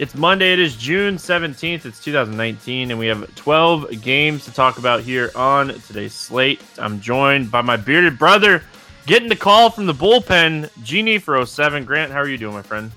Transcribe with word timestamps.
It's 0.00 0.14
Monday. 0.14 0.54
It 0.54 0.58
is 0.58 0.76
June 0.76 1.16
17th. 1.16 1.84
It's 1.84 2.02
2019, 2.02 2.90
and 2.90 2.98
we 2.98 3.06
have 3.08 3.34
12 3.34 4.00
games 4.00 4.46
to 4.46 4.50
talk 4.50 4.78
about 4.78 5.02
here 5.02 5.30
on 5.36 5.78
today's 5.80 6.14
slate. 6.14 6.62
I'm 6.78 7.02
joined 7.02 7.50
by 7.50 7.60
my 7.60 7.76
bearded 7.76 8.18
brother, 8.18 8.62
getting 9.04 9.28
the 9.28 9.36
call 9.36 9.68
from 9.68 9.84
the 9.84 9.92
bullpen, 9.92 10.70
Genie 10.82 11.18
for 11.18 11.44
07. 11.44 11.84
Grant, 11.84 12.10
how 12.10 12.18
are 12.18 12.28
you 12.28 12.38
doing, 12.38 12.54
my 12.54 12.62
friend? 12.62 12.90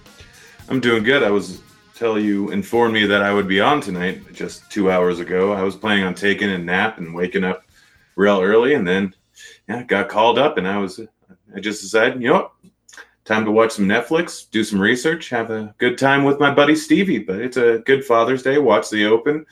I'm 0.69 0.79
doing 0.79 1.03
good. 1.03 1.23
I 1.23 1.29
was 1.29 1.59
tell 1.93 2.17
you 2.17 2.51
informed 2.51 2.93
me 2.93 3.05
that 3.05 3.21
I 3.21 3.33
would 3.33 3.49
be 3.49 3.59
on 3.59 3.81
tonight 3.81 4.31
just 4.31 4.71
two 4.71 4.89
hours 4.89 5.19
ago. 5.19 5.51
I 5.51 5.61
was 5.61 5.75
planning 5.75 6.05
on 6.05 6.15
taking 6.15 6.51
a 6.51 6.57
nap 6.57 6.99
and 6.99 7.13
waking 7.13 7.43
up 7.43 7.65
real 8.15 8.39
early, 8.39 8.75
and 8.75 8.87
then 8.87 9.13
yeah, 9.67 9.83
got 9.83 10.07
called 10.07 10.39
up, 10.39 10.57
and 10.57 10.65
I 10.65 10.77
was 10.77 11.01
I 11.53 11.59
just 11.59 11.81
decided, 11.81 12.21
you 12.21 12.29
know 12.29 12.51
time 13.25 13.45
to 13.45 13.51
watch 13.51 13.73
some 13.73 13.85
Netflix, 13.85 14.49
do 14.49 14.63
some 14.63 14.79
research, 14.79 15.29
have 15.29 15.49
a 15.49 15.73
good 15.77 15.97
time 15.97 16.23
with 16.23 16.39
my 16.39 16.53
buddy 16.53 16.75
Stevie. 16.75 17.19
But 17.19 17.37
it's 17.37 17.57
a 17.57 17.79
good 17.85 18.03
Father's 18.03 18.43
Day. 18.43 18.57
Watch 18.57 18.89
the 18.89 19.05
Open. 19.05 19.45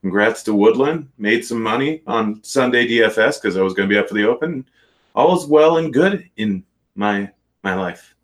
Congrats 0.00 0.42
to 0.44 0.54
Woodland. 0.54 1.08
Made 1.18 1.44
some 1.44 1.62
money 1.62 2.02
on 2.06 2.42
Sunday 2.42 2.86
DFS 2.86 3.40
because 3.40 3.56
I 3.56 3.62
was 3.62 3.74
going 3.74 3.88
to 3.88 3.92
be 3.92 3.98
up 3.98 4.08
for 4.08 4.14
the 4.14 4.28
Open. 4.28 4.66
All 5.14 5.36
is 5.36 5.46
well 5.46 5.78
and 5.78 5.92
good 5.92 6.28
in 6.36 6.64
my 6.94 7.30
my 7.62 7.74
life. 7.74 8.14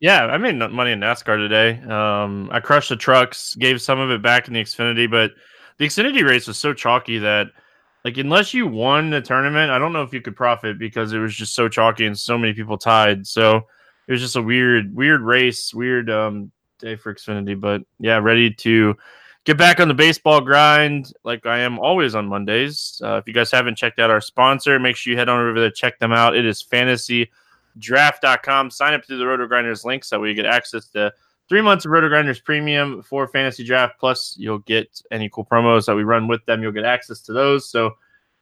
Yeah, 0.00 0.26
I 0.26 0.38
made 0.38 0.56
money 0.56 0.92
in 0.92 1.00
NASCAR 1.00 1.36
today. 1.36 1.80
Um, 1.90 2.48
I 2.52 2.60
crushed 2.60 2.88
the 2.88 2.96
trucks, 2.96 3.56
gave 3.56 3.82
some 3.82 3.98
of 3.98 4.10
it 4.10 4.22
back 4.22 4.46
in 4.46 4.54
the 4.54 4.62
Xfinity, 4.62 5.10
but 5.10 5.32
the 5.78 5.86
Xfinity 5.86 6.24
race 6.24 6.46
was 6.46 6.56
so 6.56 6.72
chalky 6.72 7.18
that– 7.18 7.48
like 8.04 8.16
unless 8.16 8.54
you 8.54 8.66
won 8.66 9.10
the 9.10 9.20
tournament, 9.20 9.70
I 9.70 9.78
don't 9.78 9.92
know 9.92 10.02
if 10.02 10.12
you 10.12 10.20
could 10.20 10.36
profit 10.36 10.78
because 10.78 11.12
it 11.12 11.18
was 11.18 11.34
just 11.34 11.54
so 11.54 11.68
chalky 11.68 12.06
and 12.06 12.18
so 12.18 12.38
many 12.38 12.52
people 12.52 12.78
tied. 12.78 13.26
So 13.26 13.66
it 14.06 14.12
was 14.12 14.20
just 14.20 14.36
a 14.36 14.42
weird, 14.42 14.94
weird 14.94 15.22
race, 15.22 15.74
weird 15.74 16.08
um, 16.08 16.52
day 16.78 16.96
for 16.96 17.14
Xfinity. 17.14 17.60
But 17.60 17.82
yeah, 17.98 18.18
ready 18.18 18.52
to 18.54 18.96
get 19.44 19.58
back 19.58 19.80
on 19.80 19.88
the 19.88 19.94
baseball 19.94 20.40
grind 20.40 21.12
like 21.24 21.46
I 21.46 21.58
am 21.58 21.78
always 21.78 22.14
on 22.14 22.26
Mondays. 22.26 23.00
Uh, 23.04 23.16
if 23.16 23.26
you 23.26 23.34
guys 23.34 23.50
haven't 23.50 23.76
checked 23.76 23.98
out 23.98 24.10
our 24.10 24.20
sponsor, 24.20 24.78
make 24.78 24.96
sure 24.96 25.10
you 25.10 25.18
head 25.18 25.28
on 25.28 25.40
over 25.40 25.58
there, 25.58 25.70
check 25.70 25.98
them 25.98 26.12
out. 26.12 26.36
It 26.36 26.46
is 26.46 26.62
fantasydraft.com. 26.62 28.70
Sign 28.70 28.94
up 28.94 29.04
through 29.04 29.18
the 29.18 29.26
Roto 29.26 29.46
Grinders 29.46 29.84
link 29.84 30.04
so 30.04 30.16
that 30.16 30.20
way 30.20 30.28
you 30.28 30.34
get 30.34 30.46
access 30.46 30.86
to 30.90 31.12
three 31.48 31.62
months 31.62 31.84
of 31.84 31.90
Roto 31.90 32.08
Grinders 32.08 32.40
Premium 32.40 33.02
for 33.02 33.26
Fantasy 33.26 33.64
Draft. 33.64 33.98
Plus, 33.98 34.36
you'll 34.38 34.58
get 34.60 35.00
any 35.10 35.28
cool 35.28 35.44
promos 35.44 35.86
that 35.86 35.96
we 35.96 36.04
run 36.04 36.28
with 36.28 36.44
them. 36.44 36.62
You'll 36.62 36.72
get 36.72 36.84
access 36.84 37.20
to 37.22 37.32
those. 37.32 37.68
So, 37.70 37.92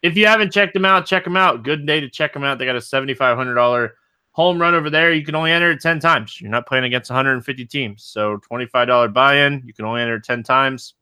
if 0.03 0.17
you 0.17 0.27
haven't 0.27 0.53
checked 0.53 0.75
them 0.75 0.85
out, 0.85 1.07
check 1.07 1.25
them 1.25 1.37
out. 1.37 1.63
Good 1.63 1.87
day 1.87 2.01
to 2.01 2.09
check 2.09 2.33
them 2.33 2.45
out. 2.45 2.59
They 2.59 2.67
got 2.67 2.77
a 2.77 2.81
seventy-five 2.81 3.37
hundred 3.37 3.55
dollar 3.55 3.95
home 4.33 4.61
run 4.61 4.75
over 4.75 4.91
there. 4.91 5.13
You 5.13 5.25
can 5.25 5.35
only 5.35 5.53
enter 5.53 5.71
it 5.71 5.81
ten 5.81 6.01
times. 6.01 6.41
You're 6.41 6.51
not 6.51 6.67
playing 6.67 6.85
against 6.85 7.11
150 7.11 7.65
teams, 7.67 8.05
so 8.05 8.39
twenty-five 8.39 8.89
dollar 8.89 9.09
buy-in. 9.09 9.63
You 9.65 9.73
can 9.73 9.85
only 9.85 10.03
enter 10.03 10.17
it 10.17 10.25
ten 10.25 10.43
times. 10.43 10.95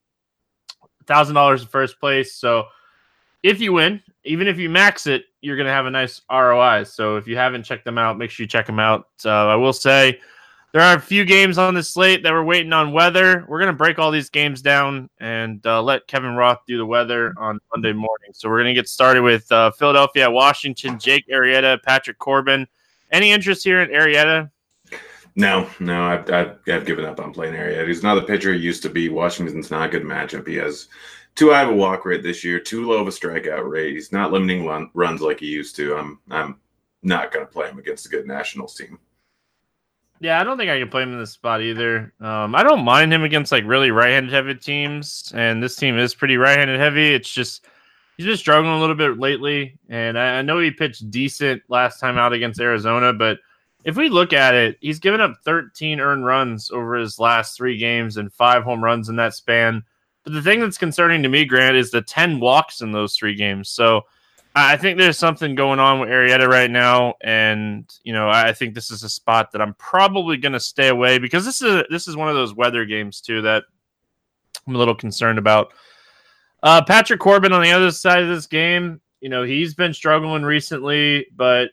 Thousand 1.06 1.34
dollars 1.34 1.62
in 1.62 1.68
first 1.68 1.98
place. 1.98 2.34
So, 2.34 2.64
if 3.42 3.60
you 3.60 3.72
win, 3.72 4.02
even 4.24 4.46
if 4.46 4.58
you 4.58 4.70
max 4.70 5.06
it, 5.06 5.24
you're 5.42 5.56
going 5.56 5.66
to 5.66 5.72
have 5.72 5.86
a 5.86 5.90
nice 5.90 6.22
ROI. 6.30 6.84
So, 6.84 7.16
if 7.16 7.26
you 7.26 7.36
haven't 7.36 7.64
checked 7.64 7.84
them 7.84 7.98
out, 7.98 8.16
make 8.16 8.30
sure 8.30 8.44
you 8.44 8.48
check 8.48 8.66
them 8.66 8.78
out. 8.78 9.08
Uh, 9.24 9.48
I 9.48 9.56
will 9.56 9.72
say 9.72 10.20
there 10.74 10.82
are 10.82 10.96
a 10.96 11.00
few 11.00 11.24
games 11.24 11.56
on 11.56 11.72
the 11.72 11.84
slate 11.84 12.24
that 12.24 12.32
we're 12.32 12.42
waiting 12.42 12.72
on 12.72 12.90
weather. 12.90 13.44
We're 13.46 13.60
going 13.60 13.70
to 13.70 13.76
break 13.76 14.00
all 14.00 14.10
these 14.10 14.28
games 14.28 14.60
down 14.60 15.08
and 15.20 15.64
uh, 15.64 15.80
let 15.80 16.08
Kevin 16.08 16.34
Roth 16.34 16.62
do 16.66 16.76
the 16.76 16.84
weather 16.84 17.32
on 17.36 17.60
Monday 17.72 17.92
morning. 17.92 18.32
So 18.32 18.48
we're 18.48 18.58
going 18.58 18.74
to 18.74 18.80
get 18.80 18.88
started 18.88 19.22
with 19.22 19.50
uh, 19.52 19.70
Philadelphia, 19.70 20.28
Washington, 20.28 20.98
Jake 20.98 21.28
Arrieta, 21.28 21.80
Patrick 21.84 22.18
Corbin. 22.18 22.66
Any 23.12 23.30
interest 23.30 23.62
here 23.62 23.82
in 23.82 23.90
Arrieta? 23.90 24.50
No, 25.36 25.70
no, 25.78 26.02
I've, 26.02 26.28
I've, 26.32 26.58
I've, 26.66 26.84
given 26.84 27.04
up 27.04 27.20
on 27.20 27.32
playing 27.32 27.54
Arrieta. 27.54 27.86
He's 27.86 28.02
not 28.02 28.16
the 28.16 28.22
pitcher 28.22 28.52
he 28.52 28.58
used 28.58 28.82
to 28.82 28.90
be. 28.90 29.08
Washington's 29.08 29.70
not 29.70 29.86
a 29.86 29.92
good 29.92 30.02
matchup. 30.02 30.44
He 30.44 30.56
has 30.56 30.88
too 31.36 31.52
high 31.52 31.62
of 31.62 31.68
a 31.68 31.76
walk 31.76 32.04
rate 32.04 32.24
this 32.24 32.42
year, 32.42 32.58
too 32.58 32.84
low 32.84 33.00
of 33.00 33.06
a 33.06 33.12
strikeout 33.12 33.70
rate. 33.70 33.94
He's 33.94 34.10
not 34.10 34.32
limiting 34.32 34.66
run, 34.66 34.90
runs 34.92 35.20
like 35.20 35.38
he 35.38 35.46
used 35.46 35.76
to. 35.76 35.94
I'm 35.94 36.18
I'm 36.32 36.58
not 37.04 37.30
going 37.30 37.46
to 37.46 37.52
play 37.52 37.68
him 37.68 37.78
against 37.78 38.06
a 38.06 38.08
good 38.08 38.26
Nationals 38.26 38.74
team. 38.74 38.98
Yeah, 40.20 40.40
I 40.40 40.44
don't 40.44 40.56
think 40.56 40.70
I 40.70 40.78
can 40.78 40.88
play 40.88 41.02
him 41.02 41.12
in 41.12 41.18
this 41.18 41.32
spot 41.32 41.60
either. 41.60 42.12
Um, 42.20 42.54
I 42.54 42.62
don't 42.62 42.84
mind 42.84 43.12
him 43.12 43.24
against 43.24 43.52
like 43.52 43.64
really 43.66 43.90
right-handed 43.90 44.32
heavy 44.32 44.54
teams, 44.54 45.32
and 45.34 45.62
this 45.62 45.76
team 45.76 45.98
is 45.98 46.14
pretty 46.14 46.36
right-handed 46.36 46.78
heavy. 46.78 47.12
It's 47.14 47.32
just 47.32 47.66
he's 48.16 48.26
been 48.26 48.36
struggling 48.36 48.72
a 48.72 48.80
little 48.80 48.94
bit 48.94 49.18
lately, 49.18 49.78
and 49.88 50.18
I, 50.18 50.38
I 50.38 50.42
know 50.42 50.60
he 50.60 50.70
pitched 50.70 51.10
decent 51.10 51.62
last 51.68 51.98
time 51.98 52.16
out 52.16 52.32
against 52.32 52.60
Arizona, 52.60 53.12
but 53.12 53.38
if 53.84 53.96
we 53.96 54.08
look 54.08 54.32
at 54.32 54.54
it, 54.54 54.78
he's 54.80 54.98
given 54.98 55.20
up 55.20 55.34
13 55.44 56.00
earned 56.00 56.24
runs 56.24 56.70
over 56.70 56.94
his 56.94 57.18
last 57.18 57.56
three 57.56 57.76
games 57.76 58.16
and 58.16 58.32
five 58.32 58.62
home 58.62 58.82
runs 58.82 59.08
in 59.08 59.16
that 59.16 59.34
span. 59.34 59.82
But 60.24 60.32
the 60.32 60.42
thing 60.42 60.60
that's 60.60 60.78
concerning 60.78 61.22
to 61.22 61.28
me, 61.28 61.44
Grant, 61.44 61.76
is 61.76 61.90
the 61.90 62.00
10 62.00 62.40
walks 62.40 62.80
in 62.80 62.92
those 62.92 63.14
three 63.14 63.34
games. 63.34 63.68
So 63.68 64.02
I 64.56 64.76
think 64.76 64.98
there's 64.98 65.18
something 65.18 65.56
going 65.56 65.80
on 65.80 65.98
with 65.98 66.10
Arrieta 66.10 66.46
right 66.46 66.70
now, 66.70 67.14
and 67.20 67.92
you 68.04 68.12
know 68.12 68.28
I 68.28 68.52
think 68.52 68.74
this 68.74 68.90
is 68.90 69.02
a 69.02 69.08
spot 69.08 69.50
that 69.52 69.60
I'm 69.60 69.74
probably 69.74 70.36
going 70.36 70.52
to 70.52 70.60
stay 70.60 70.88
away 70.88 71.18
because 71.18 71.44
this 71.44 71.60
is 71.60 71.84
this 71.90 72.06
is 72.06 72.16
one 72.16 72.28
of 72.28 72.36
those 72.36 72.54
weather 72.54 72.84
games 72.84 73.20
too 73.20 73.42
that 73.42 73.64
I'm 74.66 74.76
a 74.76 74.78
little 74.78 74.94
concerned 74.94 75.38
about. 75.38 75.72
Uh, 76.62 76.82
Patrick 76.84 77.20
Corbin 77.20 77.52
on 77.52 77.62
the 77.62 77.72
other 77.72 77.90
side 77.90 78.22
of 78.22 78.28
this 78.28 78.46
game, 78.46 79.00
you 79.20 79.28
know 79.28 79.42
he's 79.42 79.74
been 79.74 79.92
struggling 79.92 80.44
recently, 80.44 81.26
but 81.34 81.70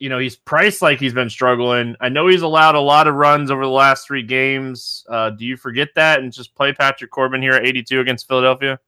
you 0.00 0.08
know 0.08 0.18
he's 0.18 0.34
priced 0.34 0.82
like 0.82 0.98
he's 0.98 1.14
been 1.14 1.30
struggling. 1.30 1.94
I 2.00 2.08
know 2.08 2.26
he's 2.26 2.42
allowed 2.42 2.74
a 2.74 2.80
lot 2.80 3.06
of 3.06 3.14
runs 3.14 3.48
over 3.48 3.62
the 3.62 3.70
last 3.70 4.08
three 4.08 4.24
games. 4.24 5.06
Uh, 5.08 5.30
do 5.30 5.44
you 5.44 5.56
forget 5.56 5.90
that 5.94 6.18
and 6.18 6.32
just 6.32 6.52
play 6.56 6.72
Patrick 6.72 7.12
Corbin 7.12 7.42
here 7.42 7.52
at 7.52 7.64
82 7.64 8.00
against 8.00 8.26
Philadelphia? 8.26 8.80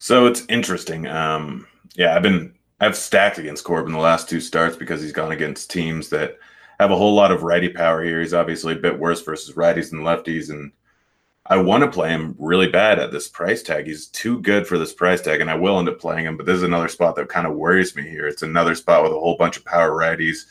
So 0.00 0.26
it's 0.26 0.44
interesting. 0.50 1.06
Um, 1.06 1.66
yeah, 1.94 2.14
I've 2.14 2.22
been 2.22 2.54
I've 2.84 2.96
stacked 2.96 3.38
against 3.38 3.64
Corbin 3.64 3.92
the 3.92 3.98
last 3.98 4.28
two 4.28 4.40
starts 4.40 4.76
because 4.76 5.00
he's 5.00 5.12
gone 5.12 5.32
against 5.32 5.70
teams 5.70 6.10
that 6.10 6.38
have 6.78 6.90
a 6.90 6.96
whole 6.96 7.14
lot 7.14 7.32
of 7.32 7.42
righty 7.42 7.70
power 7.70 8.02
here. 8.04 8.20
He's 8.20 8.34
obviously 8.34 8.74
a 8.74 8.78
bit 8.78 8.98
worse 8.98 9.22
versus 9.22 9.54
righties 9.54 9.92
and 9.92 10.02
lefties, 10.02 10.50
and 10.50 10.70
I 11.46 11.56
want 11.56 11.82
to 11.82 11.90
play 11.90 12.10
him 12.10 12.34
really 12.38 12.68
bad 12.68 12.98
at 12.98 13.10
this 13.10 13.26
price 13.26 13.62
tag. 13.62 13.86
He's 13.86 14.08
too 14.08 14.40
good 14.40 14.66
for 14.66 14.76
this 14.76 14.92
price 14.92 15.22
tag, 15.22 15.40
and 15.40 15.50
I 15.50 15.54
will 15.54 15.78
end 15.78 15.88
up 15.88 15.98
playing 15.98 16.26
him. 16.26 16.36
But 16.36 16.44
this 16.44 16.56
is 16.56 16.62
another 16.62 16.88
spot 16.88 17.16
that 17.16 17.28
kind 17.28 17.46
of 17.46 17.54
worries 17.54 17.96
me 17.96 18.02
here. 18.02 18.26
It's 18.26 18.42
another 18.42 18.74
spot 18.74 19.02
with 19.02 19.12
a 19.12 19.18
whole 19.18 19.36
bunch 19.36 19.56
of 19.56 19.64
power 19.64 19.90
righties 19.90 20.44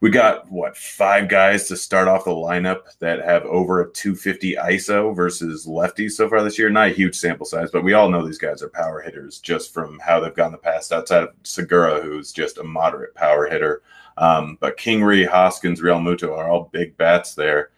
we 0.00 0.10
got 0.10 0.50
what 0.50 0.76
five 0.76 1.28
guys 1.28 1.68
to 1.68 1.76
start 1.76 2.08
off 2.08 2.24
the 2.24 2.30
lineup 2.30 2.82
that 2.98 3.24
have 3.24 3.44
over 3.44 3.82
a 3.82 3.90
250 3.92 4.54
ISO 4.56 5.14
versus 5.14 5.66
lefties 5.66 6.12
so 6.12 6.28
far 6.28 6.42
this 6.42 6.58
year. 6.58 6.70
Not 6.70 6.88
a 6.88 6.94
huge 6.94 7.14
sample 7.14 7.46
size, 7.46 7.70
but 7.70 7.84
we 7.84 7.92
all 7.92 8.10
know 8.10 8.26
these 8.26 8.38
guys 8.38 8.62
are 8.62 8.68
power 8.68 9.00
hitters 9.00 9.38
just 9.40 9.72
from 9.72 9.98
how 9.98 10.20
they've 10.20 10.34
gone 10.34 10.52
the 10.52 10.58
past. 10.58 10.92
Outside 10.92 11.24
of 11.24 11.34
Segura, 11.42 12.00
who's 12.02 12.32
just 12.32 12.58
a 12.58 12.64
moderate 12.64 13.14
power 13.14 13.46
hitter, 13.46 13.82
um, 14.16 14.58
but 14.60 14.76
Kingery, 14.76 15.26
Hoskins, 15.26 15.80
Realmuto 15.80 16.36
are 16.36 16.48
all 16.48 16.70
big 16.72 16.96
bats 16.96 17.34
there. 17.34 17.70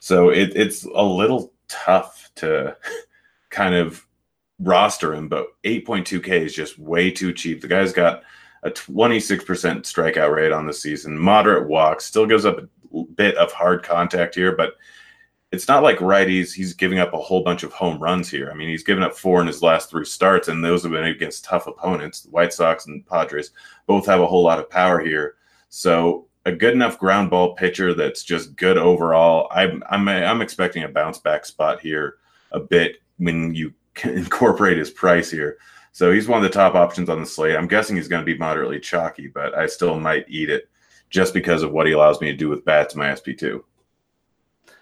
So 0.00 0.30
it, 0.30 0.56
it's 0.56 0.84
a 0.84 1.02
little 1.02 1.52
tough 1.68 2.30
to 2.36 2.76
kind 3.50 3.74
of 3.74 4.06
roster 4.58 5.14
him, 5.14 5.28
but 5.28 5.48
8.2K 5.64 6.28
is 6.28 6.54
just 6.54 6.78
way 6.78 7.10
too 7.10 7.32
cheap. 7.32 7.60
The 7.60 7.68
guy's 7.68 7.92
got 7.92 8.22
a 8.66 8.70
26% 8.70 9.44
strikeout 9.82 10.34
rate 10.34 10.52
on 10.52 10.66
the 10.66 10.72
season, 10.72 11.16
moderate 11.16 11.68
walks, 11.68 12.04
still 12.04 12.26
gives 12.26 12.44
up 12.44 12.58
a 12.58 13.04
bit 13.14 13.36
of 13.36 13.52
hard 13.52 13.84
contact 13.84 14.34
here, 14.34 14.56
but 14.56 14.74
it's 15.52 15.68
not 15.68 15.84
like 15.84 15.98
righties. 15.98 16.52
He's 16.52 16.74
giving 16.74 16.98
up 16.98 17.14
a 17.14 17.18
whole 17.18 17.44
bunch 17.44 17.62
of 17.62 17.72
home 17.72 17.98
runs 18.00 18.28
here. 18.28 18.50
I 18.50 18.54
mean, 18.54 18.68
he's 18.68 18.82
given 18.82 19.04
up 19.04 19.16
four 19.16 19.40
in 19.40 19.46
his 19.46 19.62
last 19.62 19.88
three 19.88 20.04
starts, 20.04 20.48
and 20.48 20.64
those 20.64 20.82
have 20.82 20.90
been 20.90 21.04
against 21.04 21.44
tough 21.44 21.68
opponents. 21.68 22.22
The 22.22 22.30
White 22.30 22.52
Sox 22.52 22.86
and 22.86 23.06
Padres 23.06 23.52
both 23.86 24.04
have 24.06 24.20
a 24.20 24.26
whole 24.26 24.42
lot 24.42 24.58
of 24.58 24.68
power 24.68 24.98
here. 24.98 25.36
So 25.68 26.26
a 26.44 26.52
good 26.52 26.74
enough 26.74 26.98
ground 26.98 27.30
ball 27.30 27.54
pitcher 27.54 27.94
that's 27.94 28.24
just 28.24 28.56
good 28.56 28.76
overall. 28.76 29.48
I'm 29.52 29.82
I'm 29.88 30.08
I'm 30.08 30.42
expecting 30.42 30.82
a 30.82 30.88
bounce 30.88 31.18
back 31.18 31.46
spot 31.46 31.80
here 31.80 32.16
a 32.50 32.58
bit 32.58 32.96
when 33.18 33.54
you 33.54 33.72
incorporate 34.04 34.78
his 34.78 34.90
price 34.90 35.30
here. 35.30 35.58
So 35.96 36.12
he's 36.12 36.28
one 36.28 36.36
of 36.36 36.42
the 36.42 36.54
top 36.54 36.74
options 36.74 37.08
on 37.08 37.20
the 37.20 37.26
slate. 37.26 37.56
I'm 37.56 37.66
guessing 37.66 37.96
he's 37.96 38.06
going 38.06 38.20
to 38.20 38.30
be 38.30 38.36
moderately 38.36 38.78
chalky, 38.78 39.28
but 39.28 39.56
I 39.56 39.66
still 39.66 39.98
might 39.98 40.26
eat 40.28 40.50
it 40.50 40.68
just 41.08 41.32
because 41.32 41.62
of 41.62 41.72
what 41.72 41.86
he 41.86 41.94
allows 41.94 42.20
me 42.20 42.30
to 42.30 42.36
do 42.36 42.50
with 42.50 42.66
bats 42.66 42.92
in 42.92 42.98
my 42.98 43.06
SP2. 43.06 43.62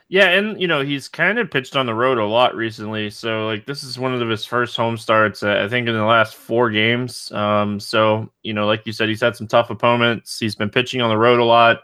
Yeah, 0.09 0.31
and 0.31 0.61
you 0.61 0.67
know 0.67 0.83
he's 0.83 1.07
kind 1.07 1.39
of 1.39 1.53
pitched 1.53 1.77
on 1.77 1.87
the 1.87 1.95
road 1.95 2.19
a 2.19 2.27
lot 2.27 2.57
recently, 2.57 3.11
so 3.11 3.47
like 3.47 3.65
this 3.65 3.85
is 3.85 3.97
one 3.97 4.13
of 4.13 4.29
his 4.29 4.45
first 4.45 4.77
home 4.77 4.97
starts. 4.97 5.45
Uh, 5.45 5.63
I 5.65 5.69
think 5.69 5.87
in 5.87 5.95
the 5.95 6.05
last 6.05 6.35
four 6.35 6.69
games. 6.69 7.31
Um, 7.31 7.79
so 7.79 8.29
you 8.43 8.53
know, 8.53 8.67
like 8.67 8.85
you 8.85 8.93
said, 8.93 9.09
he's 9.09 9.21
had 9.21 9.37
some 9.37 9.47
tough 9.47 9.71
opponents. 9.71 10.41
He's 10.41 10.57
been 10.57 10.69
pitching 10.69 11.01
on 11.01 11.11
the 11.11 11.17
road 11.17 11.39
a 11.39 11.45
lot. 11.45 11.83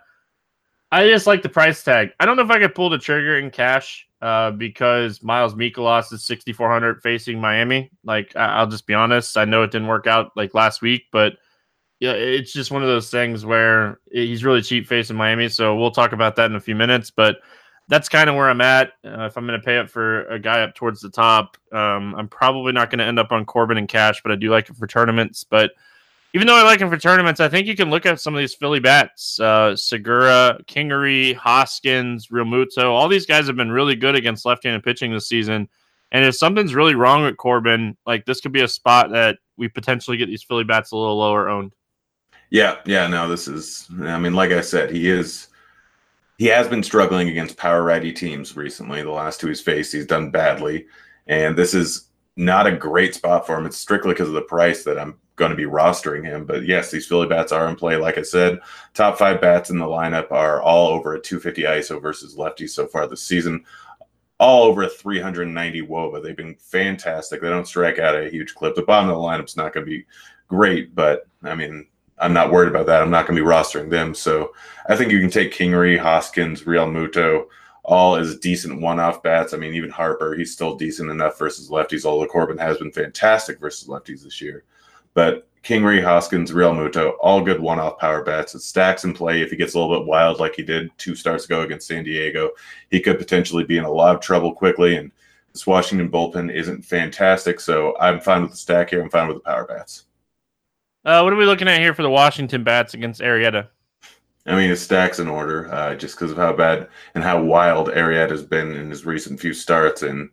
I 0.90 1.06
just 1.06 1.28
like 1.28 1.42
the 1.42 1.48
price 1.48 1.84
tag. 1.84 2.10
I 2.18 2.26
don't 2.26 2.36
know 2.36 2.42
if 2.42 2.50
I 2.50 2.58
could 2.58 2.74
pull 2.74 2.90
the 2.90 2.98
trigger 2.98 3.38
in 3.38 3.52
cash 3.52 4.08
uh, 4.22 4.50
because 4.50 5.22
Miles 5.22 5.54
Mikolas 5.54 6.12
is 6.12 6.24
6,400 6.24 7.02
facing 7.02 7.40
Miami. 7.40 7.90
Like, 8.04 8.34
I- 8.36 8.60
will 8.60 8.70
just 8.70 8.86
be 8.86 8.94
honest. 8.94 9.36
I 9.36 9.44
know 9.44 9.62
it 9.62 9.70
didn't 9.70 9.88
work 9.88 10.06
out 10.06 10.32
like 10.36 10.54
last 10.54 10.82
week, 10.82 11.04
but 11.12 11.34
yeah, 12.00 12.12
it's 12.12 12.52
just 12.52 12.70
one 12.70 12.82
of 12.82 12.88
those 12.88 13.10
things 13.10 13.44
where 13.44 14.00
he's 14.10 14.44
really 14.44 14.62
cheap 14.62 14.86
facing 14.86 15.16
Miami. 15.16 15.48
So 15.48 15.76
we'll 15.76 15.90
talk 15.90 16.12
about 16.12 16.34
that 16.36 16.50
in 16.50 16.56
a 16.56 16.60
few 16.60 16.74
minutes. 16.74 17.10
But 17.10 17.36
that's 17.88 18.08
kind 18.08 18.30
of 18.30 18.36
where 18.36 18.48
I'm 18.48 18.60
at. 18.60 18.92
Uh, 19.04 19.24
if 19.24 19.36
I'm 19.36 19.46
going 19.46 19.60
to 19.60 19.64
pay 19.64 19.76
up 19.76 19.90
for 19.90 20.24
a 20.28 20.38
guy 20.38 20.62
up 20.62 20.74
towards 20.74 21.00
the 21.00 21.10
top, 21.10 21.56
um, 21.72 22.14
I'm 22.14 22.28
probably 22.28 22.72
not 22.72 22.88
going 22.88 23.00
to 23.00 23.04
end 23.04 23.18
up 23.18 23.32
on 23.32 23.44
Corbin 23.44 23.76
and 23.76 23.88
cash, 23.88 24.22
but 24.22 24.32
I 24.32 24.36
do 24.36 24.48
like 24.48 24.70
it 24.70 24.76
for 24.76 24.86
tournaments. 24.86 25.44
But 25.44 25.72
even 26.32 26.46
though 26.46 26.56
I 26.56 26.62
like 26.62 26.80
him 26.80 26.88
for 26.88 26.96
tournaments, 26.96 27.40
I 27.40 27.48
think 27.48 27.66
you 27.66 27.76
can 27.76 27.90
look 27.90 28.06
at 28.06 28.20
some 28.20 28.34
of 28.34 28.38
these 28.38 28.54
Philly 28.54 28.80
bats. 28.80 29.40
Uh, 29.40 29.74
Segura, 29.74 30.60
Kingery, 30.66 31.34
Hoskins, 31.34 32.28
Realmuto. 32.28 32.84
All 32.84 33.08
these 33.08 33.26
guys 33.26 33.46
have 33.46 33.56
been 33.56 33.72
really 33.72 33.96
good 33.96 34.14
against 34.14 34.44
left-handed 34.44 34.84
pitching 34.84 35.12
this 35.12 35.28
season. 35.28 35.68
And 36.12 36.24
if 36.24 36.36
something's 36.36 36.74
really 36.74 36.94
wrong 36.94 37.22
with 37.22 37.36
Corbin, 37.36 37.96
like 38.06 38.24
this 38.24 38.40
could 38.40 38.52
be 38.52 38.62
a 38.62 38.68
spot 38.68 39.10
that 39.10 39.38
we 39.56 39.68
potentially 39.68 40.16
get 40.16 40.26
these 40.26 40.42
Philly 40.42 40.64
bats 40.64 40.92
a 40.92 40.96
little 40.96 41.18
lower 41.18 41.48
owned. 41.48 41.74
Yeah, 42.50 42.76
yeah, 42.84 43.06
no, 43.06 43.28
this 43.28 43.46
is. 43.46 43.88
I 44.02 44.18
mean, 44.18 44.34
like 44.34 44.50
I 44.50 44.60
said, 44.60 44.90
he 44.90 45.08
is. 45.08 45.48
He 46.38 46.46
has 46.46 46.66
been 46.66 46.82
struggling 46.82 47.28
against 47.28 47.56
power 47.56 47.84
righty 47.84 48.12
teams 48.12 48.56
recently. 48.56 49.02
The 49.02 49.10
last 49.10 49.40
two 49.40 49.48
he's 49.48 49.60
faced, 49.60 49.92
he's 49.92 50.06
done 50.06 50.30
badly, 50.30 50.86
and 51.26 51.56
this 51.56 51.74
is 51.74 52.08
not 52.36 52.66
a 52.66 52.72
great 52.72 53.14
spot 53.14 53.46
for 53.46 53.56
him. 53.56 53.66
It's 53.66 53.76
strictly 53.76 54.14
because 54.14 54.28
of 54.28 54.34
the 54.34 54.40
price 54.40 54.82
that 54.84 54.98
I'm 54.98 55.19
going 55.40 55.50
to 55.50 55.56
be 55.56 55.64
rostering 55.64 56.24
him. 56.24 56.44
But 56.44 56.64
yes, 56.64 56.90
these 56.90 57.06
Philly 57.06 57.26
bats 57.26 57.50
are 57.50 57.68
in 57.68 57.74
play. 57.74 57.96
Like 57.96 58.18
I 58.18 58.22
said, 58.22 58.60
top 58.94 59.18
five 59.18 59.40
bats 59.40 59.70
in 59.70 59.78
the 59.78 59.86
lineup 59.86 60.30
are 60.30 60.62
all 60.62 60.88
over 60.88 61.14
a 61.14 61.20
250 61.20 61.62
ISO 61.62 62.00
versus 62.00 62.36
lefties 62.36 62.70
so 62.70 62.86
far 62.86 63.08
this 63.08 63.22
season. 63.22 63.64
All 64.38 64.62
over 64.64 64.84
a 64.84 64.88
390 64.88 65.82
WOBA. 65.82 66.22
They've 66.22 66.36
been 66.36 66.54
fantastic. 66.56 67.40
They 67.40 67.48
don't 67.48 67.66
strike 67.66 67.98
out 67.98 68.14
a 68.14 68.30
huge 68.30 68.54
clip. 68.54 68.74
The 68.74 68.82
bottom 68.82 69.10
of 69.10 69.16
the 69.16 69.20
lineup's 69.20 69.56
not 69.56 69.72
going 69.74 69.84
to 69.84 69.90
be 69.90 70.06
great, 70.46 70.94
but 70.94 71.26
I 71.42 71.54
mean, 71.54 71.86
I'm 72.18 72.34
not 72.34 72.52
worried 72.52 72.68
about 72.68 72.86
that. 72.86 73.02
I'm 73.02 73.10
not 73.10 73.26
going 73.26 73.36
to 73.36 73.42
be 73.42 73.48
rostering 73.48 73.90
them. 73.90 74.14
So 74.14 74.52
I 74.88 74.94
think 74.94 75.10
you 75.10 75.20
can 75.20 75.30
take 75.30 75.52
Kingery, 75.52 75.98
Hoskins, 75.98 76.62
Realmuto, 76.62 77.46
all 77.82 78.16
as 78.16 78.38
decent 78.38 78.80
one-off 78.80 79.22
bats. 79.22 79.54
I 79.54 79.56
mean, 79.56 79.74
even 79.74 79.90
Harper, 79.90 80.34
he's 80.34 80.52
still 80.52 80.76
decent 80.76 81.10
enough 81.10 81.38
versus 81.38 81.70
lefties. 81.70 82.04
Although 82.04 82.26
Corbin 82.26 82.58
has 82.58 82.76
been 82.76 82.92
fantastic 82.92 83.58
versus 83.58 83.88
lefties 83.88 84.22
this 84.22 84.40
year. 84.42 84.64
But 85.14 85.48
Kingery, 85.62 86.02
Hoskins, 86.02 86.52
Realmuto, 86.52 87.12
all 87.20 87.42
good 87.42 87.60
one-off 87.60 87.98
power 87.98 88.22
bats. 88.22 88.54
It 88.54 88.60
stacks 88.60 89.04
in 89.04 89.12
play. 89.12 89.42
If 89.42 89.50
he 89.50 89.56
gets 89.56 89.74
a 89.74 89.78
little 89.78 89.98
bit 89.98 90.06
wild 90.06 90.40
like 90.40 90.54
he 90.54 90.62
did 90.62 90.90
two 90.96 91.14
starts 91.14 91.44
ago 91.44 91.62
against 91.62 91.88
San 91.88 92.04
Diego, 92.04 92.50
he 92.90 93.00
could 93.00 93.18
potentially 93.18 93.64
be 93.64 93.76
in 93.76 93.84
a 93.84 93.90
lot 93.90 94.14
of 94.14 94.22
trouble 94.22 94.54
quickly. 94.54 94.96
And 94.96 95.12
this 95.52 95.66
Washington 95.66 96.10
bullpen 96.10 96.54
isn't 96.54 96.84
fantastic, 96.84 97.60
so 97.60 97.96
I'm 97.98 98.20
fine 98.20 98.42
with 98.42 98.52
the 98.52 98.56
stack 98.56 98.90
here. 98.90 99.02
I'm 99.02 99.10
fine 99.10 99.28
with 99.28 99.36
the 99.36 99.42
power 99.42 99.66
bats. 99.66 100.04
Uh, 101.04 101.20
what 101.22 101.32
are 101.32 101.36
we 101.36 101.46
looking 101.46 101.68
at 101.68 101.80
here 101.80 101.94
for 101.94 102.02
the 102.02 102.10
Washington 102.10 102.62
bats 102.62 102.94
against 102.94 103.20
Arrieta? 103.20 103.68
I 104.46 104.56
mean, 104.56 104.70
it 104.70 104.76
stacks 104.76 105.18
in 105.18 105.28
order, 105.28 105.72
uh, 105.72 105.94
just 105.94 106.16
because 106.16 106.30
of 106.30 106.38
how 106.38 106.52
bad 106.54 106.88
and 107.14 107.22
how 107.22 107.42
wild 107.42 107.88
Arrieta 107.88 108.30
has 108.30 108.42
been 108.42 108.72
in 108.72 108.88
his 108.88 109.04
recent 109.04 109.38
few 109.38 109.52
starts, 109.52 110.02
and 110.02 110.30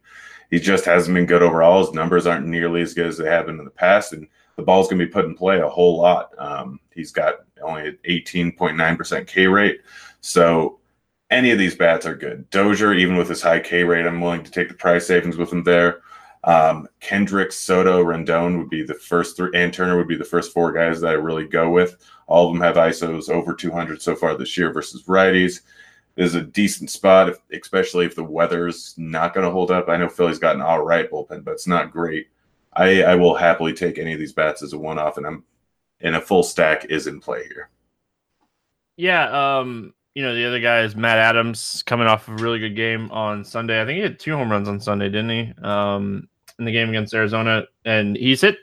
he 0.49 0.59
just 0.59 0.85
hasn't 0.85 1.13
been 1.13 1.25
good 1.25 1.43
overall. 1.43 1.85
His 1.85 1.93
numbers 1.93 2.25
aren't 2.25 2.47
nearly 2.47 2.81
as 2.81 2.93
good 2.93 3.07
as 3.07 3.17
they 3.17 3.29
have 3.29 3.47
been 3.47 3.59
in 3.59 3.65
the 3.65 3.71
past, 3.71 4.13
and 4.13 4.27
the 4.57 4.63
ball's 4.63 4.87
going 4.87 4.99
to 4.99 5.05
be 5.05 5.11
put 5.11 5.25
in 5.25 5.35
play 5.35 5.59
a 5.59 5.69
whole 5.69 5.97
lot. 5.97 6.31
Um, 6.37 6.79
he's 6.93 7.11
got 7.11 7.35
only 7.63 7.97
18.9% 8.09 9.27
K 9.27 9.47
rate. 9.47 9.81
So 10.21 10.79
any 11.29 11.51
of 11.51 11.59
these 11.59 11.75
bats 11.75 12.05
are 12.05 12.15
good. 12.15 12.49
Dozier, 12.49 12.93
even 12.93 13.17
with 13.17 13.29
his 13.29 13.41
high 13.41 13.59
K 13.59 13.83
rate, 13.83 14.05
I'm 14.05 14.19
willing 14.19 14.43
to 14.43 14.51
take 14.51 14.67
the 14.67 14.73
price 14.73 15.07
savings 15.07 15.37
with 15.37 15.53
him 15.53 15.63
there. 15.63 16.01
Um, 16.43 16.87
Kendrick, 16.99 17.51
Soto, 17.51 18.03
Rendon 18.03 18.57
would 18.57 18.69
be 18.69 18.83
the 18.83 18.93
first 18.93 19.37
three, 19.37 19.51
and 19.53 19.73
Turner 19.73 19.97
would 19.97 20.07
be 20.07 20.15
the 20.15 20.23
first 20.23 20.53
four 20.53 20.71
guys 20.71 21.01
that 21.01 21.09
I 21.09 21.13
really 21.13 21.45
go 21.45 21.69
with. 21.69 21.97
All 22.27 22.47
of 22.47 22.53
them 22.53 22.61
have 22.61 22.75
ISOs 22.75 23.29
over 23.29 23.53
200 23.53 24.01
so 24.01 24.15
far 24.15 24.35
this 24.35 24.57
year 24.57 24.71
versus 24.73 25.03
righties. 25.03 25.61
Is 26.15 26.33
a 26.33 26.41
decent 26.41 26.89
spot, 26.89 27.29
if, 27.29 27.37
especially 27.51 28.05
if 28.05 28.15
the 28.15 28.23
weather's 28.23 28.95
not 28.97 29.35
going 29.35 29.45
to 29.45 29.51
hold 29.51 29.69
up. 29.69 29.87
I 29.87 29.97
know 29.97 30.09
Philly's 30.09 30.39
got 30.39 30.55
an 30.55 30.63
all 30.63 30.83
right 30.83 31.11
bullpen, 31.11 31.43
but 31.43 31.51
it's 31.51 31.67
not 31.67 31.91
great. 31.91 32.29
I, 32.77 33.01
I 33.01 33.15
will 33.15 33.35
happily 33.35 33.73
take 33.73 33.97
any 33.97 34.13
of 34.13 34.19
these 34.19 34.33
bats 34.33 34.61
as 34.61 34.73
a 34.73 34.77
one 34.77 34.99
off, 34.99 35.17
and 35.17 35.25
I'm 35.25 35.43
and 35.99 36.15
a 36.15 36.21
full 36.21 36.43
stack 36.43 36.85
is 36.85 37.07
in 37.07 37.19
play 37.19 37.43
here. 37.47 37.69
Yeah, 38.97 39.57
um, 39.59 39.93
you 40.13 40.23
know 40.23 40.35
the 40.35 40.45
other 40.45 40.59
guy 40.59 40.81
is 40.81 40.95
Matt 40.95 41.17
Adams 41.17 41.83
coming 41.85 42.07
off 42.07 42.27
a 42.27 42.35
really 42.35 42.59
good 42.59 42.75
game 42.75 43.11
on 43.11 43.43
Sunday. 43.43 43.81
I 43.81 43.85
think 43.85 43.97
he 43.97 44.03
had 44.03 44.19
two 44.19 44.35
home 44.35 44.51
runs 44.51 44.69
on 44.69 44.79
Sunday, 44.79 45.09
didn't 45.09 45.29
he? 45.29 45.53
Um, 45.63 46.29
in 46.59 46.65
the 46.65 46.71
game 46.71 46.89
against 46.89 47.13
Arizona, 47.13 47.65
and 47.83 48.15
he's 48.15 48.41
hit 48.41 48.57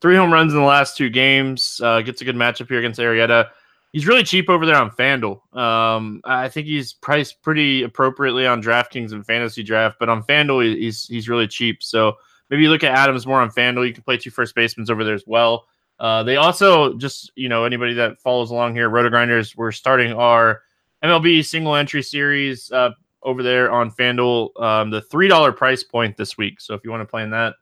three 0.00 0.16
home 0.16 0.32
runs 0.32 0.54
in 0.54 0.58
the 0.58 0.64
last 0.64 0.96
two 0.96 1.10
games. 1.10 1.80
Uh, 1.82 2.00
gets 2.00 2.22
a 2.22 2.24
good 2.24 2.36
matchup 2.36 2.68
here 2.68 2.78
against 2.78 3.00
Arrieta. 3.00 3.48
He's 3.92 4.06
really 4.06 4.22
cheap 4.22 4.50
over 4.50 4.66
there 4.66 4.76
on 4.76 4.90
FanDuel. 4.90 5.56
Um, 5.56 6.20
I 6.24 6.48
think 6.48 6.66
he's 6.66 6.92
priced 6.92 7.40
pretty 7.42 7.82
appropriately 7.82 8.46
on 8.46 8.62
DraftKings 8.62 9.12
and 9.12 9.24
Fantasy 9.26 9.62
Draft, 9.62 9.96
but 9.98 10.08
on 10.08 10.22
FanDuel 10.22 10.76
he's 10.76 11.06
he's 11.06 11.28
really 11.28 11.48
cheap. 11.48 11.82
So 11.82 12.16
maybe 12.50 12.62
you 12.62 12.70
look 12.70 12.84
at 12.84 12.92
Adams 12.92 13.26
more 13.26 13.40
on 13.40 13.50
FanDuel. 13.50 13.86
You 13.86 13.94
can 13.94 14.02
play 14.02 14.16
two 14.16 14.30
first 14.30 14.54
basemen 14.54 14.86
over 14.90 15.04
there 15.04 15.14
as 15.14 15.24
well. 15.26 15.66
Uh, 15.98 16.22
they 16.22 16.36
also 16.36 16.94
just, 16.94 17.32
you 17.34 17.48
know, 17.48 17.64
anybody 17.64 17.94
that 17.94 18.20
follows 18.20 18.50
along 18.50 18.74
here, 18.74 18.88
Roto 18.88 19.08
Grinders, 19.10 19.56
we're 19.56 19.72
starting 19.72 20.12
our 20.12 20.62
MLB 21.02 21.44
single 21.44 21.74
entry 21.74 22.02
series 22.02 22.70
uh, 22.70 22.90
over 23.22 23.42
there 23.42 23.70
on 23.70 23.90
FanDuel. 23.90 24.60
Um, 24.62 24.90
the 24.90 25.02
$3 25.02 25.56
price 25.56 25.82
point 25.82 26.16
this 26.16 26.38
week. 26.38 26.60
So 26.60 26.74
if 26.74 26.82
you 26.84 26.90
want 26.90 27.00
to 27.00 27.06
play 27.06 27.24
in 27.24 27.30
that, 27.30 27.54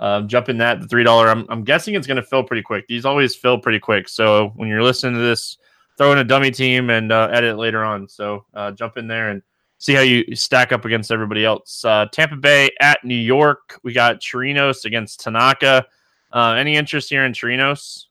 um, 0.00 0.28
jump 0.28 0.48
in 0.48 0.58
that. 0.58 0.80
The 0.80 0.86
$3, 0.86 1.30
I'm, 1.30 1.46
I'm 1.48 1.64
guessing 1.64 1.94
it's 1.94 2.06
going 2.06 2.16
to 2.16 2.22
fill 2.22 2.44
pretty 2.44 2.62
quick. 2.62 2.86
These 2.86 3.04
always 3.04 3.34
fill 3.34 3.58
pretty 3.58 3.80
quick. 3.80 4.08
So 4.08 4.52
when 4.56 4.68
you're 4.68 4.82
listening 4.82 5.14
to 5.14 5.20
this, 5.20 5.56
throw 5.96 6.12
in 6.12 6.18
a 6.18 6.24
dummy 6.24 6.50
team 6.50 6.90
and 6.90 7.10
uh, 7.10 7.28
edit 7.32 7.58
later 7.58 7.84
on. 7.84 8.08
So 8.08 8.44
uh, 8.54 8.70
jump 8.72 8.96
in 8.96 9.08
there 9.08 9.30
and 9.30 9.42
see 9.78 9.94
how 9.94 10.02
you 10.02 10.36
stack 10.36 10.72
up 10.72 10.84
against 10.84 11.10
everybody 11.10 11.44
else. 11.44 11.84
Uh, 11.84 12.06
Tampa 12.12 12.36
Bay 12.36 12.70
at 12.80 13.02
New 13.04 13.14
York. 13.14 13.80
We 13.82 13.92
got 13.92 14.20
Chirinos 14.20 14.84
against 14.84 15.20
Tanaka. 15.20 15.86
Uh, 16.32 16.52
any 16.52 16.76
interest 16.76 17.08
here 17.08 17.24
in 17.24 17.32
Chirinos? 17.32 18.06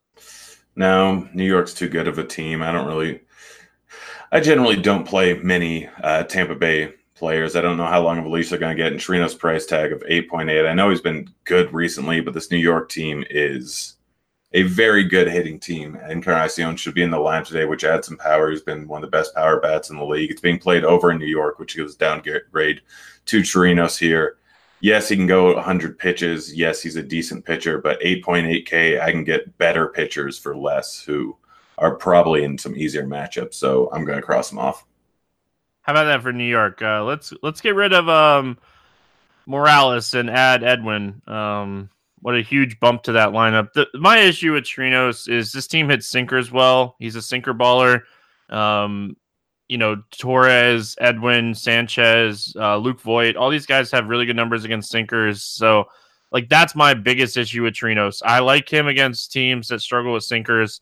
No, 0.75 1.27
New 1.33 1.45
York's 1.45 1.74
too 1.74 1.89
good 1.89 2.07
of 2.07 2.17
a 2.17 2.24
team. 2.24 2.62
I 2.62 2.71
don't 2.71 2.88
really. 2.88 3.21
I 4.31 4.39
generally 4.39 4.75
don't 4.75 5.05
play 5.05 5.36
many 5.36 5.88
uh, 6.03 6.24
Tampa 6.24 6.55
Bay 6.55 6.93
players. 7.15 7.55
I 7.55 7.62
don't 7.62 7.77
know 7.77 7.86
how 7.86 8.01
long 8.01 8.17
of 8.17 8.25
a 8.25 8.29
leash 8.29 8.50
they're 8.50 8.59
going 8.59 8.75
to 8.75 8.81
get. 8.81 8.91
And 8.91 9.01
Chirinos' 9.01 9.38
price 9.38 9.65
tag 9.65 9.91
of 9.91 10.01
8.8. 10.01 10.69
I 10.69 10.74
know 10.74 10.89
he's 10.89 11.01
been 11.01 11.29
good 11.45 11.74
recently, 11.74 12.21
but 12.21 12.33
this 12.33 12.51
New 12.51 12.57
York 12.57 12.89
team 12.89 13.24
is 13.29 13.96
a 14.57 14.63
very 14.63 15.03
good 15.03 15.27
hitting 15.27 15.59
team. 15.59 15.99
Encarnacion 16.09 16.75
should 16.75 16.95
be 16.95 17.03
in 17.03 17.11
the 17.11 17.19
line 17.19 17.43
today, 17.43 17.65
which 17.65 17.83
adds 17.83 18.07
some 18.07 18.17
power. 18.17 18.49
He's 18.49 18.63
been 18.63 18.87
one 18.87 19.03
of 19.03 19.11
the 19.11 19.15
best 19.15 19.35
power 19.35 19.59
bats 19.59 19.91
in 19.91 19.97
the 19.97 20.03
league. 20.03 20.31
It's 20.31 20.41
being 20.41 20.57
played 20.57 20.83
over 20.83 21.11
in 21.11 21.19
New 21.19 21.27
York, 21.27 21.59
which 21.59 21.75
gives 21.75 21.95
downgrade 21.95 22.81
to 23.25 23.41
Chirinos 23.41 23.99
here. 23.99 24.37
Yes, 24.79 25.09
he 25.09 25.15
can 25.15 25.27
go 25.27 25.53
100 25.53 25.99
pitches. 25.99 26.55
Yes, 26.55 26.81
he's 26.81 26.95
a 26.95 27.03
decent 27.03 27.45
pitcher, 27.45 27.77
but 27.77 28.01
8.8K, 28.01 28.99
I 28.99 29.11
can 29.11 29.23
get 29.23 29.55
better 29.59 29.89
pitchers 29.89 30.39
for 30.39 30.57
less 30.57 31.03
who 31.03 31.37
are 31.77 31.93
probably 31.93 32.43
in 32.43 32.57
some 32.57 32.75
easier 32.75 33.05
matchups. 33.05 33.53
So 33.53 33.91
I'm 33.93 34.05
going 34.05 34.17
to 34.17 34.25
cross 34.25 34.49
them 34.49 34.57
off. 34.57 34.83
How 35.83 35.93
about 35.93 36.05
that 36.05 36.23
for 36.23 36.33
New 36.33 36.43
York? 36.43 36.81
Uh, 36.81 37.03
let's 37.03 37.31
let's 37.43 37.61
get 37.61 37.75
rid 37.75 37.93
of 37.93 38.09
um, 38.09 38.57
Morales 39.45 40.15
and 40.15 40.31
add 40.31 40.63
Edwin. 40.63 41.21
Um, 41.27 41.91
what 42.21 42.36
a 42.36 42.41
huge 42.41 42.79
bump 42.79 43.03
to 43.03 43.12
that 43.13 43.29
lineup. 43.29 43.74
The, 43.74 43.88
my 43.93 44.19
issue 44.19 44.53
with 44.53 44.63
Chirinos 44.63 45.29
is 45.29 45.51
this 45.51 45.67
team 45.67 45.89
hits 45.89 46.07
sinkers 46.07 46.51
well. 46.51 46.95
He's 47.00 47.15
a 47.15 47.21
sinker 47.21 47.53
baller. 47.53 48.03
Um, 48.50 49.15
you 49.67 49.77
know, 49.77 50.01
Torres, 50.17 50.95
Edwin, 51.00 51.53
Sanchez, 51.53 52.55
uh, 52.57 52.77
Luke 52.77 53.01
Voit, 53.01 53.36
all 53.36 53.50
these 53.50 53.65
guys 53.65 53.91
have 53.91 54.07
really 54.07 54.25
good 54.25 54.36
numbers 54.36 54.63
against 54.63 54.89
sinkers. 54.89 55.43
So, 55.43 55.86
like, 56.31 56.47
that's 56.50 56.75
my 56.75 56.93
biggest 56.93 57.38
issue 57.38 57.63
with 57.63 57.74
Chirinos. 57.74 58.21
I 58.25 58.39
like 58.39 58.71
him 58.71 58.88
against 58.88 59.31
teams 59.31 59.67
that 59.67 59.81
struggle 59.81 60.13
with 60.13 60.24
sinkers, 60.24 60.79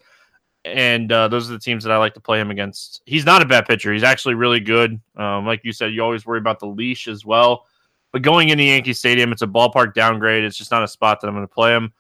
and 0.64 1.12
uh, 1.12 1.28
those 1.28 1.50
are 1.50 1.54
the 1.54 1.60
teams 1.60 1.84
that 1.84 1.92
I 1.92 1.98
like 1.98 2.14
to 2.14 2.20
play 2.20 2.40
him 2.40 2.52
against. 2.52 3.02
He's 3.06 3.26
not 3.26 3.42
a 3.42 3.46
bad 3.46 3.66
pitcher. 3.66 3.92
He's 3.92 4.04
actually 4.04 4.36
really 4.36 4.60
good. 4.60 5.00
Um, 5.16 5.46
like 5.46 5.62
you 5.64 5.72
said, 5.72 5.94
you 5.94 6.04
always 6.04 6.26
worry 6.26 6.40
about 6.40 6.60
the 6.60 6.68
leash 6.68 7.08
as 7.08 7.26
well. 7.26 7.66
But 8.12 8.22
going 8.22 8.50
into 8.50 8.64
Yankee 8.64 8.94
Stadium, 8.94 9.32
it's 9.32 9.42
a 9.42 9.48
ballpark 9.48 9.94
downgrade. 9.94 10.44
It's 10.44 10.58
just 10.58 10.72
not 10.72 10.84
a 10.84 10.88
spot 10.88 11.22
that 11.22 11.28
I'm 11.28 11.34
going 11.34 11.48
to 11.48 11.54
play 11.54 11.74
him. 11.74 11.94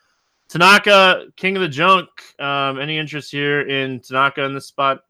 Tanaka, 0.47 1.25
King 1.35 1.57
of 1.57 1.61
the 1.61 1.67
Junk. 1.67 2.07
Um, 2.39 2.79
any 2.79 2.97
interest 2.97 3.31
here 3.31 3.61
in 3.61 3.99
Tanaka 3.99 4.43
in 4.43 4.53
this 4.53 4.67
spot? 4.67 5.01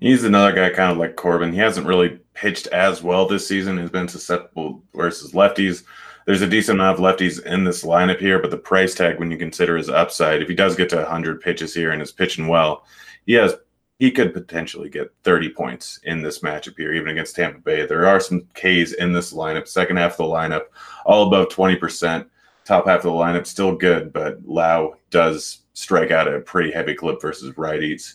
He's 0.00 0.24
another 0.24 0.52
guy 0.52 0.70
kind 0.70 0.90
of 0.90 0.98
like 0.98 1.16
Corbin. 1.16 1.52
He 1.52 1.58
hasn't 1.58 1.86
really 1.86 2.18
pitched 2.34 2.66
as 2.68 3.02
well 3.02 3.26
this 3.26 3.46
season. 3.46 3.78
He's 3.78 3.90
been 3.90 4.08
susceptible 4.08 4.82
versus 4.94 5.32
lefties. 5.32 5.84
There's 6.26 6.42
a 6.42 6.48
decent 6.48 6.78
amount 6.78 6.98
of 6.98 7.04
lefties 7.04 7.44
in 7.44 7.64
this 7.64 7.84
lineup 7.84 8.18
here, 8.18 8.40
but 8.40 8.50
the 8.50 8.56
price 8.56 8.94
tag, 8.94 9.18
when 9.18 9.30
you 9.30 9.36
consider 9.36 9.76
his 9.76 9.88
upside, 9.88 10.42
if 10.42 10.48
he 10.48 10.54
does 10.54 10.76
get 10.76 10.88
to 10.90 10.96
100 10.96 11.40
pitches 11.40 11.74
here 11.74 11.90
and 11.90 12.00
is 12.00 12.12
pitching 12.12 12.48
well, 12.48 12.84
he 13.26 13.34
has 13.34 13.54
he 14.02 14.10
could 14.10 14.34
potentially 14.34 14.88
get 14.88 15.14
30 15.22 15.50
points 15.50 16.00
in 16.02 16.22
this 16.22 16.40
matchup 16.40 16.76
here, 16.76 16.92
even 16.92 17.10
against 17.10 17.36
Tampa 17.36 17.60
Bay. 17.60 17.86
There 17.86 18.04
are 18.04 18.18
some 18.18 18.40
Ks 18.52 18.94
in 18.94 19.12
this 19.12 19.32
lineup. 19.32 19.68
Second 19.68 19.96
half 19.96 20.14
of 20.14 20.16
the 20.16 20.24
lineup, 20.24 20.64
all 21.06 21.28
above 21.28 21.50
20%. 21.50 22.26
Top 22.64 22.86
half 22.86 22.96
of 22.96 23.04
the 23.04 23.10
lineup, 23.10 23.46
still 23.46 23.76
good, 23.76 24.12
but 24.12 24.44
Lowe 24.44 24.96
does 25.10 25.60
strike 25.74 26.10
out 26.10 26.26
a 26.26 26.40
pretty 26.40 26.72
heavy 26.72 26.96
clip 26.96 27.22
versus 27.22 27.54
righties. 27.54 28.14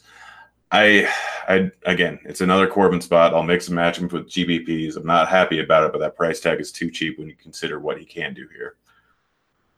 I, 0.74 1.10
I 1.48 1.72
again, 1.86 2.20
it's 2.26 2.42
another 2.42 2.68
Corbin 2.68 3.00
spot. 3.00 3.34
I'll 3.34 3.44
mix 3.44 3.70
and 3.70 3.76
match 3.78 3.98
him 3.98 4.10
with 4.10 4.28
GPPs. 4.28 4.98
I'm 4.98 5.08
not 5.08 5.30
happy 5.30 5.62
about 5.62 5.86
it, 5.86 5.94
but 5.94 6.00
that 6.00 6.18
price 6.18 6.42
tag 6.42 6.60
is 6.60 6.74
too 6.74 6.92
cheap 6.92 7.18
when 7.18 7.30
you 7.30 7.36
consider 7.36 7.80
what 7.80 7.98
he 7.98 8.04
can 8.04 8.34
do 8.34 8.46
here. 8.54 8.76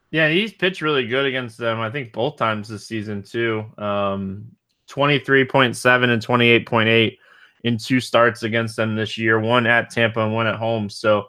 Yeah, 0.10 0.32
he's 0.32 0.54
pitched 0.54 0.82
really 0.82 1.06
good 1.06 1.28
against 1.28 1.60
them. 1.60 1.80
I 1.80 1.92
think 1.92 2.13
both 2.13 2.38
times 2.38 2.68
this 2.68 2.88
season 2.88 3.22
too. 3.22 3.63
Um, 3.78 4.56
23.7 4.89 6.10
and 6.10 6.25
28.8 6.25 7.17
in 7.63 7.77
two 7.77 8.00
starts 8.00 8.43
against 8.43 8.75
them 8.75 8.96
this 8.96 9.17
year, 9.17 9.39
one 9.39 9.67
at 9.67 9.89
Tampa 9.89 10.22
and 10.22 10.34
one 10.34 10.48
at 10.48 10.55
home. 10.55 10.89
So 10.89 11.27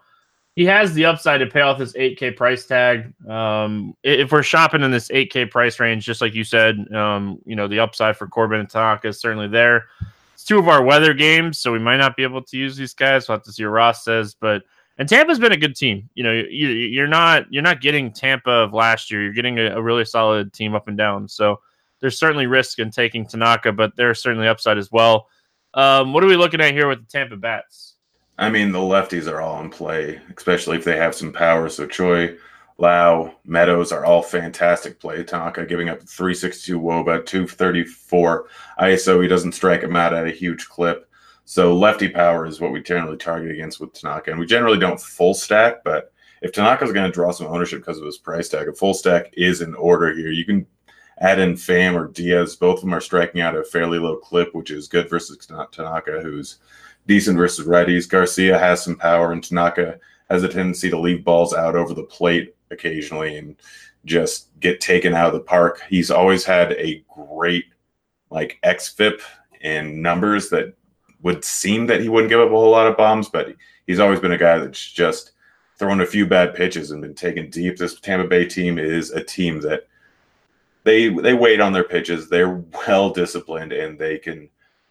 he 0.57 0.65
has 0.67 0.93
the 0.95 1.05
upside 1.05 1.41
to 1.41 1.47
pay 1.47 1.61
off 1.61 1.79
this 1.79 1.93
8K 1.95 2.37
price 2.37 2.67
tag. 2.67 3.13
Um, 3.29 3.95
if 4.03 4.33
we're 4.33 4.43
shopping 4.43 4.83
in 4.83 4.91
this 4.91 5.09
8K 5.09 5.51
price 5.51 5.81
range, 5.81 6.05
just 6.05 6.21
like 6.21 6.35
you 6.35 6.45
said, 6.45 6.93
um, 6.95 7.39
you 7.45 7.57
know, 7.57 7.69
the 7.69 7.81
upside 7.81 8.17
for 8.17 8.27
Corbin 8.27 8.61
and 8.61 8.69
Tanaka 8.69 9.09
is 9.09 9.21
certainly 9.21 9.49
there. 9.49 9.87
It's 10.35 10.45
two 10.45 10.59
of 10.59 10.69
our 10.69 10.83
weather 10.83 11.15
games, 11.15 11.59
so 11.59 11.73
we 11.73 11.79
might 11.79 11.99
not 11.99 12.17
be 12.17 12.23
able 12.23 12.43
to 12.43 12.57
use 12.57 12.77
these 12.77 12.95
guys. 12.95 13.29
We'll 13.29 13.37
have 13.37 13.45
to 13.45 13.53
see 13.53 13.65
what 13.65 13.73
Ross 13.73 14.05
says, 14.05 14.35
but 14.35 14.63
and 14.99 15.09
Tampa's 15.09 15.39
been 15.39 15.53
a 15.53 15.57
good 15.57 15.77
team. 15.77 16.11
You 16.15 16.25
know, 16.25 16.33
you, 16.33 17.03
are 17.03 17.09
not 17.09 17.51
you're 17.51 17.63
not 17.63 17.81
getting 17.81 18.13
Tampa 18.13 18.51
of 18.51 18.75
last 18.75 19.11
year. 19.11 19.23
You're 19.23 19.33
getting 19.33 19.59
a, 19.59 19.77
a, 19.77 19.83
really 19.83 20.05
solid 20.05 20.53
team 20.53 20.75
up 20.75 20.89
and 20.89 20.97
down. 20.99 21.27
So 21.27 21.61
there's 22.01 22.19
certainly 22.19 22.47
risk 22.47 22.79
in 22.79 22.91
taking 22.91 23.27
Tanaka, 23.27 23.73
but 23.73 23.95
there's 23.97 24.23
certainly 24.23 24.49
upside 24.49 24.79
as 24.79 24.91
well. 24.91 25.29
Um, 25.75 26.13
what 26.13 26.25
are 26.25 26.27
we 26.27 26.37
looking 26.37 26.61
at 26.61 26.73
here 26.73 26.89
with 26.89 27.01
the 27.01 27.11
Tampa 27.11 27.37
Bats? 27.37 27.97
I 28.39 28.49
mean, 28.49 28.73
the 28.73 28.79
lefties 28.79 29.31
are 29.31 29.41
all 29.41 29.61
in 29.61 29.71
play, 29.71 30.21
especially 30.37 30.79
if 30.79 30.85
they 30.85 30.97
have 30.97 31.15
some 31.15 31.33
power. 31.33 31.69
So 31.69 31.87
Choi, 31.87 32.37
Lowe, 32.79 33.35
Meadows 33.45 33.93
are 33.93 34.07
all 34.07 34.23
fantastic 34.23 34.99
play. 34.99 35.23
Tanaka 35.23 35.67
giving 35.67 35.91
up 35.91 36.01
362 36.01 36.81
Woba, 36.81 37.25
234 37.27 38.47
ISO. 38.81 39.23
He 39.23 39.29
doesn't 39.29 39.53
strike 39.53 39.83
him 39.83 39.95
out 39.95 40.15
at 40.15 40.27
a 40.27 40.31
huge 40.31 40.69
clip. 40.69 41.07
So 41.45 41.77
lefty 41.77 42.09
power 42.09 42.47
is 42.47 42.61
what 42.61 42.73
we 42.73 42.81
generally 42.81 43.19
target 43.19 43.51
against 43.51 43.81
with 43.81 43.93
Tanaka. 43.93 44.31
And 44.31 44.41
we 44.41 44.47
generally 44.47 44.79
don't 44.79 45.01
full 45.01 45.35
stack, 45.35 45.85
but 45.85 46.13
if 46.43 46.53
Tanaka's 46.53 46.93
going 46.93 47.07
to 47.07 47.13
draw 47.13 47.33
some 47.33 47.49
ownership 47.49 47.81
because 47.81 47.99
of 47.99 48.07
his 48.07 48.19
price 48.19 48.49
tag, 48.49 48.69
a 48.69 48.73
full 48.73 48.95
stack 48.95 49.31
is 49.35 49.61
in 49.61 49.75
order 49.75 50.15
here. 50.15 50.31
You 50.31 50.47
can 50.47 50.67
add 51.21 51.39
in 51.39 51.55
Pham 51.55 51.95
or 51.95 52.09
Diaz. 52.09 52.57
Both 52.57 52.79
of 52.79 52.81
them 52.83 52.95
are 52.95 53.01
striking 53.01 53.41
out 53.41 53.55
at 53.55 53.61
a 53.61 53.65
fairly 53.65 53.99
low 53.99 54.17
clip, 54.17 54.55
which 54.55 54.71
is 54.71 54.89
good 54.89 55.09
versus 55.11 55.47
Tanaka, 55.47 56.21
who's 56.23 56.59
decent 57.07 57.37
versus 57.37 57.67
righties. 57.67 58.09
Garcia 58.09 58.59
has 58.59 58.83
some 58.83 58.97
power, 58.97 59.33
and 59.33 59.43
Tanaka 59.43 59.99
has 60.31 60.43
a 60.43 60.49
tendency 60.49 60.89
to 60.91 60.99
leave 60.99 61.25
balls 61.25 61.53
out 61.53 61.77
over 61.77 61.93
the 61.93 62.05
plate 62.05 62.55
occasionally 62.71 63.37
and 63.37 63.57
just 64.05 64.49
get 64.61 64.81
taken 64.81 65.13
out 65.13 65.27
of 65.27 65.33
the 65.33 65.41
park. 65.41 65.83
He's 65.89 66.11
always 66.11 66.45
had 66.45 66.73
a 66.73 67.05
great 67.15 67.67
like 68.31 68.59
xFIP 68.65 69.21
and 69.63 70.03
numbers 70.03 70.49
that 70.51 70.75
would 71.23 71.45
seem 71.45 71.87
that 71.87 72.01
he 72.01 72.09
wouldn't 72.09 72.31
give 72.31 72.41
up 72.41 72.49
a 72.49 72.53
whole 72.53 72.71
lot 72.71 72.87
of 72.87 72.97
bombs, 72.97 73.29
but 73.29 73.55
he's 73.87 74.01
always 74.01 74.21
been 74.21 74.33
a 74.33 74.39
guy 74.39 74.59
that's 74.59 74.91
just 74.91 75.33
thrown 75.79 76.01
a 76.01 76.07
few 76.07 76.27
bad 76.27 76.55
pitches 76.55 76.93
and 76.93 77.03
been 77.03 77.15
taken 77.15 77.51
deep. 77.51 77.77
This 77.77 77.99
Tampa 78.01 78.27
Bay 78.27 78.47
team 78.47 78.79
is 78.79 79.11
a 79.11 79.23
team 79.23 79.61
that 79.63 79.89
they 80.85 81.09
they 81.09 81.35
wait 81.35 81.61
on 81.61 81.73
their 81.73 81.85
pitches. 81.85 82.29
They're 82.29 82.63
well 82.87 83.11
disciplined 83.11 83.73
and 83.73 83.99
they 83.99 84.19
can 84.19 84.49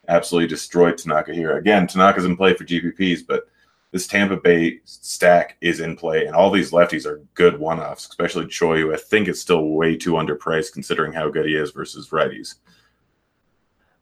absolutely 0.08 0.48
destroy 0.48 0.92
Tanaka 0.92 1.34
here. 1.34 1.58
Again, 1.58 1.88
Tanaka's 1.88 2.26
in 2.26 2.36
play 2.36 2.54
for 2.54 2.66
GPPs, 2.66 3.22
but 3.28 3.48
this 3.92 4.08
Tampa 4.08 4.38
Bay 4.38 4.80
stack 4.86 5.58
is 5.62 5.80
in 5.80 5.96
play, 5.96 6.26
and 6.26 6.36
all 6.36 6.52
these 6.52 6.72
lefties 6.72 7.06
are 7.06 7.26
good 7.34 7.60
one 7.60 7.80
offs, 7.80 8.08
especially 8.08 8.46
Choi, 8.48 8.80
who 8.80 8.94
I 8.94 8.98
think 8.98 9.28
is 9.28 9.42
still 9.42 9.70
way 9.70 9.96
too 9.98 10.14
underpriced 10.14 10.74
considering 10.74 11.12
how 11.12 11.30
good 11.30 11.48
he 11.48 11.56
is 11.56 11.72
versus 11.72 12.10
righties. 12.10 12.56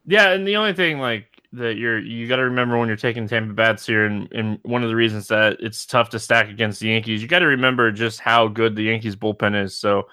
Yeah, 0.06 0.32
and 0.32 0.46
the 0.48 0.58
only 0.58 0.74
thing 0.74 1.00
like 1.00 1.42
that 1.54 1.78
you're 1.78 2.00
you 2.00 2.28
got 2.28 2.38
to 2.38 2.44
remember 2.44 2.78
when 2.78 2.90
you're 2.90 2.98
taking 2.98 3.28
Tampa 3.28 3.54
bats 3.54 3.86
here, 3.86 4.06
and, 4.06 4.32
and 4.34 4.60
one 4.64 4.84
of 4.84 4.90
the 4.90 4.96
reasons 4.96 5.28
that 5.30 5.58
it's 5.62 5.86
tough 5.86 6.10
to 6.10 6.20
stack 6.20 6.50
against 6.50 6.82
the 6.82 6.90
Yankees, 6.90 7.22
you 7.22 7.28
got 7.28 7.40
to 7.40 7.48
remember 7.48 7.92
just 7.92 8.20
how 8.20 8.48
good 8.48 8.76
the 8.76 8.84
Yankees 8.84 9.16
bullpen 9.16 9.62
is. 9.62 9.78
So, 9.78 10.08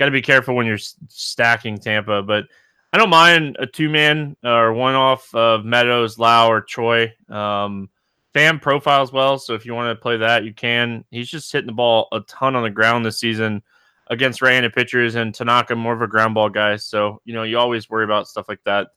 got 0.00 0.06
to 0.06 0.10
be 0.10 0.22
careful 0.22 0.56
when 0.56 0.66
you're 0.66 0.78
stacking 0.78 1.76
Tampa, 1.76 2.22
but 2.22 2.46
I 2.90 2.98
don't 2.98 3.10
mind 3.10 3.56
a 3.60 3.66
two 3.66 3.90
man 3.90 4.34
or 4.42 4.72
one 4.72 4.94
off 4.94 5.32
of 5.34 5.64
Meadows, 5.64 6.18
Lowe, 6.18 6.48
or 6.48 6.62
Choi. 6.62 7.12
Um, 7.28 7.90
Pham 8.34 8.62
profiles 8.62 9.12
well, 9.12 9.38
so 9.38 9.54
if 9.54 9.66
you 9.66 9.74
want 9.74 9.94
to 9.94 10.00
play 10.00 10.16
that, 10.16 10.44
you 10.44 10.54
can. 10.54 11.04
He's 11.10 11.28
just 11.28 11.52
hitting 11.52 11.66
the 11.66 11.72
ball 11.72 12.08
a 12.12 12.20
ton 12.20 12.56
on 12.56 12.62
the 12.62 12.70
ground 12.70 13.04
this 13.04 13.20
season 13.20 13.62
against 14.06 14.40
right-handed 14.40 14.72
pitchers, 14.72 15.16
and 15.16 15.34
Tanaka 15.34 15.76
more 15.76 15.92
of 15.92 16.00
a 16.00 16.06
ground 16.06 16.34
ball 16.34 16.48
guy. 16.48 16.76
So 16.76 17.20
you 17.26 17.34
know 17.34 17.42
you 17.42 17.58
always 17.58 17.90
worry 17.90 18.04
about 18.04 18.26
stuff 18.26 18.48
like 18.48 18.64
that. 18.64 18.88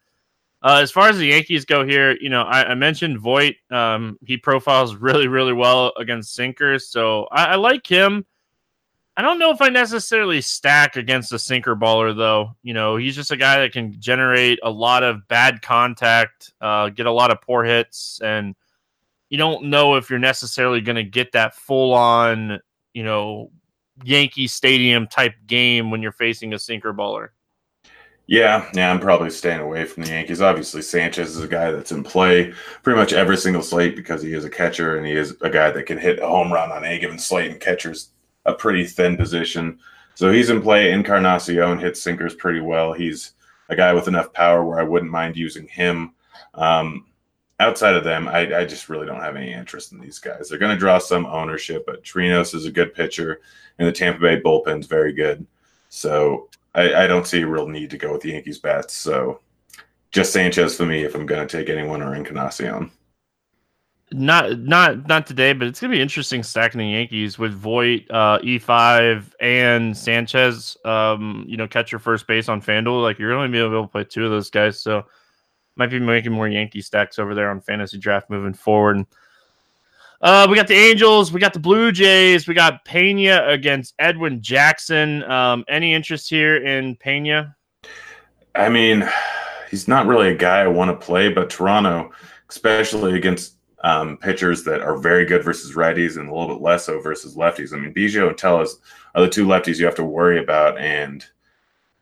Uh, 0.62 0.80
as 0.82 0.92
far 0.92 1.10
as 1.10 1.18
the 1.18 1.28
Yankees 1.28 1.66
go 1.66 1.86
here, 1.86 2.16
you 2.22 2.30
know 2.30 2.44
I, 2.44 2.72
I 2.72 2.76
mentioned 2.76 3.20
Voit. 3.20 3.56
Um, 3.70 4.18
he 4.26 4.38
profiles 4.38 4.96
really, 4.96 5.28
really 5.28 5.54
well 5.54 5.92
against 5.98 6.34
sinkers, 6.34 6.88
so 6.88 7.28
I, 7.32 7.46
I 7.46 7.56
like 7.56 7.86
him. 7.86 8.26
I 9.16 9.22
don't 9.22 9.38
know 9.38 9.52
if 9.52 9.62
I 9.62 9.70
necessarily 9.70 10.42
stack 10.42 10.96
against 10.96 11.34
a 11.34 11.40
sinker 11.40 11.76
baller, 11.76 12.16
though. 12.18 12.56
You 12.64 12.74
know, 12.74 12.98
he's 12.98 13.16
just 13.16 13.32
a 13.32 13.38
guy 13.38 13.60
that 13.60 13.72
can 13.72 14.00
generate 14.00 14.60
a 14.64 14.72
lot 14.72 15.04
of 15.04 15.28
bad 15.28 15.62
contact, 15.62 16.52
uh, 16.60 16.90
get 16.90 17.06
a 17.06 17.12
lot 17.12 17.30
of 17.30 17.42
poor 17.42 17.64
hits, 17.64 18.20
and 18.24 18.56
you 19.30 19.38
don't 19.38 19.66
know 19.66 19.96
if 19.96 20.10
you're 20.10 20.20
necessarily 20.20 20.82
going 20.82 20.96
to 20.96 21.04
get 21.04 21.32
that 21.34 21.54
full 21.54 21.94
on, 21.94 22.60
you 22.94 23.04
know, 23.04 23.52
Yankee 24.04 24.48
Stadium 24.48 25.06
type 25.08 25.36
game 25.46 25.92
when 25.92 26.02
you're 26.02 26.12
facing 26.12 26.54
a 26.54 26.60
sinker 26.60 26.94
baller. 26.94 27.30
Yeah, 28.26 28.70
yeah, 28.74 28.90
I'm 28.90 29.00
probably 29.00 29.30
staying 29.30 29.60
away 29.60 29.86
from 29.86 30.04
the 30.04 30.10
Yankees. 30.10 30.42
Obviously, 30.42 30.82
Sanchez 30.82 31.36
is 31.36 31.44
a 31.44 31.48
guy 31.48 31.72
that's 31.72 31.92
in 31.92 32.04
play 32.04 32.54
pretty 32.82 32.98
much 32.98 33.12
every 33.12 33.38
single 33.38 33.62
slate 33.62 33.96
because 33.96 34.24
he 34.24 34.34
is 34.34 34.46
a 34.46 34.50
catcher 34.50 34.98
and 34.98 35.06
he 35.06 35.14
is 35.14 35.36
a 35.42 35.50
guy 35.50 35.72
that 35.72 35.86
can 35.86 35.98
hit 35.98 36.20
a 36.20 36.28
home 36.28 36.52
run 36.52 36.72
on 36.72 36.86
any 36.86 37.00
given 37.00 37.20
slate, 37.20 37.52
and 37.52 37.60
catchers 37.60 38.13
a 38.46 38.54
pretty 38.54 38.86
thin 38.86 39.18
position. 39.18 39.80
So 40.16 40.32
he's 40.32 40.50
in 40.50 40.62
play. 40.62 40.92
Encarnacion 40.92 41.80
hits 41.80 42.02
sinkers 42.02 42.36
pretty 42.36 42.62
well. 42.62 42.94
He's 42.94 43.34
a 43.70 43.76
guy 43.76 43.94
with 43.94 44.08
enough 44.08 44.34
power 44.34 44.64
where 44.64 44.80
I 44.80 44.84
wouldn't 44.84 45.12
mind 45.12 45.38
using 45.38 45.68
him. 45.68 46.14
Um, 46.54 47.08
outside 47.60 47.96
of 47.96 48.04
them, 48.04 48.28
I, 48.28 48.60
I, 48.60 48.66
just 48.66 48.90
really 48.90 49.08
don't 49.08 49.22
have 49.22 49.36
any 49.36 49.54
interest 49.54 49.92
in 49.92 50.00
these 50.00 50.20
guys. 50.20 50.50
They're 50.50 50.60
going 50.60 50.76
to 50.76 50.80
draw 50.80 50.98
some 50.98 51.26
ownership, 51.26 51.86
but 51.86 52.04
Chirinos 52.04 52.54
is 52.54 52.66
a 52.66 52.72
good 52.72 52.94
pitcher, 52.94 53.42
and 53.80 53.88
the 53.88 53.92
Tampa 53.92 54.20
Bay 54.20 54.40
bullpen's 54.40 54.88
very 54.88 55.14
good. 55.14 55.46
So 55.90 56.50
I, 56.76 57.04
I 57.04 57.08
don't 57.08 57.28
see 57.28 57.42
a 57.42 57.48
real 57.48 57.68
need 57.68 57.90
to 57.92 57.98
go 57.98 58.12
with 58.12 58.22
the 58.22 58.32
Yankees 58.32 58.60
bats. 58.60 58.94
So 58.94 59.40
just 60.12 60.34
Sanchez 60.34 60.76
for 60.76 60.86
me 60.86 61.04
if 61.04 61.16
I'm 61.16 61.26
going 61.26 61.48
to 61.48 61.58
take 61.58 61.70
anyone 61.70 62.02
or 62.02 62.16
Encarnacion. 62.16 62.92
Not 64.14 64.60
not 64.60 65.08
not 65.08 65.26
today, 65.26 65.54
but 65.54 65.68
it's 65.68 65.80
gonna 65.80 65.94
be 65.94 66.02
interesting 66.02 66.44
stacking 66.44 66.80
the 66.80 66.88
Yankees 66.88 67.40
with 67.40 67.54
Voit, 67.54 68.10
uh, 68.12 68.40
E 68.44 68.60
five, 68.60 69.36
and 69.40 69.98
Sanchez. 69.98 70.78
Um, 70.86 71.46
you 71.48 71.58
know, 71.58 71.68
catcher 71.68 72.00
first 72.00 72.28
base 72.28 72.48
on 72.48 72.62
Fanduel. 72.62 73.02
Like 73.02 73.18
you're 73.18 73.34
only 73.34 73.50
be 73.50 73.60
able 73.60 73.82
to 73.82 73.88
play 73.88 74.04
two 74.04 74.24
of 74.24 74.32
those 74.32 74.50
guys, 74.50 74.80
so 74.80 75.06
might 75.76 75.90
be 75.90 76.00
making 76.00 76.32
more 76.32 76.48
Yankee 76.48 76.82
stacks 76.82 77.18
over 77.18 77.34
there 77.34 77.50
on 77.50 77.60
fantasy 77.60 77.98
draft 77.98 78.30
moving 78.30 78.54
forward. 78.54 79.06
Uh, 80.22 80.48
we 80.50 80.56
got 80.56 80.68
the 80.68 80.76
Angels, 80.76 81.34
we 81.34 81.40
got 81.42 81.52
the 81.52 81.60
Blue 81.60 81.92
Jays, 81.92 82.48
we 82.48 82.54
got 82.54 82.86
Pena 82.86 83.46
against 83.48 83.94
Edwin 84.00 84.42
Jackson. 84.42 85.22
Um, 85.24 85.66
any 85.68 85.94
interest 85.94 86.30
here 86.30 86.64
in 86.64 86.96
Pena? 86.96 87.56
I 88.56 88.70
mean, 88.70 89.06
he's 89.70 89.88
not 89.88 90.06
really 90.06 90.30
a 90.30 90.36
guy 90.36 90.62
I 90.62 90.68
want 90.68 90.92
to 90.92 91.06
play, 91.06 91.28
but 91.28 91.50
Toronto, 91.50 92.12
especially 92.50 93.18
against 93.18 93.56
um, 93.84 94.18
pitchers 94.18 94.64
that 94.64 94.82
are 94.82 94.98
very 94.98 95.26
good 95.26 95.44
versus 95.44 95.76
righties 95.76 96.18
and 96.18 96.30
a 96.30 96.34
little 96.34 96.56
bit 96.56 96.64
less 96.64 96.86
so 96.86 97.00
versus 97.00 97.36
lefties. 97.36 97.74
I 97.74 97.78
mean, 97.78 97.94
Biggio 97.94 98.30
and 98.30 98.38
Tellez 98.38 98.78
are 99.14 99.22
the 99.22 99.30
two 99.30 99.46
lefties 99.46 99.78
you 99.78 99.86
have 99.86 99.96
to 99.96 100.06
worry 100.06 100.42
about, 100.42 100.78
and 100.78 101.26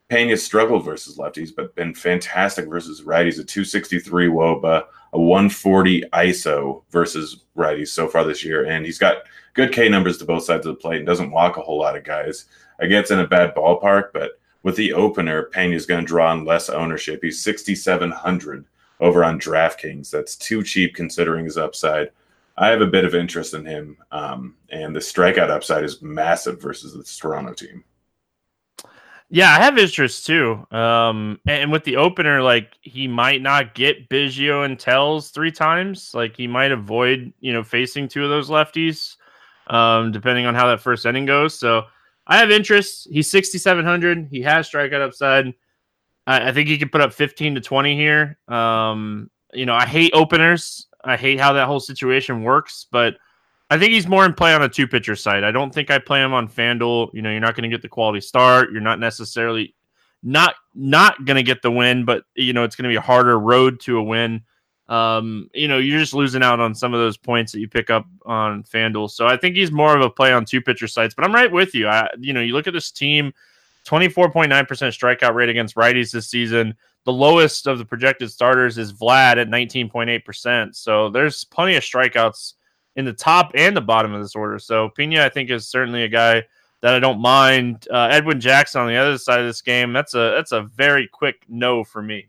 Pena 0.10 0.38
struggled 0.38 0.86
versus 0.86 1.18
lefties, 1.18 1.50
but 1.56 1.74
been 1.76 1.94
fantastic 1.94 2.68
versus 2.68 3.02
righties. 3.02 3.40
A 3.40 3.44
263 3.44 4.28
WOBA, 4.28 4.84
a 5.14 5.20
140 5.20 6.04
ISO 6.14 6.84
versus 6.92 7.46
righties 7.58 7.88
so 7.88 8.08
far 8.08 8.24
this 8.24 8.46
year, 8.46 8.66
and 8.66 8.86
he's 8.86 9.00
got 9.00 9.24
good 9.54 9.74
K 9.74 9.90
numbers 9.90 10.18
to 10.20 10.26
both 10.26 10.44
sides 10.44 10.68
of 10.68 10.76
the 10.76 10.82
plate 10.82 10.98
and 10.98 11.08
doesn't 11.08 11.32
walk 11.32 11.58
a 11.58 11.62
whole 11.62 11.80
lot 11.80 11.98
of 11.98 12.04
guys. 12.04 12.46
I 12.80 12.88
guess 12.88 13.10
in 13.10 13.20
a 13.20 13.28
bad 13.28 13.56
ballpark, 13.56 14.10
but 14.14 14.32
with 14.64 14.76
the 14.76 14.94
opener, 14.94 15.44
Pena's 15.44 15.86
going 15.86 16.02
to 16.02 16.08
draw 16.08 16.32
on 16.32 16.46
less 16.46 16.70
ownership. 16.70 17.22
He's 17.24 17.42
6,700 17.42 18.66
over 19.02 19.24
on 19.24 19.40
DraftKings. 19.40 20.10
That's 20.10 20.36
too 20.36 20.64
cheap 20.64 20.96
considering 20.96 21.46
his 21.46 21.58
upside. 21.58 22.12
I 22.58 22.68
have 22.68 22.82
a 22.82 22.88
bit 22.88 23.06
of 23.06 23.16
interest 23.16 23.54
in 23.54 23.66
him, 23.66 23.98
um, 24.12 24.56
and 24.70 24.96
the 24.96 25.00
strikeout 25.00 25.50
upside 25.50 25.84
is 25.84 26.02
massive 26.02 26.62
versus 26.62 26.94
the 26.94 27.04
Toronto 27.04 27.54
team. 27.54 27.84
Yeah, 29.34 29.52
I 29.52 29.60
have 29.60 29.78
interest 29.78 30.26
too. 30.26 30.68
Um, 30.72 31.40
and 31.48 31.72
with 31.72 31.86
the 31.86 31.96
opener, 31.96 32.42
like 32.42 32.74
he 32.82 33.08
might 33.08 33.42
not 33.42 33.74
get 33.74 34.10
Biggio 34.10 34.66
and 34.66 34.78
Tellez 34.78 35.30
three 35.30 35.52
times. 35.54 36.12
Like 36.14 36.36
he 36.36 36.48
might 36.48 36.74
avoid, 36.74 37.32
you 37.40 37.54
know, 37.54 37.64
facing 37.64 38.10
two 38.10 38.26
of 38.26 38.30
those 38.30 38.50
lefties, 38.50 39.16
um, 39.68 40.12
depending 40.12 40.46
on 40.46 40.54
how 40.54 40.68
that 40.68 40.82
first 40.82 41.06
inning 41.06 41.26
goes. 41.26 41.58
So 41.58 41.84
I 42.28 42.38
have 42.40 42.52
interest. 42.52 43.08
He's 43.10 43.32
6,700. 43.32 44.28
He 44.30 44.42
has 44.42 44.70
strikeout 44.70 45.02
upside. 45.02 45.54
I, 46.28 46.50
I 46.50 46.52
think 46.52 46.70
he 46.70 46.78
could 46.78 46.92
put 46.92 47.02
up 47.02 47.14
15 47.14 47.56
to 47.56 47.62
20 47.62 47.96
here. 47.96 48.38
Um, 48.48 49.30
you 49.54 49.66
know, 49.66 49.76
I 49.76 49.86
hate 49.86 50.12
openers. 50.14 50.88
I 51.04 51.18
hate 51.18 51.40
how 51.40 51.54
that 51.54 51.68
whole 51.68 51.80
situation 51.80 52.44
works, 52.44 52.88
but 52.92 53.18
I 53.70 53.80
think 53.80 53.94
he's 53.94 54.08
more 54.08 54.26
in 54.26 54.34
play 54.34 54.54
on 54.54 54.62
a 54.62 54.70
two 54.70 54.88
pitcher 54.88 55.16
side. 55.16 55.44
I 55.44 55.52
don't 55.52 55.74
think 55.74 55.90
I 55.90 55.98
play 55.98 56.22
him 56.22 56.34
on 56.34 56.48
FanDuel. 56.48 57.14
You 57.14 57.22
know, 57.22 57.32
you're 57.32 57.40
not 57.40 57.56
going 57.56 57.64
to 57.64 57.70
get 57.70 57.82
the 57.82 57.90
quality 57.90 58.22
start. 58.22 58.72
You're 58.72 58.82
not 58.82 59.00
necessarily 59.00 59.76
not 60.24 60.56
not 60.76 61.26
going 61.26 61.38
to 61.38 61.44
get 61.44 61.62
the 61.62 61.72
win, 61.72 62.06
but 62.06 62.24
you 62.36 62.54
know, 62.54 62.64
it's 62.64 62.76
going 62.76 62.84
to 62.84 62.90
be 62.90 62.98
a 62.98 63.02
harder 63.02 63.40
road 63.40 63.80
to 63.82 63.98
a 63.98 64.04
win. 64.04 64.44
Um, 64.88 65.50
you 65.54 65.70
know, 65.70 65.78
you're 65.78 66.00
just 66.00 66.14
losing 66.14 66.44
out 66.44 66.60
on 66.60 66.76
some 66.76 66.94
of 66.94 67.00
those 67.00 67.16
points 67.16 67.54
that 67.54 67.62
you 67.62 67.70
pick 67.70 67.90
up 67.90 68.06
on 68.26 68.64
FanDuel. 68.64 69.10
So 69.10 69.26
I 69.26 69.38
think 69.38 69.56
he's 69.56 69.72
more 69.72 69.96
of 69.96 70.02
a 70.04 70.10
play 70.10 70.34
on 70.34 70.44
two 70.44 70.62
pitcher 70.62 70.88
sites, 70.88 71.16
but 71.16 71.24
I'm 71.24 71.34
right 71.34 71.50
with 71.50 71.74
you. 71.74 71.88
I, 71.88 72.10
you 72.20 72.34
know, 72.34 72.42
you 72.42 72.54
look 72.54 72.68
at 72.68 72.74
this 72.74 72.92
team, 72.92 73.34
24.9% 73.88 74.50
strikeout 74.50 75.34
rate 75.34 75.50
against 75.50 75.76
righties 75.76 76.12
this 76.12 76.28
season. 76.28 76.76
The 77.06 77.14
lowest 77.14 77.68
of 77.68 77.78
the 77.78 77.86
projected 77.86 78.32
starters 78.32 78.78
is 78.78 78.94
Vlad 78.94 79.38
at 79.38 79.48
19.8%. 79.48 80.76
So 80.76 81.10
there's 81.10 81.44
plenty 81.46 81.76
of 81.76 81.84
strikeouts 81.84 82.54
in 82.96 83.06
the 83.06 83.14
top 83.14 83.52
and 83.56 83.76
the 83.76 83.82
bottom 83.82 84.14
of 84.14 84.22
this 84.22 84.36
order. 84.36 84.60
So 84.60 84.90
Pena, 84.90 85.26
I 85.26 85.30
think, 85.30 85.50
is 85.50 85.68
certainly 85.68 86.04
a 86.04 86.08
guy 86.08 86.44
that 86.82 86.94
I 86.94 87.00
don't 87.00 87.20
mind. 87.20 87.88
Uh, 87.92 88.10
Edwin 88.12 88.40
Jackson 88.40 88.82
on 88.82 88.88
the 88.88 88.96
other 88.96 89.18
side 89.18 89.40
of 89.40 89.46
this 89.46 89.62
game, 89.62 89.94
that's 89.94 90.14
a 90.14 90.34
that's 90.36 90.52
a 90.52 90.64
very 90.64 91.08
quick 91.08 91.44
no 91.48 91.84
for 91.84 92.02
me. 92.02 92.28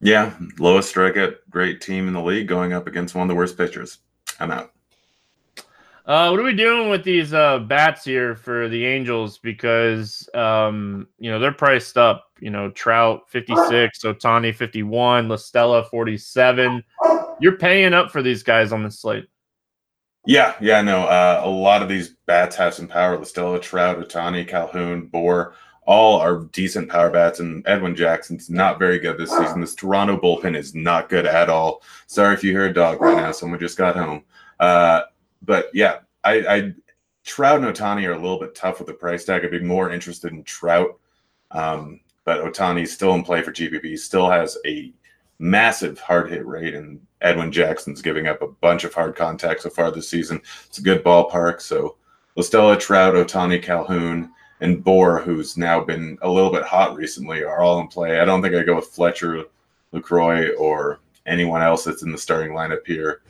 Yeah, 0.00 0.34
lowest 0.58 0.94
strikeout 0.94 1.36
great 1.50 1.80
team 1.80 2.08
in 2.08 2.14
the 2.14 2.22
league 2.22 2.48
going 2.48 2.72
up 2.72 2.86
against 2.86 3.14
one 3.14 3.22
of 3.22 3.28
the 3.28 3.34
worst 3.34 3.56
pitchers. 3.56 3.98
I'm 4.38 4.50
out. 4.50 4.72
Uh, 6.06 6.28
what 6.28 6.40
are 6.40 6.44
we 6.44 6.54
doing 6.54 6.88
with 6.88 7.04
these 7.04 7.32
uh, 7.32 7.58
bats 7.58 8.04
here 8.04 8.34
for 8.34 8.68
the 8.68 8.84
Angels? 8.84 9.38
Because 9.38 10.28
um, 10.34 11.06
you 11.18 11.30
know 11.30 11.38
they're 11.38 11.52
priced 11.52 11.96
up. 11.96 12.26
You 12.40 12.50
know 12.50 12.70
Trout 12.70 13.22
56, 13.28 14.02
Ohtani 14.02 14.54
51, 14.54 15.28
La 15.28 15.36
Stella 15.36 15.84
47. 15.84 16.82
You're 17.40 17.56
paying 17.56 17.94
up 17.94 18.10
for 18.10 18.22
these 18.22 18.42
guys 18.42 18.72
on 18.72 18.82
the 18.82 18.90
slate. 18.90 19.26
Yeah, 20.26 20.54
yeah, 20.60 20.82
no. 20.82 21.04
Uh, 21.04 21.42
a 21.44 21.48
lot 21.48 21.82
of 21.82 21.88
these 21.88 22.14
bats 22.26 22.56
have 22.56 22.74
some 22.74 22.88
power. 22.88 23.16
La 23.16 23.24
Stella, 23.24 23.60
Trout, 23.60 23.98
Ohtani, 23.98 24.46
Calhoun, 24.46 25.06
Bour, 25.06 25.54
all 25.86 26.20
are 26.20 26.44
decent 26.52 26.88
power 26.88 27.10
bats, 27.10 27.40
and 27.40 27.66
Edwin 27.66 27.96
Jackson's 27.96 28.50
not 28.50 28.78
very 28.78 28.98
good 28.98 29.18
this 29.18 29.30
season. 29.30 29.60
This 29.60 29.74
Toronto 29.74 30.16
bullpen 30.18 30.56
is 30.56 30.74
not 30.74 31.08
good 31.08 31.26
at 31.26 31.48
all. 31.48 31.82
Sorry 32.06 32.34
if 32.34 32.44
you 32.44 32.52
hear 32.52 32.66
a 32.66 32.72
dog 32.72 33.00
right 33.00 33.16
now. 33.16 33.32
Someone 33.32 33.58
just 33.58 33.78
got 33.78 33.96
home. 33.96 34.22
Uh, 34.58 35.02
but 35.42 35.70
yeah, 35.74 35.98
I, 36.24 36.32
I 36.46 36.74
Trout 37.24 37.62
and 37.62 37.74
Ohtani 37.74 38.06
are 38.06 38.12
a 38.12 38.18
little 38.18 38.38
bit 38.38 38.54
tough 38.54 38.78
with 38.78 38.88
the 38.88 38.94
price 38.94 39.24
tag. 39.24 39.44
I'd 39.44 39.50
be 39.50 39.60
more 39.60 39.90
interested 39.90 40.32
in 40.32 40.42
Trout, 40.44 40.98
um, 41.50 42.00
but 42.24 42.40
Ohtani's 42.40 42.92
still 42.92 43.14
in 43.14 43.22
play 43.22 43.42
for 43.42 43.52
GPP. 43.52 43.98
Still 43.98 44.30
has 44.30 44.56
a 44.66 44.92
massive 45.38 45.98
hard 45.98 46.30
hit 46.30 46.46
rate, 46.46 46.74
and 46.74 47.00
Edwin 47.20 47.52
Jackson's 47.52 48.02
giving 48.02 48.26
up 48.26 48.42
a 48.42 48.48
bunch 48.48 48.84
of 48.84 48.94
hard 48.94 49.16
contact 49.16 49.62
so 49.62 49.70
far 49.70 49.90
this 49.90 50.08
season. 50.08 50.40
It's 50.66 50.78
a 50.78 50.82
good 50.82 51.04
ballpark. 51.04 51.60
So 51.60 51.96
La 52.36 52.42
Stella, 52.42 52.78
Trout, 52.78 53.14
Ohtani, 53.14 53.62
Calhoun, 53.62 54.30
and 54.60 54.84
Bour, 54.84 55.18
who's 55.20 55.56
now 55.56 55.82
been 55.82 56.18
a 56.22 56.28
little 56.28 56.52
bit 56.52 56.62
hot 56.62 56.94
recently, 56.94 57.42
are 57.42 57.60
all 57.60 57.80
in 57.80 57.88
play. 57.88 58.20
I 58.20 58.24
don't 58.24 58.42
think 58.42 58.54
I 58.54 58.62
go 58.62 58.76
with 58.76 58.86
Fletcher, 58.86 59.44
Lucroy, 59.92 60.50
or 60.58 61.00
anyone 61.26 61.62
else 61.62 61.84
that's 61.84 62.02
in 62.02 62.12
the 62.12 62.18
starting 62.18 62.52
lineup 62.52 62.86
here. 62.86 63.22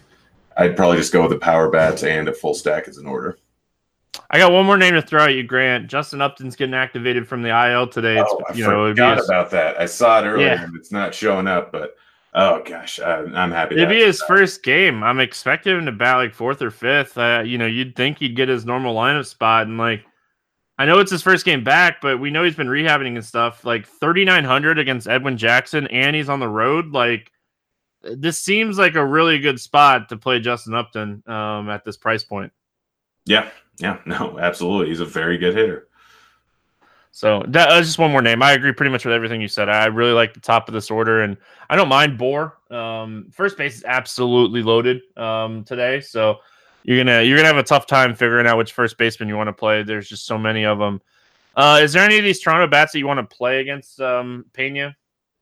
I'd 0.60 0.76
probably 0.76 0.98
just 0.98 1.10
go 1.10 1.22
with 1.22 1.30
the 1.30 1.38
power 1.38 1.70
bats 1.70 2.04
and 2.04 2.28
a 2.28 2.34
full 2.34 2.52
stack 2.52 2.86
as 2.86 2.98
an 2.98 3.06
order. 3.06 3.38
I 4.30 4.36
got 4.36 4.52
one 4.52 4.66
more 4.66 4.76
name 4.76 4.92
to 4.92 5.00
throw 5.00 5.24
at 5.24 5.34
you, 5.34 5.42
Grant. 5.42 5.86
Justin 5.86 6.20
Upton's 6.20 6.54
getting 6.54 6.74
activated 6.74 7.26
from 7.26 7.42
the 7.42 7.48
IL 7.48 7.86
today. 7.86 8.20
It's, 8.20 8.30
oh, 8.30 8.42
I 8.46 8.52
you 8.52 8.64
know, 8.64 8.90
forgot 8.90 9.24
about 9.24 9.50
that. 9.52 9.80
I 9.80 9.86
saw 9.86 10.20
it 10.20 10.26
earlier 10.26 10.48
yeah. 10.48 10.66
it's 10.74 10.92
not 10.92 11.14
showing 11.14 11.46
up, 11.46 11.72
but 11.72 11.96
oh 12.34 12.62
gosh, 12.62 13.00
I, 13.00 13.20
am 13.20 13.50
happy. 13.50 13.76
It'd 13.76 13.88
be 13.88 14.04
his 14.04 14.18
that. 14.18 14.28
first 14.28 14.62
game. 14.62 15.02
I'm 15.02 15.18
expecting 15.18 15.78
him 15.78 15.86
to 15.86 15.92
bat 15.92 16.16
like 16.16 16.34
fourth 16.34 16.60
or 16.60 16.70
fifth. 16.70 17.16
Uh, 17.16 17.42
you 17.44 17.56
know, 17.56 17.66
you'd 17.66 17.96
think 17.96 18.18
he'd 18.18 18.36
get 18.36 18.50
his 18.50 18.66
normal 18.66 18.94
lineup 18.94 19.24
spot, 19.24 19.66
and 19.66 19.78
like, 19.78 20.04
I 20.78 20.84
know 20.84 20.98
it's 20.98 21.10
his 21.10 21.22
first 21.22 21.46
game 21.46 21.64
back, 21.64 22.02
but 22.02 22.20
we 22.20 22.30
know 22.30 22.44
he's 22.44 22.54
been 22.54 22.68
rehabbing 22.68 23.14
and 23.14 23.24
stuff. 23.24 23.64
Like 23.64 23.86
3,900 23.86 24.78
against 24.78 25.08
Edwin 25.08 25.38
Jackson, 25.38 25.86
and 25.86 26.14
he's 26.14 26.28
on 26.28 26.40
the 26.40 26.48
road. 26.48 26.92
Like, 26.92 27.32
this 28.02 28.38
seems 28.38 28.78
like 28.78 28.94
a 28.94 29.04
really 29.04 29.38
good 29.38 29.60
spot 29.60 30.08
to 30.08 30.16
play 30.16 30.40
Justin 30.40 30.74
Upton 30.74 31.22
um, 31.26 31.68
at 31.68 31.84
this 31.84 31.96
price 31.96 32.24
point. 32.24 32.52
Yeah, 33.26 33.50
yeah, 33.78 33.98
no, 34.06 34.38
absolutely. 34.38 34.88
He's 34.88 35.00
a 35.00 35.06
very 35.06 35.38
good 35.38 35.54
hitter. 35.54 35.88
So 37.12 37.42
that 37.48 37.68
uh, 37.68 37.80
just 37.80 37.98
one 37.98 38.12
more 38.12 38.22
name. 38.22 38.42
I 38.42 38.52
agree 38.52 38.72
pretty 38.72 38.92
much 38.92 39.04
with 39.04 39.12
everything 39.12 39.40
you 39.40 39.48
said. 39.48 39.68
I 39.68 39.86
really 39.86 40.12
like 40.12 40.32
the 40.32 40.40
top 40.40 40.68
of 40.68 40.74
this 40.74 40.90
order, 40.90 41.22
and 41.22 41.36
I 41.68 41.76
don't 41.76 41.88
mind 41.88 42.16
Bour. 42.16 42.56
Um, 42.70 43.26
first 43.32 43.56
base 43.56 43.76
is 43.76 43.84
absolutely 43.84 44.62
loaded 44.62 45.02
um, 45.16 45.64
today, 45.64 46.00
so 46.00 46.38
you're 46.84 46.96
gonna 46.96 47.22
you're 47.22 47.36
gonna 47.36 47.48
have 47.48 47.56
a 47.56 47.64
tough 47.64 47.86
time 47.86 48.14
figuring 48.14 48.46
out 48.46 48.56
which 48.56 48.72
first 48.72 48.96
baseman 48.96 49.28
you 49.28 49.36
want 49.36 49.48
to 49.48 49.52
play. 49.52 49.82
There's 49.82 50.08
just 50.08 50.24
so 50.24 50.38
many 50.38 50.64
of 50.64 50.78
them. 50.78 51.02
Uh, 51.56 51.80
is 51.82 51.92
there 51.92 52.04
any 52.04 52.16
of 52.16 52.24
these 52.24 52.40
Toronto 52.40 52.68
bats 52.68 52.92
that 52.92 53.00
you 53.00 53.08
want 53.08 53.18
to 53.18 53.36
play 53.36 53.60
against 53.60 54.00
um, 54.00 54.44
Pena? 54.52 54.96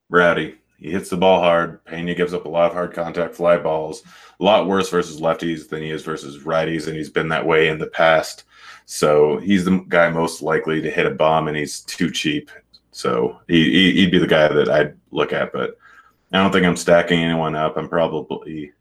Rowdy. 0.09 0.57
He 0.79 0.91
hits 0.91 1.11
the 1.11 1.17
ball 1.17 1.41
hard. 1.41 1.85
Pena 1.85 2.14
gives 2.14 2.33
up 2.33 2.45
a 2.45 2.49
lot 2.49 2.67
of 2.67 2.73
hard 2.73 2.95
contact 2.95 3.35
fly 3.35 3.59
balls. 3.59 4.03
A 4.38 4.45
lot 4.45 4.69
worse 4.69 4.88
versus 4.88 5.21
lefties 5.21 5.69
than 5.69 5.83
he 5.83 5.91
is 5.91 6.05
versus 6.05 6.45
righties, 6.45 6.87
and 6.87 6.97
he's 6.97 7.11
been 7.11 7.29
that 7.29 7.47
way 7.47 7.69
in 7.69 7.79
the 7.79 7.88
past. 7.88 8.45
So 8.87 9.38
he's 9.38 9.64
the 9.64 9.85
guy 9.88 10.09
most 10.09 10.41
likely 10.41 10.81
to 10.81 10.91
hit 10.91 11.07
a 11.07 11.11
bomb, 11.11 11.49
and 11.49 11.57
he's 11.57 11.81
too 11.81 12.11
cheap. 12.11 12.51
So 12.93 13.38
he, 13.49 13.93
he'd 13.95 14.12
be 14.12 14.19
the 14.19 14.27
guy 14.27 14.47
that 14.49 14.69
I'd 14.69 14.97
look 15.11 15.33
at. 15.33 15.53
But 15.53 15.77
I 16.33 16.38
don't 16.38 16.53
think 16.53 16.64
I'm 16.64 16.77
stacking 16.77 17.21
anyone 17.21 17.57
up. 17.57 17.77
I'm 17.77 17.88
probably 17.88 18.73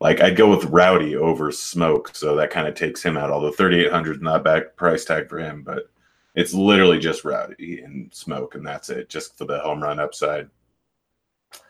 like 0.00 0.20
I'd 0.20 0.36
go 0.36 0.48
with 0.48 0.66
Rowdy 0.66 1.16
over 1.16 1.50
Smoak, 1.50 2.14
so 2.14 2.36
that 2.36 2.50
kind 2.50 2.68
of 2.68 2.74
takes 2.74 3.02
him 3.02 3.16
out. 3.16 3.30
Although 3.30 3.50
3,800 3.50 4.16
is 4.16 4.22
not 4.22 4.44
bad 4.44 4.76
price 4.76 5.04
tag 5.04 5.28
for 5.28 5.38
him, 5.38 5.62
but 5.62 5.90
it's 6.36 6.54
literally 6.54 7.00
just 7.00 7.24
Rowdy 7.24 7.80
and 7.80 8.08
Smoak, 8.12 8.54
and 8.54 8.64
that's 8.64 8.90
it, 8.90 9.08
just 9.08 9.36
for 9.36 9.44
the 9.44 9.58
home 9.58 9.82
run 9.82 9.98
upside. 9.98 10.48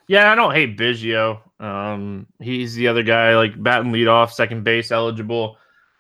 Yeah, 0.09 0.33
I 0.33 0.35
don't 0.35 0.55
hate 0.55 0.79
Biggio. 0.79 1.41
Um, 1.61 2.27
he's 2.41 2.75
the 2.75 2.89
other 2.89 3.03
guy, 3.03 3.37
like 3.37 3.63
batting 3.63 3.93
leadoff, 3.93 4.33
second 4.33 4.65
base 4.65 4.91
eligible. 4.91 5.59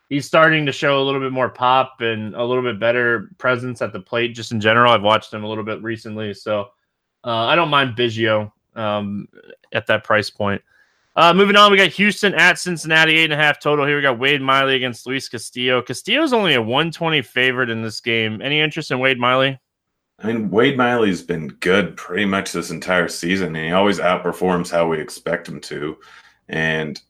He's 0.09 0.27
starting 0.27 0.65
to 0.65 0.73
show 0.73 1.03
a 1.03 1.05
little 1.05 1.21
bit 1.21 1.33
more 1.33 1.51
pop 1.51 2.01
and 2.01 2.35
a 2.35 2.43
little 2.43 2.63
bit 2.63 2.81
better 2.81 3.31
presence 3.37 3.83
at 3.83 3.93
the 3.93 4.01
plate, 4.01 4.35
just 4.35 4.51
in 4.51 4.61
general. 4.61 4.91
I've 4.91 5.03
watched 5.03 5.33
him 5.33 5.45
a 5.45 5.49
little 5.49 5.63
bit 5.65 5.83
recently, 5.83 6.33
so 6.33 6.71
uh, 7.25 7.45
I 7.45 7.55
don't 7.55 7.69
mind 7.69 7.97
Biggio 7.97 8.51
um, 8.75 9.29
at 9.73 9.87
that 9.89 10.05
price 10.05 10.31
point. 10.31 10.63
Uh, 11.15 11.35
moving 11.35 11.57
on, 11.57 11.71
we 11.71 11.77
got 11.77 11.91
Houston 11.91 12.33
at 12.35 12.59
Cincinnati, 12.59 13.19
eight 13.19 13.25
and 13.25 13.33
a 13.33 13.37
half 13.37 13.61
total. 13.61 13.85
Here 13.85 13.97
we 13.97 14.03
got 14.03 14.19
Wade 14.19 14.41
Miley 14.41 14.77
against 14.77 15.07
Luis 15.07 15.29
Castillo. 15.29 15.83
Castillo's 15.83 16.33
only 16.33 16.55
a 16.55 16.63
120 16.63 17.21
favorite 17.23 17.69
in 17.69 17.83
this 17.83 18.01
game. 18.01 18.41
Any 18.41 18.61
interest 18.61 18.91
in 18.91 19.01
Wade 19.01 19.19
Miley? 19.19 19.59
I 20.21 20.27
mean, 20.27 20.51
Wade 20.51 20.77
Miley's 20.77 21.23
been 21.23 21.49
good 21.49 21.97
pretty 21.97 22.25
much 22.25 22.53
this 22.53 22.71
entire 22.71 23.09
season, 23.09 23.55
and 23.55 23.67
he 23.67 23.73
always 23.73 24.01
outperforms 24.01 24.71
how 24.71 24.89
we 24.89 25.01
expect 25.01 25.49
him 25.49 25.61
to. 25.63 25.97
And 26.49 27.01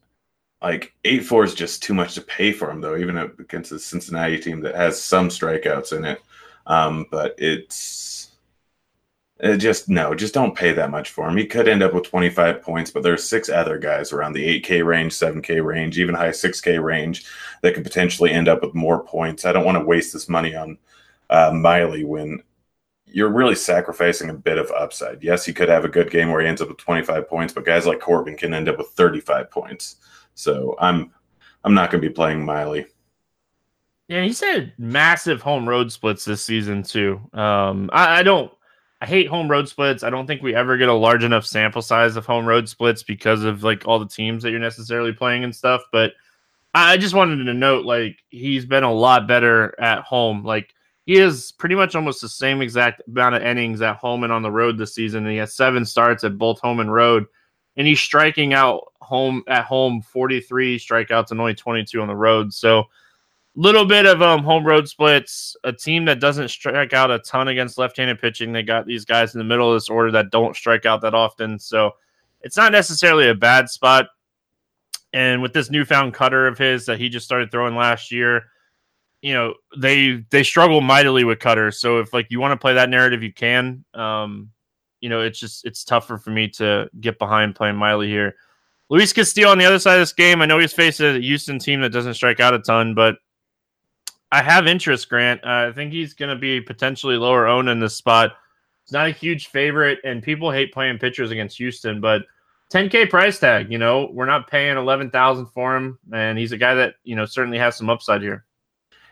like 0.63 0.95
eight 1.05 1.25
four 1.25 1.45
is 1.45 1.55
just 1.55 1.83
too 1.83 1.95
much 1.95 2.15
to 2.15 2.21
pay 2.23 2.53
for 2.53 2.71
him, 2.71 2.81
though, 2.81 2.97
even 2.97 3.17
against 3.17 3.71
the 3.71 3.79
Cincinnati 3.79 4.39
team 4.39 4.61
that 4.61 4.75
has 4.75 5.01
some 5.03 5.29
strikeouts 5.29 5.97
in 5.97 6.05
it. 6.05 6.21
Um, 6.67 7.07
but 7.11 7.35
it's 7.39 8.31
it 9.41 9.59
just 9.59 9.89
no, 9.89 10.15
just 10.15 10.35
don't 10.35 10.57
pay 10.57 10.73
that 10.73 10.91
much 10.91 11.11
for 11.11 11.29
him. 11.29 11.37
He 11.37 11.47
could 11.47 11.69
end 11.69 11.83
up 11.83 11.95
with 11.95 12.05
25 12.09 12.61
points, 12.61 12.91
but 12.91 13.03
there's 13.03 13.27
six 13.29 13.49
other 13.49 13.79
guys 13.79 14.13
around 14.13 14.33
the 14.33 14.61
8K 14.61 14.85
range, 14.85 15.13
7K 15.13 15.65
range, 15.65 15.99
even 15.99 16.15
high 16.15 16.31
6K 16.31 16.83
range 16.83 17.25
that 17.63 17.75
could 17.75 17.85
potentially 17.85 18.33
end 18.33 18.49
up 18.49 18.63
with 18.63 18.75
more 18.75 19.03
points. 19.05 19.45
I 19.45 19.53
don't 19.53 19.65
want 19.65 19.79
to 19.79 19.85
waste 19.85 20.13
this 20.13 20.29
money 20.29 20.57
on 20.57 20.77
uh, 21.31 21.53
Miley 21.53 22.05
when 22.05 22.43
you're 23.11 23.33
really 23.33 23.55
sacrificing 23.55 24.31
a 24.31 24.35
bit 24.35 24.59
of 24.59 24.71
upside. 24.71 25.23
Yes, 25.23 25.45
he 25.45 25.53
could 25.53 25.69
have 25.69 25.85
a 25.85 25.89
good 25.89 26.11
game 26.11 26.31
where 26.31 26.41
he 26.41 26.47
ends 26.47 26.61
up 26.61 26.69
with 26.69 26.79
25 26.79 27.29
points, 27.29 27.53
but 27.53 27.65
guys 27.65 27.87
like 27.87 28.01
Corbin 28.01 28.37
can 28.37 28.55
end 28.55 28.69
up 28.69 28.79
with 28.79 28.89
35 28.89 29.51
points. 29.51 29.97
So 30.35 30.77
I'm 30.79 31.13
I'm 31.65 31.75
not 31.75 31.91
going 31.91 32.03
to 32.03 32.09
be 32.09 32.15
playing 32.15 32.45
Miley. 32.45 32.87
Yeah, 34.07 34.23
he's 34.23 34.41
had 34.41 34.73
massive 34.79 35.43
home 35.43 35.69
road 35.69 35.93
splits 35.93 36.25
this 36.25 36.43
season 36.43 36.83
too. 36.83 37.21
Um, 37.35 37.91
I, 37.93 38.21
I 38.21 38.23
don't 38.23 38.51
I 39.01 39.07
hate 39.07 39.29
home 39.29 39.51
road 39.51 39.69
splits. 39.69 40.03
I 40.03 40.11
don't 40.11 40.27
think 40.27 40.43
we 40.43 40.55
ever 40.55 40.77
get 40.77 40.89
a 40.89 40.95
large 40.95 41.23
enough 41.23 41.47
sample 41.47 41.83
size 41.83 42.17
of 42.17 42.27
home 42.27 42.47
road 42.47 42.69
splits 42.69 43.03
because 43.03 43.45
of 43.45 43.63
like 43.63 43.87
all 43.87 43.99
the 43.99 44.09
teams 44.09 44.43
that 44.43 44.51
you're 44.51 44.59
necessarily 44.59 45.13
playing 45.13 45.45
and 45.45 45.55
stuff. 45.55 45.83
But 45.93 46.13
I 46.75 46.97
just 46.97 47.15
wanted 47.15 47.45
to 47.45 47.55
note 47.55 47.85
like 47.85 48.19
he's 48.31 48.65
been 48.65 48.83
a 48.83 48.93
lot 48.93 49.29
better 49.29 49.79
at 49.81 50.03
home. 50.03 50.45
Like 50.45 50.75
he 51.09 51.15
has 51.15 51.53
pretty 51.53 51.75
much 51.75 51.95
almost 51.95 52.21
the 52.21 52.29
same 52.29 52.61
exact 52.61 53.01
amount 53.09 53.35
of 53.35 53.43
innings 53.43 53.81
at 53.81 53.97
home 53.97 54.25
and 54.25 54.33
on 54.33 54.43
the 54.43 54.51
road 54.51 54.77
this 54.77 54.95
season. 54.95 55.25
And 55.25 55.33
he 55.33 55.39
has 55.39 55.55
seven 55.55 55.87
starts 55.87 56.23
at 56.23 56.37
both 56.37 56.61
home 56.61 56.81
and 56.81 56.93
road, 56.93 57.25
and 57.79 57.87
he's 57.87 57.99
striking 57.99 58.53
out 58.53 58.93
home 59.01 59.43
at 59.49 59.65
home 59.65 60.03
43 60.03 60.79
strikeouts 60.79 61.31
and 61.31 61.41
only 61.41 61.55
22 61.55 62.03
on 62.03 62.09
the 62.09 62.15
road. 62.15 62.53
So 62.53 62.85
little 63.57 63.87
bit 63.87 64.05
of 64.05 64.21
um 64.21 64.45
home 64.45 64.67
road 64.67 64.87
splits. 64.87 65.57
A 65.65 65.73
team 65.73 66.05
that 66.05 66.21
doesn't 66.21 66.49
strike 66.51 66.93
out 66.93 67.11
a 67.11 67.21
ton 67.21 67.49
against 67.49 67.79
left-handed 67.79 68.21
pitching. 68.21 68.53
They 68.53 68.63
got 68.63 68.85
these 68.85 69.07
guys 69.07 69.35
in 69.35 69.39
the 69.39 69.45
middle 69.45 69.73
of 69.73 69.77
this 69.77 69.89
order 69.89 70.11
that 70.11 70.31
don't 70.31 70.55
strike 70.55 70.85
out 70.85 71.01
that 71.01 71.15
often. 71.15 71.59
So 71.59 71.93
it's 72.43 72.59
not 72.59 72.71
necessarily 72.71 73.31
a 73.31 73.35
bad 73.35 73.71
spot. 73.71 74.09
And 75.15 75.41
with 75.41 75.55
this 75.55 75.71
newfound 75.71 76.13
cutter 76.13 76.47
of 76.47 76.59
his 76.59 76.85
that 76.85 76.99
he 76.99 77.09
just 77.09 77.25
started 77.25 77.51
throwing 77.51 77.77
last 77.77 78.13
year 78.13 78.51
you 79.23 79.33
know 79.33 79.55
they 79.77 80.25
they 80.31 80.43
struggle 80.43 80.81
mightily 80.81 81.25
with 81.25 81.39
cutters. 81.39 81.81
So 81.81 81.99
if 81.99 82.13
like 82.13 82.27
you 82.31 82.41
want 82.41 82.53
to 82.53 82.63
play 82.63 82.75
that 82.75 82.91
narrative, 82.91 83.23
you 83.23 83.33
can. 83.33 83.85
Um, 83.95 84.51
you 85.01 85.09
know, 85.09 85.21
it's 85.21 85.39
just 85.39 85.65
it's 85.65 85.85
tougher 85.85 86.19
for 86.19 86.31
me 86.31 86.49
to 86.51 86.89
get 87.01 87.19
behind 87.19 87.55
playing 87.55 87.77
Miley 87.77 88.09
here. 88.09 88.35
Luis 88.91 89.13
Castillo 89.13 89.51
on 89.51 89.59
the 89.59 89.65
other 89.65 89.79
side 89.79 89.95
of 89.95 90.01
this 90.01 90.13
game. 90.13 90.41
I 90.41 90.47
know 90.47 90.59
he's 90.59 90.73
faced 90.73 91.01
a 91.01 91.21
Houston 91.21 91.59
team 91.59 91.81
that 91.83 91.93
doesn't 91.93 92.15
strike 92.15 92.41
out 92.41 92.55
a 92.55 92.59
ton, 92.59 92.95
but 92.95 93.17
I 94.33 94.43
have 94.43 94.67
interest. 94.67 95.09
Grant, 95.09 95.45
uh, 95.45 95.69
I 95.69 95.73
think 95.73 95.93
he's 95.93 96.15
going 96.15 96.31
to 96.31 96.41
be 96.41 96.61
potentially 96.61 97.17
lower 97.17 97.47
owned 97.47 97.69
in 97.69 97.81
this 97.81 97.97
spot. 97.97 98.33
He's 98.85 98.93
not 98.93 99.09
a 99.09 99.13
huge 99.13 99.49
favorite, 99.49 99.99
and 100.05 100.23
people 100.23 100.51
hate 100.51 100.73
playing 100.73 100.99
pitchers 100.99 101.31
against 101.31 101.59
Houston, 101.59 102.01
but 102.01 102.23
10k 102.73 103.11
price 103.11 103.39
tag. 103.39 103.71
You 103.71 103.79
know, 103.79 104.11
we're 104.13 104.27
not 104.27 104.51
paying 104.51 104.77
11,000 104.77 105.47
for 105.47 105.77
him, 105.77 105.99
and 106.13 106.39
he's 106.39 106.53
a 106.53 106.59
guy 106.59 106.75
that 106.75 106.95
you 107.05 107.15
know 107.15 107.27
certainly 107.27 107.59
has 107.59 107.77
some 107.77 107.91
upside 107.91 108.23
here. 108.23 108.47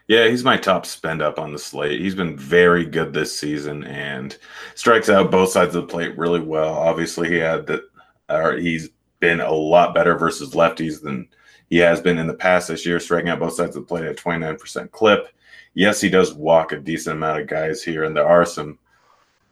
Yeah, 0.08 0.28
he's 0.28 0.44
my 0.44 0.56
top 0.56 0.86
spend 0.86 1.20
up 1.20 1.38
on 1.38 1.52
the 1.52 1.58
slate. 1.58 2.00
He's 2.00 2.14
been 2.14 2.36
very 2.36 2.84
good 2.84 3.12
this 3.12 3.36
season 3.36 3.82
and 3.84 4.36
strikes 4.76 5.08
out 5.08 5.32
both 5.32 5.50
sides 5.50 5.74
of 5.74 5.82
the 5.82 5.92
plate 5.92 6.16
really 6.16 6.40
well. 6.40 6.74
Obviously, 6.74 7.28
he 7.28 7.36
had 7.36 7.66
that, 7.66 7.82
or 8.28 8.56
he's 8.56 8.90
been 9.18 9.40
a 9.40 9.52
lot 9.52 9.94
better 9.94 10.16
versus 10.16 10.54
lefties 10.54 11.02
than 11.02 11.28
he 11.70 11.78
has 11.78 12.00
been 12.00 12.18
in 12.18 12.28
the 12.28 12.34
past 12.34 12.68
this 12.68 12.86
year, 12.86 13.00
striking 13.00 13.30
out 13.30 13.40
both 13.40 13.54
sides 13.54 13.74
of 13.74 13.82
the 13.82 13.88
plate 13.88 14.04
at 14.04 14.16
29% 14.16 14.92
clip. 14.92 15.28
Yes, 15.74 16.00
he 16.00 16.08
does 16.08 16.32
walk 16.32 16.70
a 16.70 16.78
decent 16.78 17.16
amount 17.16 17.40
of 17.40 17.48
guys 17.48 17.82
here, 17.82 18.04
and 18.04 18.16
there 18.16 18.28
are 18.28 18.46
some 18.46 18.78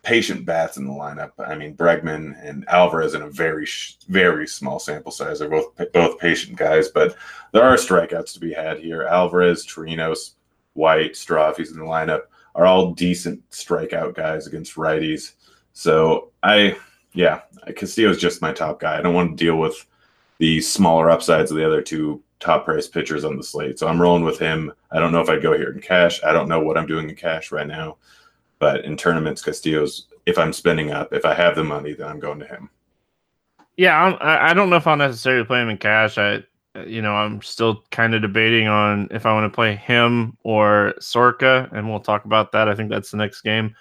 patient 0.02 0.44
bats 0.44 0.76
in 0.76 0.86
the 0.86 0.92
lineup. 0.92 1.32
I 1.38 1.56
mean, 1.56 1.74
Bregman 1.74 2.36
and 2.46 2.64
Alvarez 2.68 3.14
in 3.14 3.22
a 3.22 3.30
very, 3.30 3.66
very 4.08 4.46
small 4.46 4.78
sample 4.78 5.10
size. 5.10 5.40
They're 5.40 5.48
both 5.48 5.74
both 5.92 6.20
patient 6.20 6.56
guys, 6.56 6.88
but 6.88 7.16
there 7.52 7.64
are 7.64 7.76
strikeouts 7.76 8.34
to 8.34 8.40
be 8.40 8.52
had 8.52 8.78
here. 8.78 9.02
Alvarez, 9.02 9.66
Chirinos, 9.66 10.34
White, 10.74 11.16
Straw, 11.16 11.50
if 11.50 11.56
he's 11.56 11.72
in 11.72 11.78
the 11.78 11.84
lineup, 11.84 12.22
are 12.54 12.66
all 12.66 12.92
decent 12.92 13.48
strikeout 13.50 14.14
guys 14.14 14.46
against 14.46 14.74
righties. 14.76 15.32
So 15.72 16.30
I, 16.42 16.76
yeah, 17.12 17.40
Castillo 17.74 18.10
is 18.10 18.18
just 18.18 18.42
my 18.42 18.52
top 18.52 18.80
guy. 18.80 18.98
I 18.98 19.02
don't 19.02 19.14
want 19.14 19.36
to 19.36 19.44
deal 19.44 19.56
with 19.56 19.84
the 20.38 20.60
smaller 20.60 21.10
upsides 21.10 21.50
of 21.50 21.56
the 21.56 21.66
other 21.66 21.82
two 21.82 22.22
top 22.40 22.64
price 22.64 22.86
pitchers 22.86 23.24
on 23.24 23.36
the 23.36 23.42
slate. 23.42 23.78
So 23.78 23.88
I'm 23.88 24.00
rolling 24.00 24.24
with 24.24 24.38
him. 24.38 24.72
I 24.90 25.00
don't 25.00 25.12
know 25.12 25.20
if 25.20 25.28
I'd 25.28 25.42
go 25.42 25.56
here 25.56 25.72
in 25.72 25.80
cash. 25.80 26.22
I 26.22 26.32
don't 26.32 26.48
know 26.48 26.60
what 26.60 26.76
I'm 26.76 26.86
doing 26.86 27.08
in 27.08 27.16
cash 27.16 27.50
right 27.50 27.66
now. 27.66 27.96
But 28.58 28.84
in 28.84 28.96
tournaments, 28.96 29.42
Castillo's, 29.42 30.06
if 30.26 30.38
I'm 30.38 30.52
spending 30.52 30.90
up, 30.90 31.12
if 31.12 31.24
I 31.24 31.34
have 31.34 31.56
the 31.56 31.64
money, 31.64 31.92
then 31.92 32.08
I'm 32.08 32.20
going 32.20 32.38
to 32.38 32.46
him. 32.46 32.70
Yeah, 33.76 34.00
I'm, 34.00 34.16
I 34.20 34.54
don't 34.54 34.70
know 34.70 34.76
if 34.76 34.86
I'll 34.86 34.96
necessarily 34.96 35.44
play 35.44 35.60
him 35.60 35.68
in 35.68 35.78
cash. 35.78 36.18
I 36.18 36.44
you 36.86 37.02
know, 37.02 37.14
I'm 37.14 37.40
still 37.42 37.84
kind 37.90 38.14
of 38.14 38.22
debating 38.22 38.66
on 38.66 39.08
if 39.10 39.26
I 39.26 39.32
want 39.32 39.50
to 39.50 39.54
play 39.54 39.76
him 39.76 40.36
or 40.42 40.94
Soroka, 41.00 41.68
and 41.72 41.88
we'll 41.88 42.00
talk 42.00 42.24
about 42.24 42.52
that. 42.52 42.68
I 42.68 42.74
think 42.74 42.90
that's 42.90 43.10
the 43.10 43.16
next 43.16 43.42
game. 43.42 43.74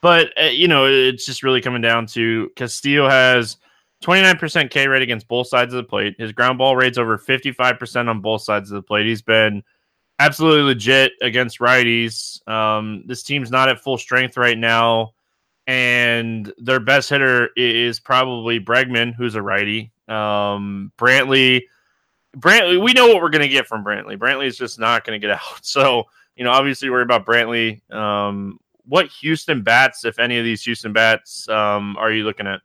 But, 0.00 0.32
uh, 0.40 0.46
you 0.46 0.68
know, 0.68 0.86
it's 0.86 1.26
just 1.26 1.42
really 1.42 1.60
coming 1.60 1.82
down 1.82 2.06
to 2.08 2.50
Castillo 2.54 3.08
has 3.08 3.56
29% 4.04 4.70
K 4.70 4.86
rate 4.86 5.02
against 5.02 5.26
both 5.26 5.48
sides 5.48 5.74
of 5.74 5.78
the 5.78 5.88
plate. 5.88 6.14
His 6.18 6.32
ground 6.32 6.58
ball 6.58 6.76
rate's 6.76 6.98
over 6.98 7.18
55% 7.18 8.08
on 8.08 8.20
both 8.20 8.42
sides 8.42 8.70
of 8.70 8.76
the 8.76 8.82
plate. 8.82 9.06
He's 9.06 9.22
been 9.22 9.62
absolutely 10.20 10.62
legit 10.62 11.12
against 11.20 11.58
righties. 11.58 12.46
Um, 12.48 13.02
this 13.06 13.22
team's 13.24 13.50
not 13.50 13.68
at 13.68 13.80
full 13.80 13.98
strength 13.98 14.36
right 14.36 14.58
now. 14.58 15.14
And 15.66 16.52
their 16.58 16.80
best 16.80 17.10
hitter 17.10 17.50
is 17.56 18.00
probably 18.00 18.58
Bregman, 18.58 19.14
who's 19.14 19.34
a 19.34 19.42
righty. 19.42 19.92
Um, 20.08 20.92
Brantley 20.96 21.62
Brantley, 22.38 22.82
we 22.82 22.92
know 22.92 23.08
what 23.08 23.22
we're 23.22 23.30
going 23.30 23.42
to 23.42 23.48
get 23.48 23.66
from 23.66 23.84
Brantley. 23.84 24.16
Brantley 24.16 24.46
is 24.46 24.56
just 24.56 24.78
not 24.78 25.04
going 25.04 25.20
to 25.20 25.26
get 25.26 25.34
out. 25.34 25.40
So, 25.62 26.04
you 26.36 26.44
know, 26.44 26.50
obviously 26.50 26.88
worry 26.88 27.02
about 27.02 27.26
Brantley. 27.26 27.80
Um, 27.92 28.60
what 28.84 29.06
Houston 29.06 29.62
bats, 29.62 30.04
if 30.04 30.18
any 30.18 30.38
of 30.38 30.44
these 30.44 30.62
Houston 30.62 30.92
bats, 30.92 31.48
um, 31.48 31.96
are 31.98 32.12
you 32.12 32.24
looking 32.24 32.46
at? 32.46 32.60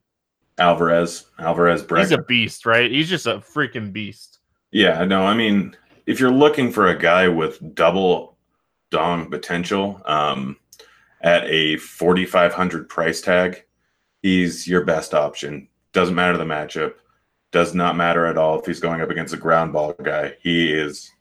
Alvarez, 0.58 1.26
Alvarez, 1.40 1.84
Bregman. 1.84 2.00
He's 2.00 2.12
a 2.12 2.22
beast, 2.22 2.66
right? 2.66 2.92
He's 2.92 3.10
just 3.10 3.26
a 3.26 3.40
freaking 3.40 3.92
beast. 3.92 4.40
Yeah, 4.72 5.04
no, 5.06 5.26
I 5.26 5.34
mean, 5.34 5.76
if 6.06 6.20
you're 6.20 6.32
looking 6.32 6.72
for 6.72 6.88
a 6.88 6.98
guy 6.98 7.28
with 7.28 7.76
double 7.76 8.38
dong 8.92 9.30
potential 9.30 10.02
um, 10.06 10.58
at 11.22 11.44
a 11.46 11.78
4,500 11.78 12.88
price 12.88 13.22
tag, 13.22 13.66
he's 14.22 14.68
your 14.68 14.86
best 14.86 15.14
option. 15.14 15.68
Doesn't 15.92 16.16
matter 16.16 16.38
the 16.38 16.44
matchup 16.44 16.94
does 17.54 17.74
not 17.74 17.96
matter 17.96 18.26
at 18.26 18.38
all 18.38 18.60
if 18.60 18.66
he's 18.66 18.82
going 18.82 19.00
up 19.00 19.12
against 19.12 19.34
a 19.34 19.38
ground 19.38 19.72
ball 19.72 19.94
guy. 20.04 20.34
He 20.42 20.74
is 20.74 21.12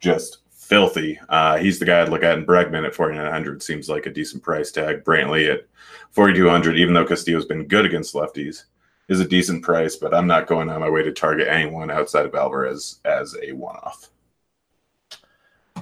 just 0.00 0.38
filthy. 0.50 1.18
Uh, 1.28 1.56
he's 1.56 1.78
the 1.78 1.86
guy 1.86 2.02
I'd 2.02 2.10
look 2.10 2.24
at 2.24 2.36
in 2.36 2.44
Bregman 2.44 2.84
at 2.84 2.94
4,900. 2.94 3.62
Seems 3.62 3.88
like 3.88 4.04
a 4.04 4.10
decent 4.10 4.42
price 4.42 4.70
tag. 4.72 5.04
Brantley 5.04 5.50
at 5.50 5.66
4,200, 6.10 6.76
even 6.76 6.92
though 6.92 7.06
Castillo's 7.06 7.46
been 7.46 7.66
good 7.66 7.86
against 7.86 8.14
lefties, 8.14 8.64
is 9.08 9.20
a 9.20 9.28
decent 9.28 9.62
price, 9.62 9.96
but 9.96 10.12
I'm 10.12 10.26
not 10.26 10.48
going 10.48 10.68
on 10.68 10.80
my 10.80 10.90
way 10.90 11.02
to 11.02 11.12
target 11.12 11.48
anyone 11.48 11.90
outside 11.90 12.26
of 12.26 12.34
Alvarez 12.34 12.98
as 13.04 13.34
a 13.42 13.52
one 13.52 13.76
off. 13.76 14.10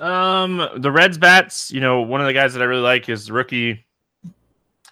Um, 0.00 0.68
the 0.76 0.92
Reds 0.92 1.16
bats, 1.16 1.72
you 1.72 1.80
know, 1.80 2.02
one 2.02 2.20
of 2.20 2.26
the 2.26 2.34
guys 2.34 2.52
that 2.52 2.60
I 2.60 2.66
really 2.66 2.82
like 2.82 3.08
is 3.08 3.30
rookie 3.30 3.85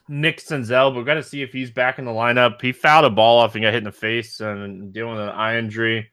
Nick 0.08 0.40
Senzel, 0.40 0.90
but 0.90 0.96
we've 0.96 1.06
got 1.06 1.14
to 1.14 1.22
see 1.22 1.42
if 1.42 1.52
he's 1.52 1.70
back 1.70 1.98
in 1.98 2.04
the 2.04 2.10
lineup. 2.10 2.60
He 2.60 2.72
fouled 2.72 3.04
a 3.04 3.10
ball 3.10 3.38
off 3.38 3.54
and 3.54 3.62
got 3.62 3.72
hit 3.72 3.78
in 3.78 3.84
the 3.84 3.92
face 3.92 4.40
and 4.40 4.92
dealing 4.92 5.14
with 5.14 5.22
an 5.22 5.30
eye 5.30 5.58
injury. 5.58 6.10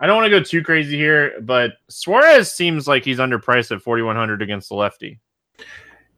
I 0.00 0.06
don't 0.06 0.16
want 0.16 0.26
to 0.26 0.38
go 0.38 0.42
too 0.42 0.62
crazy 0.62 0.96
here, 0.96 1.34
but 1.40 1.74
Suarez 1.88 2.50
seems 2.50 2.88
like 2.88 3.04
he's 3.04 3.18
underpriced 3.18 3.70
at 3.70 3.82
4,100 3.82 4.42
against 4.42 4.68
the 4.68 4.74
lefty. 4.74 5.20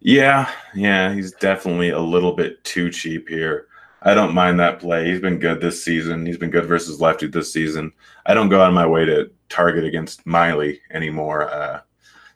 Yeah, 0.00 0.50
yeah, 0.74 1.12
he's 1.12 1.32
definitely 1.32 1.90
a 1.90 2.00
little 2.00 2.32
bit 2.32 2.62
too 2.64 2.90
cheap 2.90 3.28
here. 3.28 3.66
I 4.02 4.14
don't 4.14 4.34
mind 4.34 4.60
that 4.60 4.78
play. 4.78 5.10
He's 5.10 5.20
been 5.20 5.38
good 5.38 5.60
this 5.60 5.82
season. 5.82 6.24
He's 6.24 6.38
been 6.38 6.50
good 6.50 6.66
versus 6.66 7.00
lefty 7.00 7.26
this 7.26 7.52
season. 7.52 7.92
I 8.24 8.34
don't 8.34 8.48
go 8.48 8.60
out 8.60 8.68
of 8.68 8.74
my 8.74 8.86
way 8.86 9.04
to 9.04 9.30
target 9.48 9.84
against 9.84 10.26
Miley 10.26 10.80
anymore. 10.92 11.50
Uh, 11.50 11.80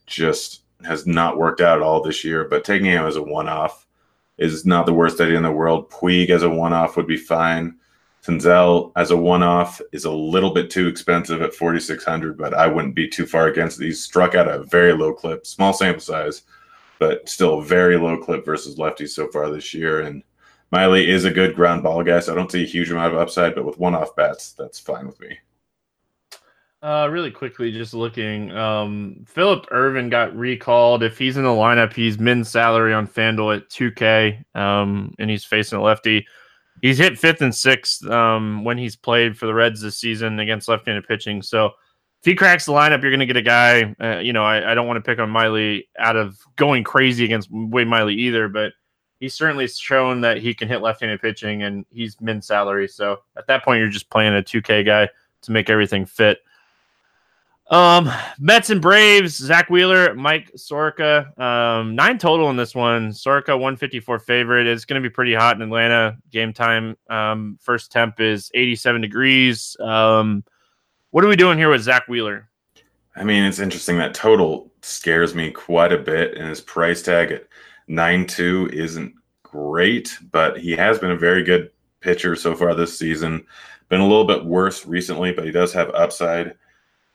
just 0.06 0.62
has 0.84 1.06
not 1.06 1.38
worked 1.38 1.60
out 1.60 1.78
at 1.78 1.82
all 1.82 2.02
this 2.02 2.24
year. 2.24 2.44
But 2.44 2.64
taking 2.64 2.86
him 2.86 3.06
as 3.06 3.16
a 3.16 3.22
one-off 3.22 3.86
is 4.40 4.66
not 4.66 4.86
the 4.86 4.92
worst 4.92 5.20
idea 5.20 5.36
in 5.36 5.42
the 5.42 5.52
world. 5.52 5.90
Puig 5.90 6.30
as 6.30 6.42
a 6.42 6.48
one 6.48 6.72
off 6.72 6.96
would 6.96 7.06
be 7.06 7.16
fine. 7.16 7.76
Senzel 8.22 8.92
as 8.96 9.10
a 9.10 9.16
one 9.16 9.42
off 9.42 9.80
is 9.92 10.04
a 10.04 10.10
little 10.10 10.52
bit 10.52 10.70
too 10.70 10.88
expensive 10.88 11.40
at 11.40 11.54
4,600, 11.54 12.36
but 12.36 12.52
I 12.52 12.66
wouldn't 12.66 12.94
be 12.94 13.08
too 13.08 13.26
far 13.26 13.46
against 13.46 13.80
it. 13.80 13.84
He's 13.86 14.02
struck 14.02 14.34
at 14.34 14.48
a 14.48 14.64
very 14.64 14.92
low 14.92 15.14
clip, 15.14 15.46
small 15.46 15.72
sample 15.72 16.02
size, 16.02 16.42
but 16.98 17.28
still 17.28 17.62
very 17.62 17.96
low 17.96 18.18
clip 18.18 18.44
versus 18.44 18.76
lefties 18.76 19.10
so 19.10 19.28
far 19.28 19.50
this 19.50 19.72
year. 19.72 20.00
And 20.00 20.22
Miley 20.70 21.08
is 21.08 21.24
a 21.24 21.30
good 21.30 21.54
ground 21.54 21.82
ball 21.82 22.04
guy, 22.04 22.20
so 22.20 22.32
I 22.32 22.36
don't 22.36 22.50
see 22.50 22.62
a 22.62 22.66
huge 22.66 22.90
amount 22.90 23.14
of 23.14 23.18
upside, 23.18 23.54
but 23.54 23.64
with 23.64 23.78
one 23.78 23.94
off 23.94 24.14
bats, 24.16 24.52
that's 24.52 24.78
fine 24.78 25.06
with 25.06 25.18
me. 25.20 25.38
Uh, 26.82 27.06
really 27.10 27.30
quickly, 27.30 27.70
just 27.70 27.92
looking. 27.92 28.50
Um, 28.56 29.22
Phillip 29.26 29.66
Ervin 29.70 30.08
got 30.08 30.34
recalled. 30.34 31.02
If 31.02 31.18
he's 31.18 31.36
in 31.36 31.44
the 31.44 31.50
lineup, 31.50 31.92
he's 31.92 32.18
min 32.18 32.42
salary 32.42 32.94
on 32.94 33.06
Fanduel 33.06 33.54
at 33.54 33.68
2K, 33.68 34.42
um, 34.56 35.14
and 35.18 35.28
he's 35.28 35.44
facing 35.44 35.78
a 35.78 35.82
lefty. 35.82 36.26
He's 36.80 36.96
hit 36.96 37.18
fifth 37.18 37.42
and 37.42 37.54
sixth 37.54 38.06
um, 38.06 38.64
when 38.64 38.78
he's 38.78 38.96
played 38.96 39.36
for 39.36 39.44
the 39.44 39.52
Reds 39.52 39.82
this 39.82 39.98
season 39.98 40.38
against 40.40 40.68
left-handed 40.68 41.06
pitching. 41.06 41.42
So 41.42 41.66
if 41.66 42.24
he 42.24 42.34
cracks 42.34 42.64
the 42.64 42.72
lineup, 42.72 43.02
you're 43.02 43.10
going 43.10 43.20
to 43.20 43.26
get 43.26 43.36
a 43.36 43.42
guy. 43.42 43.94
Uh, 44.00 44.20
you 44.20 44.32
know, 44.32 44.44
I, 44.44 44.72
I 44.72 44.74
don't 44.74 44.86
want 44.86 44.96
to 44.96 45.02
pick 45.02 45.18
on 45.18 45.28
Miley 45.28 45.88
out 45.98 46.16
of 46.16 46.38
going 46.56 46.82
crazy 46.82 47.26
against 47.26 47.50
Wade 47.50 47.88
Miley 47.88 48.14
either, 48.14 48.48
but 48.48 48.72
he's 49.18 49.34
certainly 49.34 49.68
shown 49.68 50.22
that 50.22 50.38
he 50.38 50.54
can 50.54 50.68
hit 50.68 50.80
left-handed 50.80 51.20
pitching, 51.20 51.62
and 51.62 51.84
he's 51.90 52.18
min 52.22 52.40
salary. 52.40 52.88
So 52.88 53.18
at 53.36 53.46
that 53.48 53.64
point, 53.64 53.80
you're 53.80 53.90
just 53.90 54.08
playing 54.08 54.34
a 54.34 54.42
2K 54.42 54.86
guy 54.86 55.10
to 55.42 55.52
make 55.52 55.68
everything 55.68 56.06
fit. 56.06 56.38
Um, 57.70 58.10
Mets 58.40 58.70
and 58.70 58.82
Braves, 58.82 59.36
Zack 59.36 59.70
Wheeler, 59.70 60.12
Mike 60.14 60.50
Soroka, 60.56 61.32
um, 61.40 61.94
nine 61.94 62.18
total 62.18 62.50
in 62.50 62.56
this 62.56 62.74
one. 62.74 63.12
Soroka, 63.12 63.56
154 63.56 64.18
favorite. 64.18 64.66
It's 64.66 64.84
going 64.84 65.00
to 65.00 65.08
be 65.08 65.12
pretty 65.12 65.34
hot 65.34 65.54
in 65.54 65.62
Atlanta. 65.62 66.18
Game 66.32 66.52
time, 66.52 66.96
um, 67.08 67.58
first 67.60 67.92
temp 67.92 68.20
is 68.20 68.50
87 68.54 69.00
degrees. 69.00 69.76
Um, 69.78 70.42
what 71.10 71.24
are 71.24 71.28
we 71.28 71.36
doing 71.36 71.58
here 71.58 71.70
with 71.70 71.82
Zack 71.82 72.08
Wheeler? 72.08 72.48
I 73.14 73.22
mean, 73.22 73.44
it's 73.44 73.60
interesting. 73.60 73.98
That 73.98 74.14
total 74.14 74.72
scares 74.82 75.36
me 75.36 75.52
quite 75.52 75.92
a 75.92 75.98
bit, 75.98 76.36
and 76.36 76.48
his 76.48 76.60
price 76.60 77.02
tag 77.02 77.30
at 77.30 77.46
9 77.86 78.26
2 78.26 78.70
isn't 78.72 79.14
great, 79.44 80.16
but 80.32 80.58
he 80.58 80.72
has 80.72 80.98
been 80.98 81.10
a 81.12 81.16
very 81.16 81.44
good 81.44 81.70
pitcher 82.00 82.34
so 82.34 82.56
far 82.56 82.74
this 82.74 82.98
season. 82.98 83.46
Been 83.88 84.00
a 84.00 84.06
little 84.06 84.24
bit 84.24 84.44
worse 84.44 84.86
recently, 84.86 85.32
but 85.32 85.44
he 85.44 85.52
does 85.52 85.72
have 85.72 85.90
upside. 85.90 86.56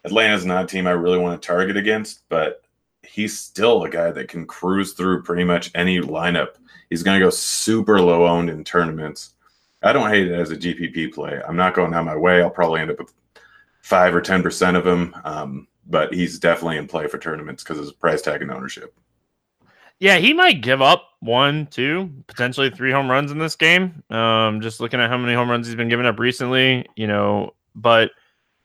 Atlanta's 0.05 0.45
not 0.45 0.65
a 0.65 0.67
team 0.67 0.85
I 0.85 0.91
really 0.91 1.17
want 1.17 1.41
to 1.41 1.45
target 1.45 1.77
against, 1.77 2.21
but 2.29 2.61
he's 3.01 3.39
still 3.39 3.83
a 3.83 3.89
guy 3.89 4.11
that 4.11 4.27
can 4.27 4.45
cruise 4.45 4.93
through 4.93 5.23
pretty 5.23 5.43
much 5.43 5.71
any 5.73 5.99
lineup. 5.99 6.55
He's 6.89 7.01
going 7.01 7.19
to 7.19 7.25
go 7.25 7.31
super 7.31 7.99
low 7.99 8.27
owned 8.27 8.49
in 8.49 8.63
tournaments. 8.63 9.33
I 9.81 9.93
don't 9.93 10.09
hate 10.09 10.27
it 10.27 10.33
as 10.33 10.51
a 10.51 10.57
GPP 10.57 11.13
play. 11.13 11.41
I'm 11.47 11.57
not 11.57 11.73
going 11.73 11.93
out 11.93 12.05
my 12.05 12.15
way. 12.15 12.41
I'll 12.41 12.51
probably 12.51 12.81
end 12.81 12.91
up 12.91 12.99
with 12.99 13.13
five 13.81 14.13
or 14.13 14.21
10% 14.21 14.77
of 14.77 14.85
him, 14.85 15.15
um, 15.23 15.67
but 15.87 16.13
he's 16.13 16.39
definitely 16.39 16.77
in 16.77 16.87
play 16.87 17.07
for 17.07 17.17
tournaments 17.17 17.63
because 17.63 17.77
of 17.79 17.85
his 17.85 17.93
price 17.93 18.21
tag 18.21 18.43
and 18.43 18.51
ownership. 18.51 18.95
Yeah, 19.99 20.17
he 20.17 20.33
might 20.33 20.61
give 20.61 20.81
up 20.81 21.09
one, 21.19 21.67
two, 21.67 22.11
potentially 22.27 22.69
three 22.69 22.91
home 22.91 23.09
runs 23.09 23.31
in 23.31 23.39
this 23.39 23.55
game. 23.55 24.03
Um, 24.09 24.61
just 24.61 24.79
looking 24.79 24.99
at 24.99 25.09
how 25.09 25.17
many 25.17 25.33
home 25.33 25.49
runs 25.49 25.65
he's 25.65 25.75
been 25.75 25.89
giving 25.89 26.05
up 26.05 26.19
recently, 26.19 26.85
you 26.95 27.07
know, 27.07 27.55
but– 27.73 28.11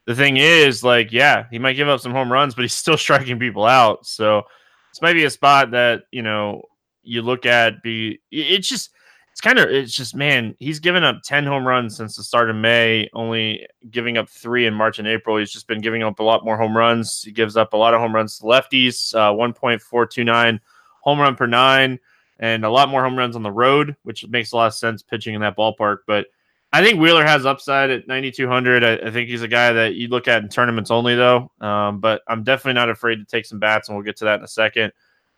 the 0.07 0.15
thing 0.15 0.37
is, 0.37 0.83
like, 0.83 1.13
yeah, 1.13 1.45
he 1.51 1.59
might 1.59 1.75
give 1.75 1.89
up 1.89 2.01
some 2.01 2.13
home 2.13 2.33
runs, 2.33 2.55
but 2.55 2.63
he's 2.63 2.75
still 2.75 2.97
striking 2.99 3.39
people 3.39 3.65
out. 3.65 4.07
So 4.07 4.43
this 4.91 5.03
might 5.03 5.15
be 5.15 5.25
a 5.25 5.31
spot 5.31 5.71
that 5.73 6.03
you 6.11 6.23
know 6.23 6.63
you 7.03 7.23
look 7.23 7.47
at. 7.47 7.83
Be 7.83 8.21
it's 8.31 8.69
just 8.69 8.91
it's 9.31 9.41
kind 9.41 9.59
of 9.59 9.71
it's 9.71 9.95
just 9.95 10.15
man, 10.15 10.55
he's 10.59 10.81
given 10.81 11.05
up 11.05 11.23
ten 11.25 11.45
home 11.45 11.67
runs 11.67 11.97
since 11.97 12.17
the 12.17 12.23
start 12.23 12.51
of 12.51 12.57
May, 12.57 13.09
only 13.15 13.67
giving 13.91 14.19
up 14.19 14.29
three 14.29 14.67
in 14.67 14.75
March 14.75 14.99
and 14.99 15.09
April. 15.09 15.37
He's 15.37 15.53
just 15.53 15.69
been 15.69 15.81
giving 15.81 16.03
up 16.03 16.19
a 16.19 16.25
lot 16.25 16.45
more 16.45 16.57
home 16.57 16.77
runs. 16.77 17.23
He 17.23 17.33
gives 17.33 17.57
up 17.57 17.73
a 17.73 17.77
lot 17.77 17.95
of 17.95 18.01
home 18.01 18.15
runs 18.15 18.39
to 18.39 18.45
lefties, 18.45 19.15
uh, 19.15 19.33
one 19.33 19.53
point 19.53 19.81
four 19.81 20.07
two 20.07 20.25
nine 20.25 20.61
home 21.03 21.21
run 21.21 21.37
per 21.37 21.47
nine, 21.47 21.99
and 22.39 22.65
a 22.65 22.71
lot 22.71 22.89
more 22.89 23.03
home 23.03 23.17
runs 23.17 23.37
on 23.37 23.43
the 23.43 23.53
road, 23.53 23.97
which 24.03 24.27
makes 24.29 24.53
a 24.53 24.57
lot 24.57 24.67
of 24.67 24.75
sense 24.75 25.03
pitching 25.03 25.35
in 25.35 25.41
that 25.41 25.57
ballpark, 25.57 25.99
but 26.07 26.27
I 26.73 26.83
think 26.83 27.01
Wheeler 27.01 27.25
has 27.25 27.47
upside 27.47 27.91
at 27.91 28.07
9,200. 28.07 28.85
I, 28.85 28.95
I, 28.95 29.11
think 29.11 29.29
he's 29.29 29.43
a 29.43 29.49
guy 29.49 29.73
that 29.73 29.97
you 29.97 30.07
look 30.07 30.29
at 30.29 30.43
in 30.43 30.49
tournaments 30.49 30.91
only, 30.91 31.17
though. 31.17 31.51
Um, 31.61 31.99
but 31.99 32.23
I'm 32.29 32.45
definitely 32.45 32.75
not 32.75 32.89
afraid 32.89 33.17
to 33.17 33.25
take 33.25 33.45
some 33.45 33.59
bats, 33.59 33.89
and 33.89 33.97
we'll 33.97 34.05
get 34.05 34.17
to 34.19 34.25
that 34.27 34.39
in 34.39 34.45
a 34.45 34.49
second. 34.49 34.93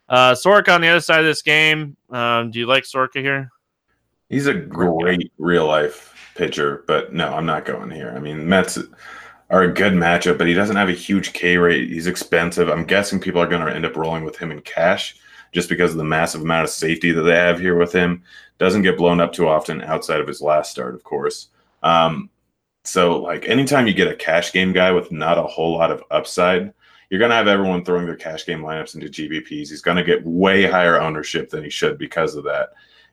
Uh, 0.08 0.36
on 0.44 0.80
the 0.80 0.88
other 0.88 1.00
side 1.00 1.20
of 1.20 1.24
this 1.24 1.40
game. 1.40 1.96
Um, 2.10 2.50
do 2.50 2.58
you 2.58 2.66
like 2.66 2.84
Soroka 2.84 3.20
here? 3.20 3.50
He's 4.28 4.46
a 4.46 4.54
great 4.54 5.32
real 5.38 5.66
life 5.66 6.32
pitcher, 6.34 6.84
but 6.86 7.14
no, 7.14 7.32
I'm 7.32 7.46
not 7.46 7.64
going 7.64 7.90
here. 7.90 8.12
I 8.14 8.18
mean, 8.18 8.46
Mets 8.46 8.78
are 9.48 9.62
a 9.62 9.72
good 9.72 9.92
matchup, 9.92 10.38
but 10.38 10.46
he 10.46 10.54
doesn't 10.54 10.76
have 10.76 10.88
a 10.88 10.92
huge 10.92 11.32
K 11.32 11.56
rate. 11.56 11.88
He's 11.88 12.06
expensive. 12.06 12.68
I'm 12.68 12.84
guessing 12.84 13.20
people 13.20 13.40
are 13.40 13.46
going 13.46 13.64
to 13.64 13.74
end 13.74 13.86
up 13.86 13.96
rolling 13.96 14.24
with 14.24 14.36
him 14.36 14.50
in 14.50 14.60
cash 14.62 15.16
just 15.52 15.68
because 15.68 15.92
of 15.92 15.98
the 15.98 16.04
massive 16.04 16.40
amount 16.40 16.64
of 16.64 16.70
safety 16.70 17.12
that 17.12 17.22
they 17.22 17.36
have 17.36 17.60
here 17.60 17.76
with 17.76 17.92
him. 17.92 18.22
Doesn't 18.62 18.82
get 18.82 18.96
blown 18.96 19.20
up 19.20 19.32
too 19.32 19.48
often 19.48 19.82
outside 19.82 20.20
of 20.20 20.28
his 20.28 20.40
last 20.40 20.70
start, 20.70 20.94
of 20.94 21.02
course. 21.02 21.48
Um, 21.82 22.30
so, 22.84 23.20
like, 23.20 23.48
anytime 23.48 23.88
you 23.88 23.92
get 23.92 24.06
a 24.06 24.14
cash 24.14 24.52
game 24.52 24.72
guy 24.72 24.92
with 24.92 25.10
not 25.10 25.36
a 25.36 25.42
whole 25.42 25.76
lot 25.76 25.90
of 25.90 26.04
upside, 26.12 26.72
you're 27.10 27.18
going 27.18 27.32
to 27.32 27.36
have 27.36 27.48
everyone 27.48 27.84
throwing 27.84 28.06
their 28.06 28.14
cash 28.14 28.46
game 28.46 28.60
lineups 28.60 28.94
into 28.94 29.08
GPPs. 29.08 29.68
He's 29.68 29.82
going 29.82 29.96
to 29.96 30.04
get 30.04 30.24
way 30.24 30.64
higher 30.64 31.00
ownership 31.00 31.50
than 31.50 31.64
he 31.64 31.70
should 31.70 31.98
because 31.98 32.36
of 32.36 32.44
that. 32.44 32.68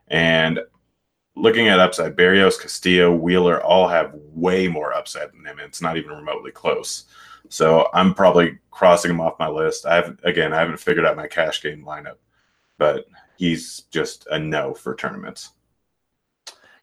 And 0.10 0.60
looking 1.36 1.68
at 1.68 1.80
upside, 1.80 2.16
Berrios, 2.16 2.62
Castillo, 2.62 3.12
Wheeler 3.12 3.60
all 3.64 3.88
have 3.88 4.14
way 4.14 4.68
more 4.68 4.94
upside 4.94 5.32
than 5.32 5.46
him. 5.46 5.58
And 5.58 5.68
it's 5.68 5.82
not 5.82 5.98
even 5.98 6.12
remotely 6.12 6.52
close. 6.52 7.06
So 7.50 7.90
I'm 7.92 8.14
probably 8.14 8.60
crossing 8.70 9.10
him 9.10 9.20
off 9.20 9.40
my 9.40 9.50
list. 9.50 9.88
I 9.88 9.96
have 9.96 10.20
again, 10.24 10.54
I 10.54 10.60
haven't 10.60 10.80
figured 10.80 11.08
out 11.08 11.18
my 11.18 11.28
cash 11.28 11.64
game 11.64 11.84
lineup 11.84 12.18
but 12.80 13.06
he's 13.40 13.84
just 13.90 14.28
a 14.30 14.38
no 14.38 14.74
for 14.74 14.94
tournaments. 14.94 15.52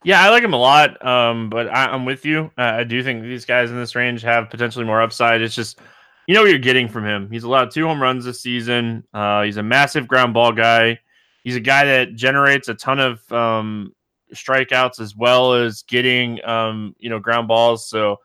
Yeah, 0.03 0.21
I 0.21 0.29
like 0.29 0.43
him 0.43 0.53
a 0.53 0.57
lot, 0.57 1.03
um, 1.05 1.49
but 1.49 1.67
I, 1.67 1.93
am 1.93 2.03
with 2.03 2.25
you. 2.25 2.51
Uh, 2.57 2.61
I 2.61 2.83
do 2.83 3.03
think 3.03 3.21
these 3.21 3.45
guys 3.45 3.69
in 3.69 3.77
this 3.77 3.95
range 3.95 4.21
have 4.23 4.49
potentially 4.49 4.85
more 4.85 5.01
upside. 5.01 5.41
It's 5.41 5.55
just 5.55 5.79
you 6.27 6.33
know 6.33 6.41
what 6.41 6.49
you're 6.49 6.59
getting 6.59 6.89
from 6.89 7.05
him. 7.05 7.29
He's 7.31 7.43
allowed 7.43 7.71
two 7.71 7.85
home 7.85 8.01
runs 8.01 8.25
this 8.25 8.41
season. 8.41 9.03
Uh, 9.13 9.43
he's 9.43 9.57
a 9.57 9.63
massive 9.63 10.07
ground 10.07 10.33
ball 10.33 10.51
guy. 10.51 10.99
He's 11.43 11.55
a 11.55 11.61
guy 11.61 11.85
that 11.85 12.15
generates 12.15 12.67
a 12.67 12.73
ton 12.73 12.99
of 12.99 13.31
um, 13.31 13.93
strikeouts 14.33 14.99
as 14.99 15.15
well 15.15 15.53
as 15.53 15.83
getting 15.83 16.43
um, 16.43 16.95
you 16.97 17.09
know 17.09 17.19
ground 17.19 17.47
balls. 17.47 17.87
So 17.87 18.17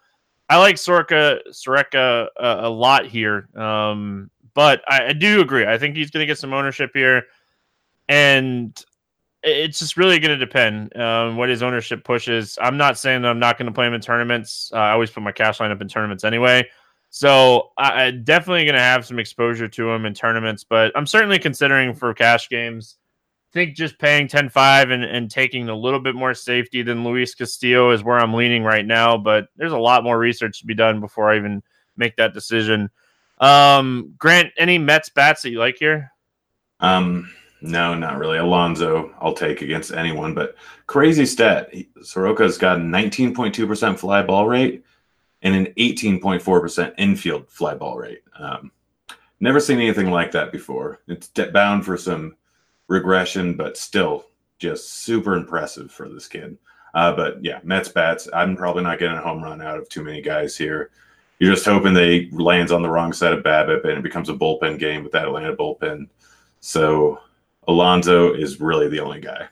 I 0.48 0.56
like 0.56 0.78
Soroka 0.78 1.38
Soroka 1.50 2.28
a, 2.38 2.56
a 2.62 2.70
lot 2.70 3.06
here, 3.06 3.48
um, 3.56 4.30
but 4.54 4.82
I, 4.88 5.08
I 5.08 5.12
do 5.12 5.42
agree. 5.42 5.66
I 5.66 5.76
think 5.78 5.96
he's 5.96 6.10
going 6.10 6.22
to 6.22 6.26
get 6.26 6.38
some 6.38 6.54
ownership 6.54 6.90
here 6.94 7.24
and 8.12 8.84
it's 9.42 9.78
just 9.78 9.96
really 9.96 10.18
going 10.18 10.38
to 10.38 10.44
depend 10.44 10.94
um, 10.98 11.38
what 11.38 11.48
his 11.48 11.62
ownership 11.62 12.04
pushes. 12.04 12.58
I'm 12.60 12.76
not 12.76 12.98
saying 12.98 13.22
that 13.22 13.28
I'm 13.28 13.38
not 13.38 13.56
going 13.56 13.66
to 13.66 13.72
play 13.72 13.86
him 13.86 13.94
in 13.94 14.02
tournaments. 14.02 14.70
Uh, 14.72 14.76
I 14.76 14.90
always 14.90 15.10
put 15.10 15.22
my 15.22 15.32
cash 15.32 15.58
lineup 15.58 15.80
in 15.80 15.88
tournaments 15.88 16.22
anyway. 16.22 16.68
So 17.08 17.70
I, 17.78 18.04
am 18.04 18.22
definitely 18.22 18.64
going 18.64 18.74
to 18.74 18.80
have 18.80 19.06
some 19.06 19.18
exposure 19.18 19.66
to 19.66 19.90
him 19.90 20.04
in 20.04 20.12
tournaments, 20.12 20.62
but 20.62 20.92
I'm 20.94 21.06
certainly 21.06 21.38
considering 21.38 21.94
for 21.94 22.12
cash 22.12 22.50
games. 22.50 22.98
I 23.50 23.52
think 23.54 23.76
just 23.76 23.98
paying 23.98 24.28
10 24.28 24.50
5 24.50 24.90
and, 24.90 25.04
and 25.04 25.30
taking 25.30 25.70
a 25.70 25.74
little 25.74 26.00
bit 26.00 26.14
more 26.14 26.34
safety 26.34 26.82
than 26.82 27.04
Luis 27.04 27.34
Castillo 27.34 27.92
is 27.92 28.04
where 28.04 28.18
I'm 28.18 28.34
leaning 28.34 28.62
right 28.62 28.84
now, 28.84 29.16
but 29.16 29.48
there's 29.56 29.72
a 29.72 29.78
lot 29.78 30.04
more 30.04 30.18
research 30.18 30.60
to 30.60 30.66
be 30.66 30.74
done 30.74 31.00
before 31.00 31.30
I 31.30 31.36
even 31.36 31.62
make 31.96 32.16
that 32.16 32.34
decision. 32.34 32.90
Um, 33.38 34.14
Grant, 34.18 34.52
any 34.58 34.76
Mets 34.76 35.08
bats 35.08 35.42
that 35.42 35.50
you 35.50 35.58
like 35.58 35.76
here? 35.78 36.12
Um, 36.80 37.30
no, 37.62 37.94
not 37.94 38.18
really. 38.18 38.38
Alonso, 38.38 39.14
I'll 39.20 39.34
take 39.34 39.62
against 39.62 39.92
anyone, 39.92 40.34
but 40.34 40.56
crazy 40.86 41.24
stat. 41.24 41.72
Soroka's 42.00 42.58
got 42.58 42.78
a 42.78 42.80
19.2% 42.80 43.98
fly 43.98 44.22
ball 44.22 44.48
rate 44.48 44.84
and 45.42 45.54
an 45.54 45.72
18.4% 45.78 46.94
infield 46.98 47.48
fly 47.48 47.74
ball 47.74 47.96
rate. 47.96 48.22
Um, 48.38 48.72
never 49.40 49.60
seen 49.60 49.78
anything 49.78 50.10
like 50.10 50.32
that 50.32 50.50
before. 50.50 51.00
It's 51.06 51.28
bound 51.28 51.84
for 51.84 51.96
some 51.96 52.36
regression, 52.88 53.56
but 53.56 53.76
still 53.76 54.26
just 54.58 54.90
super 54.90 55.34
impressive 55.34 55.90
for 55.90 56.08
this 56.08 56.28
kid. 56.28 56.58
Uh, 56.94 57.14
but 57.14 57.42
yeah, 57.44 57.60
Mets 57.62 57.88
bats. 57.88 58.28
I'm 58.34 58.56
probably 58.56 58.82
not 58.82 58.98
getting 58.98 59.16
a 59.16 59.22
home 59.22 59.42
run 59.42 59.62
out 59.62 59.78
of 59.78 59.88
too 59.88 60.02
many 60.02 60.20
guys 60.20 60.56
here. 60.56 60.90
You're 61.38 61.54
just 61.54 61.64
hoping 61.64 61.94
they 61.94 62.28
lands 62.30 62.70
on 62.70 62.82
the 62.82 62.90
wrong 62.90 63.12
side 63.12 63.32
of 63.32 63.44
BABIP 63.44 63.84
and 63.84 63.98
it 63.98 64.02
becomes 64.02 64.28
a 64.28 64.34
bullpen 64.34 64.78
game 64.78 65.02
with 65.02 65.12
that 65.12 65.26
Atlanta 65.26 65.56
bullpen. 65.56 66.08
So 66.60 67.20
Alonso 67.68 68.32
is 68.32 68.60
really 68.60 68.88
the 68.88 69.00
only 69.00 69.20
guy. 69.20 69.48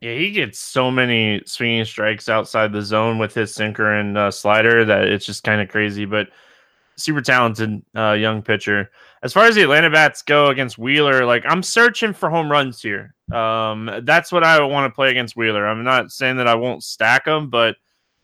Yeah, 0.00 0.14
he 0.14 0.30
gets 0.30 0.58
so 0.58 0.90
many 0.90 1.42
swinging 1.46 1.84
strikes 1.84 2.28
outside 2.28 2.72
the 2.72 2.82
zone 2.82 3.18
with 3.18 3.34
his 3.34 3.54
sinker 3.54 3.92
and 3.94 4.18
uh, 4.18 4.30
slider 4.30 4.84
that 4.84 5.08
it's 5.08 5.24
just 5.24 5.42
kind 5.42 5.60
of 5.60 5.68
crazy. 5.68 6.04
But 6.04 6.28
super 6.96 7.20
talented 7.20 7.82
uh, 7.96 8.12
young 8.12 8.42
pitcher. 8.42 8.90
As 9.22 9.32
far 9.32 9.44
as 9.46 9.54
the 9.54 9.62
Atlanta 9.62 9.90
bats 9.90 10.22
go 10.22 10.48
against 10.48 10.78
Wheeler, 10.78 11.24
like 11.24 11.44
I'm 11.46 11.62
searching 11.62 12.12
for 12.12 12.30
home 12.30 12.50
runs 12.50 12.80
here. 12.82 13.14
Um, 13.32 13.90
that's 14.04 14.32
what 14.32 14.44
I 14.44 14.60
want 14.62 14.90
to 14.90 14.94
play 14.94 15.10
against 15.10 15.36
Wheeler. 15.36 15.66
I'm 15.66 15.84
not 15.84 16.12
saying 16.12 16.36
that 16.36 16.48
I 16.48 16.54
won't 16.54 16.82
stack 16.82 17.24
them, 17.24 17.50
but 17.50 17.76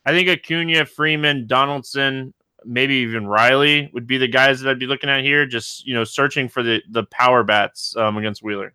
I 0.04 0.12
think 0.12 0.28
Acuna, 0.28 0.84
Freeman, 0.86 1.46
Donaldson, 1.46 2.34
maybe 2.64 2.94
even 2.96 3.26
Riley 3.26 3.90
would 3.92 4.06
be 4.06 4.18
the 4.18 4.28
guys 4.28 4.60
that 4.60 4.70
I'd 4.70 4.78
be 4.78 4.86
looking 4.86 5.10
at 5.10 5.22
here. 5.22 5.46
Just 5.46 5.86
you 5.86 5.94
know, 5.94 6.04
searching 6.04 6.48
for 6.48 6.62
the 6.62 6.82
the 6.90 7.04
power 7.04 7.42
bats 7.42 7.96
um, 7.96 8.16
against 8.16 8.42
Wheeler. 8.42 8.74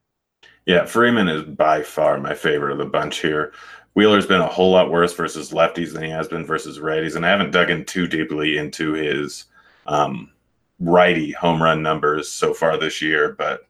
Yeah, 0.66 0.86
Freeman 0.86 1.30
is 1.30 1.44
by 1.44 1.82
far 1.82 2.20
my 2.20 2.34
favorite 2.34 2.74
of 2.74 2.78
the 2.78 2.86
bunch 2.86 3.20
here. 3.22 3.54
Wheeler's 3.94 4.28
been 4.28 4.42
a 4.42 4.48
whole 4.48 4.72
lot 4.72 4.92
worse 4.92 5.14
versus 5.14 5.52
lefties 5.52 5.94
than 5.94 6.04
he 6.04 6.10
has 6.10 6.28
been 6.28 6.46
versus 6.46 6.80
righties, 6.80 7.16
and 7.16 7.26
I 7.26 7.30
haven't 7.30 7.52
dug 7.52 7.70
in 7.70 7.86
too 7.86 8.08
deeply 8.08 8.58
into 8.58 8.94
his 8.94 9.46
um, 9.88 10.32
righty 10.80 11.32
home 11.32 11.64
run 11.64 11.82
numbers 11.82 12.30
so 12.30 12.54
far 12.54 12.78
this 12.78 13.02
year, 13.02 13.34
but 13.38 13.68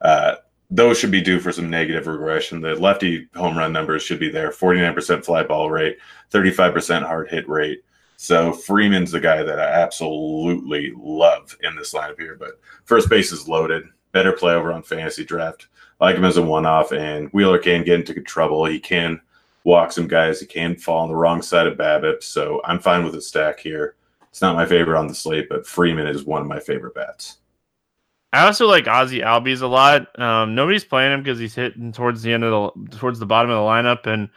uh, 0.00 0.36
those 0.70 0.98
should 0.98 1.10
be 1.10 1.20
due 1.20 1.40
for 1.40 1.52
some 1.52 1.70
negative 1.70 2.06
regression. 2.06 2.60
The 2.60 2.74
lefty 2.74 3.28
home 3.34 3.56
run 3.56 3.72
numbers 3.72 4.02
should 4.02 4.20
be 4.20 4.30
there 4.30 4.50
49% 4.50 5.24
fly 5.24 5.42
ball 5.42 5.70
rate, 5.70 5.98
35% 6.32 7.06
hard 7.06 7.30
hit 7.30 7.48
rate. 7.48 7.82
So 8.20 8.52
Freeman's 8.52 9.12
the 9.12 9.20
guy 9.20 9.44
that 9.44 9.60
I 9.60 9.64
absolutely 9.64 10.92
love 10.96 11.56
in 11.62 11.76
this 11.76 11.94
lineup 11.94 12.18
here. 12.18 12.34
But 12.34 12.60
first 12.84 13.08
base 13.08 13.30
is 13.30 13.46
loaded. 13.46 13.84
Better 14.10 14.32
play 14.32 14.54
over 14.54 14.72
on 14.72 14.82
fantasy 14.82 15.24
draft. 15.24 15.68
I 16.00 16.06
like 16.06 16.16
him 16.16 16.24
as 16.24 16.36
a 16.36 16.42
one 16.42 16.66
off, 16.66 16.90
and 16.90 17.28
Wheeler 17.28 17.58
can 17.58 17.84
get 17.84 18.00
into 18.00 18.20
trouble. 18.20 18.64
He 18.64 18.80
can 18.80 19.20
walk 19.62 19.92
some 19.92 20.08
guys. 20.08 20.40
He 20.40 20.46
can 20.46 20.74
fall 20.74 21.04
on 21.04 21.08
the 21.08 21.14
wrong 21.14 21.42
side 21.42 21.68
of 21.68 21.78
BABIP. 21.78 22.24
So 22.24 22.60
I'm 22.64 22.80
fine 22.80 23.04
with 23.04 23.12
the 23.12 23.22
stack 23.22 23.60
here. 23.60 23.94
it's 24.30 24.42
not 24.42 24.56
my 24.56 24.66
favorite 24.66 24.98
on 24.98 25.06
the 25.06 25.14
slate, 25.14 25.48
but 25.48 25.64
Freeman 25.64 26.08
is 26.08 26.24
one 26.24 26.42
of 26.42 26.48
my 26.48 26.58
favorite 26.58 26.96
bats. 26.96 27.38
I 28.32 28.46
also 28.46 28.66
like 28.66 28.86
Ozzy 28.86 29.22
Albies 29.22 29.62
a 29.62 29.66
lot. 29.68 30.18
Um, 30.18 30.56
nobody's 30.56 30.84
playing 30.84 31.12
him 31.12 31.22
because 31.22 31.38
he's 31.38 31.54
hitting 31.54 31.92
towards 31.92 32.22
the 32.22 32.32
end 32.32 32.42
of 32.42 32.72
the 32.74 32.96
towards 32.98 33.20
the 33.20 33.26
bottom 33.26 33.50
of 33.52 33.56
the 33.56 33.62
lineup, 33.62 34.12
and 34.12 34.28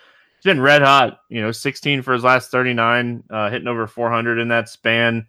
he's 0.41 0.49
been 0.49 0.61
red 0.61 0.81
hot. 0.81 1.19
You 1.29 1.41
know, 1.41 1.51
16 1.51 2.01
for 2.01 2.13
his 2.13 2.23
last 2.23 2.49
39, 2.49 3.23
uh, 3.29 3.49
hitting 3.49 3.67
over 3.67 3.85
400 3.85 4.39
in 4.39 4.47
that 4.47 4.69
span. 4.69 5.27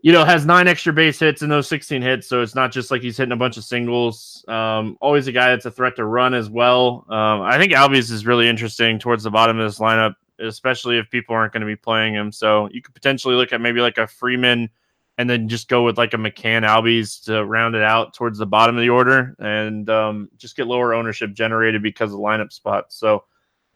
You 0.00 0.12
know, 0.12 0.24
has 0.24 0.46
nine 0.46 0.68
extra 0.68 0.92
base 0.92 1.18
hits 1.18 1.42
in 1.42 1.48
those 1.48 1.66
16 1.66 2.00
hits, 2.00 2.28
so 2.28 2.40
it's 2.40 2.54
not 2.54 2.70
just 2.70 2.92
like 2.92 3.02
he's 3.02 3.16
hitting 3.16 3.32
a 3.32 3.36
bunch 3.36 3.56
of 3.56 3.64
singles. 3.64 4.44
Um, 4.46 4.96
always 5.00 5.26
a 5.26 5.32
guy 5.32 5.48
that's 5.48 5.66
a 5.66 5.72
threat 5.72 5.96
to 5.96 6.04
run 6.04 6.34
as 6.34 6.48
well. 6.48 7.04
Um, 7.08 7.42
I 7.42 7.58
think 7.58 7.72
Albies 7.72 8.12
is 8.12 8.24
really 8.24 8.48
interesting 8.48 9.00
towards 9.00 9.24
the 9.24 9.30
bottom 9.30 9.58
of 9.58 9.66
this 9.68 9.80
lineup, 9.80 10.14
especially 10.38 10.98
if 10.98 11.10
people 11.10 11.34
aren't 11.34 11.52
going 11.52 11.62
to 11.62 11.66
be 11.66 11.74
playing 11.74 12.14
him. 12.14 12.30
So 12.30 12.68
you 12.70 12.80
could 12.80 12.94
potentially 12.94 13.34
look 13.34 13.52
at 13.52 13.60
maybe 13.60 13.80
like 13.80 13.98
a 13.98 14.06
Freeman 14.06 14.70
and 15.16 15.28
then 15.28 15.48
just 15.48 15.68
go 15.68 15.82
with 15.82 15.98
like 15.98 16.14
a 16.14 16.16
McCann 16.16 16.64
Albies 16.64 17.24
to 17.24 17.44
round 17.44 17.74
it 17.74 17.82
out 17.82 18.14
towards 18.14 18.38
the 18.38 18.46
bottom 18.46 18.76
of 18.76 18.82
the 18.82 18.90
order 18.90 19.34
and 19.40 19.90
um, 19.90 20.28
just 20.36 20.56
get 20.56 20.68
lower 20.68 20.94
ownership 20.94 21.32
generated 21.32 21.82
because 21.82 22.12
of 22.12 22.20
lineup 22.20 22.52
spots. 22.52 22.94
So 22.94 23.24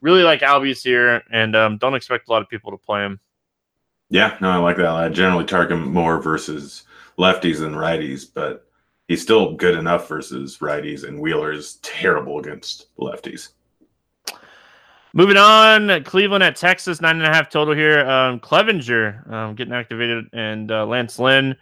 really 0.03 0.23
like 0.23 0.41
Albies 0.41 0.83
here 0.83 1.23
and 1.31 1.55
um, 1.55 1.77
don't 1.77 1.95
expect 1.95 2.27
a 2.27 2.31
lot 2.31 2.41
of 2.41 2.49
people 2.49 2.71
to 2.71 2.77
play 2.77 3.03
him. 3.03 3.19
Yeah, 4.09 4.37
no, 4.41 4.49
I 4.49 4.57
like 4.57 4.77
that. 4.77 4.85
I 4.85 5.09
generally 5.09 5.45
target 5.45 5.71
him 5.71 5.91
more 5.91 6.21
versus 6.21 6.83
lefties 7.17 7.59
than 7.59 7.73
righties, 7.73 8.27
but 8.31 8.67
he's 9.07 9.21
still 9.21 9.55
good 9.55 9.75
enough 9.75 10.07
versus 10.07 10.59
righties, 10.59 11.07
and 11.07 11.19
Wheeler 11.19 11.51
is 11.51 11.75
terrible 11.81 12.37
against 12.39 12.95
lefties. 12.97 13.49
Moving 15.13 15.37
on, 15.37 16.03
Cleveland 16.03 16.43
at 16.43 16.55
Texas, 16.55 16.99
nine 16.99 17.15
and 17.15 17.25
a 17.25 17.33
half 17.33 17.49
total 17.49 17.73
here. 17.73 18.07
Um, 18.07 18.39
Clevinger 18.39 19.31
um, 19.31 19.55
getting 19.55 19.73
activated, 19.73 20.25
and 20.33 20.71
uh, 20.71 20.85
Lance 20.85 21.17
Lynn. 21.17 21.55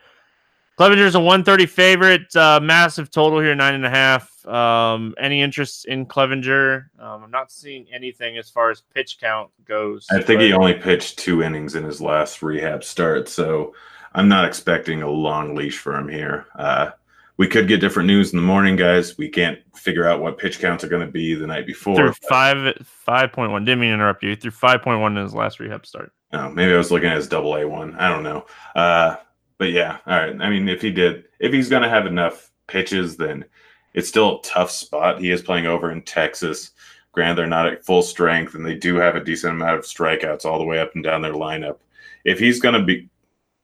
Clevinger's 0.82 1.14
a 1.14 1.20
130 1.20 1.68
favorite, 1.68 2.36
uh, 2.36 2.60
massive 2.60 3.12
total 3.12 3.40
here, 3.40 3.54
nine 3.54 3.76
and 3.76 3.86
a 3.86 3.90
half. 3.90 4.44
Um, 4.48 5.14
any 5.20 5.40
interest 5.40 5.86
in 5.86 6.08
Clevinger? 6.08 6.86
Um, 6.98 7.24
I'm 7.24 7.30
not 7.30 7.52
seeing 7.52 7.86
anything 7.94 8.40
as 8.40 8.50
far 8.50 8.72
as 8.72 8.82
pitch 8.82 9.20
count 9.22 9.52
goes. 9.64 10.08
I 10.10 10.24
think 10.24 10.42
he 10.42 10.54
only 10.54 10.74
pitched 10.74 11.20
two 11.20 11.44
innings 11.44 11.76
in 11.76 11.84
his 11.84 12.02
last 12.02 12.42
rehab 12.42 12.84
start, 12.84 13.30
so 13.30 13.76
I'm 14.16 14.28
not 14.28 14.46
expecting 14.46 15.04
a 15.04 15.08
long 15.08 15.54
leash 15.54 15.78
for 15.78 15.96
him 15.96 16.10
here. 16.10 16.48
Uh, 16.56 16.90
we 17.38 17.46
could 17.46 17.68
get 17.68 17.80
different 17.80 18.08
news 18.08 18.34
in 18.34 18.38
the 18.38 18.44
morning, 18.44 18.76
guys. 18.76 19.20
We 19.20 19.30
can't 19.30 19.60
figure 19.76 20.08
out 20.08 20.20
what 20.20 20.40
pitch 20.40 20.60
counts 20.60 20.84
are 20.84 20.90
going 20.90 21.06
to 21.06 21.12
be 21.12 21.36
the 21.36 21.46
night 21.46 21.68
before. 21.68 21.96
Through 21.96 22.14
five 22.28 22.76
five 22.84 23.32
point 23.32 23.52
one. 23.52 23.66
Didn't 23.66 23.82
mean 23.82 23.92
to 23.92 23.94
interrupt 23.94 24.24
you. 24.24 24.36
Through 24.36 24.50
five 24.50 24.82
point 24.82 25.00
one 25.00 25.16
in 25.16 25.24
his 25.24 25.36
last 25.36 25.60
rehab 25.60 25.86
start. 25.86 26.12
Oh, 26.34 26.50
maybe 26.50 26.74
I 26.74 26.78
was 26.78 26.90
looking 26.90 27.10
at 27.10 27.18
his 27.18 27.28
double 27.28 27.56
A 27.56 27.68
one. 27.68 27.96
I 27.98 28.10
don't 28.10 28.24
know. 28.24 28.48
Uh, 28.74 29.18
but 29.62 29.70
yeah, 29.70 30.00
all 30.08 30.18
right. 30.18 30.42
I 30.42 30.50
mean, 30.50 30.68
if 30.68 30.82
he 30.82 30.90
did, 30.90 31.26
if 31.38 31.54
he's 31.54 31.70
going 31.70 31.84
to 31.84 31.90
have 31.90 32.08
enough 32.08 32.50
pitches, 32.66 33.16
then 33.16 33.46
it's 33.94 34.10
still 34.10 34.40
a 34.40 34.42
tough 34.42 34.72
spot. 34.72 35.22
He 35.22 35.30
is 35.30 35.44
playing 35.44 35.68
over 35.68 35.92
in 35.92 36.02
Texas. 36.02 36.72
Granted, 37.12 37.38
they're 37.38 37.46
not 37.46 37.68
at 37.68 37.86
full 37.86 38.02
strength, 38.02 38.56
and 38.56 38.66
they 38.66 38.74
do 38.74 38.96
have 38.96 39.16
a 39.16 39.24
decent 39.24 39.54
amount 39.54 39.78
of 39.78 39.86
strikeouts 39.86 40.46
all 40.46 40.58
the 40.58 40.66
way 40.66 40.80
up 40.80 40.96
and 40.96 41.04
down 41.04 41.22
their 41.22 41.34
lineup. 41.34 41.78
If 42.26 42.40
he's 42.40 42.60
going 42.60 42.74
to 42.74 42.84
be 42.84 43.08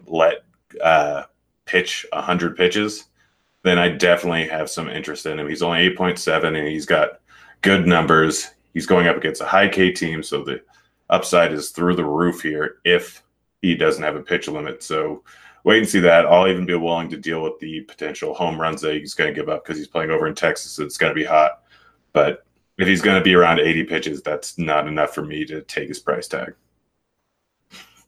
let 0.05 0.43
uh, 0.83 1.23
pitch 1.65 2.05
hundred 2.13 2.55
pitches 2.55 3.05
then 3.63 3.79
I 3.79 3.89
definitely 3.89 4.47
have 4.49 4.69
some 4.69 4.87
interest 4.87 5.25
in 5.25 5.39
him. 5.39 5.49
He's 5.49 5.63
only 5.63 5.79
8.7 5.89 6.57
and 6.57 6.67
he's 6.67 6.85
got 6.85 7.21
good 7.63 7.87
numbers. 7.87 8.51
He's 8.71 8.85
going 8.85 9.07
up 9.07 9.17
against 9.17 9.41
a 9.41 9.45
high 9.45 9.67
K 9.67 9.91
team, 9.91 10.21
so 10.21 10.43
the 10.43 10.61
upside 11.09 11.51
is 11.51 11.71
through 11.71 11.95
the 11.95 12.05
roof 12.05 12.43
here 12.43 12.77
if 12.85 13.23
he 13.63 13.75
doesn't 13.75 14.03
have 14.03 14.15
a 14.15 14.21
pitch 14.21 14.47
limit. 14.47 14.83
So 14.83 15.23
wait 15.67 15.79
and 15.79 15.89
see 15.89 15.99
that. 15.99 16.25
I'll 16.25 16.47
even 16.47 16.65
be 16.65 16.75
willing 16.75 17.09
to 17.09 17.17
deal 17.17 17.43
with 17.43 17.59
the 17.59 17.81
potential 17.81 18.33
home 18.33 18.59
runs 18.59 18.79
that 18.81 18.93
he's 18.93 19.13
going 19.13 19.33
to 19.33 19.37
give 19.37 19.49
up 19.49 19.65
because 19.65 19.77
he's 19.77 19.89
playing 19.89 20.11
over 20.11 20.25
in 20.25 20.33
Texas. 20.33 20.71
So 20.71 20.83
it's 20.83 20.97
going 20.97 21.09
to 21.09 21.13
be 21.13 21.25
hot. 21.25 21.61
But 22.13 22.45
if 22.77 22.87
he's 22.87 23.01
going 23.01 23.17
to 23.17 23.23
be 23.23 23.35
around 23.35 23.59
80 23.59 23.83
pitches, 23.83 24.21
that's 24.21 24.57
not 24.57 24.87
enough 24.87 25.13
for 25.13 25.25
me 25.25 25.43
to 25.43 25.61
take 25.63 25.89
his 25.89 25.99
price 25.99 26.25
tag. 26.29 26.53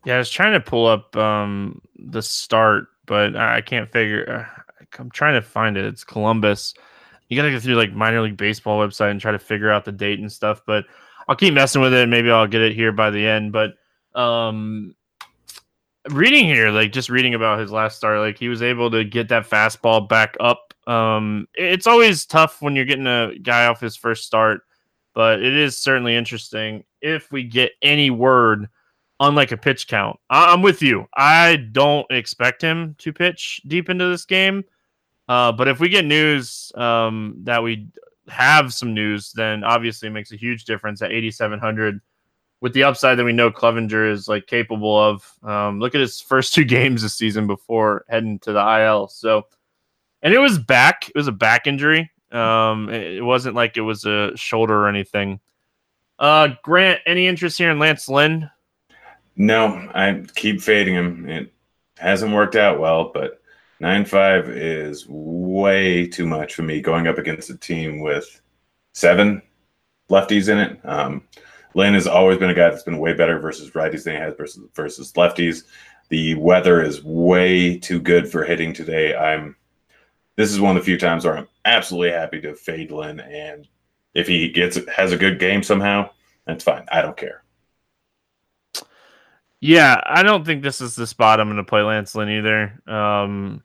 Yeah, 0.05 0.15
I 0.15 0.19
was 0.19 0.29
trying 0.29 0.53
to 0.53 0.61
pull 0.61 0.87
up 0.87 1.13
um, 1.17 1.81
the 1.97 2.21
start, 2.21 2.87
but 3.05 3.35
I 3.35 3.59
can't 3.59 3.91
figure. 3.91 4.49
I'm 4.97 5.11
trying 5.11 5.33
to 5.33 5.41
find 5.41 5.75
it. 5.75 5.83
It's 5.83 6.05
Columbus. 6.05 6.73
You 7.27 7.35
got 7.35 7.43
to 7.43 7.51
go 7.51 7.59
through 7.59 7.75
like 7.75 7.91
minor 7.91 8.21
league 8.21 8.37
baseball 8.37 8.79
website 8.79 9.11
and 9.11 9.19
try 9.19 9.33
to 9.33 9.39
figure 9.39 9.69
out 9.69 9.83
the 9.83 9.91
date 9.91 10.19
and 10.19 10.31
stuff. 10.31 10.61
But 10.65 10.85
I'll 11.27 11.35
keep 11.35 11.53
messing 11.53 11.81
with 11.81 11.93
it. 11.93 12.07
Maybe 12.07 12.31
I'll 12.31 12.47
get 12.47 12.61
it 12.61 12.73
here 12.73 12.93
by 12.93 13.09
the 13.09 13.27
end. 13.27 13.51
But 13.51 13.73
um, 14.17 14.95
reading 16.11 16.45
here, 16.45 16.69
like 16.69 16.91
just 16.91 17.09
reading 17.09 17.33
about 17.33 17.59
his 17.59 17.71
last 17.71 17.97
start, 17.97 18.19
like 18.19 18.37
he 18.37 18.49
was 18.49 18.61
able 18.61 18.91
to 18.91 19.03
get 19.03 19.29
that 19.29 19.49
fastball 19.49 20.07
back 20.07 20.35
up. 20.39 20.73
Um, 20.87 21.47
it's 21.53 21.87
always 21.87 22.25
tough 22.25 22.61
when 22.61 22.75
you're 22.75 22.85
getting 22.85 23.07
a 23.07 23.37
guy 23.41 23.67
off 23.67 23.79
his 23.79 23.95
first 23.95 24.25
start, 24.25 24.61
but 25.13 25.41
it 25.41 25.55
is 25.55 25.77
certainly 25.77 26.15
interesting 26.15 26.83
if 27.01 27.31
we 27.31 27.43
get 27.43 27.71
any 27.81 28.09
word 28.09 28.69
unlike 29.19 29.51
a 29.51 29.57
pitch 29.57 29.87
count. 29.87 30.19
I- 30.29 30.53
am 30.53 30.61
with 30.61 30.81
you. 30.81 31.07
I 31.15 31.57
don't 31.57 32.07
expect 32.09 32.61
him 32.61 32.95
to 32.99 33.13
pitch 33.13 33.61
deep 33.67 33.89
into 33.89 34.07
this 34.07 34.25
game. 34.25 34.63
Uh, 35.27 35.51
but 35.51 35.67
if 35.67 35.79
we 35.79 35.89
get 35.89 36.05
news 36.05 36.71
um, 36.75 37.35
that 37.43 37.61
we 37.61 37.87
have 38.29 38.73
some 38.73 38.93
news, 38.93 39.31
then 39.33 39.63
obviously 39.63 40.07
it 40.07 40.11
makes 40.11 40.31
a 40.31 40.37
huge 40.37 40.65
difference 40.65 41.01
at 41.01 41.11
8,700 41.11 42.01
with 42.61 42.73
the 42.73 42.83
upside 42.83 43.17
that 43.17 43.23
we 43.23 43.33
know 43.33 43.51
Clevinger 43.51 44.11
is 44.11 44.27
like 44.27 44.47
capable 44.47 44.97
of. 44.97 45.33
Um, 45.43 45.79
look 45.79 45.95
at 45.95 46.01
his 46.01 46.21
first 46.21 46.53
two 46.55 46.65
games 46.65 47.01
this 47.01 47.15
season 47.15 47.47
before 47.47 48.05
heading 48.09 48.39
to 48.39 48.53
the 48.53 48.81
IL. 48.81 49.07
So, 49.07 49.47
and 50.21 50.33
it 50.33 50.39
was 50.39 50.57
back. 50.57 51.09
It 51.09 51.15
was 51.15 51.27
a 51.27 51.33
back 51.33 51.67
injury. 51.67 52.11
Um, 52.31 52.89
it 52.89 53.23
wasn't 53.23 53.55
like 53.55 53.77
it 53.77 53.81
was 53.81 54.05
a 54.05 54.35
shoulder 54.35 54.75
or 54.75 54.87
anything. 54.87 55.39
Uh, 56.19 56.49
Grant, 56.63 56.99
any 57.05 57.27
interest 57.27 57.57
here 57.57 57.71
in 57.71 57.79
Lance 57.79 58.09
Lynn? 58.09 58.49
No, 59.35 59.89
I 59.93 60.25
keep 60.35 60.61
fading 60.61 60.93
him. 60.93 61.29
It 61.29 61.53
hasn't 61.97 62.33
worked 62.33 62.57
out 62.57 62.79
well, 62.79 63.11
but 63.13 63.41
nine 63.79 64.03
five 64.03 64.49
is 64.49 65.05
way 65.07 66.07
too 66.07 66.27
much 66.27 66.53
for 66.55 66.63
me 66.63 66.81
going 66.81 67.07
up 67.07 67.17
against 67.17 67.49
a 67.49 67.57
team 67.57 68.01
with 68.01 68.41
seven 68.93 69.41
lefties 70.09 70.49
in 70.49 70.57
it. 70.57 70.79
Um, 70.83 71.23
Lynn 71.75 71.93
has 71.93 72.07
always 72.07 72.37
been 72.37 72.49
a 72.49 72.55
guy 72.55 72.69
that's 72.69 72.83
been 72.83 72.99
way 72.99 73.13
better 73.13 73.39
versus 73.39 73.71
righties 73.71 74.03
than 74.03 74.15
he 74.15 74.19
has 74.19 74.33
versus 74.35 74.63
versus 74.73 75.13
lefties. 75.13 75.63
The 76.09 76.35
weather 76.35 76.81
is 76.81 77.03
way 77.03 77.77
too 77.77 77.99
good 77.99 78.29
for 78.29 78.43
hitting 78.43 78.73
today. 78.73 79.15
I'm. 79.15 79.55
This 80.35 80.51
is 80.51 80.61
one 80.61 80.77
of 80.77 80.81
the 80.81 80.85
few 80.85 80.97
times 80.97 81.25
where 81.25 81.37
I'm 81.37 81.47
absolutely 81.65 82.11
happy 82.11 82.39
to 82.41 82.55
fade 82.55 82.91
Lynn, 82.91 83.19
and 83.19 83.67
if 84.13 84.27
he 84.27 84.49
gets 84.49 84.79
has 84.87 85.11
a 85.11 85.17
good 85.17 85.39
game 85.39 85.63
somehow, 85.63 86.09
that's 86.45 86.63
fine. 86.63 86.85
I 86.91 87.01
don't 87.01 87.17
care. 87.17 87.43
Yeah, 89.61 90.01
I 90.05 90.23
don't 90.23 90.45
think 90.45 90.63
this 90.63 90.79
is 90.79 90.95
the 90.95 91.05
spot 91.05 91.39
I'm 91.39 91.47
going 91.47 91.57
to 91.57 91.63
play 91.63 91.81
Lance 91.81 92.15
Lynn 92.15 92.29
either. 92.29 92.81
Um, 92.87 93.61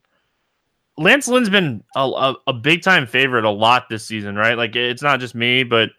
Lance 0.96 1.28
Lynn's 1.28 1.48
been 1.48 1.84
a, 1.94 2.00
a, 2.00 2.36
a, 2.48 2.52
big 2.52 2.82
time 2.82 3.06
favorite 3.06 3.44
a 3.44 3.50
lot 3.50 3.88
this 3.88 4.06
season, 4.06 4.36
right? 4.36 4.58
Like 4.58 4.74
it's 4.76 5.02
not 5.02 5.20
just 5.20 5.34
me, 5.34 5.62
but 5.62 5.90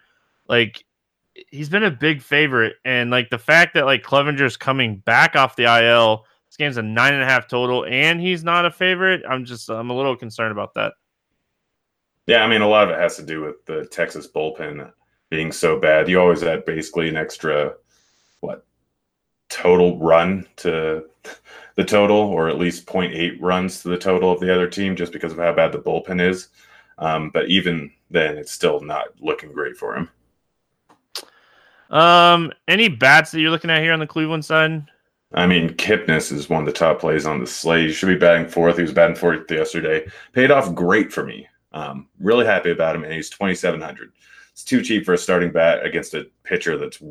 like 0.47 0.84
he's 1.51 1.69
been 1.69 1.83
a 1.83 1.91
big 1.91 2.21
favorite, 2.21 2.75
and 2.85 3.09
like 3.09 3.29
the 3.29 3.37
fact 3.37 3.73
that 3.73 3.85
like 3.85 4.03
Clevinger's 4.03 4.57
coming 4.57 4.97
back 4.97 5.35
off 5.35 5.55
the 5.55 5.63
IL, 5.63 6.25
this 6.47 6.57
game's 6.57 6.77
a 6.77 6.81
nine 6.81 7.13
and 7.13 7.23
a 7.23 7.25
half 7.25 7.47
total, 7.47 7.85
and 7.85 8.19
he's 8.19 8.43
not 8.43 8.65
a 8.65 8.71
favorite. 8.71 9.23
I'm 9.27 9.45
just 9.45 9.69
I'm 9.69 9.89
a 9.89 9.95
little 9.95 10.15
concerned 10.15 10.51
about 10.51 10.73
that. 10.75 10.93
Yeah, 12.27 12.43
I 12.43 12.47
mean 12.47 12.61
a 12.61 12.67
lot 12.67 12.85
of 12.85 12.89
it 12.91 12.99
has 12.99 13.15
to 13.17 13.23
do 13.23 13.41
with 13.41 13.65
the 13.65 13.85
Texas 13.87 14.27
bullpen 14.27 14.91
being 15.29 15.51
so 15.51 15.79
bad. 15.79 16.07
You 16.07 16.19
always 16.19 16.41
had 16.41 16.65
basically 16.65 17.09
an 17.09 17.17
extra 17.17 17.73
what 18.39 18.65
total 19.49 19.99
run 19.99 20.47
to 20.57 21.05
the 21.75 21.83
total, 21.83 22.17
or 22.17 22.49
at 22.49 22.57
least 22.57 22.85
0.8 22.85 23.37
runs 23.41 23.81
to 23.81 23.89
the 23.89 23.97
total 23.97 24.31
of 24.31 24.39
the 24.39 24.53
other 24.53 24.69
team, 24.69 24.95
just 24.95 25.11
because 25.11 25.31
of 25.31 25.37
how 25.37 25.53
bad 25.53 25.71
the 25.71 25.79
bullpen 25.79 26.21
is. 26.21 26.49
Um, 26.97 27.29
but 27.33 27.49
even 27.49 27.91
then, 28.09 28.37
it's 28.37 28.51
still 28.51 28.79
not 28.79 29.07
looking 29.19 29.51
great 29.51 29.75
for 29.75 29.95
him. 29.95 30.09
Um, 31.95 32.51
any 32.67 32.89
bats 32.89 33.31
that 33.31 33.39
you're 33.39 33.51
looking 33.51 33.69
at 33.69 33.81
here 33.81 33.93
on 33.93 33.99
the 33.99 34.07
Cleveland 34.07 34.43
side? 34.43 34.85
I 35.33 35.47
mean, 35.47 35.69
Kipnis 35.69 36.31
is 36.31 36.49
one 36.49 36.59
of 36.59 36.65
the 36.65 36.73
top 36.73 36.99
plays 36.99 37.25
on 37.25 37.39
the 37.39 37.47
slate. 37.47 37.87
He 37.87 37.93
should 37.93 38.09
be 38.09 38.17
batting 38.17 38.49
fourth. 38.49 38.75
He 38.75 38.81
was 38.81 38.91
batting 38.91 39.15
fourth 39.15 39.49
yesterday. 39.49 40.05
Paid 40.33 40.51
off 40.51 40.75
great 40.75 41.13
for 41.13 41.25
me. 41.25 41.47
Um, 41.71 42.07
really 42.19 42.45
happy 42.45 42.71
about 42.71 42.97
him, 42.97 43.05
and 43.05 43.13
he's 43.13 43.29
2,700. 43.29 44.11
It's 44.51 44.63
too 44.65 44.81
cheap 44.81 45.05
for 45.05 45.13
a 45.13 45.17
starting 45.17 45.51
bat 45.51 45.85
against 45.85 46.13
a 46.13 46.27
pitcher 46.43 46.77
that's 46.77 47.01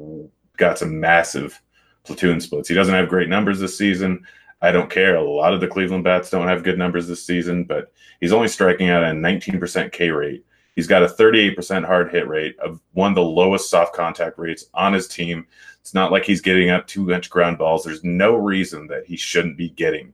got 0.58 0.78
some 0.78 1.00
massive 1.00 1.60
platoon 2.02 2.40
splits. 2.40 2.68
He 2.68 2.74
doesn't 2.74 2.94
have 2.94 3.08
great 3.08 3.30
numbers 3.30 3.60
this 3.60 3.78
season. 3.78 4.26
I 4.60 4.70
don't 4.70 4.90
care. 4.90 5.16
A 5.16 5.22
lot 5.22 5.54
of 5.54 5.60
the 5.60 5.68
Cleveland 5.68 6.04
bats 6.04 6.30
don't 6.30 6.48
have 6.48 6.62
good 6.62 6.78
numbers 6.78 7.08
this 7.08 7.24
season, 7.24 7.64
but 7.64 7.90
he's 8.20 8.32
only 8.32 8.48
striking 8.48 8.90
out 8.90 9.02
at 9.02 9.16
a 9.16 9.18
19% 9.18 9.92
K 9.92 10.10
rate. 10.10 10.44
He's 10.76 10.86
got 10.86 11.02
a 11.02 11.06
38% 11.06 11.84
hard 11.84 12.10
hit 12.10 12.26
rate 12.26 12.58
of 12.58 12.80
one 12.92 13.10
of 13.10 13.14
the 13.14 13.22
lowest 13.22 13.70
soft 13.70 13.94
contact 13.94 14.38
rates 14.38 14.66
on 14.74 14.92
his 14.92 15.06
team. 15.06 15.46
It's 15.80 15.94
not 15.94 16.10
like 16.10 16.24
he's 16.24 16.40
getting 16.40 16.70
up 16.70 16.86
two 16.86 17.12
inch 17.12 17.30
ground 17.30 17.58
balls. 17.58 17.84
There's 17.84 18.02
no 18.02 18.34
reason 18.34 18.86
that 18.88 19.06
he 19.06 19.16
shouldn't 19.16 19.56
be 19.56 19.70
getting 19.70 20.12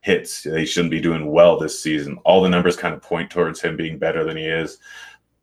hits. 0.00 0.42
He 0.42 0.66
shouldn't 0.66 0.90
be 0.90 1.00
doing 1.00 1.30
well 1.30 1.58
this 1.58 1.80
season. 1.80 2.18
All 2.24 2.42
the 2.42 2.48
numbers 2.48 2.76
kind 2.76 2.94
of 2.94 3.02
point 3.02 3.30
towards 3.30 3.60
him 3.60 3.76
being 3.76 3.98
better 3.98 4.24
than 4.24 4.36
he 4.36 4.44
is. 4.44 4.78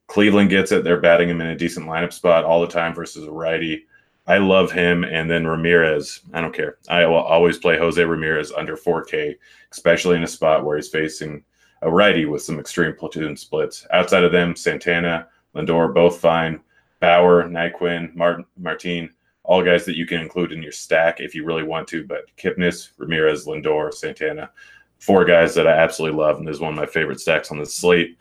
Cleveland 0.08 0.52
gets 0.52 0.72
it. 0.72 0.84
They're 0.84 1.02
batting 1.02 1.30
him 1.30 1.42
in 1.42 1.48
a 1.48 1.58
decent 1.58 1.88
lineup 1.88 2.14
spot 2.14 2.44
all 2.44 2.62
the 2.62 2.68
time 2.68 2.94
versus 2.94 3.26
a 3.26 3.32
righty. 3.32 3.86
I 4.28 4.38
love 4.38 4.72
him. 4.72 5.04
And 5.04 5.30
then 5.30 5.48
Ramirez, 5.48 6.22
I 6.34 6.42
don't 6.42 6.54
care. 6.54 6.78
I 6.90 7.06
will 7.06 7.16
always 7.16 7.58
play 7.58 7.78
Jose 7.78 8.04
Ramirez 8.04 8.52
under 8.52 8.78
4K, 8.78 9.36
especially 9.72 10.18
in 10.18 10.24
a 10.24 10.28
spot 10.28 10.64
where 10.64 10.78
he's 10.78 10.90
facing 10.90 11.44
a 11.86 11.92
righty 11.92 12.26
with 12.26 12.42
some 12.42 12.60
extreme 12.60 12.94
platoon 12.94 13.38
splits. 13.38 13.86
Outside 13.94 14.24
of 14.24 14.32
them, 14.32 14.56
Santana, 14.56 15.28
Lindor, 15.56 15.94
both 15.94 16.20
fine. 16.20 16.60
Bauer, 17.00 17.44
Naquin, 17.44 18.14
Martin, 18.16 18.46
Martin, 18.58 19.14
all 19.44 19.64
guys 19.64 19.86
that 19.86 19.96
you 19.96 20.08
can 20.08 20.20
include 20.20 20.52
in 20.52 20.64
your 20.64 20.72
stack 20.72 21.20
if 21.20 21.36
you 21.36 21.46
really 21.46 21.62
want 21.62 21.88
to. 21.90 22.04
But 22.04 22.26
Kipnis, 22.38 22.90
Ramirez, 22.98 23.46
Lindor, 23.46 23.94
Santana, 23.94 24.50
four 24.98 25.26
guys 25.26 25.54
that 25.54 25.68
I 25.68 25.74
absolutely 25.74 26.18
love, 26.18 26.40
and 26.40 26.48
this 26.48 26.56
is 26.56 26.62
one 26.62 26.74
of 26.74 26.80
my 26.80 26.88
favorite 26.88 27.20
stacks 27.20 27.52
on 27.52 27.60
the 27.60 27.66
slate. 27.66 28.18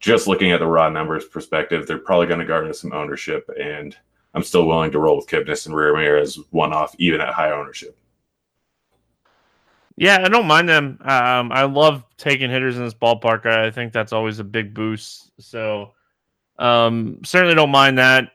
Just 0.00 0.26
looking 0.26 0.50
at 0.50 0.58
the 0.58 0.66
raw 0.66 0.88
numbers 0.88 1.26
perspective, 1.26 1.86
they're 1.86 1.98
probably 1.98 2.26
going 2.26 2.40
to 2.40 2.46
garner 2.46 2.72
some 2.72 2.92
ownership, 2.92 3.48
and 3.60 3.96
I'm 4.34 4.42
still 4.42 4.66
willing 4.66 4.90
to 4.90 4.98
roll 4.98 5.16
with 5.16 5.28
Kipnis 5.28 5.66
and 5.66 5.76
Ramirez 5.76 6.38
one 6.50 6.72
off, 6.72 6.96
even 6.98 7.20
at 7.20 7.34
high 7.34 7.52
ownership. 7.52 7.96
Yeah, 9.98 10.18
I 10.24 10.28
don't 10.28 10.46
mind 10.46 10.68
them. 10.68 10.98
Um, 11.02 11.50
I 11.50 11.64
love 11.64 12.04
taking 12.16 12.50
hitters 12.50 12.76
in 12.76 12.84
this 12.84 12.94
ballpark. 12.94 13.46
I 13.46 13.70
think 13.72 13.92
that's 13.92 14.12
always 14.12 14.38
a 14.38 14.44
big 14.44 14.72
boost. 14.72 15.32
So, 15.40 15.92
um, 16.58 17.18
certainly 17.24 17.56
don't 17.56 17.70
mind 17.70 17.98
that. 17.98 18.30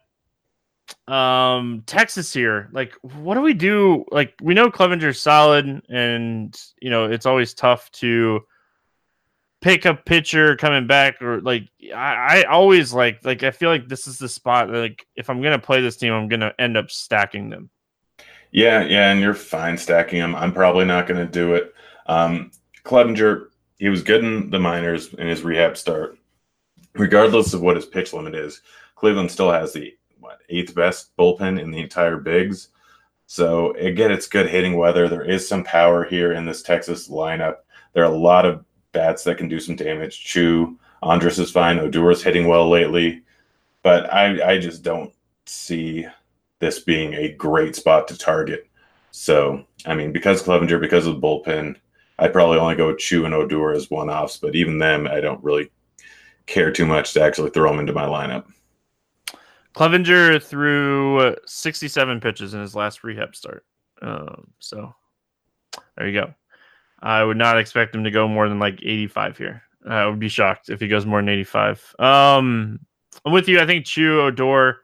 Um, 1.08 1.84
Texas 1.86 2.34
here, 2.34 2.70
like, 2.74 2.94
what 3.02 3.36
do 3.36 3.42
we 3.42 3.54
do? 3.54 4.04
Like, 4.12 4.34
we 4.42 4.54
know 4.54 4.70
Clevinger's 4.70 5.22
solid, 5.22 5.82
and 5.90 6.62
you 6.82 6.90
know 6.90 7.06
it's 7.06 7.26
always 7.26 7.54
tough 7.54 7.90
to 7.94 8.42
pick 9.62 9.86
a 9.86 9.94
pitcher 9.94 10.58
coming 10.58 10.86
back, 10.86 11.22
or 11.22 11.40
like 11.40 11.70
I, 11.96 12.42
I 12.42 12.44
always 12.44 12.94
like 12.94 13.24
like 13.24 13.44
I 13.44 13.52
feel 13.52 13.70
like 13.70 13.88
this 13.88 14.08
is 14.08 14.18
the 14.18 14.28
spot. 14.28 14.70
Like, 14.70 15.08
if 15.16 15.30
I'm 15.30 15.42
gonna 15.42 15.60
play 15.60 15.82
this 15.82 15.96
team, 15.96 16.12
I'm 16.12 16.28
gonna 16.28 16.54
end 16.60 16.76
up 16.76 16.92
stacking 16.92 17.50
them. 17.50 17.70
Yeah, 18.54 18.84
yeah, 18.84 19.12
and 19.12 19.20
you're 19.20 19.34
fine 19.34 19.80
stacking 19.80 20.20
him. 20.20 20.36
I'm 20.36 20.54
probably 20.54 20.86
not 20.86 21.08
going 21.08 21.20
to 21.20 21.32
do 21.32 21.56
it. 21.56 21.74
Um, 22.06 22.52
Clevinger, 22.86 23.48
he 23.80 23.90
was 23.90 24.04
good 24.04 24.24
in 24.24 24.52
the 24.52 24.60
minors 24.60 25.12
in 25.16 25.28
his 25.28 25.42
rehab 25.42 25.76
start. 25.76 26.20
Regardless 26.94 27.56
of 27.56 27.62
what 27.62 27.76
his 27.76 27.88
pitch 27.88 28.14
limit 28.14 28.36
is, 28.36 28.62
Cleveland 28.96 29.32
still 29.32 29.52
has 29.52 29.74
the 29.74 29.98
what 30.20 30.42
eighth 30.50 30.76
best 30.76 31.18
bullpen 31.18 31.60
in 31.60 31.72
the 31.72 31.80
entire 31.80 32.18
bigs. 32.18 32.70
So 33.26 33.74
again, 33.74 34.12
it's 34.12 34.28
good 34.28 34.48
hitting 34.48 34.78
weather. 34.78 35.10
There 35.10 35.26
is 35.26 35.48
some 35.48 35.64
power 35.64 36.04
here 36.04 36.34
in 36.34 36.46
this 36.46 36.62
Texas 36.62 37.10
lineup. 37.10 37.58
There 37.94 38.04
are 38.04 38.14
a 38.14 38.16
lot 38.16 38.46
of 38.46 38.64
bats 38.92 39.24
that 39.24 39.40
can 39.40 39.48
do 39.48 39.60
some 39.60 39.76
damage. 39.76 40.24
Choo, 40.24 40.78
Andrus 41.02 41.40
is 41.40 41.50
fine. 41.50 41.80
Odor's 41.80 42.22
hitting 42.22 42.48
well 42.48 42.70
lately, 42.70 43.24
but 43.82 44.14
I 44.14 44.52
I 44.52 44.60
just 44.60 44.84
don't 44.84 45.12
see 45.48 46.06
this 46.64 46.80
being 46.80 47.14
a 47.14 47.34
great 47.34 47.76
spot 47.76 48.08
to 48.08 48.18
target. 48.18 48.68
So, 49.12 49.66
I 49.86 49.94
mean, 49.94 50.12
because 50.12 50.42
Clevinger, 50.42 50.80
because 50.80 51.06
of 51.06 51.16
the 51.16 51.22
bullpen, 51.22 51.76
I'd 52.20 52.34
probably 52.34 52.58
only 52.58 52.76
go 52.76 52.96
Choo 52.96 53.26
and 53.26 53.34
Odor 53.34 53.74
as 53.74 53.92
one 53.92 54.10
offs, 54.10 54.38
but 54.38 54.56
even 54.56 54.78
them, 54.78 55.08
I 55.08 55.20
don't 55.20 55.44
really 55.44 55.70
care 56.46 56.72
too 56.72 56.86
much 56.86 57.14
to 57.14 57.22
actually 57.22 57.50
throw 57.50 57.70
them 57.70 57.80
into 57.80 57.94
my 57.94 58.06
lineup. 58.06 58.46
Clevinger 59.76 60.42
threw 60.42 61.36
67 61.46 62.20
pitches 62.22 62.54
in 62.54 62.62
his 62.62 62.76
last 62.76 63.04
rehab 63.04 63.36
start. 63.36 63.66
Um, 64.02 64.48
so 64.60 64.94
there 65.98 66.08
you 66.08 66.20
go. 66.20 66.34
I 67.02 67.24
would 67.24 67.38
not 67.38 67.60
expect 67.60 67.96
him 67.96 68.04
to 68.04 68.12
go 68.12 68.28
more 68.28 68.48
than 68.48 68.60
like 68.60 68.80
85 68.82 69.38
here. 69.38 69.64
I 69.88 70.06
would 70.06 70.20
be 70.20 70.30
shocked 70.30 70.70
if 70.70 70.80
he 70.80 70.88
goes 70.88 71.06
more 71.06 71.20
than 71.20 71.30
85. 71.30 71.96
Um, 72.00 72.80
I'm 73.26 73.34
with 73.34 73.48
you. 73.48 73.60
I 73.60 73.66
think 73.66 73.86
Choo, 73.86 74.22
Odor, 74.22 74.80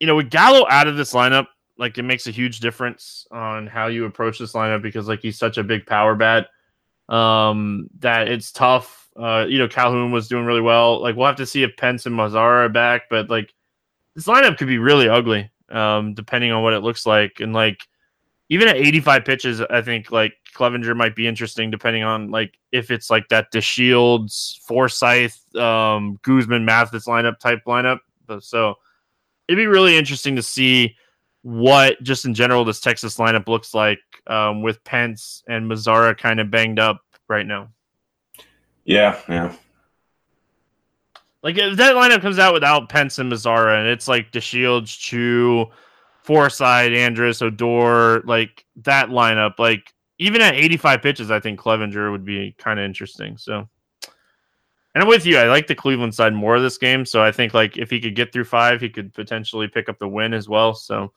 you 0.00 0.06
know, 0.06 0.16
with 0.16 0.30
Gallo 0.30 0.66
out 0.68 0.86
of 0.86 0.96
this 0.96 1.12
lineup, 1.12 1.46
like 1.78 1.98
it 1.98 2.02
makes 2.02 2.26
a 2.26 2.30
huge 2.30 2.60
difference 2.60 3.26
on 3.30 3.66
how 3.66 3.86
you 3.86 4.04
approach 4.06 4.38
this 4.38 4.52
lineup 4.52 4.82
because 4.82 5.08
like 5.08 5.20
he's 5.20 5.38
such 5.38 5.58
a 5.58 5.62
big 5.62 5.86
power 5.86 6.14
bat 6.14 6.48
um 7.08 7.88
that 8.00 8.28
it's 8.28 8.50
tough. 8.50 9.08
Uh, 9.16 9.46
you 9.48 9.58
know, 9.58 9.68
Calhoun 9.68 10.10
was 10.10 10.28
doing 10.28 10.44
really 10.44 10.60
well. 10.60 11.00
Like 11.00 11.16
we'll 11.16 11.26
have 11.26 11.36
to 11.36 11.46
see 11.46 11.62
if 11.62 11.76
Pence 11.76 12.04
and 12.04 12.14
Mazara 12.14 12.66
are 12.66 12.68
back, 12.68 13.02
but 13.08 13.30
like 13.30 13.54
this 14.14 14.26
lineup 14.26 14.58
could 14.58 14.66
be 14.66 14.78
really 14.78 15.08
ugly, 15.08 15.50
um, 15.70 16.14
depending 16.14 16.52
on 16.52 16.62
what 16.62 16.72
it 16.72 16.80
looks 16.80 17.06
like. 17.06 17.40
And 17.40 17.52
like 17.52 17.86
even 18.48 18.68
at 18.68 18.76
85 18.76 19.24
pitches, 19.24 19.60
I 19.60 19.82
think 19.82 20.10
like 20.10 20.34
Clevinger 20.54 20.96
might 20.96 21.14
be 21.16 21.26
interesting 21.26 21.70
depending 21.70 22.02
on 22.02 22.30
like 22.30 22.58
if 22.72 22.90
it's 22.90 23.08
like 23.08 23.28
that 23.28 23.52
DeShields, 23.52 24.58
Forsythe, 24.66 25.56
um, 25.56 26.18
Guzman, 26.22 26.64
Mathis 26.64 27.06
lineup 27.06 27.38
type 27.38 27.60
lineup. 27.66 28.00
So 28.40 28.74
it'd 29.48 29.56
be 29.56 29.66
really 29.66 29.96
interesting 29.96 30.36
to 30.36 30.42
see 30.42 30.96
what 31.42 32.02
just 32.02 32.24
in 32.24 32.34
general 32.34 32.64
this 32.64 32.80
Texas 32.80 33.18
lineup 33.18 33.46
looks 33.48 33.72
like 33.72 34.00
um, 34.26 34.62
with 34.62 34.82
Pence 34.84 35.44
and 35.48 35.70
Mazara 35.70 36.16
kind 36.16 36.40
of 36.40 36.50
banged 36.50 36.78
up 36.78 37.00
right 37.28 37.46
now. 37.46 37.68
Yeah, 38.84 39.20
yeah. 39.28 39.54
Like 41.42 41.58
if 41.58 41.76
that 41.76 41.94
lineup 41.94 42.22
comes 42.22 42.40
out 42.40 42.54
without 42.54 42.88
Pence 42.88 43.20
and 43.20 43.30
Mazara, 43.30 43.78
and 43.78 43.88
it's 43.88 44.08
like 44.08 44.32
DeShields, 44.32 44.98
Choo, 44.98 45.66
Forsythe, 46.24 46.92
Andrus, 46.92 47.40
Odor, 47.40 48.22
like 48.22 48.64
that 48.82 49.10
lineup, 49.10 49.60
like 49.60 49.92
even 50.18 50.40
at 50.40 50.54
85 50.54 51.02
pitches, 51.02 51.30
I 51.30 51.38
think 51.38 51.60
Clevinger 51.60 52.10
would 52.10 52.24
be 52.24 52.56
kind 52.58 52.80
of 52.80 52.84
interesting. 52.84 53.36
So 53.36 53.68
and 54.96 55.02
I'm 55.02 55.10
with 55.10 55.26
you. 55.26 55.36
I 55.36 55.46
like 55.46 55.66
the 55.66 55.74
Cleveland 55.74 56.14
side 56.14 56.32
more 56.32 56.56
of 56.56 56.62
this 56.62 56.78
game. 56.78 57.04
So 57.04 57.22
I 57.22 57.30
think 57.30 57.52
like 57.52 57.76
if 57.76 57.90
he 57.90 58.00
could 58.00 58.14
get 58.14 58.32
through 58.32 58.44
five, 58.44 58.80
he 58.80 58.88
could 58.88 59.12
potentially 59.12 59.68
pick 59.68 59.90
up 59.90 59.98
the 59.98 60.08
win 60.08 60.32
as 60.32 60.48
well. 60.48 60.72
So 60.72 61.12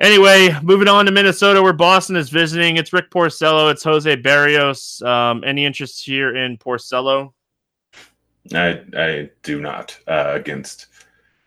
anyway, 0.00 0.56
moving 0.62 0.88
on 0.88 1.04
to 1.04 1.12
Minnesota 1.12 1.60
where 1.60 1.74
Boston 1.74 2.16
is 2.16 2.30
visiting. 2.30 2.78
It's 2.78 2.94
Rick 2.94 3.10
Porcello. 3.10 3.70
It's 3.70 3.84
Jose 3.84 4.16
Berrios. 4.16 5.04
Um, 5.06 5.44
any 5.44 5.66
interest 5.66 6.02
here 6.06 6.34
in 6.34 6.56
Porcello? 6.56 7.34
I 8.54 8.80
I 8.96 9.30
do 9.42 9.60
not 9.60 9.98
uh, 10.08 10.30
against. 10.30 10.86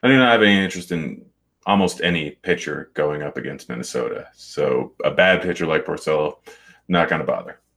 I 0.03 0.09
do 0.09 0.17
not 0.19 0.31
have 0.31 0.43
any 0.43 0.63
interest 0.63 0.91
in 0.91 1.25
almost 1.65 2.01
any 2.01 2.29
pitcher 2.29 2.91
going 2.93 3.23
up 3.23 3.37
against 3.37 3.69
Minnesota. 3.69 4.27
So 4.35 4.93
a 5.03 5.09
bad 5.09 5.41
pitcher 5.41 5.65
like 5.65 5.83
Porcello, 5.83 6.35
not 6.87 7.09
going 7.09 7.21
to 7.21 7.25
bother. 7.25 7.59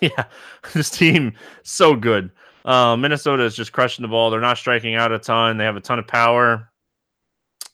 Yeah, 0.00 0.26
this 0.74 0.90
team 0.90 1.32
so 1.64 1.96
good. 1.96 2.30
Uh, 2.64 2.96
Minnesota 2.96 3.44
is 3.44 3.54
just 3.54 3.72
crushing 3.72 4.02
the 4.02 4.08
ball. 4.08 4.30
They're 4.30 4.40
not 4.40 4.58
striking 4.58 4.94
out 4.94 5.12
a 5.12 5.18
ton. 5.18 5.56
They 5.56 5.64
have 5.64 5.76
a 5.76 5.80
ton 5.80 5.98
of 5.98 6.06
power. 6.06 6.70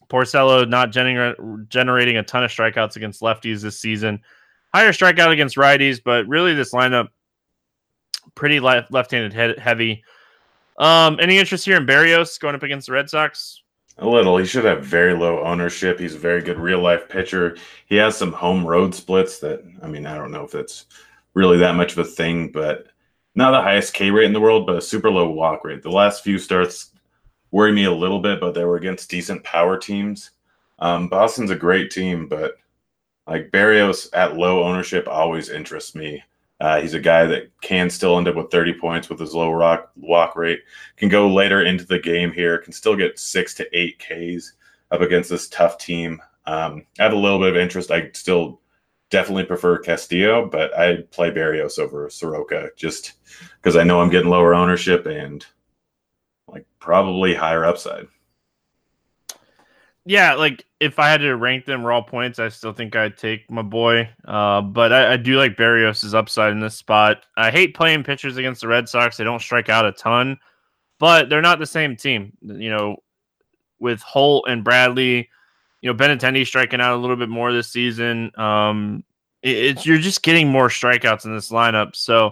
Porcello 0.09 0.67
not 0.67 0.91
gener- 0.91 1.67
generating 1.67 2.17
a 2.17 2.23
ton 2.23 2.43
of 2.43 2.51
strikeouts 2.51 2.95
against 2.95 3.21
lefties 3.21 3.61
this 3.61 3.79
season. 3.79 4.21
Higher 4.73 4.91
strikeout 4.91 5.31
against 5.31 5.57
righties, 5.57 5.99
but 6.03 6.27
really 6.27 6.53
this 6.53 6.73
lineup 6.73 7.09
pretty 8.35 8.59
left 8.59 8.91
left-handed 8.91 9.33
head- 9.33 9.59
heavy. 9.59 10.03
Um, 10.77 11.17
any 11.19 11.37
interest 11.37 11.65
here 11.65 11.77
in 11.77 11.85
Berrios 11.85 12.39
going 12.39 12.55
up 12.55 12.63
against 12.63 12.87
the 12.87 12.93
Red 12.93 13.09
Sox? 13.09 13.61
A 13.97 14.07
little. 14.07 14.37
He 14.37 14.45
should 14.45 14.65
have 14.65 14.83
very 14.83 15.13
low 15.13 15.41
ownership. 15.43 15.97
He's 15.99 16.15
a 16.15 16.19
very 16.19 16.41
good 16.41 16.59
real 16.59 16.81
life 16.81 17.07
pitcher. 17.07 17.57
He 17.85 17.95
has 17.95 18.17
some 18.17 18.33
home 18.33 18.67
road 18.67 18.93
splits 18.93 19.39
that 19.39 19.63
I 19.81 19.87
mean, 19.87 20.05
I 20.05 20.15
don't 20.15 20.31
know 20.31 20.43
if 20.43 20.51
that's 20.51 20.85
really 21.33 21.57
that 21.59 21.75
much 21.75 21.93
of 21.93 21.99
a 21.99 22.03
thing, 22.03 22.51
but 22.51 22.87
not 23.35 23.51
the 23.51 23.61
highest 23.61 23.93
K 23.93 24.09
rate 24.11 24.25
in 24.25 24.33
the 24.33 24.39
world, 24.39 24.65
but 24.65 24.77
a 24.77 24.81
super 24.81 25.11
low 25.11 25.29
walk 25.29 25.63
rate. 25.63 25.83
The 25.83 25.91
last 25.91 26.23
few 26.23 26.39
starts 26.39 26.91
worry 27.51 27.71
me 27.71 27.85
a 27.85 27.91
little 27.91 28.19
bit, 28.19 28.39
but 28.39 28.53
they 28.53 28.65
were 28.65 28.77
against 28.77 29.09
decent 29.09 29.43
power 29.43 29.77
teams. 29.77 30.31
Um, 30.79 31.07
Boston's 31.07 31.51
a 31.51 31.55
great 31.55 31.91
team, 31.91 32.27
but 32.27 32.55
like 33.27 33.51
Berrios 33.51 34.09
at 34.13 34.37
low 34.37 34.63
ownership 34.63 35.07
always 35.07 35.49
interests 35.49 35.95
me. 35.95 36.23
Uh, 36.61 36.79
he's 36.79 36.93
a 36.93 36.99
guy 36.99 37.25
that 37.25 37.51
can 37.61 37.89
still 37.89 38.17
end 38.17 38.27
up 38.27 38.35
with 38.35 38.51
30 38.51 38.73
points 38.79 39.09
with 39.09 39.19
his 39.19 39.33
low 39.33 39.51
rock, 39.51 39.91
walk 39.97 40.35
rate, 40.35 40.61
can 40.95 41.09
go 41.09 41.27
later 41.31 41.63
into 41.63 41.85
the 41.85 41.99
game 41.99 42.31
here, 42.31 42.57
can 42.57 42.71
still 42.71 42.95
get 42.95 43.19
six 43.19 43.53
to 43.53 43.77
eight 43.77 43.99
Ks 43.99 44.53
up 44.91 45.01
against 45.01 45.29
this 45.29 45.49
tough 45.49 45.77
team. 45.77 46.21
Um, 46.45 46.85
I 46.97 47.03
have 47.03 47.13
a 47.13 47.17
little 47.17 47.39
bit 47.39 47.49
of 47.49 47.57
interest. 47.57 47.91
I 47.91 48.09
still 48.13 48.61
definitely 49.09 49.45
prefer 49.45 49.77
Castillo, 49.77 50.47
but 50.47 50.77
I 50.77 50.97
play 51.11 51.31
Berrios 51.31 51.79
over 51.79 52.09
Soroka 52.09 52.69
just 52.75 53.13
because 53.61 53.75
I 53.75 53.83
know 53.83 54.01
I'm 54.01 54.09
getting 54.09 54.29
lower 54.29 54.53
ownership 54.55 55.05
and 55.05 55.45
like 56.47 56.65
probably 56.79 57.33
higher 57.33 57.65
upside. 57.65 58.07
Yeah, 60.07 60.35
like 60.35 60.65
if 60.79 60.99
I 60.99 61.09
had 61.09 61.21
to 61.21 61.35
rank 61.35 61.65
them 61.65 61.83
raw 61.83 62.01
points, 62.01 62.37
I 62.37 62.49
still 62.49 62.73
think 62.73 62.95
I'd 62.95 63.17
take 63.17 63.49
my 63.49 63.63
boy. 63.63 64.07
Uh, 64.23 64.61
but 64.61 64.93
I, 64.93 65.13
I 65.13 65.17
do 65.17 65.37
like 65.37 65.57
Berrios' 65.57 66.13
upside 66.13 66.51
in 66.51 66.59
this 66.59 66.75
spot. 66.75 67.25
I 67.37 67.49
hate 67.49 67.73
playing 67.75 68.03
pitchers 68.03 68.37
against 68.37 68.61
the 68.61 68.67
Red 68.67 68.87
Sox. 68.87 69.17
They 69.17 69.23
don't 69.23 69.41
strike 69.41 69.69
out 69.69 69.85
a 69.85 69.91
ton. 69.91 70.37
but 70.99 71.29
they're 71.29 71.41
not 71.41 71.59
the 71.59 71.65
same 71.65 71.95
team. 71.95 72.33
You 72.41 72.69
know, 72.69 72.97
with 73.79 74.01
Holt 74.01 74.45
and 74.47 74.63
Bradley, 74.63 75.29
you 75.85 75.93
know, 75.93 75.97
Benintendi 75.97 76.47
striking 76.47 76.81
out 76.81 76.95
a 76.95 76.99
little 76.99 77.15
bit 77.15 77.29
more 77.29 77.53
this 77.53 77.69
season. 77.69 78.31
Um, 78.39 79.03
it, 79.43 79.55
it's 79.55 79.85
you're 79.85 79.99
just 79.99 80.23
getting 80.23 80.49
more 80.49 80.67
strikeouts 80.67 81.25
in 81.25 81.35
this 81.35 81.51
lineup. 81.51 81.95
So 81.95 82.31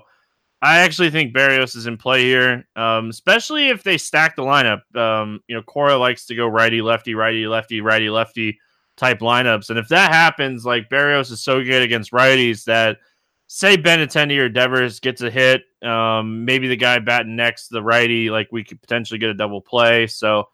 I 0.63 0.79
actually 0.79 1.11
think 1.11 1.35
Berrios 1.35 1.75
is 1.75 1.85
in 1.85 1.95
play 1.95 2.23
here, 2.23 2.67
um, 2.75 3.11
especially 3.11 3.69
if 3.69 3.83
they 3.83 3.99
stack 3.99 4.35
the 4.35 4.41
lineup. 4.41 4.81
Um, 4.95 5.39
you 5.47 5.55
know, 5.55 5.61
Cora 5.61 5.95
likes 5.97 6.25
to 6.25 6.35
go 6.35 6.47
righty, 6.47 6.81
lefty, 6.81 7.13
righty, 7.13 7.45
lefty, 7.45 7.79
righty, 7.79 8.09
lefty 8.09 8.59
type 8.97 9.19
lineups. 9.19 9.69
And 9.69 9.77
if 9.77 9.87
that 9.89 10.11
happens, 10.11 10.65
like 10.65 10.89
Berrios 10.89 11.29
is 11.29 11.41
so 11.41 11.63
good 11.63 11.83
against 11.83 12.11
righties 12.11 12.63
that 12.63 12.97
say 13.45 13.77
Benintendi 13.77 14.39
or 14.39 14.49
Devers 14.49 14.99
gets 14.99 15.21
a 15.21 15.29
hit, 15.29 15.61
um, 15.83 16.43
maybe 16.43 16.67
the 16.67 16.75
guy 16.75 16.97
batting 16.97 17.35
next, 17.35 17.67
the 17.67 17.83
righty, 17.83 18.31
like 18.31 18.47
we 18.51 18.63
could 18.63 18.81
potentially 18.81 19.19
get 19.19 19.29
a 19.29 19.35
double 19.35 19.61
play. 19.61 20.07
So 20.07 20.47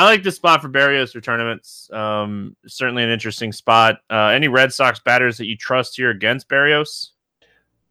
I 0.00 0.04
like 0.04 0.22
this 0.22 0.36
spot 0.36 0.62
for 0.62 0.70
Berrios 0.70 1.12
for 1.12 1.20
tournaments. 1.20 1.90
Um, 1.92 2.56
certainly 2.66 3.02
an 3.02 3.10
interesting 3.10 3.52
spot. 3.52 3.98
Uh, 4.08 4.28
any 4.28 4.48
Red 4.48 4.72
Sox 4.72 4.98
batters 4.98 5.36
that 5.36 5.46
you 5.46 5.58
trust 5.58 5.94
here 5.94 6.08
against 6.08 6.48
Berrios? 6.48 7.10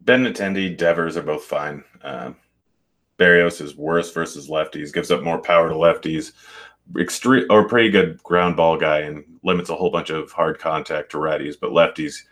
Benintendi, 0.04 0.76
Devers 0.76 1.16
are 1.16 1.22
both 1.22 1.44
fine. 1.44 1.84
Uh, 2.02 2.32
Berrios 3.16 3.60
is 3.60 3.76
worse 3.76 4.10
versus 4.12 4.48
lefties, 4.48 4.92
gives 4.92 5.12
up 5.12 5.22
more 5.22 5.38
power 5.38 5.68
to 5.68 5.74
lefties 5.76 6.32
extreme 6.98 7.46
or 7.48 7.68
pretty 7.68 7.90
good 7.90 8.20
ground 8.24 8.56
ball 8.56 8.76
guy 8.76 9.02
and 9.02 9.22
limits 9.44 9.70
a 9.70 9.76
whole 9.76 9.92
bunch 9.92 10.10
of 10.10 10.32
hard 10.32 10.58
contact 10.58 11.12
to 11.12 11.18
righties, 11.18 11.54
but 11.60 11.70
lefties, 11.70 12.24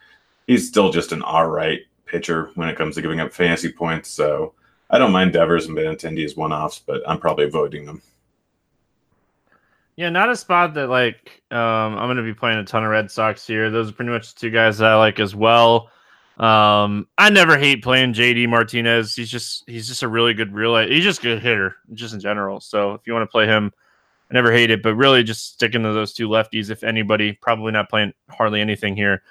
he's 0.49 0.67
still 0.67 0.91
just 0.91 1.13
an 1.13 1.23
all 1.23 1.47
right 1.47 1.83
pitcher 2.05 2.51
when 2.57 2.69
it 2.69 2.77
comes 2.77 2.97
to 2.97 3.03
giving 3.03 3.21
up 3.21 3.33
fantasy 3.33 3.71
points. 3.71 4.11
So 4.11 4.55
I 4.91 4.99
don't 4.99 5.13
mind 5.13 5.35
Devers 5.35 5.67
and 5.67 5.77
Benintendi 5.77 6.25
as 6.25 6.37
one 6.37 6.53
offs, 6.53 6.81
but 6.85 7.01
I'm 7.09 7.21
probably 7.21 7.45
avoiding 7.45 7.87
them. 7.87 8.03
Yeah, 9.99 10.11
not 10.11 10.31
a 10.31 10.37
spot 10.37 10.75
that 10.75 10.89
like 10.89 11.43
um, 11.51 11.59
I'm 11.59 12.07
going 12.07 12.19
to 12.19 12.23
be 12.23 12.33
playing 12.33 12.59
a 12.59 12.65
ton 12.65 12.85
of 12.85 12.91
Red 12.91 13.11
Sox 13.11 13.45
here. 13.45 13.69
Those 13.69 13.91
are 13.91 13.93
pretty 13.93 14.13
much 14.13 14.33
the 14.33 14.39
two 14.39 14.51
guys 14.51 14.79
that 14.79 14.93
I 14.93 14.97
like 14.97 15.19
as 15.19 15.35
well. 15.35 15.91
Um, 16.39 17.09
I 17.19 17.31
never 17.31 17.59
hate 17.59 17.83
playing 17.83 18.13
JD 18.13 18.49
Martinez. 18.49 19.17
He's 19.17 19.29
just 19.29 19.65
he's 19.67 19.89
just 19.89 20.05
a 20.05 20.09
really 20.09 20.35
good 20.35 20.55
real. 20.55 20.77
He's 20.87 21.03
just 21.03 21.19
a 21.19 21.23
good 21.23 21.43
hitter, 21.43 21.75
just 21.95 22.15
in 22.15 22.21
general. 22.21 22.61
So 22.61 22.93
if 22.93 23.09
you 23.09 23.13
want 23.13 23.25
to 23.25 23.33
play 23.33 23.47
him, 23.47 23.73
I 24.31 24.35
never 24.35 24.53
hate 24.53 24.71
it, 24.71 24.85
but 24.85 24.95
really 24.95 25.25
just 25.25 25.55
sticking 25.55 25.83
to 25.83 25.93
those 25.93 26.13
two 26.13 26.29
lefties, 26.29 26.71
if 26.71 26.85
anybody, 26.85 27.33
probably 27.33 27.73
not 27.73 27.91
playing 27.91 28.13
hardly 28.31 28.61
anything 28.61 28.95
here. 28.95 29.25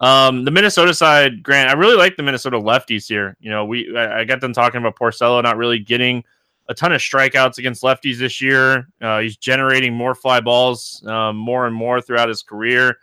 Um, 0.00 0.44
the 0.44 0.50
Minnesota 0.50 0.94
side, 0.94 1.44
Grant, 1.44 1.70
I 1.70 1.74
really 1.74 1.96
like 1.96 2.16
the 2.16 2.24
Minnesota 2.24 2.58
lefties 2.58 3.06
here. 3.06 3.36
You 3.38 3.50
know, 3.50 3.64
we 3.64 3.96
I, 3.96 4.22
I 4.22 4.24
got 4.24 4.40
them 4.40 4.52
talking 4.52 4.80
about 4.80 4.98
Porcello 4.98 5.40
not 5.44 5.56
really 5.56 5.78
getting 5.78 6.24
a 6.68 6.74
ton 6.74 6.92
of 6.92 7.00
strikeouts 7.00 7.58
against 7.58 7.82
lefties 7.82 8.18
this 8.18 8.40
year. 8.40 8.88
Uh, 9.00 9.20
he's 9.20 9.36
generating 9.36 9.94
more 9.94 10.14
fly 10.14 10.40
balls 10.40 11.04
um, 11.06 11.36
more 11.36 11.66
and 11.66 11.74
more 11.74 12.00
throughout 12.00 12.28
his 12.28 12.42
career. 12.42 12.96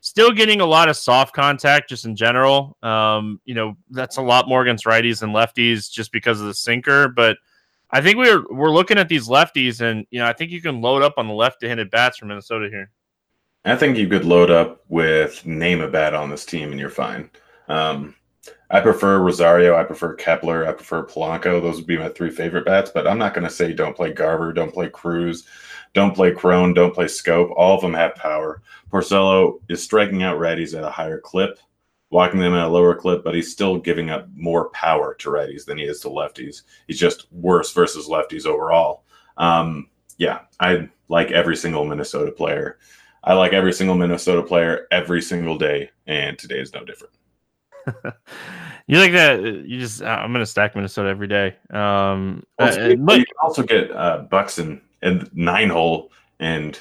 Still 0.00 0.32
getting 0.32 0.60
a 0.60 0.66
lot 0.66 0.88
of 0.88 0.96
soft 0.96 1.34
contact 1.34 1.88
just 1.88 2.06
in 2.06 2.16
general. 2.16 2.76
Um, 2.82 3.40
you 3.44 3.54
know, 3.54 3.76
that's 3.90 4.16
a 4.16 4.22
lot 4.22 4.48
more 4.48 4.62
against 4.62 4.84
righties 4.84 5.20
than 5.20 5.30
lefties 5.30 5.90
just 5.90 6.10
because 6.12 6.40
of 6.40 6.46
the 6.46 6.54
sinker, 6.54 7.08
but– 7.08 7.36
I 7.92 8.00
think 8.00 8.18
we're 8.18 8.44
we're 8.50 8.70
looking 8.70 8.98
at 8.98 9.08
these 9.08 9.28
lefties, 9.28 9.80
and 9.80 10.06
you 10.10 10.20
know, 10.20 10.26
I 10.26 10.32
think 10.32 10.50
you 10.50 10.62
can 10.62 10.80
load 10.80 11.02
up 11.02 11.14
on 11.16 11.26
the 11.26 11.34
left-handed 11.34 11.90
bats 11.90 12.18
from 12.18 12.28
Minnesota 12.28 12.68
here. 12.70 12.90
I 13.64 13.76
think 13.76 13.98
you 13.98 14.08
could 14.08 14.24
load 14.24 14.50
up 14.50 14.84
with 14.88 15.44
name 15.44 15.80
a 15.80 15.88
bat 15.88 16.14
on 16.14 16.30
this 16.30 16.46
team, 16.46 16.70
and 16.70 16.80
you're 16.80 16.88
fine. 16.88 17.30
Um, 17.68 18.14
I 18.70 18.80
prefer 18.80 19.18
Rosario. 19.18 19.76
I 19.76 19.84
prefer 19.84 20.14
Kepler. 20.14 20.66
I 20.66 20.72
prefer 20.72 21.04
Polanco. 21.04 21.60
Those 21.60 21.76
would 21.76 21.86
be 21.86 21.98
my 21.98 22.08
three 22.08 22.30
favorite 22.30 22.66
bats. 22.66 22.90
But 22.92 23.06
I'm 23.06 23.18
not 23.18 23.34
going 23.34 23.46
to 23.46 23.52
say 23.52 23.72
don't 23.72 23.96
play 23.96 24.12
Garver, 24.12 24.52
don't 24.52 24.72
play 24.72 24.88
Cruz, 24.88 25.46
don't 25.92 26.14
play 26.14 26.32
Cron, 26.32 26.74
don't 26.74 26.94
play 26.94 27.06
Schoop. 27.06 27.52
All 27.56 27.74
of 27.74 27.80
them 27.80 27.94
have 27.94 28.14
power. 28.14 28.62
Porcello 28.92 29.60
is 29.68 29.82
striking 29.82 30.22
out 30.22 30.38
righties 30.38 30.76
at 30.76 30.84
a 30.84 30.90
higher 30.90 31.18
clip 31.18 31.58
walking 32.10 32.40
them 32.40 32.54
at 32.54 32.66
a 32.66 32.68
lower 32.68 32.94
clip, 32.94 33.24
but 33.24 33.34
he's 33.34 33.50
still 33.50 33.78
giving 33.78 34.10
up 34.10 34.28
more 34.34 34.68
power 34.70 35.14
to 35.14 35.30
righties 35.30 35.64
than 35.64 35.78
he 35.78 35.84
is 35.84 36.00
to 36.00 36.08
lefties. 36.08 36.62
He's 36.86 36.98
just 36.98 37.32
worse 37.32 37.72
versus 37.72 38.08
lefties 38.08 38.46
overall. 38.46 39.04
Um, 39.36 39.88
yeah, 40.18 40.40
I 40.58 40.88
like 41.08 41.30
every 41.30 41.56
single 41.56 41.84
Minnesota 41.84 42.32
player. 42.32 42.78
I 43.22 43.34
like 43.34 43.52
every 43.52 43.72
single 43.72 43.96
Minnesota 43.96 44.42
player 44.42 44.86
every 44.90 45.22
single 45.22 45.56
day, 45.56 45.90
and 46.06 46.38
today 46.38 46.58
is 46.58 46.74
no 46.74 46.84
different. 46.84 47.14
you 48.94 49.00
like 49.00 49.12
that? 49.12 49.42
You 49.42 49.78
just 49.78 50.02
I'm 50.02 50.32
gonna 50.32 50.46
stack 50.46 50.74
Minnesota 50.74 51.08
every 51.08 51.28
day. 51.28 51.56
Um, 51.70 52.44
well, 52.58 52.68
uh, 52.68 52.96
but 52.96 53.18
you 53.18 53.24
can 53.24 53.36
also 53.42 53.62
get 53.62 53.90
uh, 53.90 54.26
Buxton 54.30 54.80
and 55.02 55.30
nine 55.34 55.70
hole 55.70 56.10
and 56.40 56.78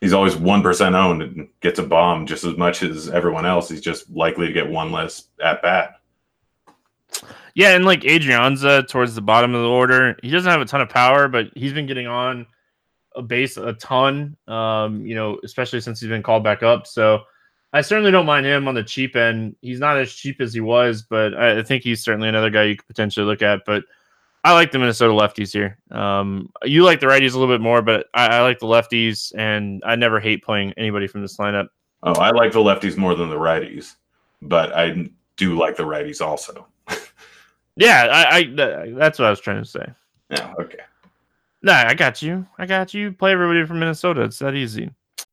he's 0.00 0.12
always 0.12 0.36
one 0.36 0.62
percent 0.62 0.94
owned 0.94 1.22
and 1.22 1.48
gets 1.60 1.78
a 1.78 1.82
bomb 1.82 2.26
just 2.26 2.44
as 2.44 2.56
much 2.56 2.82
as 2.82 3.08
everyone 3.08 3.46
else. 3.46 3.68
He's 3.68 3.80
just 3.80 4.10
likely 4.10 4.46
to 4.46 4.52
get 4.52 4.68
one 4.68 4.90
less 4.90 5.28
at 5.42 5.62
bat. 5.62 6.00
Yeah, 7.54 7.76
and 7.76 7.84
like 7.84 8.00
Adrianza 8.00 8.88
towards 8.88 9.14
the 9.14 9.22
bottom 9.22 9.54
of 9.54 9.62
the 9.62 9.68
order, 9.68 10.16
he 10.22 10.30
doesn't 10.30 10.50
have 10.50 10.60
a 10.60 10.64
ton 10.64 10.80
of 10.80 10.88
power, 10.88 11.28
but 11.28 11.50
he's 11.54 11.72
been 11.72 11.86
getting 11.86 12.08
on 12.08 12.46
a 13.14 13.22
base 13.22 13.56
a 13.56 13.74
ton. 13.74 14.36
Um, 14.48 15.06
you 15.06 15.14
know, 15.14 15.38
especially 15.44 15.80
since 15.80 16.00
he's 16.00 16.08
been 16.08 16.22
called 16.22 16.42
back 16.42 16.62
up. 16.62 16.86
So 16.86 17.20
I 17.74 17.80
certainly 17.80 18.12
don't 18.12 18.24
mind 18.24 18.46
him 18.46 18.68
on 18.68 18.76
the 18.76 18.84
cheap 18.84 19.16
end. 19.16 19.56
He's 19.60 19.80
not 19.80 19.96
as 19.98 20.12
cheap 20.12 20.40
as 20.40 20.54
he 20.54 20.60
was, 20.60 21.02
but 21.02 21.34
I 21.34 21.60
think 21.64 21.82
he's 21.82 22.04
certainly 22.04 22.28
another 22.28 22.48
guy 22.48 22.62
you 22.62 22.76
could 22.76 22.86
potentially 22.86 23.26
look 23.26 23.42
at. 23.42 23.62
But 23.66 23.82
I 24.44 24.52
like 24.52 24.70
the 24.70 24.78
Minnesota 24.78 25.12
lefties 25.12 25.52
here. 25.52 25.76
Um, 25.90 26.52
you 26.62 26.84
like 26.84 27.00
the 27.00 27.06
righties 27.06 27.34
a 27.34 27.38
little 27.38 27.52
bit 27.52 27.60
more, 27.60 27.82
but 27.82 28.06
I, 28.14 28.28
I, 28.28 28.40
like 28.42 28.60
the 28.60 28.66
lefties, 28.66 29.32
and 29.36 29.82
I 29.84 29.96
never 29.96 30.20
hate 30.20 30.44
playing 30.44 30.72
anybody 30.76 31.08
from 31.08 31.22
this 31.22 31.36
lineup. 31.36 31.66
Oh, 32.04 32.12
I 32.12 32.30
like 32.30 32.52
the 32.52 32.60
lefties 32.60 32.96
more 32.96 33.16
than 33.16 33.28
the 33.28 33.36
righties, 33.36 33.96
but 34.40 34.72
I 34.72 35.08
do 35.36 35.58
like 35.58 35.76
the 35.76 35.82
righties 35.82 36.24
also. 36.24 36.68
yeah, 37.76 38.06
I, 38.08 38.36
I, 38.36 38.92
that's 38.92 39.18
what 39.18 39.26
I 39.26 39.30
was 39.30 39.40
trying 39.40 39.64
to 39.64 39.68
say. 39.68 39.84
Yeah, 40.30 40.54
okay. 40.60 40.78
Nah, 41.62 41.88
I 41.88 41.94
got 41.94 42.22
you. 42.22 42.46
I 42.56 42.66
got 42.66 42.94
you. 42.94 43.10
Play 43.10 43.32
everybody 43.32 43.66
from 43.66 43.80
Minnesota. 43.80 44.22
It's 44.22 44.38
that 44.38 44.54
easy. 44.54 44.90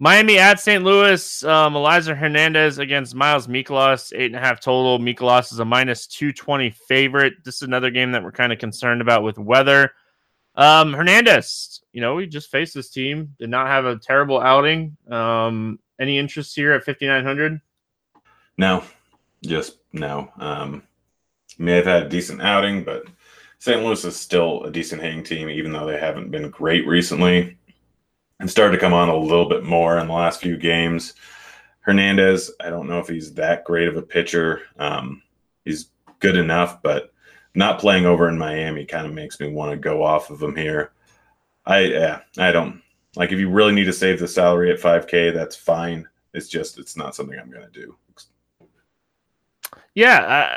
Miami 0.00 0.38
at 0.38 0.60
St. 0.60 0.84
Louis. 0.84 1.42
Um, 1.44 1.74
Elieser 1.74 2.16
Hernandez 2.16 2.78
against 2.78 3.14
Miles 3.14 3.48
Mikolas, 3.48 4.12
eight 4.14 4.26
and 4.26 4.36
a 4.36 4.40
half 4.40 4.60
total. 4.60 4.98
Mikolas 4.98 5.52
is 5.52 5.58
a 5.58 5.64
minus 5.64 6.06
220 6.06 6.70
favorite. 6.70 7.34
This 7.44 7.56
is 7.56 7.62
another 7.62 7.90
game 7.90 8.12
that 8.12 8.22
we're 8.22 8.30
kind 8.30 8.52
of 8.52 8.60
concerned 8.60 9.00
about 9.00 9.24
with 9.24 9.38
weather. 9.38 9.92
Um, 10.54 10.92
Hernandez, 10.92 11.80
you 11.92 12.00
know, 12.00 12.14
we 12.14 12.26
just 12.26 12.50
faced 12.50 12.74
this 12.74 12.90
team, 12.90 13.34
did 13.38 13.50
not 13.50 13.66
have 13.66 13.86
a 13.86 13.98
terrible 13.98 14.40
outing. 14.40 14.96
Um, 15.10 15.80
any 16.00 16.18
interest 16.18 16.54
here 16.54 16.72
at 16.72 16.84
5,900? 16.84 17.60
No, 18.56 18.84
just 19.42 19.78
no. 19.92 20.30
Um, 20.38 20.82
may 21.58 21.74
have 21.74 21.86
had 21.86 22.02
a 22.04 22.08
decent 22.08 22.40
outing, 22.40 22.84
but 22.84 23.04
St. 23.58 23.82
Louis 23.82 24.04
is 24.04 24.16
still 24.16 24.62
a 24.64 24.70
decent 24.70 25.02
hitting 25.02 25.24
team, 25.24 25.48
even 25.48 25.72
though 25.72 25.86
they 25.86 25.98
haven't 25.98 26.30
been 26.30 26.50
great 26.50 26.86
recently 26.86 27.57
and 28.40 28.50
started 28.50 28.72
to 28.72 28.80
come 28.80 28.92
on 28.92 29.08
a 29.08 29.16
little 29.16 29.48
bit 29.48 29.64
more 29.64 29.98
in 29.98 30.06
the 30.06 30.12
last 30.12 30.40
few 30.40 30.56
games. 30.56 31.14
Hernandez, 31.80 32.50
I 32.60 32.70
don't 32.70 32.88
know 32.88 32.98
if 32.98 33.08
he's 33.08 33.34
that 33.34 33.64
great 33.64 33.88
of 33.88 33.96
a 33.96 34.02
pitcher. 34.02 34.62
Um, 34.78 35.22
he's 35.64 35.86
good 36.20 36.36
enough, 36.36 36.82
but 36.82 37.12
not 37.54 37.80
playing 37.80 38.06
over 38.06 38.28
in 38.28 38.38
Miami 38.38 38.84
kind 38.84 39.06
of 39.06 39.14
makes 39.14 39.40
me 39.40 39.48
want 39.48 39.72
to 39.72 39.76
go 39.76 40.02
off 40.02 40.30
of 40.30 40.42
him 40.42 40.54
here. 40.54 40.92
I 41.66 41.80
yeah, 41.80 42.20
I 42.38 42.52
don't 42.52 42.82
like 43.16 43.32
if 43.32 43.38
you 43.38 43.50
really 43.50 43.72
need 43.72 43.84
to 43.84 43.92
save 43.92 44.20
the 44.20 44.28
salary 44.28 44.70
at 44.70 44.80
5K, 44.80 45.34
that's 45.34 45.56
fine. 45.56 46.06
It's 46.34 46.48
just 46.48 46.78
it's 46.78 46.96
not 46.96 47.14
something 47.14 47.38
I'm 47.38 47.50
going 47.50 47.66
to 47.66 47.80
do. 47.80 47.96
Yeah, 49.94 50.54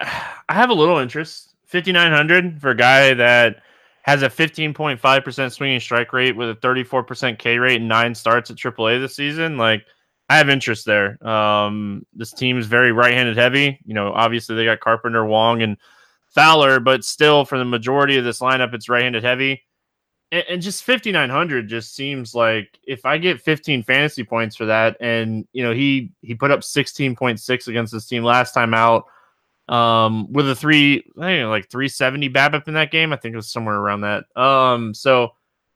I, 0.47 0.53
I 0.53 0.53
have 0.53 0.69
a 0.69 0.75
little 0.75 0.99
interest. 0.99 1.55
5900 1.65 2.59
for 2.59 2.71
a 2.71 2.75
guy 2.75 3.13
that 3.13 3.63
has 4.03 4.23
a 4.23 4.29
15.5% 4.29 5.51
swinging 5.51 5.79
strike 5.79 6.11
rate 6.13 6.35
with 6.35 6.49
a 6.49 6.55
34% 6.55 7.37
K 7.37 7.57
rate 7.57 7.77
and 7.77 7.87
nine 7.87 8.15
starts 8.15 8.49
at 8.49 8.57
AAA 8.57 8.99
this 8.99 9.15
season. 9.15 9.57
Like, 9.57 9.85
I 10.29 10.37
have 10.37 10.49
interest 10.49 10.85
there. 10.85 11.25
Um, 11.27 12.05
this 12.13 12.31
team 12.31 12.57
is 12.57 12.65
very 12.65 12.91
right 12.91 13.13
handed 13.13 13.37
heavy. 13.37 13.79
You 13.85 13.93
know, 13.93 14.13
obviously 14.13 14.55
they 14.55 14.65
got 14.65 14.79
Carpenter, 14.79 15.25
Wong, 15.25 15.61
and 15.61 15.77
Fowler, 16.29 16.79
but 16.79 17.03
still, 17.03 17.43
for 17.43 17.57
the 17.57 17.65
majority 17.65 18.17
of 18.17 18.23
this 18.23 18.39
lineup, 18.39 18.73
it's 18.73 18.87
right 18.87 19.03
handed 19.03 19.23
heavy. 19.23 19.61
and, 20.31 20.45
and 20.49 20.61
just 20.61 20.83
5900 20.83 21.67
just 21.67 21.93
seems 21.93 22.33
like 22.33 22.79
if 22.87 23.05
I 23.05 23.17
get 23.17 23.41
15 23.41 23.83
fantasy 23.83 24.23
points 24.23 24.55
for 24.55 24.65
that, 24.65 24.97
and 25.01 25.45
you 25.53 25.63
know 25.63 25.73
he 25.73 26.11
he 26.21 26.33
put 26.35 26.51
up 26.51 26.61
16.6 26.61 27.67
against 27.67 27.93
this 27.93 28.07
team 28.07 28.23
last 28.23 28.53
time 28.53 28.73
out, 28.73 29.05
um, 29.71 30.31
with 30.31 30.49
a 30.49 30.55
three, 30.55 31.05
I 31.17 31.37
know, 31.37 31.49
like 31.49 31.69
370 31.69 32.29
BABIP 32.29 32.67
in 32.67 32.73
that 32.73 32.91
game. 32.91 33.13
I 33.13 33.15
think 33.15 33.33
it 33.33 33.37
was 33.37 33.47
somewhere 33.47 33.77
around 33.77 34.01
that. 34.01 34.25
Um, 34.35 34.93
so 34.93 35.31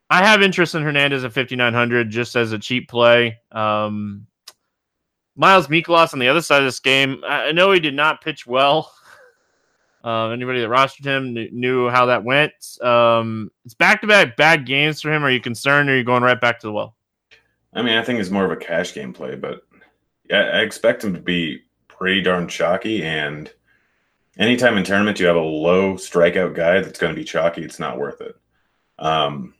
I 0.09 0.23
have 0.23 0.41
interest 0.41 0.75
in 0.75 0.83
Hernandez 0.83 1.23
at 1.23 1.33
5900 1.33 2.09
just 2.09 2.35
as 2.35 2.51
a 2.51 2.59
cheap 2.59 2.89
play. 2.89 3.37
Um, 3.53 4.27
Miles 5.37 5.67
Mikolas 5.67 6.13
on 6.13 6.19
the 6.19 6.27
other 6.27 6.41
side 6.41 6.59
of 6.59 6.67
this 6.67 6.79
game, 6.79 7.23
I 7.25 7.53
know 7.53 7.71
he 7.71 7.79
did 7.79 7.93
not 7.93 8.21
pitch 8.21 8.45
well. 8.45 8.91
Uh, 10.03 10.29
anybody 10.29 10.59
that 10.59 10.69
rostered 10.69 11.05
him 11.05 11.33
knew 11.57 11.89
how 11.89 12.05
that 12.07 12.23
went. 12.23 12.53
Um, 12.81 13.49
it's 13.63 13.73
back 13.73 14.01
to 14.01 14.07
back 14.07 14.35
bad 14.35 14.65
games 14.65 15.01
for 15.01 15.11
him. 15.11 15.23
Are 15.23 15.31
you 15.31 15.41
concerned 15.41 15.89
or 15.89 15.93
are 15.93 15.97
you 15.97 16.03
going 16.03 16.23
right 16.23 16.39
back 16.39 16.59
to 16.59 16.67
the 16.67 16.73
well? 16.73 16.95
I 17.73 17.81
mean, 17.81 17.97
I 17.97 18.03
think 18.03 18.19
it's 18.19 18.29
more 18.29 18.45
of 18.45 18.51
a 18.51 18.57
cash 18.57 18.93
game 18.93 19.13
play, 19.13 19.35
but 19.35 19.61
yeah, 20.29 20.51
I 20.53 20.59
expect 20.59 21.03
him 21.03 21.13
to 21.13 21.19
be 21.19 21.61
pretty 21.87 22.21
darn 22.21 22.47
chalky. 22.47 23.03
And 23.03 23.51
anytime 24.37 24.77
in 24.77 24.83
tournament 24.83 25.19
you 25.19 25.25
have 25.27 25.35
a 25.35 25.39
low 25.39 25.93
strikeout 25.95 26.55
guy 26.55 26.81
that's 26.81 26.99
going 26.99 27.13
to 27.13 27.19
be 27.19 27.25
chalky, 27.25 27.63
it's 27.63 27.79
not 27.79 27.97
worth 27.97 28.21
it. 28.21 28.35
Um, 28.99 29.53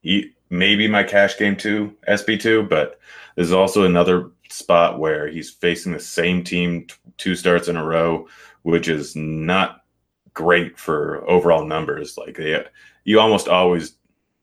he 0.00 0.32
maybe 0.50 0.88
my 0.88 1.02
cash 1.02 1.38
game 1.38 1.56
too, 1.56 1.96
SB2, 2.08 2.68
but 2.68 3.00
there's 3.36 3.52
also 3.52 3.84
another 3.84 4.30
spot 4.50 4.98
where 4.98 5.28
he's 5.28 5.50
facing 5.50 5.92
the 5.92 6.00
same 6.00 6.44
team 6.44 6.86
t- 6.86 6.94
two 7.16 7.34
starts 7.34 7.68
in 7.68 7.76
a 7.76 7.84
row, 7.84 8.28
which 8.62 8.88
is 8.88 9.16
not 9.16 9.82
great 10.34 10.78
for 10.78 11.28
overall 11.28 11.64
numbers. 11.64 12.18
Like 12.18 12.36
they, 12.36 12.64
you 13.04 13.18
almost 13.18 13.48
always 13.48 13.96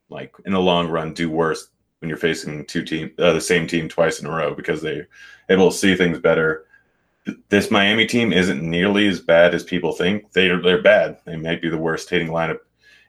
like 0.09 0.33
in 0.45 0.53
the 0.53 0.59
long 0.59 0.89
run 0.89 1.13
do 1.13 1.29
worse 1.29 1.69
when 1.99 2.09
you're 2.09 2.17
facing 2.17 2.65
two 2.65 2.83
team 2.83 3.11
uh, 3.19 3.33
the 3.33 3.41
same 3.41 3.67
team 3.67 3.87
twice 3.87 4.19
in 4.19 4.25
a 4.25 4.31
row 4.31 4.55
because 4.55 4.81
they're 4.81 5.07
able 5.49 5.69
to 5.69 5.77
see 5.77 5.95
things 5.95 6.19
better. 6.19 6.65
This 7.49 7.69
Miami 7.69 8.05
team 8.05 8.33
isn't 8.33 8.61
nearly 8.61 9.07
as 9.07 9.19
bad 9.19 9.53
as 9.53 9.63
people 9.63 9.91
think. 9.91 10.31
They're 10.31 10.61
they're 10.61 10.81
bad. 10.81 11.19
They 11.25 11.35
might 11.35 11.61
be 11.61 11.69
the 11.69 11.77
worst 11.77 12.09
hitting 12.09 12.29
lineup 12.29 12.59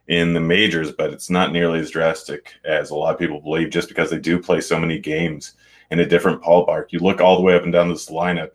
in 0.08 0.32
the 0.32 0.40
majors, 0.40 0.92
but 0.92 1.12
it's 1.12 1.30
not 1.30 1.52
nearly 1.52 1.78
as 1.78 1.90
drastic 1.90 2.52
as 2.64 2.90
a 2.90 2.94
lot 2.96 3.14
of 3.14 3.20
people 3.20 3.40
believe. 3.40 3.70
Just 3.70 3.88
because 3.88 4.10
they 4.10 4.18
do 4.18 4.40
play 4.40 4.60
so 4.60 4.78
many 4.78 4.98
games 4.98 5.54
in 5.90 6.00
a 6.00 6.06
different 6.06 6.42
ballpark, 6.42 6.86
you 6.90 6.98
look 6.98 7.20
all 7.20 7.36
the 7.36 7.42
way 7.42 7.54
up 7.54 7.62
and 7.62 7.72
down 7.72 7.88
this 7.88 8.10
lineup 8.10 8.50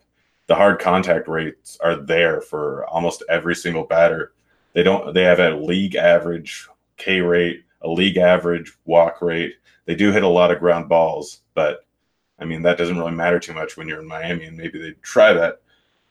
the 0.46 0.54
hard 0.54 0.78
contact 0.78 1.28
rates 1.28 1.76
are 1.82 1.96
there 1.96 2.40
for 2.40 2.86
almost 2.86 3.24
every 3.28 3.54
single 3.54 3.84
batter. 3.84 4.32
They 4.72 4.82
don't 4.82 5.14
they 5.14 5.22
have 5.22 5.40
a 5.40 5.56
league 5.56 5.96
average 5.96 6.68
K 6.96 7.20
rate, 7.20 7.64
a 7.82 7.88
league 7.88 8.16
average 8.16 8.72
walk 8.84 9.22
rate. 9.22 9.54
They 9.86 9.94
do 9.94 10.12
hit 10.12 10.22
a 10.22 10.28
lot 10.28 10.50
of 10.50 10.60
ground 10.60 10.88
balls, 10.88 11.42
but 11.54 11.85
I 12.38 12.44
mean 12.44 12.62
that 12.62 12.78
doesn't 12.78 12.98
really 12.98 13.12
matter 13.12 13.40
too 13.40 13.54
much 13.54 13.76
when 13.76 13.88
you're 13.88 14.00
in 14.00 14.08
Miami 14.08 14.44
and 14.44 14.56
maybe 14.56 14.78
they 14.78 14.92
try 15.02 15.32
that. 15.32 15.60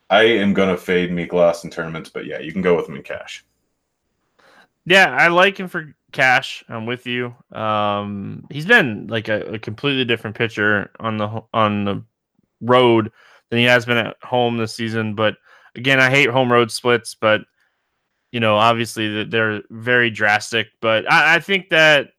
I 0.10 0.24
am 0.24 0.54
gonna 0.54 0.78
fade 0.78 1.12
Mikolas 1.12 1.64
in 1.64 1.70
tournaments, 1.70 2.10
but 2.10 2.26
yeah, 2.26 2.40
you 2.40 2.52
can 2.52 2.62
go 2.62 2.76
with 2.76 2.88
him 2.88 2.96
in 2.96 3.04
cash. 3.04 3.46
Yeah, 4.86 5.16
I 5.16 5.28
like 5.30 5.60
him 5.60 5.68
for 5.68 5.96
cash. 6.12 6.64
I'm 6.70 6.86
with 6.86 7.08
you. 7.08 7.36
Um, 7.52 8.46
he's 8.52 8.66
been 8.66 9.08
like 9.08 9.28
a, 9.28 9.54
a 9.54 9.60
completely 9.60 10.06
different 10.06 10.36
pitcher 10.36 10.92
on 11.00 11.18
the 11.18 11.44
on 11.54 11.86
the 11.86 12.04
road 12.62 13.12
than 13.50 13.60
he 13.60 13.66
has 13.66 13.86
been 13.86 13.98
at 13.98 14.18
home 14.24 14.58
this 14.58 14.74
season. 14.74 15.16
But 15.16 15.38
again, 15.76 16.00
I 16.00 16.10
hate 16.10 16.30
home 16.30 16.52
road 16.52 16.72
splits, 16.72 17.16
but 17.16 17.42
you 18.32 18.40
know, 18.40 18.58
obviously 18.58 19.24
they're 19.24 19.62
very 19.70 20.10
drastic. 20.10 20.68
But 20.82 21.12
I, 21.12 21.36
I 21.36 21.40
think 21.40 21.70
that 21.70 22.10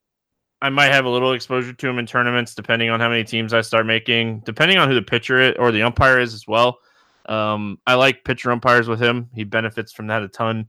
I 0.63 0.71
might 0.71 0.93
have 0.93 1.05
a 1.05 1.11
little 1.11 1.33
exposure 1.33 1.73
to 1.73 1.89
him 1.89 1.99
in 1.99 2.07
tournaments, 2.07 2.55
depending 2.55 2.91
on 2.91 3.01
how 3.01 3.09
many 3.09 3.25
teams 3.25 3.53
I 3.53 3.61
start 3.61 3.87
making, 3.87 4.41
depending 4.41 4.79
on 4.79 4.89
who 4.89 4.95
the 4.95 5.03
pitcher 5.03 5.41
is, 5.41 5.55
or 5.59 5.71
the 5.71 5.83
umpire 5.83 6.19
is 6.19 6.35
as 6.35 6.47
well. 6.47 6.79
Um, 7.27 7.79
I 7.87 7.95
like 7.95 8.25
pitcher 8.25 8.51
umpires 8.51 8.89
with 8.89 9.03
him. 9.03 9.29
He 9.35 9.45
benefits 9.45 9.93
from 9.93 10.07
that 10.07 10.23
a 10.23 10.29
ton 10.29 10.69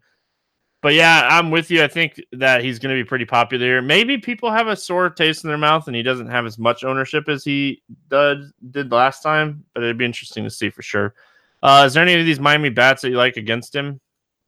but 0.82 0.94
yeah, 0.94 1.28
I'm 1.30 1.50
with 1.50 1.72
you. 1.72 1.84
I 1.84 1.88
think 1.88 2.22
that 2.34 2.64
he's 2.64 2.80
going 2.80 2.96
to 2.96 3.04
be 3.04 3.08
pretty 3.08 3.26
popular. 3.26 3.66
here. 3.66 3.82
Maybe 3.82 4.18
people 4.18 4.52
have 4.52 4.68
a 4.68 4.76
sore 4.76 5.10
taste 5.10 5.44
in 5.44 5.48
their 5.48 5.58
mouth, 5.58 5.88
and 5.88 5.96
he 5.96 6.04
doesn't 6.04 6.30
have 6.30 6.46
as 6.46 6.60
much 6.60 6.84
ownership 6.84 7.28
as 7.28 7.44
he 7.44 7.82
did 8.10 8.52
did 8.72 8.92
last 8.92 9.24
time. 9.24 9.66
But 9.74 9.84
it'd 9.84 9.98
be 9.98 10.06
interesting 10.06 10.44
to 10.44 10.50
see 10.50 10.70
for 10.70 10.84
sure. 10.84 11.16
Uh, 11.64 11.84
is 11.86 11.94
there 11.94 12.04
any 12.04 12.14
of 12.14 12.26
these 12.26 12.40
Miami 12.40 12.70
bats 12.70 13.02
that 13.02 13.10
you 13.10 13.18
like 13.18 13.38
against 13.38 13.76
him? 13.76 14.00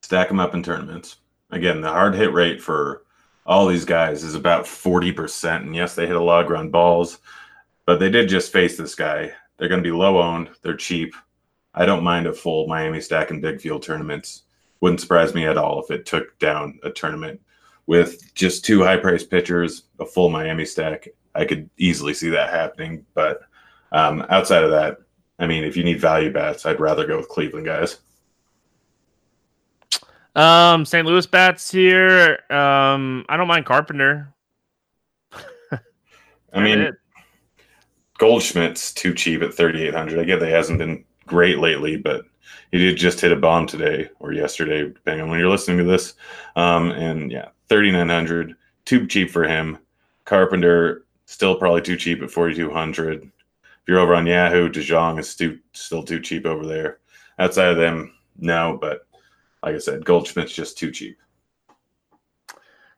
Stack 0.04 0.28
them 0.28 0.40
up 0.40 0.54
in 0.54 0.62
tournaments. 0.62 1.18
Again, 1.50 1.82
the 1.82 1.90
hard 1.90 2.14
hit 2.14 2.32
rate 2.32 2.62
for 2.62 3.04
all 3.50 3.68
these 3.68 3.84
guys 3.84 4.24
is 4.24 4.36
about 4.36 4.66
forty 4.66 5.12
percent. 5.12 5.66
And 5.66 5.76
yes, 5.76 5.96
they 5.96 6.08
hit 6.08 6.16
a 6.16 6.24
lot 6.24 6.42
of 6.42 6.48
ground 6.48 6.72
balls, 6.72 7.20
but 7.86 8.00
they 8.00 8.10
did 8.10 8.30
just 8.30 8.54
face 8.54 8.78
this 8.78 8.96
guy. 8.96 9.34
They're 9.58 9.68
going 9.68 9.84
to 9.84 9.90
be 9.90 9.96
low 9.96 10.22
owned. 10.22 10.52
They're 10.62 10.78
cheap. 10.78 11.14
I 11.74 11.86
don't 11.86 12.04
mind 12.04 12.28
a 12.28 12.34
full 12.34 12.68
Miami 12.68 13.02
stack 13.02 13.32
in 13.32 13.42
big 13.42 13.60
field 13.60 13.84
tournaments 13.84 14.44
wouldn't 14.82 15.02
surprise 15.02 15.34
me 15.34 15.46
at 15.46 15.58
all 15.58 15.84
if 15.84 15.92
it 15.92 16.06
took 16.06 16.38
down 16.40 16.80
a 16.84 16.90
tournament 16.90 17.42
with 17.88 18.34
just 18.34 18.64
two 18.64 18.84
high 18.84 18.98
priced 18.98 19.30
pitchers, 19.30 19.84
a 20.00 20.06
full 20.06 20.30
Miami 20.30 20.66
stack. 20.66 21.08
I 21.36 21.46
could 21.46 21.70
easily 21.78 22.14
see 22.14 22.30
that 22.30 22.52
happening. 22.52 23.06
But 23.14 23.42
um, 23.92 24.26
outside 24.30 24.64
of 24.64 24.72
that, 24.72 24.98
I 25.40 25.48
mean, 25.48 25.64
if 25.64 25.76
you 25.76 25.84
need 25.84 26.00
value 26.00 26.32
bats, 26.32 26.66
I'd 26.66 26.80
rather 26.80 27.06
go 27.06 27.18
with 27.18 27.30
Cleveland 27.30 27.66
guys. 27.66 27.98
Um, 30.40 30.86
St. 30.86 31.06
Louis 31.06 31.26
bats 31.26 31.70
here. 31.70 32.40
Um, 32.50 33.26
I 33.28 33.36
don't 33.36 33.50
mind 33.50 33.66
Carpenter. 33.66 34.34
I 36.54 36.62
mean, 36.62 36.94
Goldschmidt's 38.20 38.94
too 38.94 39.14
cheap 39.14 39.42
at 39.42 39.54
3,800. 39.54 40.18
I 40.18 40.24
get 40.24 40.40
that 40.40 40.46
he 40.46 40.54
hasn't 40.54 40.80
been 40.80 41.04
great 41.26 41.60
lately, 41.60 41.98
but 41.98 42.24
he 42.72 42.78
did 42.78 42.96
just 42.96 43.20
hit 43.20 43.34
a 43.34 43.36
bomb 43.36 43.68
today 43.68 44.10
or 44.22 44.32
yesterday, 44.32 44.84
depending 44.84 45.24
on 45.24 45.30
when 45.30 45.40
you're 45.40 45.50
listening 45.50 45.80
to 45.80 45.84
this. 45.84 46.14
Um, 46.56 46.92
and 46.92 47.30
yeah, 47.30 47.50
3,900, 47.68 48.56
too 48.86 49.08
cheap 49.08 49.32
for 49.32 49.44
him. 49.44 49.78
Carpenter, 50.24 51.04
still 51.26 51.56
probably 51.56 51.82
too 51.82 51.98
cheap 51.98 52.22
at 52.22 52.32
4,200. 52.32 53.24
If 53.24 53.30
you're 53.90 54.00
over 54.00 54.16
on 54.16 54.26
Yahoo, 54.26 54.70
DeJong 54.70 55.20
is 55.20 55.30
still, 55.30 55.56
still 55.74 56.04
too 56.04 56.22
cheap 56.22 56.46
over 56.46 56.66
there. 56.66 57.00
Outside 57.40 57.72
of 57.72 57.78
them, 57.78 58.14
no, 58.38 58.78
but 58.80 59.06
like 59.64 59.76
I 59.76 59.80
said, 59.80 60.06
Goldschmidt's 60.06 60.54
just 60.54 60.78
too 60.78 60.92
cheap. 60.92 61.18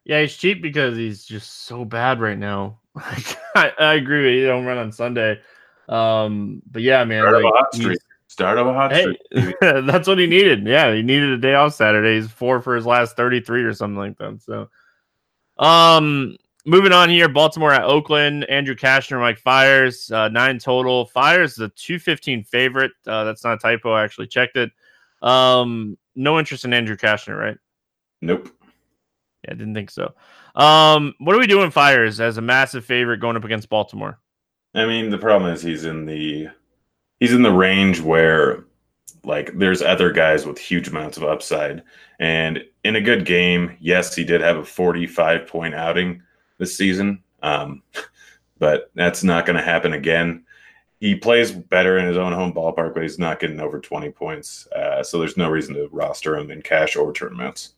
Yeah, 0.04 0.22
he's 0.22 0.36
cheap 0.36 0.62
because 0.62 0.98
he's 0.98 1.26
just 1.26 1.66
so 1.66 1.86
bad 1.86 2.20
right 2.20 2.38
now. 2.38 2.80
I, 2.96 3.72
I 3.80 3.94
agree 3.94 4.26
with 4.26 4.34
you. 4.34 4.48
Don't 4.48 4.66
run 4.66 4.78
on 4.78 4.92
Sunday. 4.92 5.40
Um, 5.88 6.62
but 6.72 6.82
yeah, 6.82 7.04
man, 7.04 7.24
start 7.24 7.44
like, 7.44 7.98
Start 8.32 8.58
of 8.58 8.66
a 8.66 8.74
hot 8.74 8.94
hey, 8.94 9.18
streak. 9.34 9.56
that's 9.62 10.08
what 10.08 10.18
he 10.18 10.26
needed. 10.26 10.66
Yeah, 10.66 10.94
he 10.94 11.02
needed 11.02 11.32
a 11.32 11.38
day 11.38 11.54
off 11.54 11.74
Saturday. 11.74 12.16
He's 12.16 12.32
four 12.32 12.62
for 12.62 12.78
his 12.78 12.86
last 12.86 13.18
33 13.18 13.64
or 13.64 13.74
something 13.74 13.98
like 13.98 14.18
that. 14.20 14.42
So, 14.42 14.70
um, 15.62 16.38
moving 16.66 16.94
on 16.94 17.10
here, 17.10 17.28
Baltimore 17.28 17.74
at 17.74 17.84
Oakland. 17.84 18.46
Andrew 18.46 18.74
Cashner, 18.74 19.20
Mike 19.20 19.38
Fiers, 19.38 20.10
uh, 20.14 20.30
nine 20.30 20.60
total. 20.60 21.08
Fiers 21.08 21.56
the 21.56 21.68
215 21.76 22.46
favorite. 22.46 22.94
Uh, 23.06 23.26
that's 23.26 23.44
not 23.44 23.56
a 23.56 23.58
typo. 23.58 23.92
I 23.92 24.06
actually 24.06 24.28
checked 24.28 24.56
it. 24.56 24.72
Um, 25.22 25.98
no 26.16 26.40
interest 26.40 26.66
in 26.66 26.74
Andrew 26.74 26.98
Cashner, 26.98 27.38
right? 27.38 27.58
Nope. 28.22 28.50
Yeah, 29.44 29.52
I 29.52 29.56
didn't 29.56 29.74
think 29.74 29.90
so. 29.90 30.14
Um, 30.56 31.14
what 31.20 31.36
are 31.36 31.40
we 31.40 31.48
doing, 31.48 31.72
Fiers 31.72 32.20
as 32.20 32.38
a 32.38 32.42
massive 32.42 32.86
favorite 32.86 33.20
going 33.20 33.38
up 33.38 33.46
against 33.46 33.70
Baltimore? 33.70 34.20
I 34.76 34.86
mean, 34.86 35.10
the 35.10 35.18
problem 35.18 35.52
is 35.52 35.62
he's 35.62 35.86
in 35.86 36.06
the 36.06 36.50
he's 37.20 37.34
in 37.34 37.42
the 37.42 37.52
range 37.52 38.00
where 38.00 38.66
like 39.24 39.52
there's 39.58 39.82
other 39.82 40.12
guys 40.12 40.46
with 40.46 40.58
huge 40.58 40.88
amounts 40.88 41.18
of 41.18 41.24
upside. 41.24 41.84
And 42.20 42.64
in 42.84 42.96
a 42.96 43.02
good 43.02 43.26
game, 43.26 43.78
yes, 43.80 44.16
he 44.16 44.24
did 44.24 44.42
have 44.42 44.58
a 44.58 44.66
45 44.66 45.48
point 45.48 45.76
outing 45.76 46.22
this 46.58 46.78
season. 46.78 47.24
Um, 47.44 47.84
but 48.60 48.92
that's 48.96 49.24
not 49.24 49.46
going 49.46 49.58
to 49.58 49.64
happen 49.64 49.94
again. 49.94 50.44
He 51.02 51.16
plays 51.16 51.52
better 51.52 51.98
in 51.98 52.06
his 52.06 52.16
own 52.16 52.32
home 52.32 52.54
ballpark, 52.54 52.94
but 52.94 53.04
he's 53.04 53.20
not 53.20 53.42
getting 53.42 53.60
over 53.60 53.80
20 53.80 54.10
points. 54.12 54.68
Uh, 54.68 55.04
so 55.04 55.20
there's 55.20 55.36
no 55.36 55.50
reason 55.50 55.76
to 55.76 55.90
roster 55.92 56.38
him 56.38 56.50
in 56.50 56.62
cash 56.62 56.96
or 56.96 57.12
tournaments. 57.12 57.74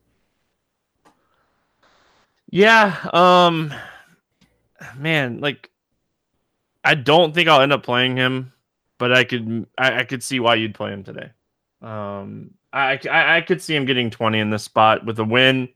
Yeah. 2.52 2.96
Um, 3.12 3.74
man, 4.96 5.40
like, 5.40 5.72
I 6.84 6.94
don't 6.94 7.34
think 7.34 7.50
I'll 7.50 7.62
end 7.62 7.74
up 7.74 7.82
playing 7.82 8.18
him 8.18 8.54
but 9.04 9.12
I 9.12 9.26
could 9.26 9.68
I, 9.78 10.00
I, 10.00 10.04
could 10.06 10.24
see 10.24 10.40
why 10.40 10.56
you'd 10.56 10.76
play 10.76 10.94
him 10.94 11.04
today. 11.04 11.30
Um, 11.82 12.52
I, 12.72 12.98
I, 13.12 13.38
I 13.38 13.42
could 13.42 13.62
see 13.62 13.76
him 13.76 13.86
getting 13.86 14.10
twenty 14.10 14.40
in 14.40 14.50
this 14.50 14.64
spot 14.64 15.06
with 15.06 15.20
a 15.20 15.26
win 15.26 15.68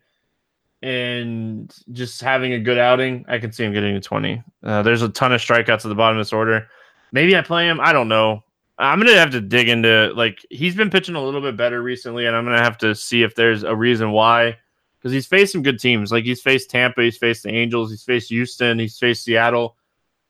and 0.81 1.75
just 1.91 2.21
having 2.21 2.53
a 2.53 2.59
good 2.59 2.77
outing. 2.77 3.25
I 3.27 3.39
could 3.39 3.53
see 3.53 3.65
him 3.65 3.73
getting 3.73 3.95
to 3.95 3.99
twenty. 3.99 4.41
Uh, 4.63 4.81
there's 4.81 5.01
a 5.01 5.09
ton 5.09 5.33
of 5.33 5.41
strikeouts 5.41 5.83
at 5.83 5.89
the 5.89 5.95
bottom 5.95 6.17
of 6.17 6.21
this 6.21 6.31
order. 6.31 6.69
Maybe 7.11 7.35
I 7.35 7.41
play 7.41 7.67
him. 7.67 7.79
I 7.79 7.93
don't 7.93 8.07
know. 8.07 8.43
I'm 8.79 8.99
gonna 8.99 9.13
have 9.13 9.31
to 9.31 9.41
dig 9.41 9.69
into 9.69 10.13
like 10.15 10.45
he's 10.49 10.75
been 10.75 10.91
pitching 10.91 11.15
a 11.15 11.23
little 11.23 11.41
bit 11.41 11.57
better 11.57 11.81
recently, 11.81 12.25
and 12.25 12.35
I'm 12.35 12.45
gonna 12.45 12.63
have 12.63 12.77
to 12.79 12.93
see 12.93 13.23
if 13.23 13.35
there's 13.35 13.63
a 13.63 13.75
reason 13.75 14.11
why. 14.11 14.57
because 14.99 15.11
he's 15.11 15.25
faced 15.27 15.53
some 15.53 15.63
good 15.63 15.79
teams. 15.79 16.11
Like 16.11 16.25
he's 16.25 16.41
faced 16.41 16.69
Tampa, 16.69 17.01
he's 17.01 17.17
faced 17.17 17.43
the 17.43 17.49
Angels, 17.49 17.89
he's 17.89 18.03
faced 18.03 18.29
Houston, 18.29 18.77
he's 18.77 18.99
faced 18.99 19.23
Seattle, 19.23 19.77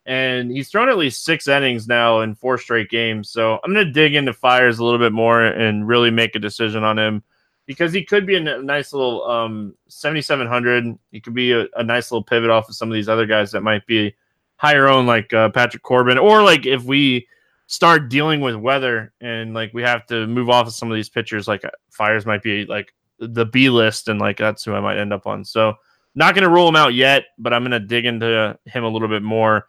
and 0.06 0.50
he's 0.50 0.70
thrown 0.70 0.88
at 0.88 0.96
least 0.96 1.24
six 1.24 1.46
innings 1.48 1.86
now 1.86 2.20
in 2.20 2.34
four 2.34 2.56
straight 2.56 2.88
games. 2.88 3.28
So 3.28 3.58
I'm 3.62 3.74
to 3.74 3.90
dig 3.90 4.14
into 4.14 4.32
Fiers 4.32 4.78
a 4.78 4.84
little 4.84 4.98
bit 4.98 5.12
more 5.12 5.44
and 5.44 5.86
really 5.86 6.10
make 6.10 6.34
a 6.34 6.38
decision 6.38 6.84
on 6.84 6.98
him 6.98 7.22
because 7.66 7.92
he 7.92 8.02
could 8.02 8.26
be 8.26 8.34
a 8.34 8.40
nice 8.40 8.94
little 8.94 9.22
um, 9.28 9.74
7,700. 9.88 10.98
He 11.12 11.20
could 11.20 11.34
be 11.34 11.52
a, 11.52 11.66
a, 11.76 11.84
nice 11.84 12.10
little 12.10 12.24
pivot 12.24 12.48
off 12.48 12.70
of 12.70 12.74
some 12.74 12.88
of 12.88 12.94
these 12.94 13.10
other 13.10 13.26
guys 13.26 13.52
that 13.52 13.60
might 13.60 13.86
be 13.86 14.16
higher 14.58 14.86
own 14.88 15.06
like 15.06 15.32
uh, 15.32 15.48
Patrick 15.48 15.82
Corbin, 15.82 16.18
or 16.18 16.42
like 16.42 16.66
if 16.66 16.84
we 16.84 17.26
start 17.66 18.10
dealing 18.10 18.40
with 18.40 18.56
weather 18.56 19.12
and 19.20 19.54
like 19.54 19.72
we 19.72 19.82
have 19.82 20.06
to 20.06 20.26
move 20.26 20.50
off 20.50 20.66
of 20.66 20.74
some 20.74 20.90
of 20.90 20.94
these 20.94 21.08
pitchers, 21.08 21.48
like 21.48 21.62
Fiers 21.90 22.26
might 22.26 22.42
be 22.42 22.66
like 22.66 22.92
the 23.18 23.46
B 23.46 23.70
list, 23.70 24.08
and 24.08 24.20
like 24.20 24.36
that's 24.36 24.64
who 24.64 24.74
I 24.74 24.80
might 24.80 24.98
end 24.98 25.12
up 25.12 25.26
on. 25.26 25.44
So 25.44 25.74
not 26.14 26.34
going 26.34 26.44
to 26.44 26.50
rule 26.50 26.68
him 26.68 26.76
out 26.76 26.94
yet, 26.94 27.26
but 27.38 27.52
I'm 27.54 27.62
going 27.62 27.70
to 27.72 27.80
dig 27.80 28.04
into 28.04 28.58
him 28.66 28.84
a 28.84 28.88
little 28.88 29.08
bit 29.08 29.22
more. 29.22 29.66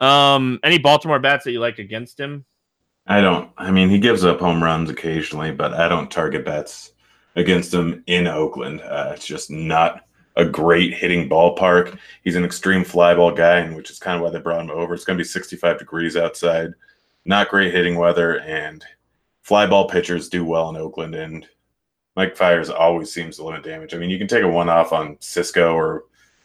Um, 0.00 0.60
any 0.62 0.78
Baltimore 0.78 1.18
bats 1.18 1.44
that 1.44 1.52
you 1.52 1.60
like 1.60 1.78
against 1.78 2.20
him? 2.20 2.44
I 3.06 3.20
don't. 3.22 3.50
I 3.56 3.70
mean, 3.70 3.88
he 3.88 3.98
gives 3.98 4.24
up 4.24 4.38
home 4.38 4.62
runs 4.62 4.90
occasionally, 4.90 5.50
but 5.50 5.72
I 5.72 5.88
don't 5.88 6.10
target 6.10 6.44
bats 6.44 6.92
against 7.36 7.72
him 7.72 8.04
in 8.06 8.26
Oakland. 8.26 8.82
Uh, 8.82 9.12
it's 9.14 9.26
just 9.26 9.50
not 9.50 10.04
a 10.38 10.44
great 10.44 10.94
hitting 10.94 11.28
ballpark. 11.28 11.98
He's 12.22 12.36
an 12.36 12.44
extreme 12.44 12.84
flyball 12.84 13.36
guy, 13.36 13.68
which 13.74 13.90
is 13.90 13.98
kind 13.98 14.16
of 14.16 14.22
why 14.22 14.30
they 14.30 14.38
brought 14.38 14.60
him 14.62 14.70
over. 14.70 14.94
It's 14.94 15.04
going 15.04 15.18
to 15.18 15.22
be 15.22 15.28
65 15.28 15.78
degrees 15.78 16.16
outside, 16.16 16.70
not 17.24 17.50
great 17.50 17.74
hitting 17.74 17.96
weather, 17.96 18.40
and 18.40 18.84
flyball 19.46 19.90
pitchers 19.90 20.28
do 20.28 20.44
well 20.44 20.70
in 20.70 20.76
Oakland. 20.76 21.16
And 21.16 21.46
Mike 22.14 22.36
Fiers 22.36 22.70
always 22.70 23.12
seems 23.12 23.36
to 23.36 23.44
limit 23.44 23.64
damage. 23.64 23.94
I 23.94 23.98
mean, 23.98 24.10
you 24.10 24.18
can 24.18 24.28
take 24.28 24.44
a 24.44 24.48
one 24.48 24.68
off 24.68 24.92
on 24.92 25.16
Sisco 25.16 25.74
or 25.74 26.04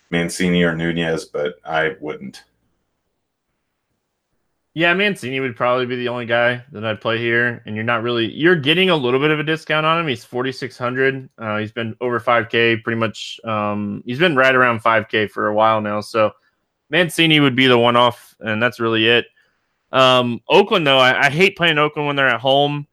Mancini 0.09 0.63
or 0.63 0.75
Nunez, 0.75 1.25
but 1.25 1.55
I 1.63 1.95
wouldn't. 2.01 2.43
Yeah, 4.75 4.93
Mancini 4.95 5.39
would 5.39 5.55
probably 5.55 5.85
be 5.85 5.97
the 5.97 6.07
only 6.07 6.25
guy 6.25 6.63
that 6.71 6.83
I'd 6.83 6.99
play 6.99 7.19
here, 7.19 7.61
and 7.67 7.75
you're 7.75 7.83
not 7.83 8.01
really 8.01 8.31
you're 8.33 8.55
getting 8.55 8.89
a 8.89 8.95
little 8.95 9.19
bit 9.19 9.29
of 9.29 9.39
a 9.39 9.43
discount 9.43 9.85
on 9.85 9.99
him. 9.99 10.07
He's 10.07 10.25
forty 10.25 10.51
six 10.51 10.79
hundred. 10.79 11.29
Uh, 11.37 11.57
he's 11.59 11.71
been 11.71 11.95
over 12.01 12.19
five 12.19 12.49
k 12.49 12.77
pretty 12.77 12.99
much. 12.99 13.39
Um, 13.43 14.01
he's 14.03 14.17
been 14.17 14.35
right 14.35 14.55
around 14.55 14.79
five 14.79 15.09
k 15.09 15.27
for 15.27 15.47
a 15.47 15.53
while 15.53 15.79
now. 15.79 16.01
So 16.01 16.31
Mancini 16.89 17.39
would 17.39 17.55
be 17.55 17.67
the 17.67 17.77
one 17.77 17.95
off, 17.95 18.35
and 18.39 18.61
that's 18.61 18.79
really 18.79 19.07
it. 19.07 19.25
Um, 19.91 20.41
Oakland 20.49 20.87
though, 20.87 20.97
I, 20.97 21.27
I 21.27 21.29
hate 21.29 21.55
playing 21.55 21.77
Oakland 21.77 22.07
when 22.07 22.15
they're 22.15 22.27
at 22.27 22.41
home, 22.41 22.87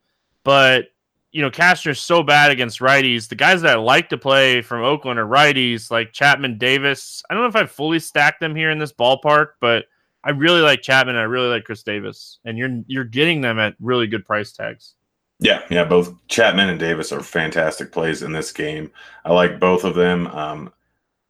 but 0.45 0.89
you 1.33 1.41
know 1.41 1.51
Cashner's 1.51 2.01
so 2.01 2.23
bad 2.23 2.51
against 2.51 2.81
righties. 2.81 3.27
The 3.27 3.37
guys 3.37 3.63
that 3.63 3.79
I 3.79 3.81
like 3.81 4.11
to 4.11 4.19
play 4.19 4.61
from 4.61 4.85
Oakland 4.85 5.19
are 5.19 5.27
righties, 5.27 5.91
like 5.91 6.13
Chapman, 6.13 6.59
Davis. 6.59 7.23
I 7.31 7.35
don't 7.35 7.43
know 7.43 7.49
if 7.49 7.57
I 7.57 7.65
fully 7.65 8.01
stacked 8.01 8.41
them 8.41 8.55
here 8.55 8.71
in 8.71 8.79
this 8.79 8.93
ballpark, 8.93 9.53
but 9.63 9.87
I 10.23 10.31
really 10.31 10.61
like 10.61 10.83
Chapman. 10.83 11.17
I 11.17 11.23
really 11.23 11.49
like 11.49 11.65
Khris 11.65 11.83
Davis, 11.83 12.39
and 12.45 12.59
you're 12.59 12.83
you're 12.87 13.05
getting 13.05 13.41
them 13.41 13.59
at 13.59 13.75
really 13.81 14.07
good 14.07 14.27
price 14.27 14.53
tags. 14.53 14.95
Yeah, 15.39 15.63
yeah, 15.71 15.85
both 15.85 16.15
Chapman 16.29 16.69
and 16.69 16.79
Davis 16.79 17.13
are 17.13 17.21
fantastic 17.21 17.93
plays 17.93 18.23
in 18.23 18.33
this 18.33 18.53
game. 18.53 18.91
I 19.25 19.33
like 19.33 19.59
both 19.59 19.85
of 19.85 19.95
them. 19.95 20.27
Um, 20.27 20.73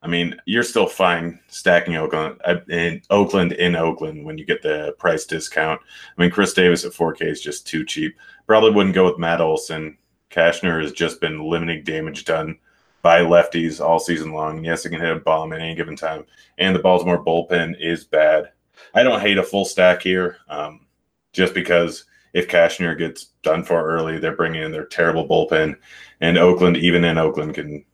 I 0.03 0.09
mean, 0.09 0.35
you're 0.47 0.65
still 0.65 0.89
fine 0.89 1.39
stacking 1.49 1.95
Oakland 1.95 2.41
uh, 2.45 2.57
in 2.69 3.03
Oakland 3.11 3.53
in 3.53 3.77
Oakland 3.77 4.25
when 4.25 4.39
you 4.39 4.45
get 4.45 4.63
the 4.63 4.97
price 4.99 5.27
discount. 5.27 5.81
I 6.17 6.21
mean, 6.21 6.31
Khris 6.31 6.55
Davis 6.55 6.85
at 6.85 6.93
4K 6.93 7.23
is 7.23 7.41
just 7.41 7.67
too 7.67 7.85
cheap. 7.85 8.17
Probably 8.47 8.73
wouldn't 8.73 8.95
go 8.95 9.05
with 9.05 9.19
Matt 9.19 9.41
Olson. 9.41 9.97
Cashner 10.31 10.83
has 10.83 10.93
just 10.93 11.21
been 11.21 11.49
limiting 11.49 11.85
damage 11.85 12.25
done 12.25 12.59
by 13.03 13.21
lefties 13.21 13.81
all 13.81 13.99
season 13.99 14.33
long. 14.33 14.65
Yes, 14.65 14.83
he 14.83 14.91
can 14.91 15.01
hit 15.01 15.17
a 15.17 15.21
bomb 15.21 15.53
at 15.53 15.61
any 15.61 15.75
given 15.75 15.97
time, 15.97 16.25
and 16.59 16.75
the 16.75 16.81
Baltimore 16.81 17.25
bullpen 17.25 17.77
is 17.81 18.05
bad. 18.05 18.51
I 18.95 19.03
don't 19.03 19.21
hate 19.21 19.39
a 19.39 19.43
full 19.43 19.65
stack 19.65 20.03
here, 20.03 20.39
um, 20.49 20.87
just 21.33 21.55
because 21.55 22.05
if 22.33 22.49
Cashner 22.49 22.97
gets 22.97 23.27
done 23.43 23.65
for 23.65 23.85
early, 23.85 24.19
they're 24.19 24.37
bringing 24.37 24.63
in 24.63 24.73
their 24.73 24.87
terrible 24.87 25.29
bullpen, 25.29 25.77
and 26.21 26.39
Oakland, 26.39 26.77
even 26.77 27.05
in 27.05 27.19
Oakland, 27.19 27.55
can 27.55 27.85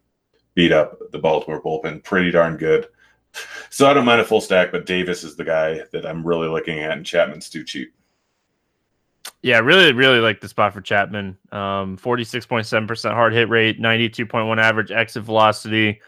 beat 0.54 0.72
up 0.72 0.98
the 1.12 1.18
Baltimore 1.18 1.62
bullpen 1.62 2.02
pretty 2.02 2.30
darn 2.30 2.56
good. 2.56 2.88
So 3.70 3.88
I 3.88 3.92
don't 3.92 4.06
mind 4.06 4.20
a 4.20 4.24
full 4.24 4.40
stack, 4.40 4.72
but 4.72 4.86
Davis 4.86 5.22
is 5.22 5.36
the 5.36 5.44
guy 5.44 5.82
that 5.92 6.06
I'm 6.06 6.26
really 6.26 6.48
looking 6.48 6.78
at, 6.78 6.92
and 6.92 7.04
Chapman's 7.04 7.50
too 7.50 7.64
cheap. 7.64 7.92
Yeah, 9.42 9.58
really, 9.58 9.92
really 9.92 10.20
like 10.20 10.40
the 10.40 10.48
spot 10.48 10.72
for 10.72 10.80
Chapman. 10.80 11.36
Um, 11.52 11.96
46.7% 11.98 13.12
hard 13.12 13.32
hit 13.32 13.48
rate, 13.48 13.80
92.1 13.80 14.58
average 14.58 14.90
exit 14.90 15.24
velocity. 15.24 16.00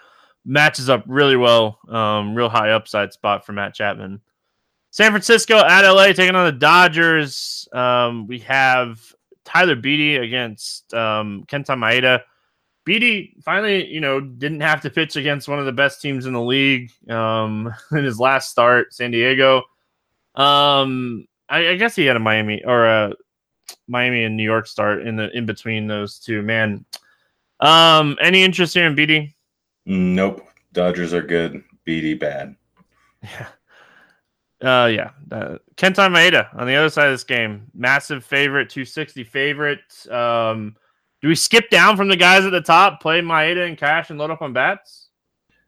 Matches 0.45 0.89
up 0.89 1.05
really 1.07 1.37
well. 1.37 1.79
Um, 1.89 2.35
real 2.35 2.49
high 2.49 2.71
upside 2.71 3.13
spot 3.13 3.45
for 3.45 3.53
Matt 3.53 3.75
Chapman. 3.75 4.21
San 4.91 5.11
Francisco 5.11 5.59
at 5.59 5.89
LA 5.89 6.13
taking 6.13 6.35
on 6.35 6.47
the 6.47 6.53
Dodgers. 6.53 7.69
Um, 7.73 8.27
we 8.27 8.39
have 8.41 9.01
Tyler 9.45 9.77
Beede 9.77 10.21
against 10.23 10.93
um, 10.95 11.45
Kenta 11.47 11.77
Maeda. 11.77 12.23
Beede 12.85 13.35
finally, 13.45 13.87
you 13.87 14.01
know, 14.01 14.21
didn't 14.21 14.61
have 14.61 14.81
to 14.83 14.91
pitch 14.91 15.17
against 15.17 15.49
one 15.49 15.59
of 15.59 15.67
the 15.67 15.73
best 15.73 16.01
teams 16.01 16.27
in 16.27 16.33
the 16.33 16.43
league 16.43 16.91
um, 17.11 17.73
in 17.93 18.05
his 18.05 18.19
last 18.19 18.51
start, 18.51 18.95
San 18.95 19.11
Diego. 19.11 19.63
Um, 20.35 21.27
I, 21.49 21.71
I, 21.71 21.77
guess 21.77 21.97
he 21.97 22.07
had 22.07 22.17
a 22.17 22.21
Miami 22.21 22.63
or 22.65 22.87
a 22.87 23.13
Miami 23.89 24.25
and 24.25 24.37
New 24.37 24.45
York 24.45 24.67
start 24.67 25.07
in 25.07 25.17
the 25.17 25.37
in 25.37 25.47
between 25.47 25.87
those 25.87 26.19
two. 26.19 26.43
Man, 26.43 26.85
um, 27.61 28.17
any 28.21 28.43
interest 28.45 28.75
here 28.75 28.87
in 28.87 28.95
Beede? 28.95 29.35
Nope. 29.85 30.47
Dodgers 30.73 31.13
are 31.13 31.23
good. 31.23 31.63
Beede 31.85 32.19
bad. 32.19 32.55
Yeah. 33.21 33.49
Uh, 34.63 34.91
yeah. 34.93 35.11
Uh, 35.31 35.59
Kenta 35.77 36.09
Maeda 36.11 36.49
on 36.55 36.67
the 36.67 36.75
other 36.75 36.91
side 36.91 37.07
of 37.07 37.15
this 37.15 37.25
game, 37.25 37.71
massive 37.75 38.25
favorite, 38.25 38.71
260 38.71 39.25
favorite. 39.25 40.07
Um, 40.11 40.77
do 41.21 41.29
we 41.29 41.35
skip 41.35 41.71
down 41.71 41.97
from 41.97 42.09
the 42.09 42.17
guys 42.17 42.45
at 42.45 42.51
the 42.51 42.61
top, 42.61 43.01
play 43.01 43.21
Maeda 43.21 43.67
and 43.67 43.79
Cash 43.79 44.11
and 44.11 44.19
load 44.19 44.31
up 44.31 44.43
on 44.43 44.53
bats? 44.53 45.09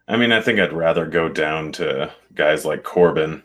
I 0.08 0.16
mean, 0.16 0.32
I 0.32 0.40
think 0.40 0.58
I'd 0.58 0.72
rather 0.72 1.06
go 1.06 1.28
down 1.28 1.70
to 1.72 2.12
guys 2.34 2.64
like 2.64 2.82
Corbin 2.82 3.42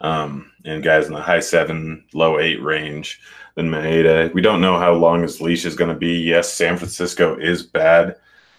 um, 0.00 0.52
and 0.64 0.82
guys 0.82 1.06
in 1.06 1.12
the 1.12 1.20
high 1.20 1.40
seven, 1.40 2.04
low 2.12 2.38
eight 2.38 2.62
range 2.62 3.20
than 3.56 3.68
Maeda. 3.68 4.32
We 4.32 4.40
don't 4.40 4.60
know 4.60 4.78
how 4.78 4.92
long 4.92 5.22
his 5.22 5.40
leash 5.40 5.64
is 5.64 5.74
going 5.74 5.90
to 5.90 5.98
be. 5.98 6.20
Yes, 6.20 6.52
San 6.52 6.76
Francisco 6.76 7.36
is 7.38 7.64
bad, 7.64 8.16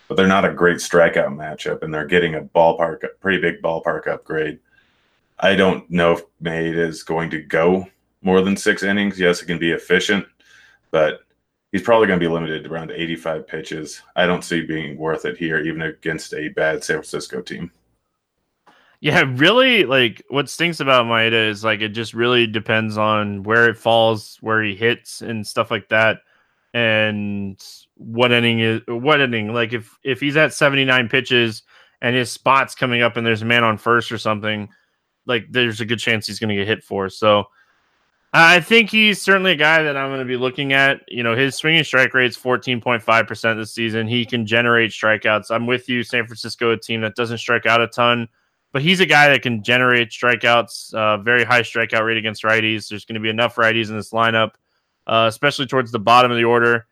but 0.07 0.15
they're 0.15 0.27
not 0.27 0.45
a 0.45 0.53
great 0.53 0.77
strikeout 0.77 1.33
matchup, 1.35 1.81
and 1.81 1.93
they're 1.93 2.05
getting 2.05 2.35
a 2.35 2.41
ballpark, 2.41 3.03
a 3.03 3.09
pretty 3.21 3.39
big 3.39 3.61
ballpark 3.61 4.07
upgrade. 4.07 4.59
I 5.39 5.55
don't 5.55 5.89
know 5.89 6.13
if 6.13 6.21
Maeda 6.41 6.77
is 6.77 7.03
going 7.03 7.29
to 7.31 7.41
go 7.41 7.87
more 8.21 8.41
than 8.41 8.57
six 8.57 8.83
innings. 8.83 9.19
Yes, 9.19 9.41
it 9.41 9.45
can 9.45 9.59
be 9.59 9.71
efficient, 9.71 10.25
but 10.91 11.21
he's 11.71 11.81
probably 11.81 12.07
going 12.07 12.19
to 12.19 12.25
be 12.25 12.31
limited 12.31 12.63
to 12.63 12.71
around 12.71 12.91
85 12.91 13.47
pitches. 13.47 14.01
I 14.15 14.25
don't 14.25 14.43
see 14.43 14.61
being 14.61 14.97
worth 14.97 15.25
it 15.25 15.37
here, 15.37 15.59
even 15.59 15.81
against 15.81 16.33
a 16.33 16.49
bad 16.49 16.83
San 16.83 16.97
Francisco 16.97 17.41
team. 17.41 17.71
Yeah, 19.01 19.25
really. 19.35 19.83
Like 19.83 20.23
what 20.29 20.49
stinks 20.49 20.79
about 20.79 21.05
Maeda 21.05 21.49
is 21.49 21.63
like 21.63 21.81
it 21.81 21.89
just 21.89 22.13
really 22.13 22.47
depends 22.47 22.97
on 22.97 23.43
where 23.43 23.69
it 23.69 23.77
falls, 23.77 24.37
where 24.41 24.63
he 24.63 24.73
hits, 24.75 25.21
and 25.21 25.45
stuff 25.45 25.69
like 25.69 25.89
that, 25.89 26.21
and 26.73 27.61
what 27.95 28.31
inning 28.31 28.61
is 28.61 28.81
what 28.87 29.21
inning. 29.21 29.53
Like 29.53 29.73
if 29.73 29.95
if 30.03 30.19
he's 30.21 30.37
at 30.37 30.53
79 30.53 31.09
pitches 31.09 31.63
and 32.01 32.15
his 32.15 32.31
spot's 32.31 32.73
coming 32.73 33.01
up 33.01 33.17
and 33.17 33.27
there's 33.27 33.41
a 33.41 33.45
man 33.45 33.63
on 33.63 33.77
first 33.77 34.11
or 34.11 34.17
something 34.17 34.69
like 35.25 35.47
there's 35.49 35.81
a 35.81 35.85
good 35.85 35.99
chance 35.99 36.27
he's 36.27 36.39
going 36.39 36.49
to 36.49 36.55
get 36.55 36.67
hit 36.67 36.83
for. 36.83 37.09
So 37.09 37.47
I 38.37 38.59
think 38.59 38.89
he's 38.89 39.21
certainly 39.21 39.53
a 39.53 39.55
guy 39.55 39.81
that 39.83 39.95
I'm 39.95 40.09
going 40.09 40.19
to 40.19 40.25
be 40.25 40.35
looking 40.35 40.73
at. 40.73 41.01
You 41.07 41.23
know, 41.23 41.37
his 41.37 41.55
swinging 41.55 41.85
strike 41.85 42.13
rate 42.13 42.27
is 42.27 42.37
14.5% 42.37 43.57
this 43.57 43.73
season. 43.73 44.07
He 44.07 44.25
can 44.25 44.45
generate 44.45 44.91
strikeouts. 44.91 45.51
I'm 45.51 45.65
with 45.65 45.87
you, 45.87 46.03
San 46.03 46.25
Francisco, 46.25 46.71
a 46.71 46.77
team 46.77 46.99
that 47.01 47.15
doesn't 47.15 47.37
strike 47.37 47.65
out 47.65 47.79
a 47.79 47.87
ton, 47.87 48.27
but 48.73 48.81
he's 48.81 48.99
a 48.99 49.05
guy 49.05 49.29
that 49.29 49.41
can 49.41 49.63
generate 49.63 50.09
strikeouts, 50.09 50.93
uh, 50.93 51.17
very 51.19 51.45
high 51.45 51.61
strikeout 51.61 52.05
rate 52.05 52.17
against 52.17 52.43
righties. 52.43 52.89
There's 52.89 53.05
going 53.05 53.13
to 53.15 53.21
be 53.21 53.29
enough 53.29 53.55
righties 53.55 53.89
in 53.89 53.95
this 53.95 54.11
lineup, 54.11 54.51
uh, 55.07 55.27
especially 55.29 55.65
towards 55.65 55.93
the 55.93 55.99
bottom 55.99 56.29
of 56.29 56.35
the 56.37 56.43
order. 56.43 56.87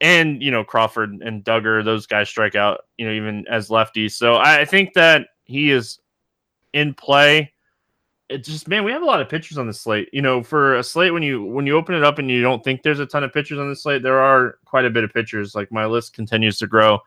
And, 0.00 0.42
you 0.42 0.50
know, 0.50 0.64
Crawford 0.64 1.10
and 1.22 1.44
Duggar, 1.44 1.84
those 1.84 2.06
guys 2.06 2.30
strike 2.30 2.54
out, 2.54 2.86
you 2.96 3.06
know, 3.06 3.12
even 3.12 3.46
as 3.46 3.68
lefties. 3.68 4.12
So 4.12 4.36
I 4.36 4.64
think 4.64 4.94
that 4.94 5.28
he 5.44 5.70
is 5.70 6.00
in 6.72 6.94
play. 6.94 7.51
It 8.28 8.44
just 8.44 8.68
man, 8.68 8.84
we 8.84 8.92
have 8.92 9.02
a 9.02 9.06
lot 9.06 9.20
of 9.20 9.28
pitchers 9.28 9.58
on 9.58 9.66
the 9.66 9.72
slate. 9.72 10.08
You 10.12 10.22
know, 10.22 10.42
for 10.42 10.76
a 10.76 10.82
slate 10.82 11.12
when 11.12 11.22
you 11.22 11.44
when 11.44 11.66
you 11.66 11.76
open 11.76 11.94
it 11.94 12.04
up 12.04 12.18
and 12.18 12.30
you 12.30 12.42
don't 12.42 12.64
think 12.64 12.82
there's 12.82 13.00
a 13.00 13.06
ton 13.06 13.24
of 13.24 13.32
pitchers 13.32 13.58
on 13.58 13.68
the 13.68 13.76
slate, 13.76 14.02
there 14.02 14.20
are 14.20 14.58
quite 14.64 14.84
a 14.84 14.90
bit 14.90 15.04
of 15.04 15.12
pitchers. 15.12 15.54
Like 15.54 15.70
my 15.70 15.86
list 15.86 16.14
continues 16.14 16.58
to 16.58 16.66
grow. 16.66 17.00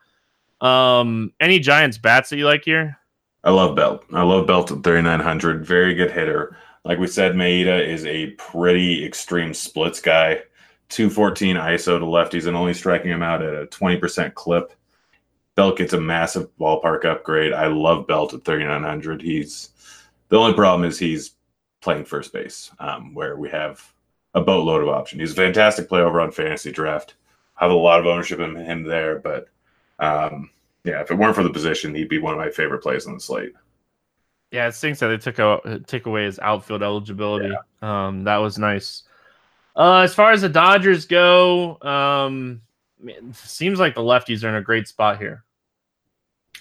Um, 0.60 1.32
any 1.40 1.58
Giants 1.58 1.98
bats 1.98 2.30
that 2.30 2.36
you 2.36 2.46
like 2.46 2.64
here? 2.64 2.98
I 3.44 3.50
love 3.50 3.76
Belt. 3.76 4.04
I 4.12 4.22
love 4.22 4.46
Belt 4.46 4.72
at 4.72 4.82
3900. 4.82 5.64
Very 5.64 5.94
good 5.94 6.10
hitter. 6.10 6.56
Like 6.84 6.98
we 6.98 7.06
said, 7.06 7.34
Maeda 7.34 7.86
is 7.86 8.06
a 8.06 8.30
pretty 8.32 9.04
extreme 9.04 9.52
splits 9.52 10.00
guy. 10.00 10.42
214 10.88 11.56
ISO 11.56 11.98
to 11.98 12.04
lefties 12.04 12.46
and 12.46 12.56
only 12.56 12.72
striking 12.72 13.10
him 13.10 13.22
out 13.22 13.42
at 13.42 13.54
a 13.54 13.66
20% 13.66 14.34
clip 14.34 14.72
Belt 15.56 15.78
gets 15.78 15.94
a 15.94 16.00
massive 16.00 16.54
ballpark 16.58 17.06
upgrade. 17.06 17.54
I 17.54 17.68
love 17.68 18.06
Belt 18.06 18.34
at 18.34 18.44
3,900. 18.44 19.22
He's 19.22 19.70
the 20.28 20.38
only 20.38 20.54
problem 20.54 20.88
is 20.88 20.98
he's 20.98 21.32
playing 21.80 22.04
first 22.04 22.32
base, 22.32 22.70
um, 22.78 23.14
where 23.14 23.36
we 23.36 23.48
have 23.50 23.92
a 24.34 24.40
boatload 24.40 24.82
of 24.82 24.88
options. 24.88 25.20
He's 25.20 25.32
a 25.32 25.36
fantastic 25.36 25.88
player 25.88 26.06
over 26.06 26.20
on 26.20 26.30
fantasy 26.30 26.72
draft. 26.72 27.14
I 27.58 27.64
have 27.64 27.72
a 27.72 27.76
lot 27.76 28.00
of 28.00 28.06
ownership 28.06 28.40
in 28.40 28.54
him 28.56 28.82
there, 28.82 29.18
but 29.18 29.48
um, 29.98 30.50
yeah, 30.84 31.00
if 31.00 31.10
it 31.10 31.14
weren't 31.16 31.34
for 31.34 31.42
the 31.42 31.50
position, 31.50 31.94
he'd 31.94 32.08
be 32.08 32.18
one 32.18 32.34
of 32.34 32.38
my 32.38 32.50
favorite 32.50 32.82
plays 32.82 33.06
on 33.06 33.14
the 33.14 33.20
slate. 33.20 33.52
Yeah, 34.50 34.68
it 34.68 34.72
stinks 34.72 35.00
that 35.00 35.08
they 35.08 35.16
took 35.16 35.40
out 35.40 35.86
took 35.86 36.06
away 36.06 36.24
his 36.24 36.38
outfield 36.38 36.82
eligibility. 36.82 37.48
Yeah. 37.48 38.06
Um, 38.06 38.24
that 38.24 38.36
was 38.36 38.58
nice. 38.58 39.02
Uh, 39.74 39.98
as 39.98 40.14
far 40.14 40.32
as 40.32 40.42
the 40.42 40.48
Dodgers 40.48 41.04
go, 41.04 41.78
um, 41.82 42.62
seems 43.32 43.78
like 43.78 43.94
the 43.94 44.00
lefties 44.00 44.44
are 44.44 44.48
in 44.48 44.54
a 44.54 44.62
great 44.62 44.88
spot 44.88 45.18
here. 45.18 45.44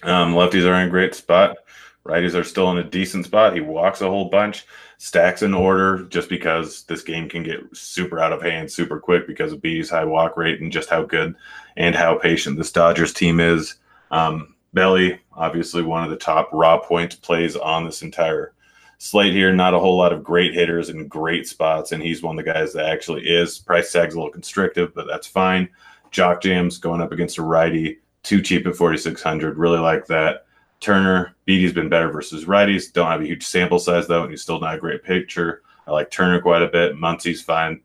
Um, 0.04 0.34
lefties 0.34 0.66
are 0.66 0.74
in 0.82 0.88
a 0.88 0.92
great 0.92 1.16
spot. 1.16 1.58
Righties 2.06 2.36
are 2.36 2.44
still 2.44 2.70
in 2.72 2.78
a 2.78 2.84
decent 2.84 3.26
spot. 3.26 3.56
He 3.56 3.62
walks 3.62 4.02
a 4.02 4.08
whole 4.08 4.30
bunch, 4.30 4.66
stacks 4.98 5.42
in 5.42 5.54
order 5.54 6.06
just 6.06 6.30
because 6.30 6.84
this 6.84 7.02
game 7.02 7.28
can 7.28 7.42
get 7.44 7.62
super 7.74 8.20
out 8.20 8.32
of 8.32 8.42
hand 8.42 8.72
super 8.72 9.00
quick 9.00 9.26
because 9.28 9.52
of 9.52 9.62
Beede's 9.62 9.90
high 9.90 10.06
walk 10.06 10.38
rate 10.38 10.62
and 10.62 10.72
just 10.72 10.90
how 10.90 11.04
good 11.04 11.36
and 11.78 11.96
how 11.96 12.18
patient 12.18 12.58
this 12.58 12.72
Dodgers 12.72 13.14
team 13.14 13.40
is. 13.40 13.76
Um, 14.12 14.56
Belly, 14.74 15.20
obviously 15.34 15.82
one 15.82 16.04
of 16.04 16.10
the 16.10 16.16
top 16.16 16.50
raw 16.54 16.78
points 16.78 17.16
plays 17.16 17.56
on 17.56 17.86
this 17.86 18.02
entire 18.02 18.54
slate 18.98 19.34
here. 19.34 19.54
Not 19.54 19.74
a 19.74 19.80
whole 19.80 19.98
lot 19.98 20.14
of 20.14 20.24
great 20.24 20.54
hitters 20.54 20.90
in 20.90 21.08
great 21.08 21.48
spots, 21.48 21.92
and 21.92 22.04
he's 22.04 22.22
one 22.22 22.38
of 22.38 22.46
the 22.46 22.52
guys 22.52 22.74
that 22.74 22.86
actually 22.86 23.24
is. 23.24 23.58
Price 23.58 23.92
tag's 23.92 24.14
a 24.14 24.18
little 24.18 24.32
constrictive, 24.32 24.94
but 24.94 25.08
that's 25.08 25.28
fine. 25.28 25.70
Jock 26.12 26.42
Jams 26.42 26.78
going 26.78 27.02
up 27.02 27.12
against 27.12 27.38
a 27.38 27.42
righty, 27.42 28.00
too 28.24 28.42
cheap 28.42 28.68
at 28.68 28.76
4,600. 28.76 29.58
Really 29.58 29.80
like 29.80 30.06
that. 30.08 30.45
Turner, 30.86 31.36
Beede's 31.46 31.74
been 31.74 31.90
better 31.90 32.12
versus 32.12 32.46
righties. 32.46 32.94
Don't 32.94 33.10
have 33.10 33.22
a 33.22 33.26
huge 33.26 33.44
sample 33.44 33.80
size 33.80 34.08
though, 34.08 34.22
and 34.22 34.30
he's 34.30 34.44
still 34.44 34.60
not 34.60 34.76
a 34.76 34.80
great 34.80 35.04
pitcher. 35.04 35.64
I 35.88 35.92
like 35.92 36.12
Turner 36.12 36.40
quite 36.40 36.62
a 36.62 36.68
bit. 36.68 36.96
Muncy's 36.96 37.42
fine, 37.42 37.82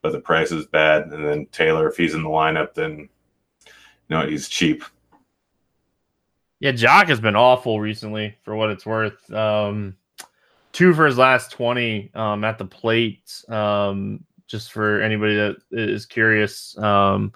but 0.00 0.12
the 0.12 0.20
price 0.20 0.52
is 0.52 0.64
bad. 0.66 1.08
And 1.08 1.26
then 1.26 1.46
Taylor, 1.46 1.88
if 1.88 1.96
he's 1.96 2.14
in 2.14 2.22
the 2.22 2.28
lineup, 2.28 2.72
then 2.74 3.08
you 3.66 3.68
know 4.10 4.24
he's 4.24 4.48
cheap. 4.48 4.84
Yeah, 6.60 6.70
Joc 6.70 7.08
has 7.08 7.18
been 7.18 7.34
awful 7.34 7.80
recently 7.80 8.36
for 8.44 8.54
what 8.54 8.70
it's 8.70 8.86
worth. 8.86 9.32
Um, 9.32 9.96
two 10.70 10.94
for 10.94 11.04
his 11.04 11.18
last 11.18 11.50
20 11.50 12.12
um, 12.14 12.44
at 12.44 12.58
the 12.58 12.64
plate. 12.64 13.42
Um, 13.48 14.24
just 14.46 14.70
for 14.70 15.02
anybody 15.02 15.34
that 15.34 15.56
is 15.72 16.06
curious. 16.06 16.78
Um, 16.78 17.32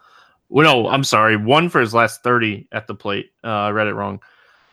well, 0.48 0.84
no, 0.84 0.88
I'm 0.88 1.02
sorry. 1.02 1.36
One 1.36 1.68
for 1.68 1.80
his 1.80 1.92
last 1.92 2.22
30 2.22 2.68
at 2.70 2.86
the 2.86 2.94
plate. 2.94 3.32
Uh, 3.42 3.48
I 3.48 3.70
read 3.70 3.88
it 3.88 3.94
wrong. 3.94 4.20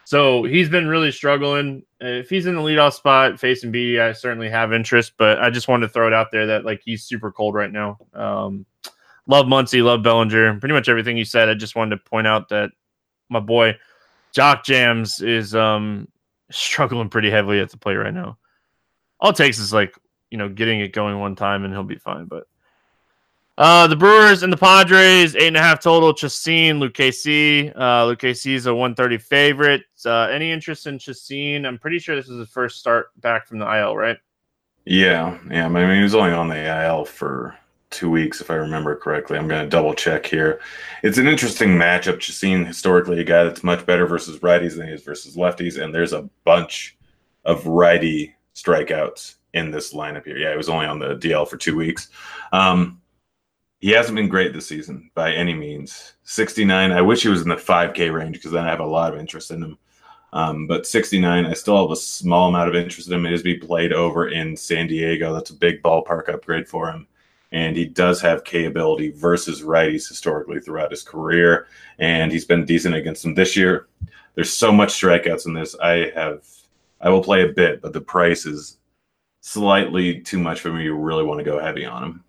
So 0.08 0.44
he's 0.44 0.70
been 0.70 0.88
really 0.88 1.12
struggling. 1.12 1.84
If 2.00 2.30
he's 2.30 2.46
in 2.46 2.56
the 2.56 2.62
leadoff 2.62 2.94
spot 2.94 3.38
facing 3.42 3.74
Beede, 3.74 4.00
I 4.00 4.14
certainly 4.14 4.50
have 4.50 4.72
interest, 4.72 5.12
but 5.18 5.38
I 5.44 5.50
just 5.50 5.68
wanted 5.68 5.88
to 5.88 5.92
throw 5.92 6.08
it 6.08 6.14
out 6.14 6.32
there 6.32 6.48
that 6.48 6.64
like 6.64 6.82
he's 6.86 7.04
super 7.04 7.30
cold 7.30 7.56
right 7.56 7.70
now. 7.70 7.98
Um, 8.14 8.66
love 9.28 9.48
Muncy, 9.48 9.84
love 9.84 10.04
Bellinger, 10.04 10.62
pretty 10.62 10.72
much 10.72 10.88
everything 10.88 11.18
you 11.18 11.26
said. 11.26 11.50
I 11.50 11.56
just 11.56 11.76
wanted 11.76 11.98
to 11.98 12.10
point 12.10 12.26
out 12.26 12.48
that 12.48 12.70
my 13.28 13.42
boy 13.42 13.76
Jock 14.32 14.64
Jams 14.64 15.22
is 15.22 15.54
um 15.54 16.08
struggling 16.52 17.10
pretty 17.10 17.30
heavily 17.30 17.60
at 17.60 17.70
the 17.70 17.78
plate 17.78 17.96
right 17.96 18.14
now. 18.14 18.38
All 19.20 19.32
it 19.32 19.36
takes 19.36 19.60
is 19.60 19.74
like 19.74 19.94
you 20.32 20.38
know 20.38 20.48
getting 20.48 20.80
it 20.80 20.94
going 20.94 21.20
one 21.20 21.36
time 21.36 21.66
and 21.66 21.74
he'll 21.74 21.84
be 21.84 21.98
fine. 21.98 22.28
But 22.28 22.46
uh, 23.58 23.88
the 23.88 23.96
Brewers 23.96 24.44
and 24.44 24.54
the 24.54 24.58
Padres, 24.58 25.36
eight 25.36 25.48
and 25.48 25.58
a 25.58 25.62
half 25.62 25.80
total. 25.80 26.14
Chacin, 26.14 26.80
Lucchesi. 26.80 27.72
Uh, 27.76 28.06
Lucchesi 28.06 28.54
is 28.54 28.68
a 28.68 28.74
130 28.74 29.18
favorite. 29.18 29.84
Uh, 30.06 30.28
any 30.32 30.52
interest 30.52 30.86
in 30.86 31.00
Chacin? 31.00 31.66
I'm 31.66 31.80
pretty 31.80 32.00
sure 32.00 32.16
this 32.16 32.30
is 32.30 32.40
his 32.40 32.50
first 32.50 32.80
start 32.80 33.08
back 33.22 33.48
from 33.48 33.60
the 33.60 33.66
IL, 33.66 33.98
right? 33.98 34.18
Yeah, 34.86 35.38
yeah. 35.50 35.66
I 35.66 35.70
mean, 35.70 35.96
he 35.96 36.04
was 36.04 36.16
only 36.16 36.32
on 36.32 36.50
the 36.50 36.86
IL 36.86 37.06
for 37.06 37.58
two 37.90 38.12
weeks, 38.12 38.42
if 38.42 38.52
I 38.52 38.56
remember 38.56 38.96
correctly. 38.96 39.38
I'm 39.38 39.48
going 39.48 39.64
to 39.64 39.70
double 39.70 39.94
check 39.94 40.26
here. 40.26 40.60
It's 41.04 41.18
an 41.18 41.28
interesting 41.28 41.70
matchup. 41.70 42.20
Chacin, 42.20 42.66
historically, 42.66 43.20
a 43.20 43.24
guy 43.24 43.44
that's 43.44 43.64
much 43.64 43.86
better 43.86 44.06
versus 44.06 44.40
righties 44.40 44.78
than 44.78 44.88
he 44.88 44.94
is 44.94 45.04
versus 45.04 45.36
lefties, 45.36 45.82
and 45.82 45.94
there's 45.94 46.14
a 46.14 46.30
bunch 46.44 46.96
of 47.44 47.66
righty 47.66 48.36
strikeouts 48.54 49.36
in 49.54 49.72
this 49.72 49.94
lineup 49.94 50.26
here. 50.26 50.38
Yeah, 50.38 50.52
he 50.52 50.58
was 50.58 50.70
only 50.70 50.86
on 50.86 51.00
the 51.00 51.16
DL 51.16 51.48
for 51.48 51.58
two 51.58 51.76
weeks. 51.76 52.10
Um, 52.52 53.02
he 53.80 53.92
hasn't 53.92 54.16
been 54.16 54.28
great 54.28 54.54
this 54.54 54.68
season 54.68 55.12
by 55.14 55.34
any 55.34 55.54
means. 55.54 56.14
69. 56.24 56.92
I 56.92 57.02
wish 57.02 57.24
he 57.24 57.30
was 57.30 57.42
in 57.42 57.50
the 57.50 57.56
5K 57.56 58.14
range 58.14 58.38
because 58.38 58.52
then 58.52 58.66
I 58.66 58.70
have 58.70 58.80
a 58.80 58.86
lot 58.86 59.14
of 59.14 59.20
interest 59.20 59.52
in 59.52 59.64
him. 59.64 59.78
Um, 60.34 60.68
but 60.68 60.86
69, 60.86 61.46
I 61.46 61.54
still 61.54 61.82
have 61.82 61.92
a 61.92 61.96
small 61.96 62.50
amount 62.50 62.70
of 62.70 62.76
interest 62.76 63.08
in 63.08 63.14
him. 63.14 63.26
It 63.26 63.34
is 63.34 63.44
being 63.44 63.60
played 63.60 63.94
over 63.94 64.30
in 64.30 64.58
San 64.58 64.88
Diego. 64.88 65.34
That's 65.34 65.52
a 65.52 65.56
big 65.56 65.82
ballpark 65.82 66.30
upgrade 66.30 66.68
for 66.68 66.92
him 66.92 67.08
and 67.52 67.78
he 67.78 67.86
does 67.86 68.22
have 68.22 68.44
K 68.44 68.66
ability 68.66 69.12
versus 69.12 69.62
righties 69.62 70.08
historically 70.08 70.60
throughout 70.60 70.92
his 70.92 71.04
career, 71.04 71.68
and 72.00 72.32
he's 72.32 72.46
been 72.46 72.66
decent 72.66 72.96
against 72.96 73.24
them 73.24 73.36
this 73.36 73.56
year. 73.56 73.88
There's 74.36 74.52
so 74.52 74.72
much 74.72 74.90
strikeouts 74.90 75.46
in 75.46 75.54
this. 75.54 75.76
I 75.80 76.12
have, 76.14 76.46
I 77.02 77.10
will 77.10 77.24
play 77.24 77.44
a 77.44 77.54
bit, 77.54 77.82
but 77.82 77.94
the 77.94 78.02
price 78.02 78.46
is 78.46 78.78
slightly 79.42 80.20
too 80.20 80.40
much 80.40 80.60
for 80.60 80.72
me 80.72 80.84
to 80.84 80.94
really 80.94 81.24
want 81.24 81.40
to 81.40 81.44
go 81.44 81.60
heavy 81.60 81.86
on 81.86 82.04
him. 82.04 82.24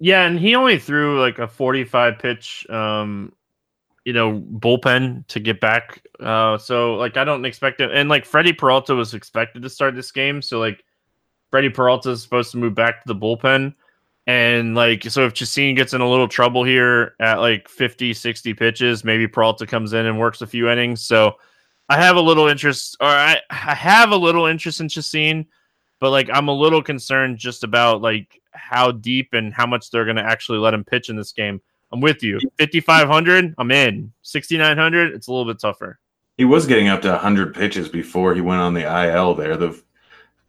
Yeah, 0.00 0.26
and 0.26 0.38
he 0.38 0.54
only 0.54 0.78
threw 0.78 1.20
like 1.20 1.38
a 1.38 1.46
45 1.46 2.18
pitch, 2.18 2.66
um, 2.70 3.32
you 4.04 4.14
know, 4.14 4.40
bullpen 4.40 5.26
to 5.28 5.40
get 5.40 5.60
back. 5.60 6.02
Uh, 6.18 6.56
so 6.56 6.94
like 6.94 7.18
I 7.18 7.24
don't 7.24 7.44
expect 7.44 7.80
it. 7.80 7.90
And 7.92 8.08
like 8.08 8.24
Freddie 8.24 8.54
Peralta 8.54 8.94
was 8.94 9.12
expected 9.12 9.62
to 9.62 9.70
start 9.70 9.94
this 9.94 10.10
game, 10.10 10.40
so 10.40 10.58
like 10.58 10.82
Freddie 11.50 11.68
Peralta 11.68 12.10
is 12.10 12.22
supposed 12.22 12.50
to 12.52 12.56
move 12.56 12.74
back 12.74 13.02
to 13.02 13.12
the 13.12 13.18
bullpen. 13.18 13.74
And 14.26 14.74
like, 14.74 15.04
so 15.04 15.26
if 15.26 15.34
Chacin 15.34 15.74
gets 15.74 15.92
in 15.92 16.00
a 16.00 16.08
little 16.08 16.28
trouble 16.28 16.62
here 16.64 17.14
at 17.20 17.40
like 17.40 17.68
50, 17.68 18.14
60 18.14 18.54
pitches, 18.54 19.04
maybe 19.04 19.26
Peralta 19.26 19.66
comes 19.66 19.92
in 19.92 20.06
and 20.06 20.18
works 20.18 20.40
a 20.40 20.46
few 20.46 20.70
innings. 20.70 21.02
So 21.02 21.34
I 21.88 21.96
have 21.96 22.16
a 22.16 22.20
little 22.20 22.46
interest, 22.46 22.96
or 23.00 23.08
I, 23.08 23.40
I 23.50 23.74
have 23.74 24.12
a 24.12 24.16
little 24.16 24.46
interest 24.46 24.80
in 24.80 24.88
Chacin, 24.88 25.46
but 25.98 26.10
like, 26.10 26.30
I'm 26.32 26.48
a 26.48 26.54
little 26.54 26.82
concerned 26.82 27.38
just 27.38 27.64
about 27.64 28.02
like 28.02 28.39
how 28.52 28.92
deep 28.92 29.30
and 29.32 29.52
how 29.52 29.66
much 29.66 29.90
they're 29.90 30.04
going 30.04 30.16
to 30.16 30.24
actually 30.24 30.58
let 30.58 30.74
him 30.74 30.84
pitch 30.84 31.08
in 31.08 31.16
this 31.16 31.32
game. 31.32 31.60
I'm 31.92 32.00
with 32.00 32.22
you. 32.22 32.38
5,500, 32.58 33.54
I'm 33.58 33.70
in. 33.70 34.12
6,900, 34.22 35.12
it's 35.12 35.26
a 35.26 35.32
little 35.32 35.50
bit 35.50 35.60
tougher. 35.60 35.98
He 36.36 36.44
was 36.44 36.66
getting 36.66 36.88
up 36.88 37.02
to 37.02 37.10
100 37.10 37.54
pitches 37.54 37.88
before 37.88 38.34
he 38.34 38.40
went 38.40 38.60
on 38.60 38.74
the 38.74 38.82
IL 38.82 39.34
there. 39.34 39.56
The 39.56 39.80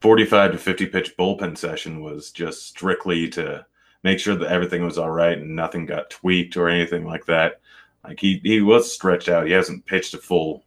45 0.01 0.53
to 0.53 0.57
50 0.57 0.85
pitch 0.87 1.17
bullpen 1.17 1.57
session 1.57 2.01
was 2.01 2.31
just 2.31 2.67
strictly 2.67 3.27
to 3.29 3.65
make 4.03 4.19
sure 4.19 4.35
that 4.35 4.51
everything 4.51 4.83
was 4.83 4.97
all 4.97 5.11
right 5.11 5.37
and 5.37 5.55
nothing 5.55 5.85
got 5.85 6.09
tweaked 6.09 6.57
or 6.57 6.69
anything 6.69 7.05
like 7.05 7.25
that. 7.25 7.61
Like 8.03 8.19
he 8.19 8.41
he 8.43 8.61
was 8.61 8.91
stretched 8.91 9.29
out. 9.29 9.45
He 9.45 9.51
hasn't 9.51 9.85
pitched 9.85 10.13
a 10.15 10.17
full 10.17 10.63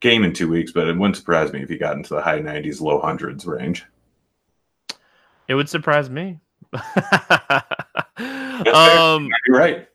game 0.00 0.22
in 0.22 0.34
two 0.34 0.50
weeks, 0.50 0.72
but 0.72 0.86
it 0.86 0.96
wouldn't 0.96 1.16
surprise 1.16 1.52
me 1.52 1.62
if 1.62 1.68
he 1.68 1.78
got 1.78 1.96
into 1.96 2.14
the 2.14 2.20
high 2.20 2.40
90s, 2.40 2.80
low 2.80 3.00
hundreds 3.00 3.46
range. 3.46 3.86
It 5.48 5.54
would 5.54 5.68
surprise 5.68 6.10
me. 6.10 6.40
Um, 8.74 9.28
You're 9.46 9.58
right. 9.58 9.88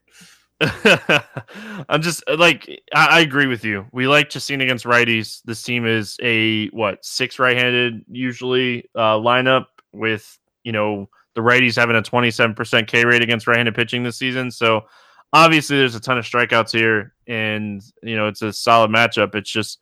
I'm 1.89 2.01
just 2.01 2.21
like 2.37 2.69
I, 2.93 3.07
I, 3.07 3.19
agree 3.21 3.47
with 3.47 3.63
you. 3.63 3.85
We 3.93 4.07
like 4.07 4.29
Chacin 4.29 4.59
against 4.59 4.83
righties. 4.83 5.41
This 5.45 5.63
team 5.63 5.85
is 5.85 6.17
a 6.21 6.67
what 6.69 7.03
six 7.05 7.39
right-handed 7.39 8.03
usually 8.09 8.89
uh, 8.93 9.15
lineup 9.15 9.67
with 9.93 10.37
you 10.63 10.73
know 10.73 11.09
the 11.35 11.41
righties 11.41 11.77
having 11.77 11.95
a 11.95 12.01
27% 12.01 12.87
K 12.87 13.05
rate 13.05 13.21
against 13.21 13.47
right-handed 13.47 13.73
pitching 13.73 14.03
this 14.03 14.17
season. 14.17 14.51
So 14.51 14.85
obviously 15.31 15.77
there's 15.77 15.95
a 15.95 15.99
ton 15.99 16.17
of 16.17 16.25
strikeouts 16.25 16.71
here, 16.71 17.13
and 17.27 17.81
you 18.03 18.17
know 18.17 18.27
it's 18.27 18.41
a 18.41 18.51
solid 18.51 18.91
matchup. 18.91 19.35
It's 19.35 19.51
just 19.51 19.79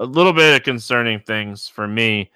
a 0.00 0.04
little 0.04 0.32
bit 0.32 0.56
of 0.56 0.62
concerning 0.62 1.20
things 1.20 1.68
for 1.68 1.86
me. 1.86 2.30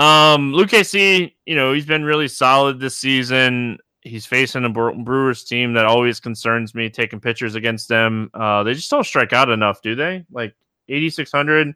Um, 0.00 0.52
Lucchesi, 0.52 1.34
you 1.46 1.54
know, 1.54 1.72
he's 1.72 1.86
been 1.86 2.04
really 2.04 2.28
solid 2.28 2.80
this 2.80 2.96
season 2.96 3.78
he's 4.02 4.26
facing 4.26 4.64
a 4.64 4.68
Brewers 4.68 5.44
team 5.44 5.74
that 5.74 5.84
always 5.84 6.20
concerns 6.20 6.74
me. 6.74 6.88
Taking 6.88 7.20
pitchers 7.20 7.54
against 7.54 7.88
them, 7.88 8.30
uh, 8.34 8.62
they 8.62 8.74
just 8.74 8.90
don't 8.90 9.04
strike 9.04 9.32
out 9.32 9.50
enough, 9.50 9.82
do 9.82 9.94
they? 9.94 10.24
Like 10.30 10.54
eighty 10.88 11.10
six 11.10 11.30
hundred. 11.30 11.74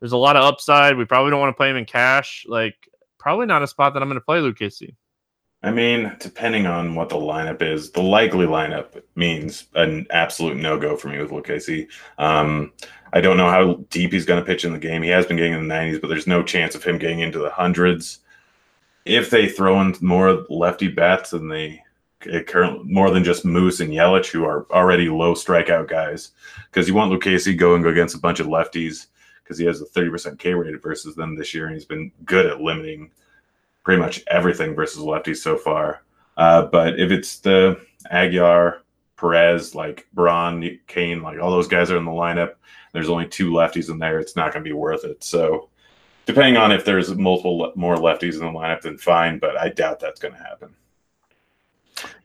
There's 0.00 0.12
a 0.12 0.16
lot 0.16 0.36
of 0.36 0.44
upside. 0.44 0.96
We 0.96 1.04
probably 1.04 1.30
don't 1.30 1.40
want 1.40 1.50
to 1.50 1.56
play 1.56 1.70
him 1.70 1.76
in 1.76 1.84
cash. 1.84 2.44
Like 2.48 2.74
probably 3.18 3.46
not 3.46 3.62
a 3.62 3.66
spot 3.66 3.94
that 3.94 4.02
I'm 4.02 4.08
going 4.08 4.20
to 4.20 4.24
play 4.24 4.40
Lucchesi. 4.40 4.94
I 5.64 5.70
mean, 5.70 6.16
depending 6.18 6.66
on 6.66 6.94
what 6.96 7.08
the 7.08 7.16
lineup 7.16 7.62
is, 7.62 7.90
the 7.92 8.02
likely 8.02 8.46
lineup 8.46 9.00
means 9.14 9.66
an 9.74 10.06
absolute 10.10 10.56
no 10.56 10.78
go 10.78 10.96
for 10.96 11.08
me 11.08 11.18
with 11.18 11.30
Lucchesi. 11.30 11.86
Um, 12.18 12.72
I 13.12 13.20
don't 13.20 13.36
know 13.36 13.48
how 13.48 13.74
deep 13.90 14.12
he's 14.12 14.24
going 14.24 14.40
to 14.40 14.46
pitch 14.46 14.64
in 14.64 14.72
the 14.72 14.78
game. 14.78 15.02
He 15.02 15.10
has 15.10 15.26
been 15.26 15.36
getting 15.36 15.52
in 15.52 15.68
the 15.68 15.74
90s, 15.74 16.00
but 16.00 16.08
there's 16.08 16.26
no 16.26 16.42
chance 16.42 16.74
of 16.74 16.82
him 16.82 16.98
getting 16.98 17.20
into 17.20 17.38
the 17.38 17.50
hundreds 17.50 18.20
if 19.04 19.30
they 19.30 19.48
throw 19.48 19.80
in 19.80 19.94
more 20.00 20.44
lefty 20.48 20.88
bats 20.88 21.30
than 21.30 21.48
they 21.48 21.82
currently 22.46 22.84
more 22.84 23.10
than 23.10 23.24
just 23.24 23.44
Moose 23.44 23.80
and 23.80 23.90
Yelich, 23.90 24.30
who 24.30 24.44
are 24.44 24.66
already 24.70 25.08
low 25.08 25.34
strikeout 25.34 25.88
guys. 25.88 26.30
Because 26.70 26.88
you 26.88 26.94
want 26.94 27.12
Lucchesi 27.12 27.56
going 27.56 27.84
against 27.84 28.14
a 28.14 28.20
bunch 28.20 28.40
of 28.40 28.46
lefties 28.46 29.06
because 29.42 29.58
he 29.58 29.64
has 29.66 29.82
a 29.82 29.86
30% 29.86 30.38
K 30.38 30.54
rate 30.54 30.80
versus 30.82 31.14
them 31.14 31.34
this 31.34 31.52
year, 31.52 31.66
and 31.66 31.74
he's 31.74 31.84
been 31.84 32.12
good 32.24 32.46
at 32.46 32.60
limiting 32.60 33.10
pretty 33.84 34.00
much 34.00 34.22
everything 34.26 34.74
versus 34.74 35.02
lefties 35.02 35.38
so 35.38 35.56
far. 35.56 36.02
Uh, 36.36 36.66
but 36.66 36.98
if 36.98 37.10
it's 37.10 37.40
the 37.40 37.80
Aguilar, 38.10 38.82
Perez, 39.16 39.74
like 39.74 40.06
Braun, 40.12 40.78
Cain, 40.86 41.22
like 41.22 41.40
all 41.40 41.50
those 41.50 41.68
guys 41.68 41.90
are 41.90 41.96
in 41.96 42.04
the 42.04 42.10
lineup, 42.10 42.54
there's 42.92 43.08
only 43.08 43.26
two 43.26 43.50
lefties 43.50 43.90
in 43.90 43.98
there, 43.98 44.18
it's 44.18 44.36
not 44.36 44.52
going 44.52 44.64
to 44.64 44.68
be 44.68 44.74
worth 44.74 45.04
it. 45.04 45.22
So 45.22 45.68
depending 46.26 46.56
on 46.56 46.72
if 46.72 46.84
there's 46.84 47.14
multiple 47.14 47.72
more 47.74 47.96
lefties 47.96 48.34
in 48.34 48.40
the 48.40 48.46
lineup, 48.46 48.82
then 48.82 48.98
fine. 48.98 49.38
But 49.38 49.56
I 49.56 49.68
doubt 49.68 50.00
that's 50.00 50.20
going 50.20 50.34
to 50.34 50.42
happen. 50.42 50.74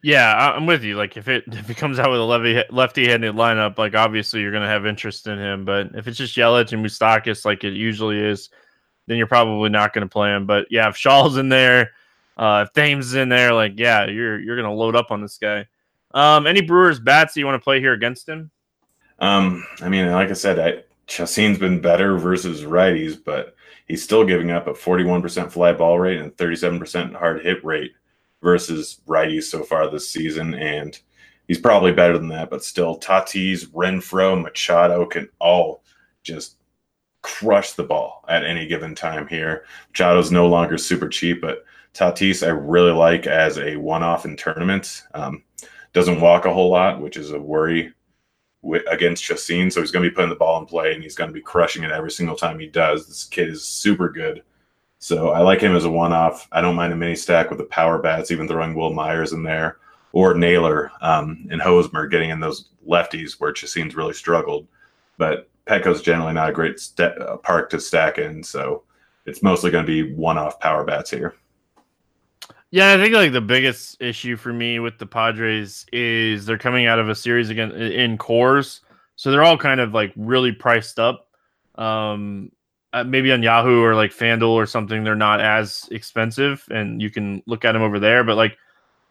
Yeah, 0.02 0.54
I'm 0.56 0.66
with 0.66 0.84
you. 0.84 0.96
Like 0.96 1.18
if 1.18 1.28
it 1.28 1.44
if 1.48 1.70
it 1.70 1.78
comes 1.78 2.00
out 2.00 2.12
with 2.12 2.20
a 2.20 2.24
lefty 2.24 2.64
lefty-handed 2.70 3.36
lineup, 3.36 3.78
like 3.78 3.96
obviously 3.96 4.42
you're 4.42 4.52
going 4.52 4.64
to 4.64 4.70
have 4.70 4.86
interest 4.86 5.28
in 5.28 5.38
him. 5.38 5.66
But 5.66 5.96
if 5.96 6.08
it's 6.08 6.18
just 6.18 6.36
Yelich 6.36 6.74
and 6.74 6.86
Moustakas, 6.86 7.46
like 7.46 7.64
it 7.64 7.74
usually 7.74 8.20
is, 8.20 8.50
then 9.08 9.18
you're 9.18 9.28
probably 9.28 9.70
not 9.70 9.94
going 9.94 10.08
to 10.08 10.12
play 10.12 10.30
him. 10.30 10.46
But 10.46 10.68
yeah, 10.70 10.90
if 10.90 10.96
Shaw's 10.96 11.38
in 11.38 11.50
there, 11.50 11.92
uh, 12.38 12.66
if 12.68 12.74
Thames 12.74 13.16
in 13.16 13.30
there, 13.30 13.54
like 13.54 13.74
yeah, 13.78 14.06
you're 14.08 14.40
you're 14.40 14.56
going 14.56 14.70
to 14.70 14.74
load 14.74 14.96
up 14.96 15.12
on 15.12 15.22
this 15.22 15.38
guy. 15.38 15.66
Um, 16.14 16.48
any 16.48 16.62
Brewers 16.62 17.00
bats 17.00 17.34
that 17.34 17.40
you 17.40 17.46
want 17.46 17.60
to 17.60 17.64
play 17.64 17.80
here 17.80 17.94
against 17.94 18.30
him? 18.30 18.52
Um, 19.20 19.66
I 19.82 19.90
mean, 19.90 20.12
like 20.12 20.30
I 20.30 20.34
said, 20.34 20.60
I, 20.60 20.84
Chacín's 21.08 21.58
been 21.58 21.82
better 21.82 22.18
versus 22.18 22.64
righties, 22.64 23.18
but 23.24 23.56
he's 23.88 24.04
still 24.04 24.26
giving 24.26 24.52
up 24.52 24.68
a 24.68 24.74
41% 24.74 25.52
fly 25.52 25.74
ball 25.74 26.00
rate 26.00 26.20
and 26.20 26.36
37% 26.36 27.16
hard 27.16 27.44
hit 27.44 27.64
rate 27.64 27.94
versus 28.42 29.02
righties 29.08 29.44
so 29.44 29.64
far 29.64 29.90
this 29.90 30.10
season. 30.10 30.54
And 30.54 30.98
he's 31.48 31.60
probably 31.60 31.92
better 31.92 32.18
than 32.18 32.28
that, 32.30 32.50
but 32.50 32.64
still, 32.64 33.00
Tatis, 33.00 33.68
Renfroe, 33.68 34.42
Machado 34.42 35.06
can 35.06 35.30
all 35.40 35.84
just 36.24 36.58
crush 37.28 37.74
the 37.74 37.84
ball 37.84 38.24
at 38.28 38.46
any 38.46 38.68
given 38.68 38.96
time 38.96 39.28
here. 39.28 39.66
Machado's 39.94 40.32
no 40.32 40.48
longer 40.48 40.78
super 40.78 41.10
cheap, 41.10 41.42
but 41.42 41.66
Tatis 41.94 42.46
I 42.46 42.52
really 42.52 42.92
like 42.92 43.28
as 43.28 43.58
a 43.58 43.76
one 43.76 44.04
off 44.04 44.26
in 44.26 44.38
tournaments. 44.38 45.04
Um, 45.14 45.44
doesn't 45.94 46.22
walk 46.22 46.46
a 46.46 46.54
whole 46.54 46.70
lot, 46.70 47.02
which 47.02 47.18
is 47.18 47.32
a 47.32 47.40
worry 47.40 47.94
against 48.90 49.24
Chacín. 49.24 49.72
So 49.72 49.82
he's 49.82 49.92
going 49.92 50.04
to 50.04 50.10
be 50.10 50.16
putting 50.16 50.30
the 50.30 50.36
ball 50.36 50.60
in 50.60 50.66
play 50.66 50.94
and 50.94 51.02
he's 51.02 51.16
going 51.16 51.30
to 51.30 51.34
be 51.34 51.42
crushing 51.42 51.84
it 51.84 51.92
every 51.92 52.12
single 52.12 52.36
time 52.36 52.60
he 52.60 52.68
does. 52.68 53.08
This 53.08 53.24
kid 53.24 53.50
is 53.50 53.64
super 53.64 54.10
good. 54.10 54.44
So 55.00 55.30
I 55.30 55.40
like 55.42 55.62
him 55.62 55.76
as 55.76 55.86
a 55.86 55.90
one 55.90 56.14
off. 56.14 56.48
I 56.52 56.62
don't 56.62 56.76
mind 56.76 56.94
a 56.94 56.96
mini 56.96 57.16
stack 57.16 57.50
with 57.50 57.60
the 57.60 57.66
power 57.66 58.00
bats, 58.00 58.32
even 58.32 58.48
throwing 58.48 58.74
Wil 58.74 58.94
Myers 58.94 59.34
in 59.34 59.44
there 59.44 59.78
or 60.12 60.34
Naylor 60.34 60.92
um, 61.02 61.48
and 61.52 61.62
Hosmer 61.62 62.08
getting 62.08 62.30
in 62.30 62.40
those 62.40 62.70
lefties 62.88 63.34
where 63.34 63.54
Chacín's 63.54 63.96
really 63.96 64.14
struggled. 64.14 64.68
But 65.18 65.50
Petco's 65.68 66.02
generally 66.02 66.34
not 66.34 66.50
a 66.50 66.54
great 66.54 66.80
st- 66.80 67.18
uh, 67.20 67.38
park 67.38 67.70
to 67.72 67.80
stack 67.80 68.18
in. 68.18 68.44
So 68.44 68.84
it's 69.26 69.44
mostly 69.44 69.70
going 69.70 69.86
to 69.86 69.88
be 69.88 70.14
one 70.14 70.38
off 70.38 70.60
power 70.60 70.84
bats 70.84 71.12
here. 71.12 71.36
Yeah, 72.72 72.94
I 72.94 72.98
think 72.98 73.14
like 73.14 73.32
the 73.32 73.42
biggest 73.42 74.02
issue 74.02 74.36
for 74.36 74.52
me 74.52 74.80
with 74.80 74.98
the 74.98 75.06
Padres 75.06 75.86
is 75.94 76.46
they're 76.46 76.58
coming 76.58 76.86
out 76.86 77.00
of 77.00 77.08
a 77.08 77.16
series 77.16 77.50
again 77.50 77.72
in 77.72 78.18
Coors, 78.18 78.82
so 79.16 79.32
they're 79.32 79.44
all 79.44 79.58
kind 79.58 79.80
of 79.80 79.94
like 79.94 80.12
really 80.18 80.52
priced 80.52 81.00
up. 81.00 81.30
Um, 81.76 82.52
uh, 82.92 83.04
maybe 83.04 83.32
on 83.32 83.44
Yahoo 83.44 83.82
or 83.82 83.96
like 83.96 84.12
FanDuel 84.12 84.50
or 84.50 84.66
something, 84.66 85.04
they're 85.04 85.16
not 85.16 85.40
as 85.40 85.88
expensive, 85.92 86.66
and 86.70 87.02
you 87.02 87.10
can 87.10 87.42
look 87.46 87.64
at 87.64 87.72
them 87.72 87.84
over 87.84 88.00
there. 88.00 88.26
But 88.26 88.36
like 88.36 88.58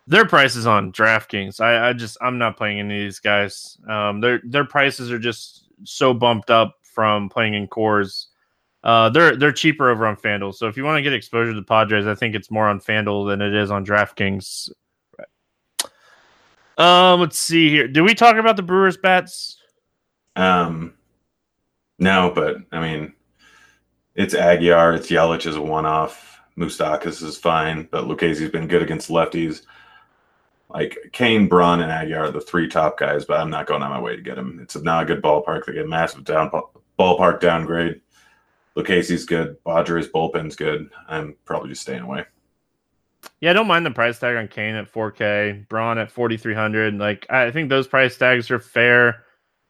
their 0.06 0.26
prices 0.26 0.66
on 0.66 0.92
DraftKings, 0.92 1.58
I, 1.58 1.88
I 1.88 1.92
just 1.94 2.18
I'm 2.20 2.36
not 2.36 2.58
playing 2.58 2.80
any 2.80 2.94
of 2.94 3.04
these 3.06 3.20
guys. 3.20 3.78
Um, 3.88 4.20
their 4.20 4.40
their 4.44 4.66
prices 4.66 5.10
are 5.10 5.18
just 5.18 5.65
so 5.84 6.14
bumped 6.14 6.50
up 6.50 6.76
from 6.82 7.28
playing 7.28 7.54
in 7.54 7.68
Coors. 7.68 8.26
uh, 8.86 9.10
they're 9.10 9.34
they're 9.36 9.52
cheaper 9.52 9.90
over 9.90 10.06
on 10.06 10.16
FanDuel. 10.16 10.54
So 10.54 10.68
if 10.68 10.76
you 10.76 10.84
want 10.84 10.96
to 10.96 11.02
get 11.02 11.12
exposure 11.12 11.50
to 11.52 11.60
the 11.60 11.66
Padres, 11.66 12.06
I 12.06 12.14
think 12.14 12.36
it's 12.36 12.52
more 12.52 12.68
on 12.68 12.78
FanDuel 12.78 13.28
than 13.28 13.42
it 13.42 13.52
is 13.52 13.70
on 13.70 13.84
DraftKings. 13.84 14.70
Um, 16.78 17.20
let's 17.20 17.36
see 17.38 17.68
here. 17.68 17.88
Did 17.88 18.02
we 18.02 18.14
talk 18.14 18.36
about 18.36 18.54
the 18.54 18.62
Brewers 18.62 18.96
bats? 18.96 19.58
Um, 20.36 20.94
no, 21.98 22.30
but 22.32 22.58
I 22.70 22.80
mean, 22.80 23.14
it's 24.14 24.34
Aguilar, 24.34 24.94
it's 24.94 25.08
Yelich 25.08 25.46
is 25.46 25.56
a 25.56 25.62
one-off. 25.62 26.38
Moustakas 26.56 27.22
is 27.24 27.36
fine, 27.36 27.88
but 27.90 28.04
Lucchesi's 28.04 28.50
been 28.50 28.68
good 28.68 28.82
against 28.82 29.08
lefties. 29.08 29.62
Like 30.68 30.98
Cain, 31.12 31.48
Braun, 31.48 31.80
and 31.80 31.90
Aguilar 31.90 32.26
are 32.26 32.30
the 32.30 32.40
three 32.40 32.68
top 32.68 32.98
guys, 32.98 33.24
but 33.24 33.40
I'm 33.40 33.50
not 33.50 33.66
going 33.66 33.82
on 33.82 33.90
my 33.90 34.00
way 34.00 34.16
to 34.16 34.22
get 34.22 34.38
him. 34.38 34.58
It's 34.60 34.76
not 34.76 35.04
a 35.04 35.06
good 35.06 35.22
ballpark. 35.22 35.64
They 35.64 35.74
get 35.74 35.88
massive 35.88 36.24
down 36.24 36.50
ballpark 36.98 37.40
downgrade. 37.40 38.00
Lucchesi's 38.76 39.24
good. 39.24 39.62
Padres 39.64 40.08
bullpen's 40.08 40.56
good. 40.56 40.90
I'm 41.08 41.36
probably 41.44 41.70
just 41.70 41.82
staying 41.82 42.02
away. 42.02 42.24
Yeah, 43.40 43.50
I 43.50 43.52
don't 43.54 43.66
mind 43.66 43.86
the 43.86 43.90
price 43.90 44.18
tag 44.18 44.36
on 44.36 44.48
Cain 44.48 44.74
at 44.74 44.92
4K, 44.92 45.68
Braun 45.68 45.98
at 45.98 46.10
4,300. 46.10 46.94
Like, 46.98 47.26
I 47.30 47.50
think 47.50 47.68
those 47.68 47.86
price 47.86 48.16
tags 48.16 48.50
are 48.50 48.58
fair. 48.58 49.24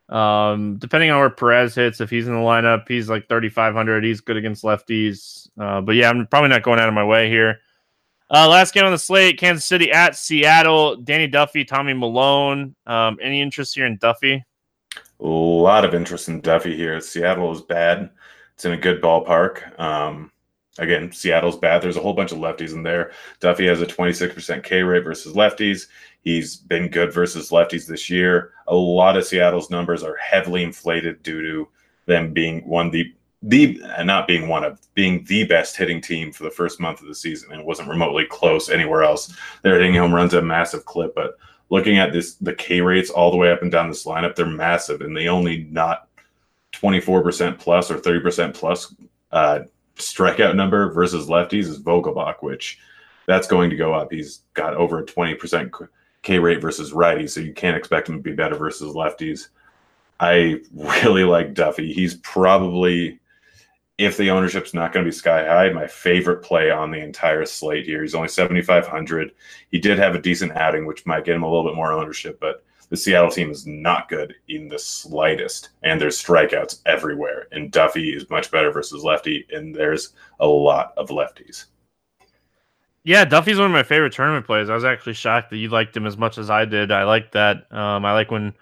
Um, 0.09 0.77
depending 0.79 1.11
on 1.11 1.19
where 1.19 1.31
Perez 1.31 1.75
hits, 1.75 2.01
if 2.01 2.11
he's 2.11 2.29
in 2.29 2.35
the 2.35 2.41
lineup, 2.41 2.87
he's 2.89 3.09
like 3.09 3.29
3,500. 3.29 4.05
He's 4.05 4.21
good 4.21 4.37
against 4.37 4.63
lefties. 4.63 5.49
Uh, 5.59 5.81
but 5.81 5.97
yeah, 5.97 6.11
I'm 6.11 6.27
probably 6.27 6.51
not 6.51 6.63
going 6.63 6.79
out 6.79 6.89
of 6.89 6.95
my 6.95 7.05
way 7.05 7.29
here. 7.29 7.61
Uh, 8.29 8.49
last 8.49 8.75
game 8.75 8.85
on 8.85 8.93
the 8.93 8.99
slate 8.99 9.39
Kansas 9.39 9.65
City 9.65 9.93
at 9.93 10.17
Seattle. 10.17 10.97
Danny 10.97 11.29
Duffy, 11.29 11.65
Tommy 11.65 11.95
Milone. 11.95 12.75
Um, 12.87 13.19
any 13.23 13.41
interest 13.41 13.75
here 13.75 13.87
in 13.87 13.99
Duffy? 13.99 14.45
A 15.21 15.27
lot 15.27 15.85
of 15.85 15.95
interest 15.95 16.29
in 16.29 16.41
Duffy 16.41 16.77
here. 16.77 17.01
Seattle 17.01 17.53
is 17.53 17.61
bad. 17.61 18.11
It's 18.55 18.65
in 18.65 18.73
a 18.73 18.77
good 18.77 19.01
ballpark. 19.01 19.79
Um, 19.79 20.33
again, 20.79 21.13
Seattle's 21.13 21.57
bad. 21.57 21.83
There's 21.83 21.97
a 21.97 22.01
whole 22.01 22.15
bunch 22.15 22.33
of 22.33 22.39
lefties 22.39 22.73
in 22.73 22.83
there. 22.83 23.13
Duffy 23.39 23.67
has 23.67 23.81
a 23.81 23.87
26% 23.87 24.65
K 24.65 24.83
rate 24.83 25.05
versus 25.05 25.35
lefties. 25.35 25.87
He's 26.23 26.57
been 26.57 26.89
good 26.89 27.13
versus 27.13 27.51
lefties 27.51 27.87
this 27.87 28.11
year. 28.11 28.53
A 28.67 28.75
lot 28.75 29.17
of 29.17 29.25
Seattle's 29.25 29.71
numbers 29.71 30.03
are 30.03 30.17
heavily 30.17 30.65
inflated 30.65 31.23
due 31.23 31.43
to 31.43 31.69
them 32.07 32.33
being 32.33 32.67
one 32.67 32.91
the 32.91 33.15
the 33.47 33.81
not 34.05 34.27
being 34.27 34.49
one 34.49 34.65
of 34.65 34.81
being 34.95 35.25
the 35.25 35.45
best 35.45 35.77
hitting 35.77 36.01
team 36.01 36.33
for 36.33 36.43
the 36.43 36.51
first 36.51 36.81
month 36.81 37.01
of 37.01 37.07
the 37.07 37.15
season, 37.15 37.53
and 37.53 37.61
it 37.61 37.67
wasn't 37.67 37.89
remotely 37.89 38.27
close 38.27 38.69
anywhere 38.69 39.03
else. 39.03 39.35
They're 39.63 39.79
hitting 39.79 39.95
home 39.95 40.15
runs 40.15 40.35
at 40.35 40.43
a 40.43 40.47
massive 40.47 40.85
clip, 40.85 41.15
but 41.15 41.39
looking 41.71 41.99
at 41.99 42.13
this 42.13 42.35
the 42.35 42.55
K 42.55 42.81
rates 42.81 43.11
all 43.11 43.31
the 43.31 43.37
way 43.37 43.51
up 43.51 43.63
and 43.63 43.71
down 43.71 43.89
this 43.89 44.05
lineup, 44.05 44.35
they're 44.35 44.47
massive, 44.47 45.01
and 45.01 45.17
they 45.17 45.29
only 45.29 45.65
not 45.71 46.09
24% 46.73 47.59
plus 47.59 47.91
or 47.91 47.99
30% 47.99 48.55
plus 48.55 48.95
uh, 49.33 49.61
strikeout 49.97 50.55
number 50.55 50.93
versus 50.93 51.29
lefties 51.29 51.65
is 51.65 51.83
Vogelbach, 51.83 52.43
which 52.43 52.79
that's 53.27 53.47
going 53.47 53.71
to 53.71 53.77
go 53.77 53.95
up. 53.95 54.13
He's 54.13 54.43
got 54.55 54.75
over 54.75 54.99
a 54.99 55.07
20% 55.07 55.89
K 56.23 56.39
rate 56.39 56.61
versus 56.61 56.93
righties, 56.93 57.31
so 57.31 57.41
you 57.41 57.53
can't 57.53 57.77
expect 57.77 58.09
him 58.09 58.17
to 58.17 58.23
be 58.23 58.33
better 58.33 58.57
versus 58.57 58.95
lefties. 58.95 59.49
I 60.21 60.61
really 60.75 61.25
like 61.25 61.55
Duffy. 61.55 61.93
He's 61.93 62.15
probably, 62.17 63.21
if 63.99 64.17
the 64.17 64.31
ownership's 64.31 64.75
not 64.75 64.93
going 64.93 65.05
to 65.05 65.11
be 65.11 65.15
sky 65.15 65.47
high, 65.47 65.71
my 65.71 65.87
favorite 65.87 66.43
play 66.43 66.71
on 66.71 66.91
the 66.91 67.03
entire 67.03 67.47
slate 67.47 67.87
here. 67.87 68.03
He's 68.03 68.15
only 68.15 68.29
7,500. 68.29 69.33
He 69.71 69.79
did 69.79 69.99
have 69.99 70.15
a 70.15 70.21
decent 70.21 70.53
outing, 70.53 70.85
which 70.85 71.07
might 71.07 71.25
get 71.25 71.35
him 71.35 71.43
a 71.43 71.49
little 71.49 71.65
bit 71.65 71.77
more 71.77 71.93
ownership, 71.93 72.39
but 72.39 72.63
the 72.91 72.97
Seattle 72.97 73.31
team 73.31 73.51
is 73.51 73.67
not 73.67 74.09
good 74.09 74.35
in 74.49 74.69
the 74.69 74.79
slightest, 74.79 75.71
and 75.83 76.01
there's 76.01 76.23
strikeouts 76.23 76.83
everywhere. 76.87 77.49
And 77.53 77.73
Duffy 77.73 78.11
is 78.11 78.31
much 78.31 78.51
better 78.51 78.71
versus 78.71 79.03
lefty, 79.03 79.47
and 79.51 79.75
there's 79.75 80.13
a 80.41 80.47
lot 80.47 80.93
of 80.97 81.09
lefties. 81.09 81.65
Yeah, 83.03 83.25
Duffy's 83.25 83.57
one 83.57 83.67
of 83.67 83.73
my 83.73 83.83
favorite 83.83 84.13
tournament 84.13 84.47
plays. 84.47 84.69
I 84.69 84.75
was 84.75 84.85
actually 84.85 85.15
shocked 85.15 85.51
that 85.51 85.59
you 85.59 85.69
liked 85.69 85.97
him 85.97 86.07
as 86.07 86.17
much 86.17 86.39
as 86.39 86.51
I 86.51 86.65
did. 86.65 86.93
I 86.93 87.05
like 87.05 87.33
that. 87.33 87.73
Um, 87.73 88.05
I 88.05 88.13
like 88.13 88.31
when 88.31 88.53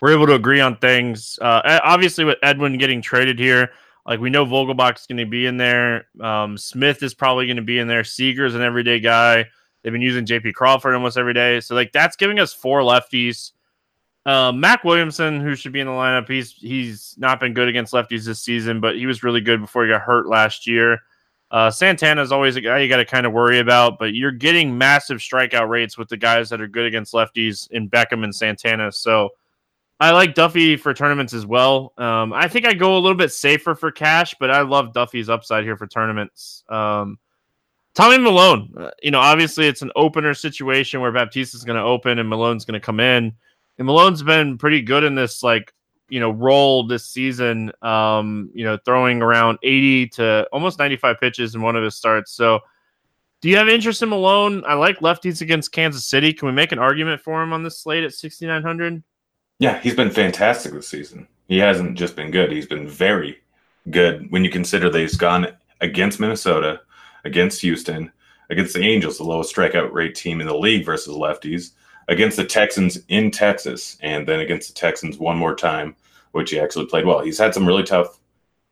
we're 0.00 0.12
able 0.12 0.26
to 0.26 0.34
agree 0.34 0.60
on 0.60 0.76
things. 0.76 1.38
Uh, 1.40 1.80
obviously, 1.82 2.24
with 2.24 2.38
Edwin 2.42 2.78
getting 2.78 3.02
traded 3.02 3.38
here, 3.38 3.70
like 4.06 4.20
we 4.20 4.30
know 4.30 4.46
Vogelbach 4.46 4.98
is 4.98 5.06
going 5.06 5.18
to 5.18 5.26
be 5.26 5.46
in 5.46 5.56
there. 5.56 6.06
Um, 6.20 6.56
Smith 6.56 7.02
is 7.02 7.14
probably 7.14 7.46
going 7.46 7.56
to 7.56 7.62
be 7.62 7.78
in 7.78 7.88
there. 7.88 8.04
Seager's 8.04 8.54
an 8.54 8.62
everyday 8.62 9.00
guy. 9.00 9.44
They've 9.82 9.92
been 9.92 10.02
using 10.02 10.24
JP 10.24 10.54
Crawford 10.54 10.94
almost 10.94 11.18
every 11.18 11.34
day. 11.34 11.60
So 11.60 11.74
like 11.74 11.92
that's 11.92 12.16
giving 12.16 12.38
us 12.38 12.52
four 12.52 12.80
lefties. 12.80 13.52
Uh, 14.24 14.50
Mac 14.50 14.82
Williamson, 14.82 15.40
who 15.40 15.54
should 15.54 15.72
be 15.72 15.80
in 15.80 15.86
the 15.86 15.92
lineup, 15.92 16.28
he's 16.28 16.52
he's 16.52 17.14
not 17.18 17.38
been 17.38 17.54
good 17.54 17.68
against 17.68 17.92
lefties 17.92 18.24
this 18.24 18.40
season, 18.40 18.80
but 18.80 18.96
he 18.96 19.06
was 19.06 19.22
really 19.22 19.40
good 19.40 19.60
before 19.60 19.84
he 19.84 19.90
got 19.90 20.02
hurt 20.02 20.26
last 20.26 20.66
year. 20.66 20.98
Uh, 21.52 21.70
Santana 21.70 22.22
is 22.22 22.32
always 22.32 22.56
a 22.56 22.60
guy 22.60 22.80
you 22.80 22.88
got 22.88 22.96
to 22.96 23.04
kind 23.04 23.24
of 23.24 23.32
worry 23.32 23.60
about, 23.60 24.00
but 24.00 24.14
you're 24.14 24.32
getting 24.32 24.76
massive 24.76 25.18
strikeout 25.18 25.68
rates 25.68 25.96
with 25.96 26.08
the 26.08 26.16
guys 26.16 26.48
that 26.50 26.60
are 26.60 26.66
good 26.66 26.86
against 26.86 27.14
lefties 27.14 27.70
in 27.70 27.88
Beckham 27.88 28.24
and 28.24 28.34
Santana. 28.34 28.90
So 28.90 29.30
I 29.98 30.10
like 30.10 30.34
Duffy 30.34 30.76
for 30.76 30.92
tournaments 30.92 31.32
as 31.32 31.46
well. 31.46 31.94
Um, 31.96 32.32
I 32.32 32.48
think 32.48 32.66
I 32.66 32.74
go 32.74 32.96
a 32.96 33.00
little 33.00 33.16
bit 33.16 33.32
safer 33.32 33.74
for 33.74 33.90
cash, 33.90 34.34
but 34.38 34.50
I 34.50 34.60
love 34.60 34.92
Duffy's 34.92 35.30
upside 35.30 35.64
here 35.64 35.76
for 35.76 35.86
tournaments. 35.86 36.64
Um, 36.68 37.18
Tommy 37.94 38.18
Milone, 38.18 38.74
uh, 38.78 38.90
you 39.02 39.10
know, 39.10 39.20
obviously 39.20 39.66
it's 39.66 39.80
an 39.80 39.90
opener 39.96 40.34
situation 40.34 41.00
where 41.00 41.12
Baptiste 41.12 41.54
is 41.54 41.64
going 41.64 41.78
to 41.78 41.82
open 41.82 42.18
and 42.18 42.28
Milone's 42.28 42.66
going 42.66 42.78
to 42.78 42.84
come 42.84 43.00
in. 43.00 43.32
And 43.78 43.86
Milone's 43.86 44.22
been 44.22 44.58
pretty 44.58 44.82
good 44.82 45.02
in 45.02 45.14
this, 45.14 45.42
like, 45.42 45.72
you 46.10 46.20
know, 46.20 46.30
role 46.30 46.86
this 46.86 47.08
season, 47.08 47.72
um, 47.80 48.50
you 48.54 48.64
know, 48.64 48.78
throwing 48.84 49.22
around 49.22 49.58
80 49.62 50.08
to 50.08 50.46
almost 50.52 50.78
95 50.78 51.18
pitches 51.18 51.54
in 51.54 51.62
one 51.62 51.74
of 51.74 51.82
his 51.82 51.96
starts. 51.96 52.32
So, 52.32 52.60
do 53.40 53.48
you 53.48 53.56
have 53.56 53.68
interest 53.68 54.02
in 54.02 54.08
Milone? 54.08 54.62
I 54.66 54.74
like 54.74 54.98
lefties 55.00 55.40
against 55.40 55.72
Kansas 55.72 56.06
City. 56.06 56.32
Can 56.32 56.46
we 56.46 56.52
make 56.52 56.72
an 56.72 56.78
argument 56.78 57.20
for 57.20 57.42
him 57.42 57.52
on 57.52 57.62
this 57.62 57.80
slate 57.80 58.04
at 58.04 58.14
6,900? 58.14 59.02
Yeah, 59.58 59.80
he's 59.80 59.94
been 59.94 60.10
fantastic 60.10 60.72
this 60.72 60.88
season. 60.88 61.28
He 61.48 61.58
hasn't 61.58 61.96
just 61.96 62.16
been 62.16 62.30
good, 62.30 62.52
he's 62.52 62.66
been 62.66 62.88
very 62.88 63.38
good 63.90 64.30
when 64.30 64.44
you 64.44 64.50
consider 64.50 64.90
that 64.90 64.98
he's 64.98 65.16
gone 65.16 65.46
against 65.80 66.20
Minnesota, 66.20 66.80
against 67.24 67.60
Houston, 67.62 68.12
against 68.50 68.74
the 68.74 68.82
Angels, 68.82 69.18
the 69.18 69.24
lowest 69.24 69.54
strikeout 69.54 69.92
rate 69.92 70.14
team 70.14 70.40
in 70.40 70.46
the 70.46 70.56
league 70.56 70.84
versus 70.84 71.14
lefties, 71.14 71.72
against 72.08 72.36
the 72.36 72.44
Texans 72.44 72.98
in 73.08 73.30
Texas, 73.30 73.96
and 74.00 74.26
then 74.26 74.40
against 74.40 74.68
the 74.68 74.74
Texans 74.74 75.18
one 75.18 75.36
more 75.36 75.54
time, 75.54 75.96
which 76.32 76.50
he 76.50 76.60
actually 76.60 76.86
played 76.86 77.06
well. 77.06 77.20
He's 77.20 77.38
had 77.38 77.54
some 77.54 77.66
really 77.66 77.82
tough 77.82 78.18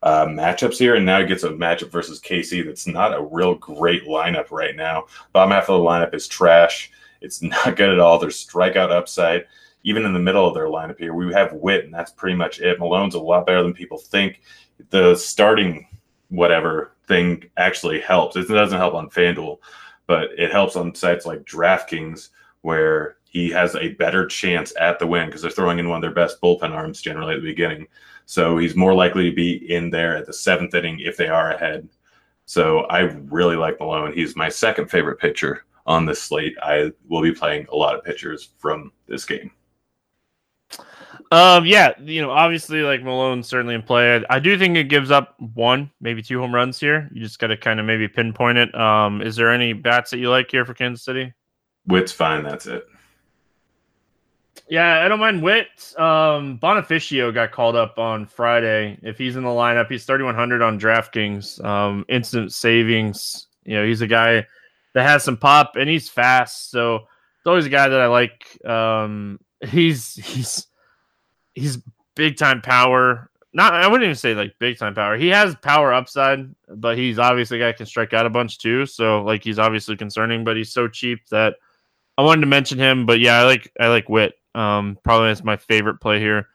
uh, 0.03 0.27
matchups 0.27 0.79
here, 0.79 0.95
and 0.95 1.07
now 1.07 1.21
he 1.21 1.27
gets 1.27 1.45
a 1.45 1.51
matchup 1.51 1.91
versus 1.91 2.21
KC 2.21 2.65
that's 2.65 2.87
not 2.87 3.15
a 3.15 3.23
real 3.23 3.55
great 3.55 4.05
lineup 4.05 4.51
right 4.51 4.77
now. 4.77 5.07
Bottom 5.33 5.53
half 5.53 5.69
of 5.69 5.81
the 5.81 5.89
lineup 5.89 6.15
is 6.15 6.29
trash. 6.29 6.91
It's 7.21 7.43
not 7.43 7.77
good 7.77 7.91
at 7.91 7.99
all. 7.99 8.19
There's 8.19 8.45
strikeout 8.45 8.91
upside. 8.91 9.47
Even 9.85 10.05
in 10.05 10.13
the 10.13 10.19
middle 10.19 10.47
of 10.47 10.55
their 10.55 10.67
lineup 10.67 10.99
here, 10.99 11.15
we 11.15 11.33
have 11.33 11.53
Whit, 11.53 11.85
and 11.85 11.95
that's 11.95 12.11
pretty 12.11 12.37
much 12.37 12.61
it. 12.61 12.79
Milone's 12.79 13.15
a 13.15 13.21
lot 13.21 13.47
better 13.47 13.63
than 13.63 13.75
people 13.75 13.99
think. 13.99 14.41
The 14.91 15.15
starting 15.15 15.87
whatever 16.31 16.93
thing 17.07 17.45
actually 17.57 18.01
helps. 18.01 18.37
It 18.37 18.49
doesn't 18.49 18.79
help 18.79 18.95
on 18.95 19.11
FanDuel, 19.11 19.59
but 20.07 20.31
it 20.37 20.51
helps 20.51 20.77
on 20.77 20.95
sites 20.95 21.27
like 21.27 21.45
DraftKings 21.45 22.31
where 22.63 23.17
he 23.25 23.51
has 23.51 23.75
a 23.77 23.91
better 23.95 24.27
chance 24.27 24.73
at 24.81 24.99
the 24.99 25.07
win 25.07 25.27
because 25.27 25.43
they're 25.43 25.51
throwing 25.51 25.79
in 25.79 25.89
one 25.89 25.97
of 25.97 26.03
their 26.03 26.11
best 26.11 26.41
bullpen 26.41 26.71
arms 26.71 27.03
generally 27.03 27.35
at 27.35 27.41
the 27.41 27.47
beginning. 27.47 27.87
So 28.27 28.57
he's 28.57 28.77
more 28.77 28.95
likely 28.95 29.29
to 29.29 29.37
be 29.37 29.71
in 29.71 29.91
there 29.91 30.17
at 30.17 30.27
the 30.27 30.33
seventh 30.33 30.75
inning 30.75 31.01
if 31.01 31.17
they 31.17 31.29
are 31.29 31.51
ahead. 31.51 31.89
So 32.47 32.81
I 32.85 33.01
really 33.01 33.57
like 33.57 33.81
Milone. 33.81 34.15
He's 34.15 34.37
my 34.37 34.49
second 34.49 34.91
favorite 34.91 35.19
pitcher 35.19 35.65
on 35.87 36.07
this 36.07 36.23
slate. 36.23 36.57
I 36.63 36.93
will 37.09 37.23
be 37.23 37.33
playing 37.33 37.67
a 37.71 37.77
lot 37.77 37.95
of 37.95 38.05
pitchers 38.05 38.51
from 38.59 38.93
this 39.07 39.25
game. 39.25 39.51
Um, 41.31 41.67
yeah, 41.67 41.93
you 42.01 42.23
know, 42.23 42.31
obviously, 42.31 42.83
like 42.83 43.03
Milone 43.03 43.43
certainly 43.43 43.75
in 43.75 43.83
play. 43.83 44.17
I, 44.17 44.37
I, 44.37 44.39
do 44.39 44.59
think 44.59 44.77
it 44.77 44.85
gives 44.85 45.11
up 45.11 45.35
one, 45.55 45.91
maybe 46.01 46.23
two 46.23 46.39
home 46.39 46.55
runs 46.55 46.79
here. 46.79 47.11
You 47.13 47.23
just 47.23 47.39
got 47.39 47.49
to 47.49 47.57
kind 47.57 47.81
of 47.81 47.87
maybe 47.87 48.07
pinpoint 48.07 48.59
it. 48.59 48.75
Um, 48.75 49.21
is 49.21 49.35
there 49.35 49.51
any 49.51 49.73
bats 49.73 50.11
that 50.11 50.19
you 50.19 50.31
like 50.31 50.51
here 50.51 50.65
for 50.65 50.75
Kansas 50.75 51.05
City? 51.05 51.33
Whit's 51.87 52.13
fine. 52.13 52.45
That's 52.45 52.67
it. 52.67 52.87
Yeah, 54.69 55.05
I 55.05 55.09
don't 55.09 55.21
mind 55.21 55.43
Whit. 55.43 55.95
Um, 55.99 56.59
Bonifacio 56.59 57.35
got 57.35 57.53
called 57.53 57.77
up 57.77 57.99
on 57.99 58.27
Friday. 58.27 58.99
If 59.03 59.19
he's 59.19 59.37
in 59.37 59.43
the 59.43 59.51
lineup, 59.51 59.91
he's 59.91 60.05
3,100 60.05 60.63
on 60.63 60.81
DraftKings. 60.81 61.63
Um, 61.65 62.05
instant 62.09 62.53
savings. 62.53 63.49
You 63.65 63.77
know, 63.77 63.87
he's 63.87 64.01
a 64.01 64.07
guy 64.07 64.47
that 64.95 65.03
has 65.03 65.23
some 65.23 65.37
pop 65.37 65.77
and 65.77 65.89
he's 65.89 66.09
fast. 66.09 66.71
So 66.71 66.97
it's 66.97 67.47
always 67.47 67.67
a 67.67 67.71
guy 67.71 67.89
that 67.89 68.01
I 68.01 68.07
like. 68.07 68.65
Um, 68.65 69.39
he's 69.69 70.15
he's 70.15 70.67
he's 71.55 71.79
big 72.15 72.37
time 72.37 72.61
power. 72.61 73.31
Not 73.53 73.73
I 73.75 73.87
wouldn't 73.87 74.05
even 74.05 74.17
say 74.17 74.35
like 74.35 74.59
big 74.59 74.79
time 74.79 74.95
power. 74.95 75.17
He 75.17 75.29
has 75.29 75.55
power 75.57 75.93
upside, 75.93 76.53
but 76.69 76.99
he's 76.99 77.19
obviously 77.19 77.61
a 77.61 77.73
guy 77.73 77.77
can 77.77 77.87
strike 77.87 78.13
out 78.13 78.27
a 78.27 78.31
bunch 78.31 78.59
too. 78.59 78.87
So 78.87 79.23
like 79.23 79.45
he's 79.45 79.59
obviously 79.59 79.97
concerning, 79.97 80.45
but 80.45 80.57
he's 80.57 80.73
so 80.73 80.89
cheap 80.89 81.29
that 81.31 81.57
I 82.19 82.23
wanted 82.23 82.43
to 82.43 82.47
mention 82.47 82.79
him. 82.79 83.07
But 83.07 83.21
yeah, 83.21 83.41
I 83.41 83.45
like 83.45 83.73
I 83.79 83.89
like 83.89 84.09
Whit. 84.09 84.35
Um, 84.55 84.99
probably 85.03 85.31
is 85.31 85.45
my 85.45 85.57
favorite 85.57 86.01
play 86.01 86.21
here. 86.21 86.49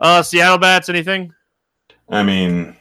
Uh, 0.00 0.22
Seattle 0.22 0.58
bats, 0.58 0.88
anything? 0.88 1.32
I 2.08 2.22
mean, 2.22 2.76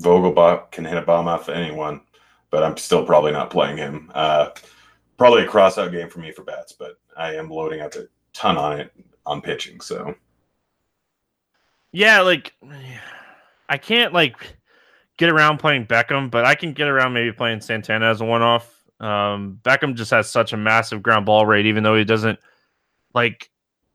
Vogelbach 0.00 0.70
can 0.70 0.84
hit 0.84 0.98
a 0.98 1.02
bomb 1.02 1.26
off 1.26 1.48
anyone, 1.48 2.02
but 2.50 2.62
I'm 2.62 2.76
still 2.76 3.04
probably 3.04 3.32
not 3.32 3.50
playing 3.50 3.76
him. 3.76 4.10
Uh, 4.14 4.50
probably 5.16 5.44
a 5.44 5.48
cross 5.48 5.78
out 5.78 5.92
game 5.92 6.08
for 6.08 6.20
me 6.20 6.32
for 6.32 6.42
bats, 6.42 6.72
but 6.72 6.98
I 7.16 7.34
am 7.34 7.50
loading 7.50 7.80
up 7.80 7.94
a 7.94 8.08
ton 8.32 8.56
on 8.56 8.78
it 8.78 8.92
on 9.26 9.40
pitching. 9.40 9.80
So, 9.80 10.14
yeah, 11.92 12.20
like 12.20 12.52
I 13.68 13.78
can't 13.78 14.12
like 14.12 14.56
get 15.16 15.30
around 15.30 15.58
playing 15.58 15.86
Beckham, 15.86 16.30
but 16.30 16.44
I 16.44 16.54
can 16.54 16.72
get 16.72 16.88
around 16.88 17.12
maybe 17.12 17.32
playing 17.32 17.60
Santana 17.60 18.06
as 18.06 18.20
a 18.20 18.24
one 18.24 18.42
off. 18.42 18.76
Um, 19.00 19.58
Beckham 19.62 19.94
just 19.94 20.10
has 20.10 20.30
such 20.30 20.52
a 20.52 20.56
massive 20.56 21.02
ground 21.02 21.26
ball 21.26 21.46
rate, 21.46 21.66
even 21.66 21.82
though 21.82 21.96
he 21.96 22.04
doesn't 22.04 22.38
like 23.14 23.50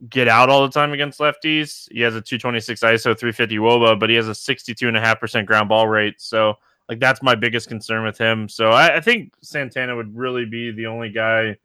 get 0.10 0.28
out 0.28 0.50
all 0.50 0.64
the 0.64 0.72
time 0.72 0.93
against 0.93 1.20
lefties. 1.20 1.88
He 1.91 2.02
has 2.02 2.16
a 2.16 2.22
226 2.22 2.82
ISO, 2.82 3.18
350 3.18 3.58
WOBA, 3.58 4.00
but 4.00 4.10
he 4.10 4.16
has 4.16 4.28
a 4.28 4.32
62.5% 4.32 5.46
ground 5.46 5.70
ball 5.70 5.88
rate. 5.88 6.16
So, 6.20 6.56
like, 6.89 7.00
that's 7.00 7.24
my 7.24 7.36
biggest 7.36 7.68
concern 7.68 8.04
with 8.04 8.18
him. 8.18 8.50
So, 8.50 8.72
I, 8.72 8.98
I, 8.98 9.02
think 9.02 9.34
Santana 9.41 9.96
would 9.96 10.16
really 10.16 10.46
be 10.46 10.72
the 10.72 10.88
only 10.88 11.10
guy 11.10 11.58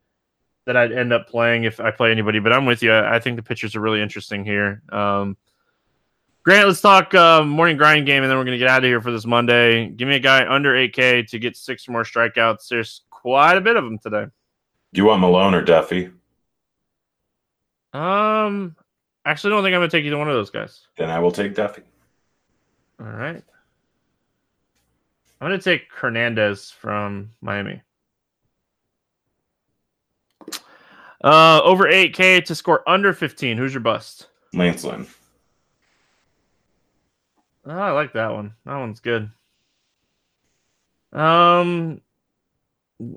that 0.66 0.76
I'd 0.76 0.92
end 0.92 1.12
up 1.12 1.28
playing 1.28 1.64
if 1.64 1.80
I 1.80 1.90
play 1.90 2.10
anybody. 2.10 2.38
But 2.38 2.52
I'm 2.52 2.66
with 2.66 2.82
you. 2.82 2.92
I, 2.92 3.16
I 3.16 3.18
think 3.18 3.36
the 3.36 3.42
pitchers 3.42 3.74
are 3.74 3.80
really 3.80 4.00
interesting 4.00 4.44
here. 4.44 4.82
Um, 4.90 5.36
Grant, 6.50 6.66
let's 6.66 6.80
talk 6.80 7.14
uh, 7.14 7.44
morning 7.44 7.76
grind 7.76 8.06
game, 8.06 8.24
and 8.24 8.28
then 8.28 8.36
we're 8.36 8.42
going 8.42 8.56
to 8.56 8.58
get 8.58 8.66
out 8.66 8.78
of 8.78 8.88
here 8.88 9.00
for 9.00 9.12
this 9.12 9.24
Monday. 9.24 9.86
Give 9.86 10.08
me 10.08 10.16
a 10.16 10.18
guy 10.18 10.44
under 10.52 10.74
8K 10.74 11.28
to 11.28 11.38
get 11.38 11.56
six 11.56 11.88
more 11.88 12.02
strikeouts. 12.02 12.66
There's 12.66 13.02
quite 13.08 13.56
a 13.56 13.60
bit 13.60 13.76
of 13.76 13.84
them 13.84 14.00
today. 14.00 14.24
Do 14.92 15.00
you 15.00 15.04
want 15.04 15.20
Milone 15.20 15.54
or 15.54 15.62
Duffy? 15.62 16.10
Um, 17.92 18.74
actually, 19.24 19.50
don't 19.50 19.62
think 19.62 19.74
I'm 19.74 19.78
gonna 19.78 19.90
take 19.90 20.04
either 20.04 20.18
one 20.18 20.26
of 20.26 20.34
those 20.34 20.50
guys. 20.50 20.88
Then 20.96 21.08
I 21.08 21.20
will 21.20 21.30
take 21.30 21.54
Duffy. 21.54 21.82
All 22.98 23.06
right. 23.06 23.44
I'm 25.40 25.48
gonna 25.48 25.58
take 25.58 25.82
Hernandez 25.94 26.72
from 26.72 27.30
Miami. 27.40 27.80
Uh, 31.22 31.60
over 31.62 31.84
8K 31.84 32.44
to 32.46 32.56
score 32.56 32.82
under 32.88 33.12
15. 33.12 33.56
Who's 33.56 33.72
your 33.72 33.82
bust? 33.82 34.26
Lance 34.52 34.82
Lynn. 34.82 35.06
Oh, 37.70 37.78
I 37.78 37.92
like 37.92 38.14
that 38.14 38.32
one. 38.32 38.52
That 38.66 38.76
one's 38.78 38.98
good. 38.98 39.30
Um, 41.12 42.00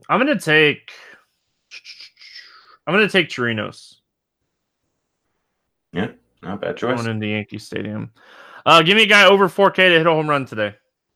I'm 0.08 0.20
gonna 0.20 0.40
take. 0.40 0.92
I'm 2.86 2.94
gonna 2.94 3.10
take 3.10 3.30
Chirinos. 3.30 3.96
Yeah, 5.92 6.12
not 6.44 6.62
bad 6.62 6.78
choice. 6.78 6.98
Going 6.98 7.10
into 7.10 7.28
Yankee 7.28 7.58
Stadium. 7.58 8.12
Uh, 8.66 8.84
give 8.84 8.96
me 8.96 9.04
a 9.04 9.08
guy 9.08 9.26
over 9.26 9.50
4K 9.50 9.76
to 9.76 9.90
hit 9.90 10.08
a 10.08 10.12
home 10.12 10.30
run 10.30 10.46
today. 10.46 10.76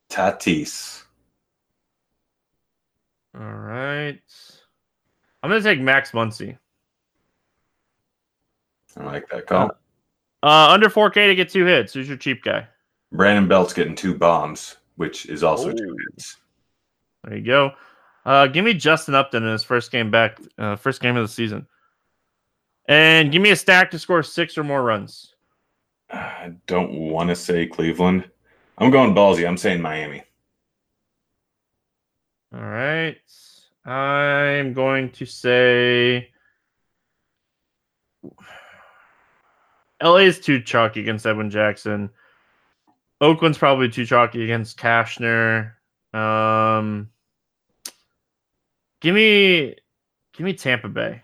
Tatis. 0.09 1.03
All 3.39 3.45
right. 3.45 4.19
I'm 5.43 5.49
going 5.49 5.61
to 5.61 5.67
take 5.67 5.79
Max 5.79 6.11
Muncy. 6.11 6.57
I 8.97 9.03
like 9.03 9.29
that 9.29 9.45
call. 9.45 9.71
Uh, 10.43 10.45
uh, 10.45 10.69
under 10.71 10.89
4K 10.89 11.27
to 11.27 11.35
get 11.35 11.49
two 11.49 11.65
hits. 11.65 11.93
Who's 11.93 12.07
your 12.07 12.17
cheap 12.17 12.43
guy? 12.43 12.67
Brandon 13.11 13.47
Belt's 13.47 13.73
getting 13.73 13.95
two 13.95 14.13
bombs, 14.15 14.77
which 14.95 15.25
is 15.27 15.43
also 15.43 15.69
Ooh. 15.69 15.73
two 15.73 15.97
hits. 16.11 16.37
There 17.23 17.37
you 17.37 17.43
go. 17.43 17.71
Uh, 18.25 18.47
give 18.47 18.65
me 18.65 18.73
Justin 18.73 19.15
Upton 19.15 19.43
in 19.43 19.51
his 19.51 19.63
first 19.63 19.91
game 19.91 20.11
back, 20.11 20.39
uh, 20.57 20.75
first 20.75 21.01
game 21.01 21.15
of 21.15 21.23
the 21.23 21.33
season. 21.33 21.65
And 22.87 23.31
give 23.31 23.41
me 23.41 23.51
a 23.51 23.55
stack 23.55 23.91
to 23.91 23.99
score 23.99 24.23
six 24.23 24.57
or 24.57 24.63
more 24.63 24.83
runs. 24.83 25.35
I 26.09 26.53
don't 26.67 26.93
want 26.93 27.29
to 27.29 27.35
say 27.35 27.65
Cleveland. 27.65 28.29
I'm 28.77 28.91
going 28.91 29.13
ballsy. 29.13 29.47
I'm 29.47 29.57
saying 29.57 29.81
Miami. 29.81 30.23
All 32.53 32.61
right. 32.61 33.17
I'm 33.85 34.73
going 34.73 35.11
to 35.11 35.25
say 35.25 36.29
LA 40.01 40.17
is 40.17 40.39
too 40.39 40.61
chalky 40.61 40.99
against 40.99 41.25
Edwin 41.25 41.49
Jackson. 41.49 42.09
Oakland's 43.21 43.57
probably 43.57 43.89
too 43.89 44.05
chalky 44.05 44.43
against 44.43 44.77
Cashner. 44.77 45.73
Um, 46.13 47.09
give 49.01 49.15
me, 49.15 49.75
give 50.33 50.45
me 50.45 50.53
Tampa 50.53 50.89
Bay. 50.89 51.23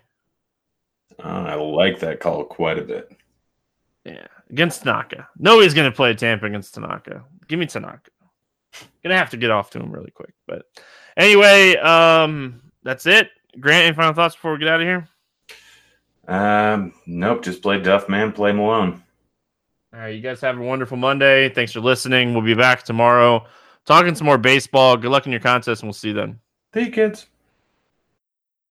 Uh, 1.22 1.28
I 1.28 1.54
like 1.54 2.00
that 2.00 2.20
call 2.20 2.44
quite 2.44 2.78
a 2.78 2.82
bit. 2.82 3.12
Yeah, 4.04 4.26
against 4.50 4.82
Tanaka. 4.82 5.28
Nobody's 5.38 5.74
going 5.74 5.90
to 5.90 5.96
play 5.96 6.14
Tampa 6.14 6.46
against 6.46 6.74
Tanaka. 6.74 7.24
Give 7.46 7.58
me 7.58 7.66
Tanaka. 7.66 8.10
Gonna 9.04 9.16
have 9.16 9.30
to 9.30 9.36
get 9.36 9.52
off 9.52 9.70
to 9.70 9.78
him 9.78 9.92
really 9.92 10.10
quick. 10.10 10.34
But 10.48 10.64
anyway, 11.16 11.76
um, 11.76 12.60
that's 12.82 13.06
it. 13.06 13.28
Grant, 13.60 13.84
any 13.84 13.94
final 13.94 14.14
thoughts 14.14 14.34
before 14.34 14.52
we 14.52 14.58
get 14.58 14.68
out 14.68 14.80
of 14.80 14.86
here? 14.86 15.08
Um, 16.26 16.92
nope. 17.06 17.44
Just 17.44 17.62
play 17.62 17.80
Duff 17.80 18.08
Man, 18.08 18.32
play 18.32 18.50
Milone. 18.50 19.03
All 19.94 20.00
right, 20.00 20.08
you 20.08 20.20
guys 20.20 20.40
have 20.40 20.58
a 20.58 20.60
wonderful 20.60 20.96
Monday. 20.96 21.48
Thanks 21.50 21.70
for 21.70 21.78
listening. 21.78 22.34
We'll 22.34 22.42
be 22.42 22.54
back 22.54 22.82
tomorrow 22.82 23.46
talking 23.84 24.14
some 24.16 24.26
more 24.26 24.38
baseball. 24.38 24.96
Good 24.96 25.10
luck 25.10 25.26
in 25.26 25.30
your 25.30 25.40
contest, 25.40 25.82
and 25.82 25.88
we'll 25.88 25.92
see 25.92 26.08
you 26.08 26.14
then. 26.14 26.40
See 26.72 26.86
you, 26.86 26.90
kids. 26.90 27.26